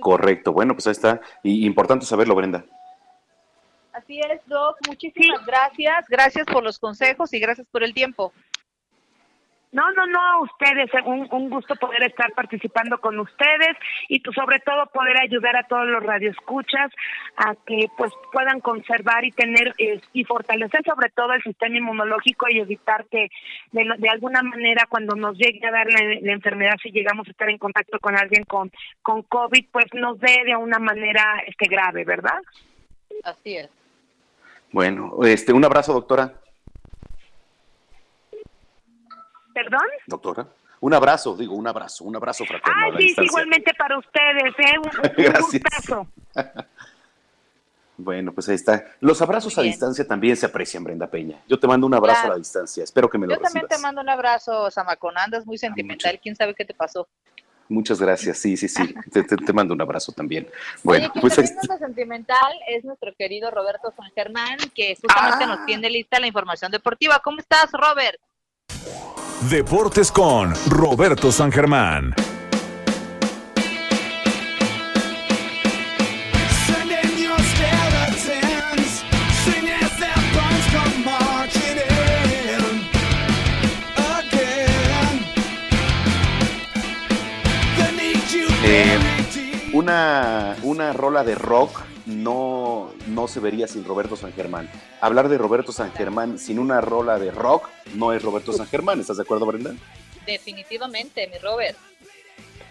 Correcto, 0.00 0.52
bueno, 0.52 0.74
pues 0.74 0.86
ahí 0.86 0.92
está. 0.92 1.20
Y 1.42 1.66
importante 1.66 2.06
saberlo, 2.06 2.34
Brenda. 2.34 2.64
Así 3.92 4.18
es, 4.18 4.40
Doc. 4.46 4.76
Muchísimas 4.88 5.46
gracias. 5.46 6.06
Gracias 6.08 6.46
por 6.46 6.64
los 6.64 6.78
consejos 6.78 7.32
y 7.32 7.38
gracias 7.38 7.66
por 7.70 7.84
el 7.84 7.94
tiempo. 7.94 8.32
No, 9.74 9.82
no, 9.90 10.06
no, 10.06 10.20
a 10.20 10.40
ustedes, 10.42 10.88
un, 11.04 11.26
un 11.32 11.50
gusto 11.50 11.74
poder 11.74 12.04
estar 12.04 12.32
participando 12.32 12.96
con 12.98 13.18
ustedes 13.18 13.76
y 14.08 14.20
pues, 14.20 14.32
sobre 14.36 14.60
todo 14.60 14.86
poder 14.86 15.20
ayudar 15.20 15.56
a 15.56 15.64
todos 15.64 15.88
los 15.88 16.00
radioescuchas 16.00 16.92
a 17.36 17.56
que 17.66 17.88
pues 17.96 18.12
puedan 18.32 18.60
conservar 18.60 19.24
y 19.24 19.32
tener 19.32 19.74
eh, 19.78 20.00
y 20.12 20.22
fortalecer 20.22 20.80
sobre 20.86 21.10
todo 21.10 21.32
el 21.32 21.42
sistema 21.42 21.76
inmunológico 21.76 22.46
y 22.50 22.60
evitar 22.60 23.04
que 23.06 23.26
de, 23.72 23.84
de 23.98 24.08
alguna 24.08 24.42
manera 24.44 24.86
cuando 24.88 25.16
nos 25.16 25.36
llegue 25.36 25.66
a 25.66 25.72
dar 25.72 25.88
la, 25.88 26.20
la, 26.20 26.32
enfermedad, 26.32 26.76
si 26.80 26.92
llegamos 26.92 27.26
a 27.26 27.32
estar 27.32 27.50
en 27.50 27.58
contacto 27.58 27.98
con 27.98 28.16
alguien 28.16 28.44
con, 28.44 28.70
con 29.02 29.22
COVID, 29.22 29.66
pues 29.72 29.86
nos 29.94 30.20
dé 30.20 30.44
de 30.46 30.54
una 30.54 30.78
manera 30.78 31.42
este 31.48 31.66
grave, 31.66 32.04
¿verdad? 32.04 32.38
Así 33.24 33.56
es. 33.56 33.68
Bueno, 34.70 35.16
este, 35.24 35.52
un 35.52 35.64
abrazo, 35.64 35.94
doctora. 35.94 36.43
¿Perdón? 39.54 39.86
Doctora. 40.06 40.46
Un 40.80 40.92
abrazo, 40.92 41.34
digo, 41.36 41.54
un 41.54 41.66
abrazo, 41.66 42.04
un 42.04 42.14
abrazo 42.16 42.44
fraterno. 42.44 42.74
Ay, 42.84 42.92
sí, 43.08 43.14
sí, 43.14 43.22
igualmente 43.24 43.72
para 43.78 43.96
ustedes, 43.98 44.52
¿eh? 44.58 44.78
Un, 44.78 44.86
un 44.86 45.14
Gracias. 45.16 45.62
gustazo. 45.62 46.08
Bueno, 47.96 48.32
pues 48.32 48.48
ahí 48.48 48.56
está. 48.56 48.84
Los 48.98 49.22
abrazos 49.22 49.56
a 49.56 49.62
distancia 49.62 50.04
también 50.04 50.36
se 50.36 50.46
aprecian, 50.46 50.82
Brenda 50.82 51.06
Peña. 51.08 51.38
Yo 51.46 51.60
te 51.60 51.68
mando 51.68 51.86
un 51.86 51.94
abrazo 51.94 52.22
Claro. 52.22 52.32
a 52.32 52.34
la 52.34 52.38
distancia. 52.40 52.82
Espero 52.82 53.08
que 53.08 53.18
me 53.18 53.28
lo 53.28 53.34
Yo 53.36 53.40
también 53.40 53.62
recibas. 53.62 53.78
te 53.78 53.82
mando 53.86 54.00
un 54.00 54.08
abrazo, 54.08 54.68
Samacón. 54.72 55.16
Andas 55.16 55.46
muy 55.46 55.58
sentimental. 55.58 56.18
¿Quién 56.20 56.34
sabe 56.34 56.56
qué 56.56 56.64
te 56.64 56.74
pasó? 56.74 57.06
Muchas 57.68 58.00
gracias. 58.00 58.36
Sí, 58.38 58.56
sí, 58.56 58.66
sí. 58.66 58.82
Te, 59.12 59.22
te- 59.22 59.36
te 59.36 59.52
mando 59.52 59.74
un 59.74 59.80
abrazo 59.80 60.10
también. 60.10 60.48
Bueno, 60.82 61.08
pues 61.20 61.38
ahí 61.38 61.44
también 61.44 61.70
anda 61.70 61.86
sentimental 61.86 62.52
es 62.68 62.84
nuestro 62.84 63.14
querido 63.14 63.48
Roberto 63.52 63.94
San 63.96 64.10
Germán, 64.10 64.56
que 64.74 64.96
justamente 65.00 65.44
Ah. 65.44 65.46
nos 65.46 65.64
tiene 65.64 65.88
lista 65.88 66.18
la 66.18 66.26
información 66.26 66.72
deportiva. 66.72 67.20
¿Cómo 67.22 67.38
estás, 67.38 67.70
Robert? 67.70 68.18
Deportes 69.50 70.10
con 70.10 70.54
Roberto 70.68 71.30
San 71.30 71.52
Germán. 71.52 72.14
Eh, 88.66 88.98
una, 89.74 90.56
una 90.62 90.92
rola 90.94 91.22
de 91.22 91.34
rock 91.34 91.93
no, 92.06 92.90
no 93.08 93.28
se 93.28 93.40
vería 93.40 93.66
sin 93.66 93.84
Roberto 93.84 94.16
San 94.16 94.32
Germán. 94.32 94.68
Hablar 95.00 95.28
de 95.28 95.38
Roberto 95.38 95.72
San 95.72 95.92
Germán 95.92 96.38
sin 96.38 96.58
una 96.58 96.80
rola 96.80 97.18
de 97.18 97.30
rock 97.30 97.68
no 97.94 98.12
es 98.12 98.22
Roberto 98.22 98.52
San 98.52 98.66
Germán. 98.66 99.00
¿Estás 99.00 99.16
de 99.16 99.22
acuerdo, 99.22 99.46
Brenda? 99.46 99.74
Definitivamente, 100.26 101.28
mi 101.28 101.38
Robert. 101.38 101.76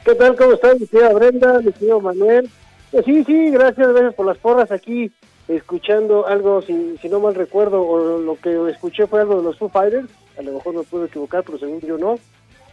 ¿Qué 0.06 0.16
tal? 0.16 0.36
¿Cómo 0.36 0.54
están? 0.54 0.80
Mi 0.80 0.88
querida 0.88 1.14
Brenda, 1.14 1.60
mi 1.60 1.72
querido 1.72 2.02
Manuel. 2.02 2.50
Pues 2.92 3.06
sí, 3.06 3.24
sí, 3.24 3.50
gracias, 3.50 3.88
gracias 3.88 4.14
por 4.14 4.26
las 4.26 4.38
porras 4.38 4.72
aquí, 4.72 5.12
escuchando 5.48 6.28
algo, 6.28 6.62
si, 6.62 6.98
si 7.02 7.10
no 7.10 7.20
mal 7.20 7.34
recuerdo, 7.34 7.82
o 7.82 8.20
lo 8.20 8.36
que 8.36 8.70
escuché 8.70 9.08
fue 9.08 9.22
algo 9.22 9.38
de 9.38 9.44
los 9.44 9.58
Foo 9.58 9.70
Fighters, 9.70 10.10
a 10.38 10.42
lo 10.44 10.54
mejor 10.54 10.76
me 10.76 10.84
puedo 10.84 11.06
equivocar, 11.06 11.44
pero 11.44 11.58
según 11.58 11.80
yo 11.82 11.98
no. 11.98 12.20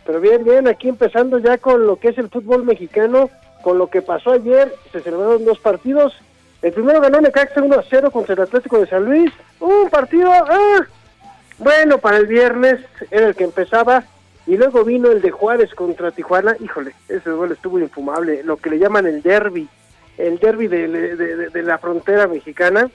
Pero 0.05 0.21
bien, 0.21 0.45
bien, 0.45 0.67
aquí 0.67 0.89
empezando 0.89 1.39
ya 1.39 1.57
con 1.59 1.87
lo 1.87 1.97
que 1.97 2.09
es 2.09 2.19
el 2.19 2.29
fútbol 2.29 2.65
mexicano, 2.65 3.31
con 3.63 3.79
lo 3.79 3.89
que 3.89 4.03
pasó 4.03 4.33
ayer, 4.33 4.75
se 4.93 5.01
celebraron 5.01 5.45
dos 5.45 5.59
partidos. 5.59 6.15
El 6.63 6.73
primero 6.73 7.01
ganó 7.01 7.21
Necaxa 7.21 7.63
1 7.63 7.75
a 7.75 7.85
0 7.89 8.11
contra 8.11 8.35
el 8.35 8.41
Atlético 8.41 8.79
de 8.79 8.87
San 8.87 9.05
Luis. 9.05 9.33
Un 9.61 9.89
partido, 9.89 10.31
ah, 10.31 10.87
bueno, 11.59 11.99
para 11.99 12.19
el 12.19 12.27
viernes 12.27 12.81
era 13.11 13.29
el 13.29 13.35
que 13.35 13.45
empezaba 13.45 14.05
y 14.47 14.57
luego 14.57 14.85
vino 14.85 15.11
el 15.11 15.23
de 15.23 15.31
Juárez 15.31 15.75
contra 15.75 16.11
Tijuana. 16.11 16.57
Híjole, 16.61 16.93
ese 17.09 17.31
gol 17.31 17.53
estuvo 17.53 17.79
infumable, 17.79 18.43
lo 18.43 18.57
que 18.57 18.71
le 18.71 18.79
llaman 18.79 19.07
el 19.07 19.23
derby, 19.23 19.69
el 20.19 20.39
derby 20.39 20.67
de, 20.67 21.63
la 21.63 21.79
frontera 21.79 22.27
mexicana, 22.27 22.91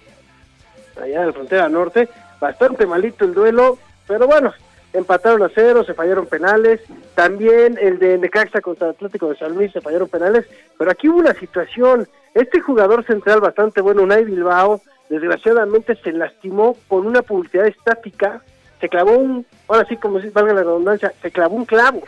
allá 1.01 1.21
de 1.21 1.25
la 1.27 1.33
frontera 1.33 1.69
norte. 1.69 2.09
Bastante 2.39 2.85
malito 2.85 3.25
el 3.25 3.33
duelo, 3.33 3.79
pero 4.07 4.27
bueno, 4.27 4.53
empataron 4.93 5.41
a 5.43 5.49
cero, 5.53 5.83
se 5.83 5.93
fallaron 5.93 6.27
penales. 6.27 6.81
También 7.15 7.79
el 7.81 7.97
de 7.97 8.17
Necaxa 8.17 8.61
contra 8.61 8.89
Atlético 8.89 9.29
de 9.29 9.37
San 9.37 9.55
Luis 9.55 9.71
se 9.71 9.81
fallaron 9.81 10.09
penales, 10.09 10.45
pero 10.77 10.91
aquí 10.91 11.07
hubo 11.07 11.19
una 11.19 11.33
situación. 11.33 12.07
Este 12.35 12.59
jugador 12.59 13.03
central 13.05 13.39
bastante 13.39 13.81
bueno, 13.81 14.03
Unai 14.03 14.23
Bilbao, 14.25 14.81
desgraciadamente 15.09 15.95
se 16.03 16.11
lastimó 16.11 16.77
con 16.87 17.07
una 17.07 17.21
publicidad 17.23 17.65
estática, 17.65 18.41
se 18.81 18.89
clavó 18.89 19.13
un, 19.17 19.45
ahora 19.67 19.85
sí 19.87 19.95
como 19.97 20.19
si 20.19 20.29
valga 20.29 20.53
la 20.53 20.61
redundancia, 20.63 21.13
se 21.21 21.31
clavó 21.31 21.55
un 21.55 21.65
clavo 21.65 22.03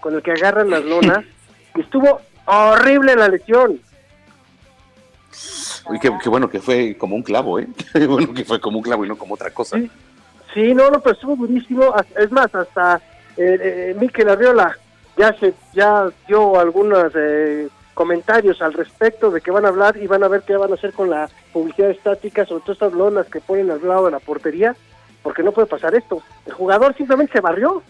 con 0.00 0.14
el 0.14 0.22
que 0.22 0.32
agarran 0.32 0.68
las 0.68 0.84
lonas 0.84 1.24
y 1.76 1.80
estuvo 1.80 2.20
horrible 2.44 3.14
la 3.16 3.28
lesión. 3.28 3.80
Uy, 5.88 6.00
qué, 6.00 6.10
qué 6.20 6.28
bueno 6.28 6.50
que 6.50 6.60
fue 6.60 6.96
como 6.98 7.14
un 7.14 7.22
clavo, 7.22 7.60
¿eh? 7.60 7.68
Qué 7.92 8.06
bueno 8.08 8.34
que 8.34 8.44
fue 8.44 8.60
como 8.60 8.78
un 8.78 8.82
clavo 8.82 9.04
y 9.04 9.08
no 9.08 9.16
como 9.16 9.34
otra 9.34 9.50
cosa. 9.52 9.78
Sí, 10.52 10.74
no, 10.74 10.90
no, 10.90 11.00
pero 11.00 11.14
estuvo. 11.14 11.94
Hasta- 11.94 12.20
Es 12.20 12.32
más, 12.32 12.52
hasta 12.52 12.96
eh, 13.36 13.58
eh, 13.92 13.96
Mikel 14.00 14.28
Arriola 14.28 14.76
ya 15.16 15.32
se 15.38 15.54
ya 15.74 16.08
dio 16.26 16.58
algunos 16.58 17.12
eh, 17.14 17.68
comentarios 17.96 18.60
al 18.60 18.74
respecto 18.74 19.30
de 19.30 19.40
que 19.40 19.50
van 19.50 19.64
a 19.64 19.68
hablar 19.68 19.96
y 19.96 20.06
van 20.06 20.22
a 20.22 20.28
ver 20.28 20.42
qué 20.42 20.54
van 20.54 20.70
a 20.70 20.74
hacer 20.74 20.92
con 20.92 21.08
la 21.08 21.30
publicidad 21.50 21.90
estática, 21.90 22.44
sobre 22.44 22.60
todo 22.60 22.72
estas 22.74 22.92
lonas 22.92 23.26
que 23.26 23.40
ponen 23.40 23.70
al 23.70 23.88
lado 23.88 24.04
de 24.04 24.10
la 24.10 24.20
portería, 24.20 24.76
porque 25.22 25.42
no 25.42 25.52
puede 25.52 25.66
pasar 25.66 25.94
esto. 25.94 26.22
El 26.44 26.52
jugador 26.52 26.94
simplemente 26.94 27.32
se 27.32 27.40
barrió 27.40 27.82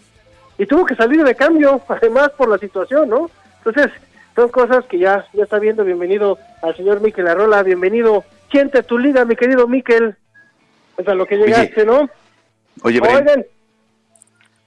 y 0.57 0.65
tuvo 0.65 0.85
que 0.85 0.95
salir 0.95 1.21
de 1.25 1.35
cambio, 1.35 1.81
además 1.89 2.31
por 2.37 2.47
la 2.47 2.57
situación, 2.57 3.09
¿no? 3.09 3.29
Entonces, 3.57 3.91
son 4.33 4.47
cosas 4.47 4.85
que 4.85 4.97
ya, 4.97 5.27
ya 5.33 5.43
está 5.43 5.59
viendo. 5.59 5.83
Bienvenido 5.83 6.37
al 6.61 6.73
señor 6.77 7.01
Mikel 7.01 7.27
Arrola, 7.27 7.61
bienvenido. 7.63 8.23
Siente 8.49 8.83
tu 8.83 8.97
liga, 8.97 9.25
mi 9.25 9.35
querido 9.35 9.67
Mikel. 9.67 10.15
Es 10.95 11.07
a 11.07 11.15
lo 11.15 11.25
que 11.25 11.35
llegaste, 11.35 11.85
¿no? 11.85 12.09
Oye, 12.81 13.01
Brenda. 13.01 13.43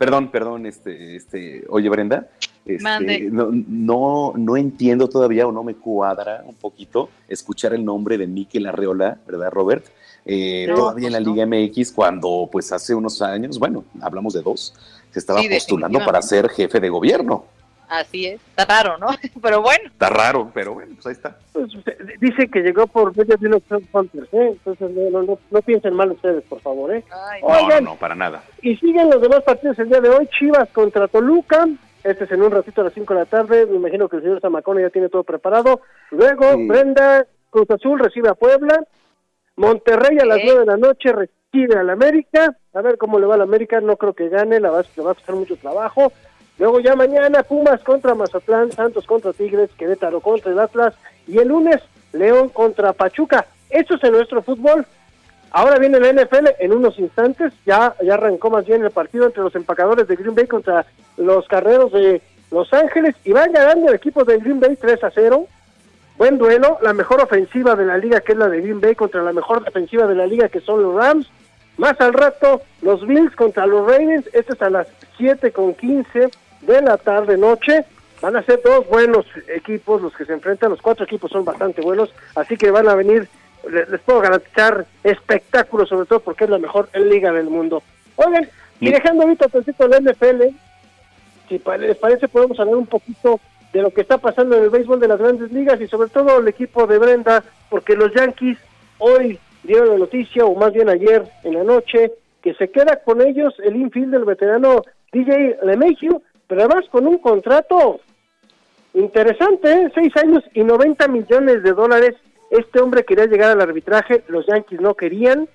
Perdón, 0.01 0.31
perdón, 0.31 0.65
este, 0.65 1.15
este, 1.15 1.63
oye 1.69 1.91
Brenda, 1.91 2.27
este, 2.67 3.21
no, 3.31 3.49
no, 3.53 4.33
no 4.37 4.57
entiendo 4.57 5.09
todavía 5.09 5.47
o 5.47 5.53
no 5.53 5.63
me 5.65 5.75
cuadra 5.75 6.43
un 6.47 6.55
poquito 6.55 7.09
escuchar 7.29 7.73
el 7.75 7.85
nombre 7.85 8.19
de 8.19 8.27
Mikel 8.27 8.67
Arreola, 8.67 9.19
¿verdad, 9.27 9.51
Robert? 9.51 9.87
Eh, 10.27 10.67
No, 10.69 10.77
todavía 10.77 11.07
en 11.09 11.13
la 11.15 11.19
pues 11.21 11.27
no. 11.29 11.35
Liga 11.35 11.47
MX, 11.47 11.93
cuando 11.93 12.49
pues 12.53 12.71
hace 12.73 12.95
unos 12.95 13.21
años, 13.23 13.59
bueno, 13.59 13.85
hablamos 14.03 14.35
de 14.35 14.43
dos, 14.43 14.75
se 15.11 15.19
estaba 15.19 15.41
Sí, 15.41 15.49
postulando 15.49 15.99
para 16.05 16.21
ser 16.23 16.49
jefe 16.51 16.79
de 16.81 16.89
gobierno. 16.91 17.45
Así 17.89 18.25
es, 18.27 18.41
está 18.57 18.65
raro, 18.67 18.99
¿no? 18.99 19.09
Pero 19.43 19.63
bueno. 19.63 19.89
Está 19.91 20.11
raro, 20.11 20.49
pero 20.55 20.75
bueno, 20.75 20.93
pues 20.95 21.07
ahí 21.07 21.13
está. 21.13 21.37
Pues, 21.53 21.73
dice 22.21 22.47
que 22.47 22.61
llegó 22.61 22.87
por 22.87 23.17
medio 23.17 23.37
de 23.37 23.49
los 23.49 23.63
Hunters, 23.93 24.29
¿eh? 24.33 24.51
Entonces 24.53 24.91
no, 24.93 25.23
no, 25.23 25.39
no, 25.51 25.63
piensen 25.63 25.95
mal 25.95 26.13
ustedes, 26.13 26.45
por 26.45 26.61
favor, 26.61 26.95
¿eh? 26.95 27.03
Ay, 27.11 27.43
No, 27.69 27.81
no, 27.81 27.97
para 27.97 28.15
nada. 28.15 28.45
y 28.63 28.77
siguen 28.77 29.11
los 29.11 29.21
demás 29.21 29.43
partidos 29.43 29.77
el 29.81 29.89
día 29.89 30.01
de 30.01 30.09
hoy. 30.09 30.29
Chivas 30.39 30.69
contra 30.69 31.09
Toluca. 31.09 31.67
Este 32.03 32.25
es 32.25 32.33
en 32.33 32.43
un 32.43 32.51
ratito 32.51 32.81
a 32.81 32.85
las 32.85 32.95
5 32.95 33.13
de 33.15 33.21
la 33.21 33.27
tarde. 33.27 33.67
Me 33.67 33.77
imagino 33.77 34.09
que 34.09 34.17
el 34.17 34.23
señor 34.23 34.41
Zamacona 34.41 34.81
ya 34.81 34.91
tiene 34.91 35.09
todo 35.09 35.23
preparado. 35.25 35.81
Luego, 36.11 36.53
Sí. 36.55 36.67
Brenda 36.67 37.27
Cruz 37.51 37.71
Azul 37.71 37.99
recibe 37.99 38.29
a 38.29 38.35
Puebla. 38.35 38.83
Monterrey 39.57 40.19
a 40.19 40.25
las 40.25 40.39
9 40.43 40.61
de 40.61 40.67
la 40.67 40.77
noche 40.77 41.13
recibe 41.13 41.79
al 41.79 41.91
América. 41.91 42.57
A 42.73 42.81
ver 42.81 42.97
cómo 42.97 43.19
le 43.19 43.27
va 43.27 43.35
al 43.35 43.43
América. 43.43 43.81
No 43.81 43.97
creo 43.97 44.15
que 44.15 44.29
gane. 44.29 44.61
La 44.61 44.71
va, 44.71 44.83
le 44.97 45.03
va 45.03 45.11
a 45.13 45.15
costar 45.15 45.35
mucho 45.35 45.57
trabajo. 45.57 46.13
Luego 46.59 46.81
ya 46.81 46.95
mañana 46.95 47.43
Pumas 47.43 47.83
contra 47.83 48.15
Mazatlán, 48.15 48.71
Santos 48.73 49.07
contra 49.07 49.33
Tigres, 49.33 49.71
Querétaro 49.79 50.21
contra 50.21 50.53
el 50.53 50.59
Atlas. 50.59 50.95
Y 51.27 51.39
el 51.39 51.49
lunes 51.49 51.83
León 52.13 52.49
contra 52.49 52.93
Pachuca. 52.93 53.47
Eso 53.69 53.95
es 53.95 54.05
en 54.05 54.13
nuestro 54.13 54.43
fútbol. 54.43 54.87
Ahora 55.53 55.79
viene 55.79 55.99
la 55.99 56.13
NFL 56.13 56.49
en 56.61 56.73
unos 56.73 56.99
instantes, 56.99 57.53
ya, 57.67 57.95
ya 58.03 58.15
arrancó 58.15 58.51
más 58.51 58.67
bien 58.67 58.85
el 58.85 58.91
partido 58.93 59.27
entre 59.27 59.43
los 59.43 59.55
empacadores 59.57 60.07
de 60.07 60.15
Green 60.15 60.35
Bay 60.35 60.47
contra 60.47 60.87
los 61.17 61.47
carreros 61.49 61.91
de 61.93 62.23
Los 62.53 62.73
Ángeles 62.73 63.17
y 63.25 63.33
van 63.33 63.53
ganando 63.53 63.89
el 63.89 63.97
equipo 63.97 64.25
de 64.25 64.39
Green 64.39 64.61
Bay 64.61 64.77
3 64.77 65.03
a 65.03 65.11
0. 65.13 65.47
Buen 66.17 66.39
duelo, 66.39 66.79
la 66.83 66.93
mejor 66.93 67.21
ofensiva 67.21 67.75
de 67.75 67.87
la 67.87 67.99
liga 67.99 68.21
que 68.21 68.33
es 68.33 68.39
la 68.39 68.49
de 68.49 68.61
Green 68.61 68.81
Bay 68.81 68.95
contra 68.95 69.23
la 69.23 69.33
mejor 69.33 69.65
defensiva 69.65 70.07
de 70.07 70.15
la 70.15 70.27
liga 70.27 70.49
que 70.49 70.61
son 70.61 70.83
los 70.83 70.95
Rams. 70.95 71.29
Más 71.79 72.01
al 72.01 72.13
rato, 72.13 72.63
los 72.83 73.05
Bills 73.07 73.35
contra 73.35 73.67
los 73.67 73.91
Ravens, 73.91 74.27
este 74.33 74.53
es 74.53 74.63
a 74.63 74.71
las 74.71 74.87
7 75.17 75.51
con 75.51 75.75
15 75.75 76.29
de 76.61 76.83
la 76.83 76.97
tarde 76.97 77.37
noche. 77.37 77.85
Van 78.21 78.37
a 78.37 78.43
ser 78.43 78.61
dos 78.63 78.87
buenos 78.87 79.25
equipos 79.49 80.03
los 80.03 80.15
que 80.15 80.27
se 80.27 80.35
enfrentan, 80.35 80.71
los 80.71 80.83
cuatro 80.83 81.07
equipos 81.07 81.31
son 81.31 81.45
bastante 81.45 81.81
buenos, 81.81 82.13
así 82.37 82.57
que 82.59 82.71
van 82.71 82.87
a 82.87 82.95
venir 82.95 83.29
les 83.69 84.01
puedo 84.01 84.21
garantizar 84.21 84.87
espectáculos, 85.05 85.89
sobre 85.89 86.07
todo 86.07 86.21
porque 86.21 86.45
es 86.45 86.51
la 86.51 86.59
mejor 86.59 86.89
liga 86.95 87.33
del 87.33 87.51
mundo. 87.51 87.83
Oigan, 88.17 88.49
y 88.81 88.91
dejando 88.91 89.25
ahorita 89.25 89.49
tantito 89.49 89.87
la 89.89 90.01
NFL, 90.01 90.43
si 91.49 91.61
les 91.79 91.97
parece 91.97 92.29
podemos 92.29 92.59
hablar 92.59 92.77
un 92.77 92.87
poquito 92.87 93.41
de 93.73 93.83
lo 93.83 93.91
que 93.91 94.01
está 94.01 94.19
pasando 94.19 94.57
en 94.57 94.65
el 94.65 94.71
béisbol 94.71 95.01
de 95.01 95.09
las 95.09 95.19
grandes 95.19 95.53
ligas 95.53 95.81
y 95.81 95.87
sobre 95.87 96.09
todo 96.09 96.39
el 96.39 96.49
equipo 96.49 96.87
de 96.87 96.99
Brenda, 96.99 97.45
porque 97.69 97.95
los 97.95 98.13
Yankees 98.15 98.59
hoy 98.99 99.39
dieron 99.63 99.91
la 99.91 99.99
noticia, 99.99 100.45
o 100.45 100.55
más 100.55 100.73
bien 100.73 100.89
ayer 100.89 101.25
en 101.45 101.55
la 101.55 101.65
noche, 101.65 102.13
que 102.43 102.55
se 102.55 102.71
queda 102.71 103.01
con 103.05 103.21
ellos 103.21 103.55
el 103.63 103.77
infield 103.77 104.13
del 104.13 104.25
veterano 104.25 104.83
DJ 105.13 105.59
LeMahieu, 105.63 106.23
pero 106.47 106.63
además 106.63 106.85
con 106.91 107.07
un 107.07 107.19
contrato 107.19 108.01
interesante, 108.95 109.71
¿eh? 109.73 109.93
seis 109.95 110.13
años 110.17 110.43
y 110.55 110.63
90 110.63 111.07
millones 111.09 111.63
de 111.63 111.73
dólares. 111.73 112.15
Este 112.51 112.81
hombre 112.81 113.05
quería 113.05 113.27
llegar 113.27 113.51
al 113.53 113.61
arbitraje, 113.61 114.25
los 114.29 114.47
Yankees 114.47 114.81
no 114.81 114.95
querían, 114.95 115.49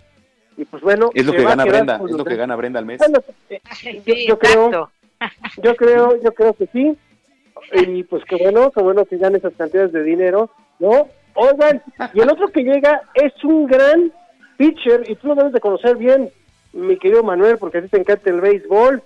y 0.58 0.66
pues 0.66 0.82
bueno, 0.82 1.10
Es 1.14 1.26
lo 1.26 1.34
que 1.34 1.44
gana 1.44 1.66
Brenda, 1.66 2.02
es 2.04 2.12
lo 2.12 2.24
que 2.24 2.36
gana 2.36 2.56
Brenda 2.56 2.80
al 2.80 2.86
mes. 2.86 3.00
Bueno, 3.00 3.20
yo, 4.06 4.16
yo 4.28 4.40
creo, 4.40 4.90
yo 5.62 5.76
creo, 5.76 6.22
yo 6.22 6.34
creo 6.34 6.54
que 6.54 6.68
sí. 6.68 6.98
Y 7.74 8.04
pues 8.04 8.24
qué 8.26 8.36
bueno, 8.36 8.70
qué 8.72 8.82
bueno 8.82 9.06
que 9.06 9.18
gane 9.18 9.40
esas 9.40 9.54
cantidades 9.54 9.92
de 9.92 10.04
dinero, 10.04 10.52
¿no? 10.78 11.08
Oigan, 11.34 11.82
y 12.14 12.22
el 12.22 12.30
otro 12.30 12.50
que 12.50 12.62
llega 12.62 13.02
es 13.16 13.34
un 13.44 13.66
gran 13.66 14.12
pitcher, 14.58 15.10
y 15.10 15.16
tú 15.16 15.30
lo 15.30 15.36
debes 15.36 15.54
de 15.54 15.60
conocer 15.60 15.98
bien, 15.98 16.30
mi 16.74 16.98
querido 16.98 17.24
Manuel, 17.24 17.58
porque 17.58 17.80
a 17.80 17.82
ti 17.82 17.88
te 17.88 17.98
encanta 17.98 18.30
el 18.30 18.40
béisbol. 18.40 19.02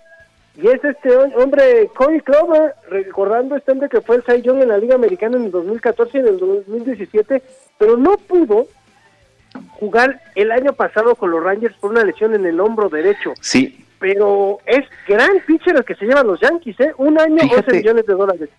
Y 0.62 0.68
es 0.68 0.84
este 0.84 1.10
hom- 1.10 1.34
hombre, 1.42 1.90
Corey 1.96 2.20
Clover, 2.22 2.74
recordando 2.90 3.56
este 3.56 3.72
hombre 3.72 3.88
que 3.88 4.02
fue 4.02 4.18
el 4.18 4.24
Cy 4.24 4.48
en 4.50 4.68
la 4.68 4.78
Liga 4.78 4.96
Americana 4.96 5.38
en 5.38 5.46
el 5.46 5.52
2014 5.52 6.18
y 6.18 6.22
en 6.22 6.28
el 6.28 6.38
2017, 6.40 7.42
pero 7.78 7.96
no 7.98 8.18
pudo 8.18 8.68
jugar 9.80 10.22
el 10.36 10.52
año 10.52 10.74
pasado 10.74 11.16
con 11.16 11.32
los 11.32 11.44
Rangers 11.44 11.76
por 11.78 11.92
una 11.92 12.04
lesión 12.04 12.36
en 12.36 12.46
el 12.46 12.60
hombro 12.60 12.90
derecho 12.90 13.34
Sí, 13.42 13.86
pero 14.00 14.60
es 14.66 14.86
gran 15.08 15.40
pitcher 15.48 15.76
el 15.78 15.86
que 15.86 15.96
se 15.96 16.06
llevan 16.06 16.28
los 16.28 16.40
Yankees, 16.40 16.80
¿eh? 16.80 16.92
Un 16.98 17.20
año, 17.20 17.38
Fíjate. 17.42 17.72
11 17.72 17.78
millones 17.78 18.06
de 18.06 18.14
dólares. 18.14 18.50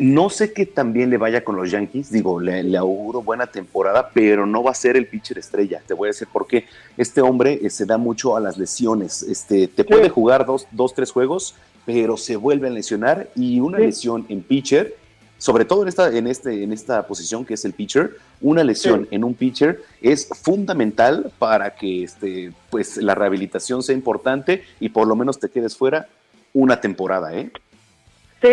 No 0.00 0.30
sé 0.30 0.52
qué 0.52 0.66
también 0.66 1.10
le 1.10 1.16
vaya 1.16 1.44
con 1.44 1.56
los 1.56 1.70
Yankees, 1.70 2.10
digo, 2.10 2.40
le, 2.40 2.62
le 2.62 2.76
auguro 2.76 3.22
buena 3.22 3.46
temporada, 3.46 4.10
pero 4.12 4.44
no 4.46 4.62
va 4.62 4.72
a 4.72 4.74
ser 4.74 4.96
el 4.96 5.06
pitcher 5.06 5.38
estrella. 5.38 5.82
Te 5.86 5.94
voy 5.94 6.08
a 6.08 6.10
decir 6.10 6.28
por 6.32 6.46
qué. 6.46 6.66
Este 6.96 7.20
hombre 7.20 7.60
eh, 7.62 7.70
se 7.70 7.86
da 7.86 7.96
mucho 7.96 8.36
a 8.36 8.40
las 8.40 8.58
lesiones. 8.58 9.22
Este, 9.22 9.68
te 9.68 9.84
puede 9.84 10.08
jugar 10.08 10.44
dos, 10.44 10.66
dos, 10.72 10.94
tres 10.94 11.12
juegos, 11.12 11.54
pero 11.84 12.16
se 12.16 12.36
vuelve 12.36 12.66
a 12.66 12.70
lesionar 12.70 13.28
y 13.36 13.60
una 13.60 13.78
lesión 13.78 14.26
en 14.28 14.42
pitcher, 14.42 14.96
sobre 15.38 15.64
todo 15.64 15.82
en 15.82 15.88
esta, 15.88 16.08
en 16.16 16.26
este, 16.26 16.64
en 16.64 16.72
esta 16.72 17.06
posición 17.06 17.44
que 17.44 17.54
es 17.54 17.64
el 17.64 17.72
pitcher, 17.72 18.16
una 18.40 18.64
lesión 18.64 19.02
Sí. 19.02 19.08
en 19.14 19.22
un 19.22 19.34
pitcher 19.34 19.82
es 20.02 20.28
fundamental 20.42 21.32
para 21.38 21.74
que 21.76 22.02
este, 22.02 22.52
pues, 22.70 22.96
la 22.96 23.14
rehabilitación 23.14 23.82
sea 23.82 23.94
importante 23.94 24.64
y 24.80 24.88
por 24.88 25.06
lo 25.06 25.14
menos 25.14 25.38
te 25.38 25.48
quedes 25.48 25.76
fuera 25.76 26.08
una 26.52 26.80
temporada, 26.80 27.34
¿eh? 27.36 27.50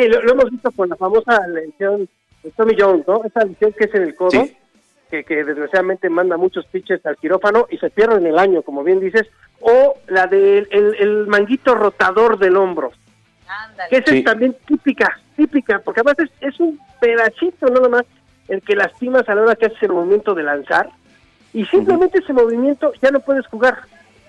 Sí, 0.01 0.07
lo, 0.07 0.21
lo 0.21 0.31
hemos 0.33 0.51
visto 0.51 0.71
con 0.71 0.89
la 0.89 0.95
famosa 0.95 1.45
lesión 1.47 2.07
de 2.43 2.51
Tommy 2.51 2.75
Jones, 2.77 3.07
¿no? 3.07 3.23
Esa 3.23 3.45
lesión 3.45 3.73
que 3.73 3.85
es 3.85 3.95
en 3.95 4.03
el 4.03 4.15
codo, 4.15 4.31
Sí. 4.31 4.57
que, 5.09 5.23
que 5.23 5.43
desgraciadamente 5.43 6.09
manda 6.09 6.37
muchos 6.37 6.65
pitchers 6.65 7.05
al 7.05 7.17
quirófano 7.17 7.67
y 7.69 7.77
se 7.77 7.89
pierden 7.89 8.25
el 8.25 8.39
año, 8.39 8.61
como 8.63 8.83
bien 8.83 8.99
dices, 8.99 9.27
o 9.61 9.95
la 10.07 10.27
del 10.27 10.67
el, 10.71 10.95
el 10.95 11.27
manguito 11.27 11.75
rotador 11.75 12.37
del 12.39 12.57
hombro, 12.57 12.91
que 13.89 13.97
esa 13.97 14.11
Sí. 14.11 14.17
es 14.19 14.23
también 14.23 14.55
típica, 14.65 15.19
típica, 15.35 15.79
porque 15.79 16.01
además 16.01 16.17
es, 16.19 16.53
es 16.53 16.59
un 16.59 16.79
pedacito 16.99 17.67
nada 17.67 17.87
más 17.89 18.03
el 18.47 18.61
que 18.61 18.75
lastimas 18.75 19.27
a 19.29 19.35
la 19.35 19.43
hora 19.43 19.55
que 19.55 19.67
haces 19.67 19.81
el 19.83 19.91
movimiento 19.93 20.33
de 20.33 20.43
lanzar 20.43 20.89
y 21.53 21.65
simplemente 21.65 22.19
ese 22.19 22.33
movimiento 22.33 22.91
ya 23.01 23.11
no 23.11 23.19
puedes 23.19 23.45
jugar, 23.47 23.77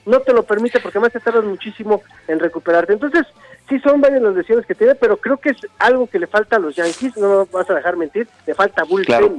no 0.06 0.20
te 0.20 0.32
lo 0.34 0.42
permite 0.42 0.78
porque 0.80 0.98
además 0.98 1.12
te 1.14 1.20
tardas 1.20 1.44
muchísimo 1.44 2.02
en 2.28 2.38
recuperarte. 2.38 2.92
Entonces, 2.92 3.26
sí 3.68 3.78
son 3.80 4.00
varias 4.00 4.22
las 4.22 4.34
lesiones 4.34 4.66
que 4.66 4.74
tiene, 4.74 4.94
pero 4.94 5.16
creo 5.16 5.36
que 5.36 5.50
es 5.50 5.56
algo 5.78 6.06
que 6.06 6.18
le 6.18 6.26
falta 6.26 6.56
a 6.56 6.58
los 6.58 6.74
Yankees, 6.76 7.16
no 7.16 7.46
me 7.46 7.52
vas 7.52 7.68
a 7.70 7.74
dejar 7.74 7.96
mentir, 7.96 8.28
le 8.46 8.54
falta 8.54 8.84
bullpen. 8.84 9.06
Claro. 9.06 9.36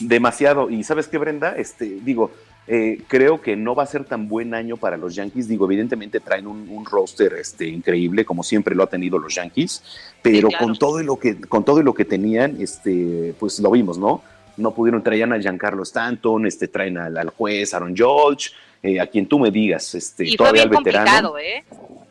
Demasiado. 0.00 0.70
Y 0.70 0.82
sabes 0.82 1.08
qué, 1.08 1.18
Brenda, 1.18 1.56
este, 1.56 1.84
digo, 2.02 2.30
eh, 2.66 3.02
creo 3.08 3.40
que 3.40 3.56
no 3.56 3.74
va 3.74 3.82
a 3.82 3.86
ser 3.86 4.04
tan 4.04 4.28
buen 4.28 4.54
año 4.54 4.76
para 4.76 4.96
los 4.96 5.14
Yankees. 5.14 5.48
Digo, 5.48 5.66
evidentemente 5.66 6.20
traen 6.20 6.46
un, 6.46 6.68
un 6.68 6.84
roster 6.84 7.34
este, 7.34 7.66
increíble, 7.66 8.24
como 8.24 8.42
siempre 8.42 8.74
lo 8.74 8.82
ha 8.82 8.88
tenido 8.88 9.18
los 9.18 9.34
Yankees, 9.34 9.82
pero 10.22 10.48
claro. 10.48 10.66
con 10.66 10.76
todo 10.78 11.00
y 11.00 11.04
lo 11.04 11.16
que, 11.16 11.40
con 11.40 11.64
todo 11.64 11.80
y 11.80 11.84
lo 11.84 11.94
que 11.94 12.04
tenían, 12.04 12.56
este, 12.60 13.34
pues 13.38 13.60
lo 13.60 13.70
vimos, 13.70 13.98
¿no? 13.98 14.22
No 14.56 14.72
pudieron 14.72 15.02
traer 15.02 15.32
a 15.32 15.38
Giancarlo 15.38 15.82
Stanton, 15.82 16.46
este, 16.46 16.68
traen 16.68 16.96
al, 16.96 17.16
al 17.16 17.30
juez 17.30 17.74
Aaron 17.74 17.94
George, 17.94 18.50
eh, 18.82 19.00
a 19.00 19.06
quien 19.06 19.26
tú 19.26 19.38
me 19.38 19.50
digas, 19.50 19.94
este, 19.94 20.24
Y 20.24 20.28
fue 20.28 20.36
todavía 20.36 20.64
bien 20.64 20.76
al 20.76 20.84
veterano. 20.84 21.30
complicado, 21.30 21.38
¿eh? 21.38 21.64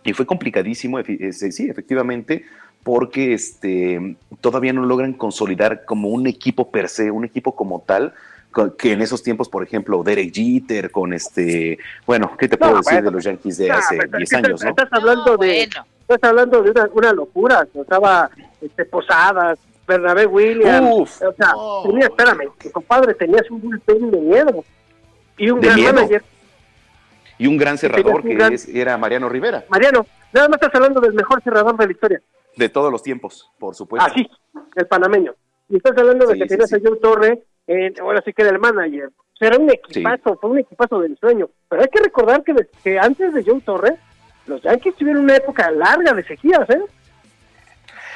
Y 0.04 0.14
fue 0.14 0.26
complicadísimo, 0.26 1.00
efi- 1.00 1.18
ese- 1.22 1.52
sí, 1.52 1.70
efectivamente, 1.70 2.46
porque 2.84 3.34
este, 3.34 4.18
todavía 4.42 4.74
no 4.74 4.86
logran 4.86 5.14
consolidar 5.14 5.86
como 5.86 6.10
un 6.10 6.28
equipo 6.28 6.70
per 6.70 6.90
se, 6.90 7.10
un 7.12 7.24
equipo 7.26 7.56
como 7.56 7.82
tal, 7.82 8.14
que 8.78 8.92
en 8.92 9.02
esos 9.02 9.24
tiempos, 9.24 9.50
por 9.50 9.64
ejemplo, 9.64 10.04
Derek 10.04 10.32
Jeter, 10.34 10.92
con 10.92 11.14
este, 11.14 11.80
bueno, 12.06 12.36
¿qué 12.38 12.48
te 12.48 12.58
puedo 12.58 12.74
No, 12.74 12.78
decir 12.80 12.94
bueno. 12.96 13.10
de 13.10 13.16
los 13.16 13.24
Yankees 13.24 13.58
de 13.58 13.72
hace 13.72 13.98
pero 13.98 14.18
10 14.18 14.24
es 14.24 14.30
que 14.30 14.36
años, 14.36 14.50
estás, 14.50 14.64
no? 14.64 14.70
estás 14.84 14.90
hablando 15.00 15.38
de 15.38 15.64
estás 15.64 16.24
hablando 16.30 16.62
de 16.62 16.70
una, 16.72 16.90
una 16.94 17.14
locura, 17.14 17.68
estaba 17.74 18.30
este, 18.62 18.86
Posadas, 18.86 19.58
Bernabé 19.88 20.26
Williams, 20.28 20.88
Uf. 20.94 21.22
o 21.24 21.34
sea, 21.34 21.54
tenía, 21.86 22.06
espérame, 22.08 22.50
compadre, 22.72 23.14
tenías 23.16 23.50
un 23.50 23.60
bullpen 23.62 24.12
de 24.12 24.18
miedo 24.22 24.64
y 25.38 25.50
un 25.50 25.60
De 25.60 25.68
gran 25.68 25.80
miedo. 25.80 25.94
manager. 25.94 26.24
Y 27.38 27.48
un 27.48 27.58
gran 27.58 27.78
cerrador 27.78 28.16
un 28.18 28.22
que 28.24 28.36
gran- 28.36 28.54
es- 28.54 28.68
era 28.68 28.98
Mariano 28.98 29.28
Rivera, 29.30 29.66
Mariano, 29.70 30.06
nada 30.34 30.48
más 30.50 30.62
estás 30.62 30.76
hablando 30.76 31.02
del 31.02 31.14
mejor 31.14 31.42
cerrador 31.44 31.76
de 31.78 31.86
la 31.88 31.92
historia. 31.92 32.22
de 32.56 32.70
todos 32.70 32.92
los 32.92 33.02
tiempos, 33.02 33.50
por 33.60 33.74
supuesto. 33.74 34.08
Ah, 34.08 34.14
sí, 34.16 34.30
el 34.76 34.86
panameño. 34.88 35.34
Y 35.70 35.78
estás 35.78 35.98
hablando 35.98 36.28
de 36.28 36.34
Sí, 36.36 36.40
que 36.42 36.46
tenías 36.48 36.70
sí. 36.70 36.76
a 36.76 36.80
Joe 36.84 36.98
Torre, 37.00 37.44
eh, 37.66 37.94
ahora 38.00 38.22
sí 38.24 38.32
que 38.32 38.44
era 38.44 38.52
el 38.52 38.60
manager. 38.60 39.08
O 39.08 39.36
sea, 39.38 39.48
era 39.48 39.58
un 39.58 39.70
equipazo, 39.72 40.38
fue 40.40 40.52
un 40.52 40.60
equipazo 40.60 41.00
del 41.00 41.18
sueño. 41.18 41.50
Pero 41.68 41.82
hay 41.82 41.88
que 41.88 42.00
recordar 42.04 42.44
que, 42.44 42.54
que 42.84 43.00
antes 43.00 43.34
de 43.34 43.44
Joe 43.44 43.60
Torre, 43.62 43.98
los 44.46 44.62
Yankees 44.62 44.96
tuvieron 44.96 45.24
una 45.24 45.36
época 45.38 45.72
larga 45.72 46.14
de 46.14 46.24
sequías, 46.24 46.70
¿eh? 46.70 46.82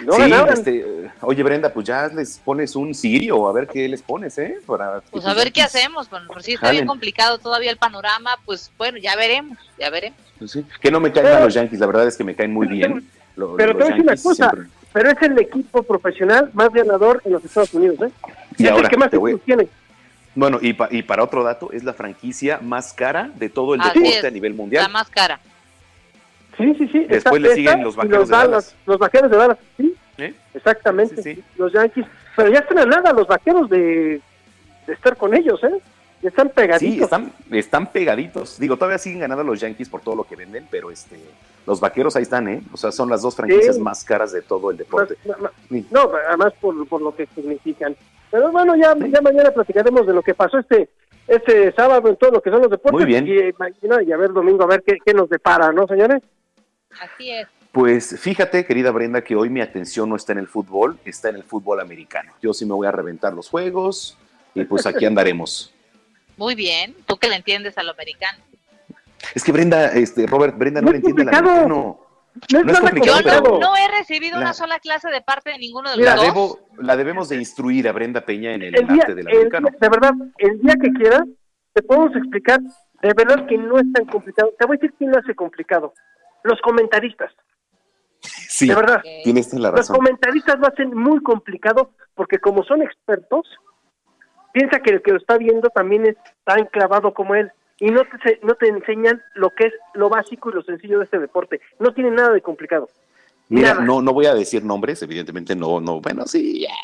No 0.06 0.14
sí, 0.14 0.32
este, 0.54 0.86
oye 1.22 1.44
Brenda, 1.44 1.74
pues 1.74 1.88
ya 1.88 2.08
les 2.08 2.38
pones 2.40 2.76
un 2.76 2.94
sirio, 2.94 3.48
a 3.48 3.54
ver 3.54 3.68
qué 3.68 3.88
les 3.88 4.02
pones, 4.02 4.38
¿eh? 4.38 4.58
Para 4.66 5.02
Pues 5.12 5.26
a 5.26 5.34
ver 5.34 5.52
qué 5.52 5.62
hacemos, 5.62 6.10
bueno, 6.10 6.28
por 6.28 6.44
si 6.44 6.54
está 6.54 6.68
Jalen. 6.68 6.82
bien 6.82 6.88
complicado 6.88 7.38
todavía 7.40 7.72
el 7.72 7.78
panorama, 7.78 8.32
pues 8.46 8.72
bueno, 8.78 8.98
ya 9.00 9.16
veremos, 9.16 9.58
ya 9.80 9.90
veremos. 9.90 10.20
Pues 10.38 10.52
sí, 10.52 10.66
Que 10.82 10.92
no 10.92 11.00
me 11.00 11.12
caen 11.12 11.32
mal 11.34 11.44
los 11.44 11.54
Yankees, 11.54 11.80
la 11.80 11.88
verdad 11.88 12.08
es 12.08 12.16
que 12.16 12.24
me 12.24 12.36
caen 12.36 12.54
muy 12.54 12.68
bien. 12.68 13.08
Lo- 13.36 13.56
Pero 13.56 13.74
los 13.74 13.78
te 13.78 13.84
voy 13.84 13.92
a 13.94 13.96
decir 13.96 14.04
una 14.04 14.16
cosa, 14.22 14.50
siempre- 14.52 14.72
pero 14.94 15.10
es 15.12 15.22
el 15.22 15.40
equipo 15.40 15.84
profesional 15.84 16.50
más 16.54 16.70
ganador 16.72 17.22
en 17.26 17.34
los 17.34 17.44
Estados 17.46 17.74
Unidos, 17.74 17.98
¿eh? 18.02 18.12
Y 18.58 18.66
es 18.66 18.72
ahora, 18.72 18.84
el 18.84 18.90
que 18.90 18.98
más 18.98 19.10
títulos 19.12 19.42
tiene. 19.46 19.68
Bueno, 20.36 20.60
y, 20.62 20.74
pa- 20.74 20.90
y 20.92 21.02
para 21.02 21.24
otro 21.24 21.44
dato, 21.44 21.72
es 21.72 21.84
la 21.84 21.94
franquicia 21.94 22.60
más 22.62 22.94
cara 22.94 23.32
de 23.36 23.50
todo 23.50 23.74
el 23.74 23.82
Así 23.82 24.00
deporte 24.00 24.20
es, 24.20 24.24
a 24.26 24.30
nivel 24.30 24.54
mundial. 24.54 24.84
La 24.84 24.90
más 24.90 25.10
cara. 25.10 25.40
Sí, 26.58 26.76
sí, 26.76 26.88
sí. 26.88 27.06
Después 27.06 27.42
le 27.42 27.54
siguen 27.56 27.84
los 27.84 27.94
y 27.96 27.98
Vaqueros 27.98 28.20
los 28.20 28.30
de 28.30 28.36
Dallas. 28.36 28.76
Los 28.86 28.98
vaqueros 28.98 29.32
de 29.32 29.38
Dallas, 29.38 29.58
sí. 29.78 29.96
¿Eh? 30.18 30.34
Exactamente, 30.56 31.44
los 31.58 31.72
Yankees. 31.72 32.06
Pero 32.36 32.50
ya 32.52 32.60
están 32.60 32.80
a 32.80 32.86
nada 32.86 33.14
los 33.14 33.28
vaqueros 33.28 33.70
de, 33.70 34.20
de 34.88 34.94
estar 34.94 35.16
con 35.16 35.36
ellos, 35.36 35.64
¿eh? 35.64 35.80
Ya 36.24 36.30
están 36.30 36.50
pegaditos. 36.50 36.96
Sí, 36.96 37.04
están, 37.04 37.32
están 37.52 37.92
pegadidos. 37.92 38.60
Digo, 38.60 38.76
todavía 38.76 38.98
siguen 38.98 39.20
ganando 39.20 39.44
los 39.44 39.60
Yankees 39.60 39.88
por 39.90 40.02
todo 40.02 40.16
lo 40.16 40.24
que 40.24 40.36
venden, 40.36 40.68
pero 40.72 40.90
este, 40.90 41.20
los 41.68 41.80
vaqueros 41.80 42.16
ahí 42.16 42.24
están, 42.24 42.48
¿eh? 42.48 42.64
O 42.74 42.78
sea, 42.78 42.92
son 42.92 43.10
las 43.10 43.22
dos 43.22 43.36
franquicias 43.36 43.76
Sí. 43.76 43.82
más 43.82 44.04
caras 44.04 44.32
de 44.32 44.42
todo 44.42 44.72
el 44.72 44.78
deporte. 44.78 45.16
No, 45.92 46.12
además 46.28 46.54
por, 46.60 46.88
por 46.88 47.02
lo 47.04 47.16
que 47.16 47.28
significan. 47.36 47.96
Pero 48.32 48.52
bueno, 48.52 48.76
ya, 48.76 48.96
ya 48.98 49.22
mañana 49.22 49.52
platicaremos 49.52 50.08
de 50.08 50.14
lo 50.14 50.24
que 50.24 50.34
pasó 50.34 50.58
este 50.58 50.90
este 51.28 51.74
sábado 51.74 52.08
en 52.08 52.16
todo 52.16 52.32
lo 52.32 52.42
que 52.42 52.50
son 52.50 52.62
los 52.62 52.72
deportes. 52.72 52.94
Muy 52.94 53.06
bien. 53.06 53.28
Y, 53.28 53.32
eh, 53.38 53.54
mañana 53.60 54.02
y 54.02 54.12
a 54.14 54.18
ver 54.18 54.32
domingo, 54.32 54.64
a 54.64 54.68
ver 54.68 54.82
qué, 54.82 54.98
qué 55.06 55.14
nos 55.14 55.30
depara, 55.30 55.72
¿no, 55.74 55.86
señores? 55.86 56.24
Así 57.02 57.32
es. 57.32 57.48
Pues 57.72 58.20
fíjate, 58.20 58.66
querida 58.66 58.92
Brenda, 58.92 59.22
que 59.24 59.36
hoy 59.36 59.50
mi 59.50 59.62
atención 59.62 60.10
no 60.10 60.16
está 60.16 60.32
en 60.32 60.40
el 60.40 60.48
fútbol, 60.48 60.98
está 61.06 61.30
en 61.30 61.36
el 61.36 61.44
fútbol 61.44 61.80
americano. 61.80 62.32
Yo 62.42 62.54
sí 62.54 62.66
me 62.66 62.74
voy 62.74 62.88
a 62.88 62.92
reventar 62.92 63.34
los 63.34 63.50
juegos 63.50 64.18
y 64.56 64.64
pues 64.64 64.86
aquí 64.86 65.06
andaremos. 65.06 65.74
Muy 66.38 66.56
bien. 66.56 66.96
Tú 67.06 67.18
que 67.18 67.28
le 67.30 67.36
entiendes 67.36 67.78
a 67.78 67.84
lo 67.84 67.92
americano. 67.92 68.40
Es 69.36 69.44
que 69.44 69.52
Brenda, 69.52 69.92
este, 69.94 70.26
Robert, 70.28 70.58
Brenda 70.58 70.82
no, 70.82 70.86
No 70.88 70.92
le 70.94 71.00
es 71.00 71.04
entiende 71.04 71.24
el 71.24 71.28
complicado. 71.30 71.50
americano. 71.66 72.00
No 72.52 72.60
No 72.60 72.60
es 72.60 72.66
nada 72.66 72.80
complicado, 72.82 73.22
Yo 73.22 73.42
no, 73.42 73.60
no 73.60 73.76
he 73.78 73.88
recibido 74.00 74.36
la- 74.38 74.42
una 74.46 74.54
sola 74.54 74.80
clase 74.80 75.10
de 75.10 75.22
parte 75.22 75.52
de 75.52 75.58
ninguno 75.58 75.90
de 75.92 75.98
los 75.98 76.06
la, 76.06 76.16
dos. 76.16 76.26
debo, 76.26 76.60
la 76.80 76.96
debemos 76.96 77.30
de 77.30 77.36
instruir 77.38 77.88
a 77.88 77.92
Brenda 77.92 78.22
Peña 78.22 78.54
en 78.54 78.62
el, 78.62 78.76
El 78.76 78.88
día, 78.88 79.02
arte 79.02 79.16
del 79.16 79.28
el 79.28 79.36
americano. 79.36 79.68
de 79.80 79.90
verdad, 79.90 80.12
el 80.38 80.60
día 80.62 80.76
que 80.82 80.90
quieras, 80.94 81.24
te 81.74 81.82
podemos 81.84 82.16
explicar. 82.16 82.60
De 83.02 83.14
verdad 83.14 83.46
que 83.48 83.58
no 83.58 83.78
es 83.80 83.86
tan 83.94 84.06
complicado. 84.06 84.54
Te 84.58 84.66
voy 84.66 84.78
a 84.78 84.80
decir 84.80 84.94
quién 84.98 85.12
lo 85.12 85.20
hace 85.20 85.36
complicado. 85.36 85.94
Los 86.44 86.60
comentaristas. 86.62 87.32
Sí, 88.22 88.68
de 88.68 88.76
verdad. 88.76 89.02
tienes 89.24 89.54
la 89.54 89.70
Los 89.70 89.80
razón. 89.80 89.98
comentaristas 89.98 90.60
lo 90.60 90.68
hacen 90.68 90.94
muy 90.96 91.22
complicado 91.22 91.92
porque 92.16 92.40
como 92.40 92.64
son 92.64 92.82
expertos, 92.82 93.48
piensa 94.54 94.80
que 94.80 94.92
el 94.92 95.02
que 95.02 95.12
lo 95.12 95.18
está 95.18 95.38
viendo 95.38 95.70
también 95.70 96.06
es 96.08 96.16
tan 96.44 96.66
clavado 96.66 97.14
como 97.14 97.36
él 97.36 97.52
y 97.80 97.92
no 97.92 98.02
te, 98.24 98.40
no 98.44 98.56
te 98.56 98.68
enseñan 98.70 99.22
lo 99.36 99.52
que 99.52 99.68
es 99.68 99.74
lo 99.94 100.10
básico 100.10 100.50
y 100.50 100.54
lo 100.54 100.64
sencillo 100.64 100.98
de 100.98 101.06
este 101.06 101.20
deporte. 101.20 101.62
No 101.80 101.94
tiene 101.94 102.12
nada 102.12 102.32
de 102.32 102.42
complicado. 102.42 102.90
Mira, 103.50 103.76
no, 103.76 104.02
no 104.02 104.14
voy 104.14 104.26
a 104.26 104.34
decir 104.34 104.64
nombres, 104.64 105.02
evidentemente 105.02 105.56
no, 105.56 105.80
no, 105.80 106.02
bueno, 106.02 106.28
sí, 106.28 106.62
ya, 106.62 106.76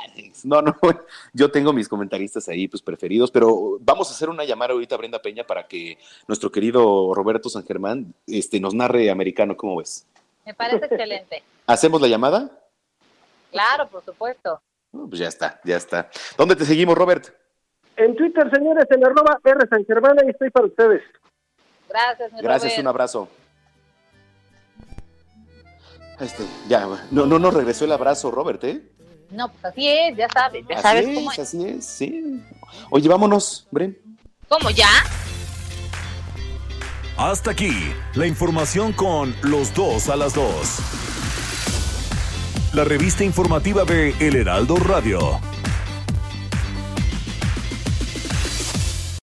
no, 0.45 0.61
no, 0.61 0.73
yo 1.33 1.51
tengo 1.51 1.73
mis 1.73 1.89
comentaristas 1.89 2.47
ahí, 2.47 2.69
pues 2.69 2.81
preferidos, 2.81 3.31
pero 3.31 3.77
vamos 3.81 4.09
a 4.09 4.13
hacer 4.13 4.29
una 4.29 4.45
llamada 4.45 4.71
ahorita 4.71 4.95
a 4.95 4.97
Brenda 4.97 5.21
Peña 5.21 5.43
para 5.43 5.67
que 5.67 5.97
nuestro 6.25 6.51
querido 6.51 7.13
Roberto 7.13 7.49
San 7.49 7.65
Germán 7.65 8.13
este, 8.27 8.61
nos 8.61 8.73
narre 8.73 9.09
americano, 9.09 9.57
¿cómo 9.57 9.77
ves? 9.77 10.05
Me 10.45 10.53
parece 10.53 10.85
excelente. 10.85 11.43
¿Hacemos 11.67 12.01
la 12.01 12.07
llamada? 12.07 12.49
Claro, 13.51 13.87
por 13.89 14.03
supuesto. 14.03 14.61
Pues 14.91 15.19
ya 15.19 15.27
está, 15.27 15.59
ya 15.65 15.75
está. 15.75 16.09
¿Dónde 16.37 16.55
te 16.55 16.65
seguimos, 16.65 16.97
Robert? 16.97 17.33
En 17.97 18.15
Twitter, 18.15 18.49
señores, 18.53 18.85
en 18.89 19.05
arroba 19.05 19.39
R 19.43 19.67
San 19.69 19.85
Germán, 19.85 20.17
ahí 20.19 20.29
estoy 20.29 20.49
para 20.49 20.67
ustedes. 20.67 21.01
Gracias, 21.89 22.31
mi 22.31 22.41
Gracias, 22.41 22.71
Robert. 22.71 22.81
un 22.81 22.87
abrazo. 22.87 23.29
Este, 26.19 26.43
ya, 26.67 26.87
no, 27.11 27.25
no 27.25 27.39
nos 27.39 27.53
regresó 27.53 27.85
el 27.85 27.91
abrazo, 27.91 28.31
Robert, 28.31 28.63
¿eh? 28.63 28.81
No, 29.31 29.49
pues 29.51 29.65
así 29.65 29.87
es, 29.87 30.15
ya 30.15 30.27
sabes, 30.29 30.63
ya 30.69 30.75
Así 30.75 30.83
sabes 30.83 31.07
es, 31.07 31.15
cómo 31.15 31.31
es. 31.31 31.39
así 31.39 31.65
es, 31.65 31.85
sí. 31.85 32.41
Oye, 32.91 33.09
vámonos, 33.09 33.67
Bren. 33.71 33.97
¿Cómo 34.47 34.69
ya? 34.69 34.89
Hasta 37.17 37.51
aquí, 37.51 37.71
la 38.15 38.27
información 38.27 38.93
con 38.93 39.35
los 39.41 39.73
dos 39.73 40.09
a 40.09 40.15
las 40.15 40.33
dos. 40.33 40.77
La 42.73 42.83
revista 42.83 43.23
informativa 43.23 43.83
de 43.85 44.15
El 44.19 44.35
Heraldo 44.35 44.75
Radio. 44.77 45.39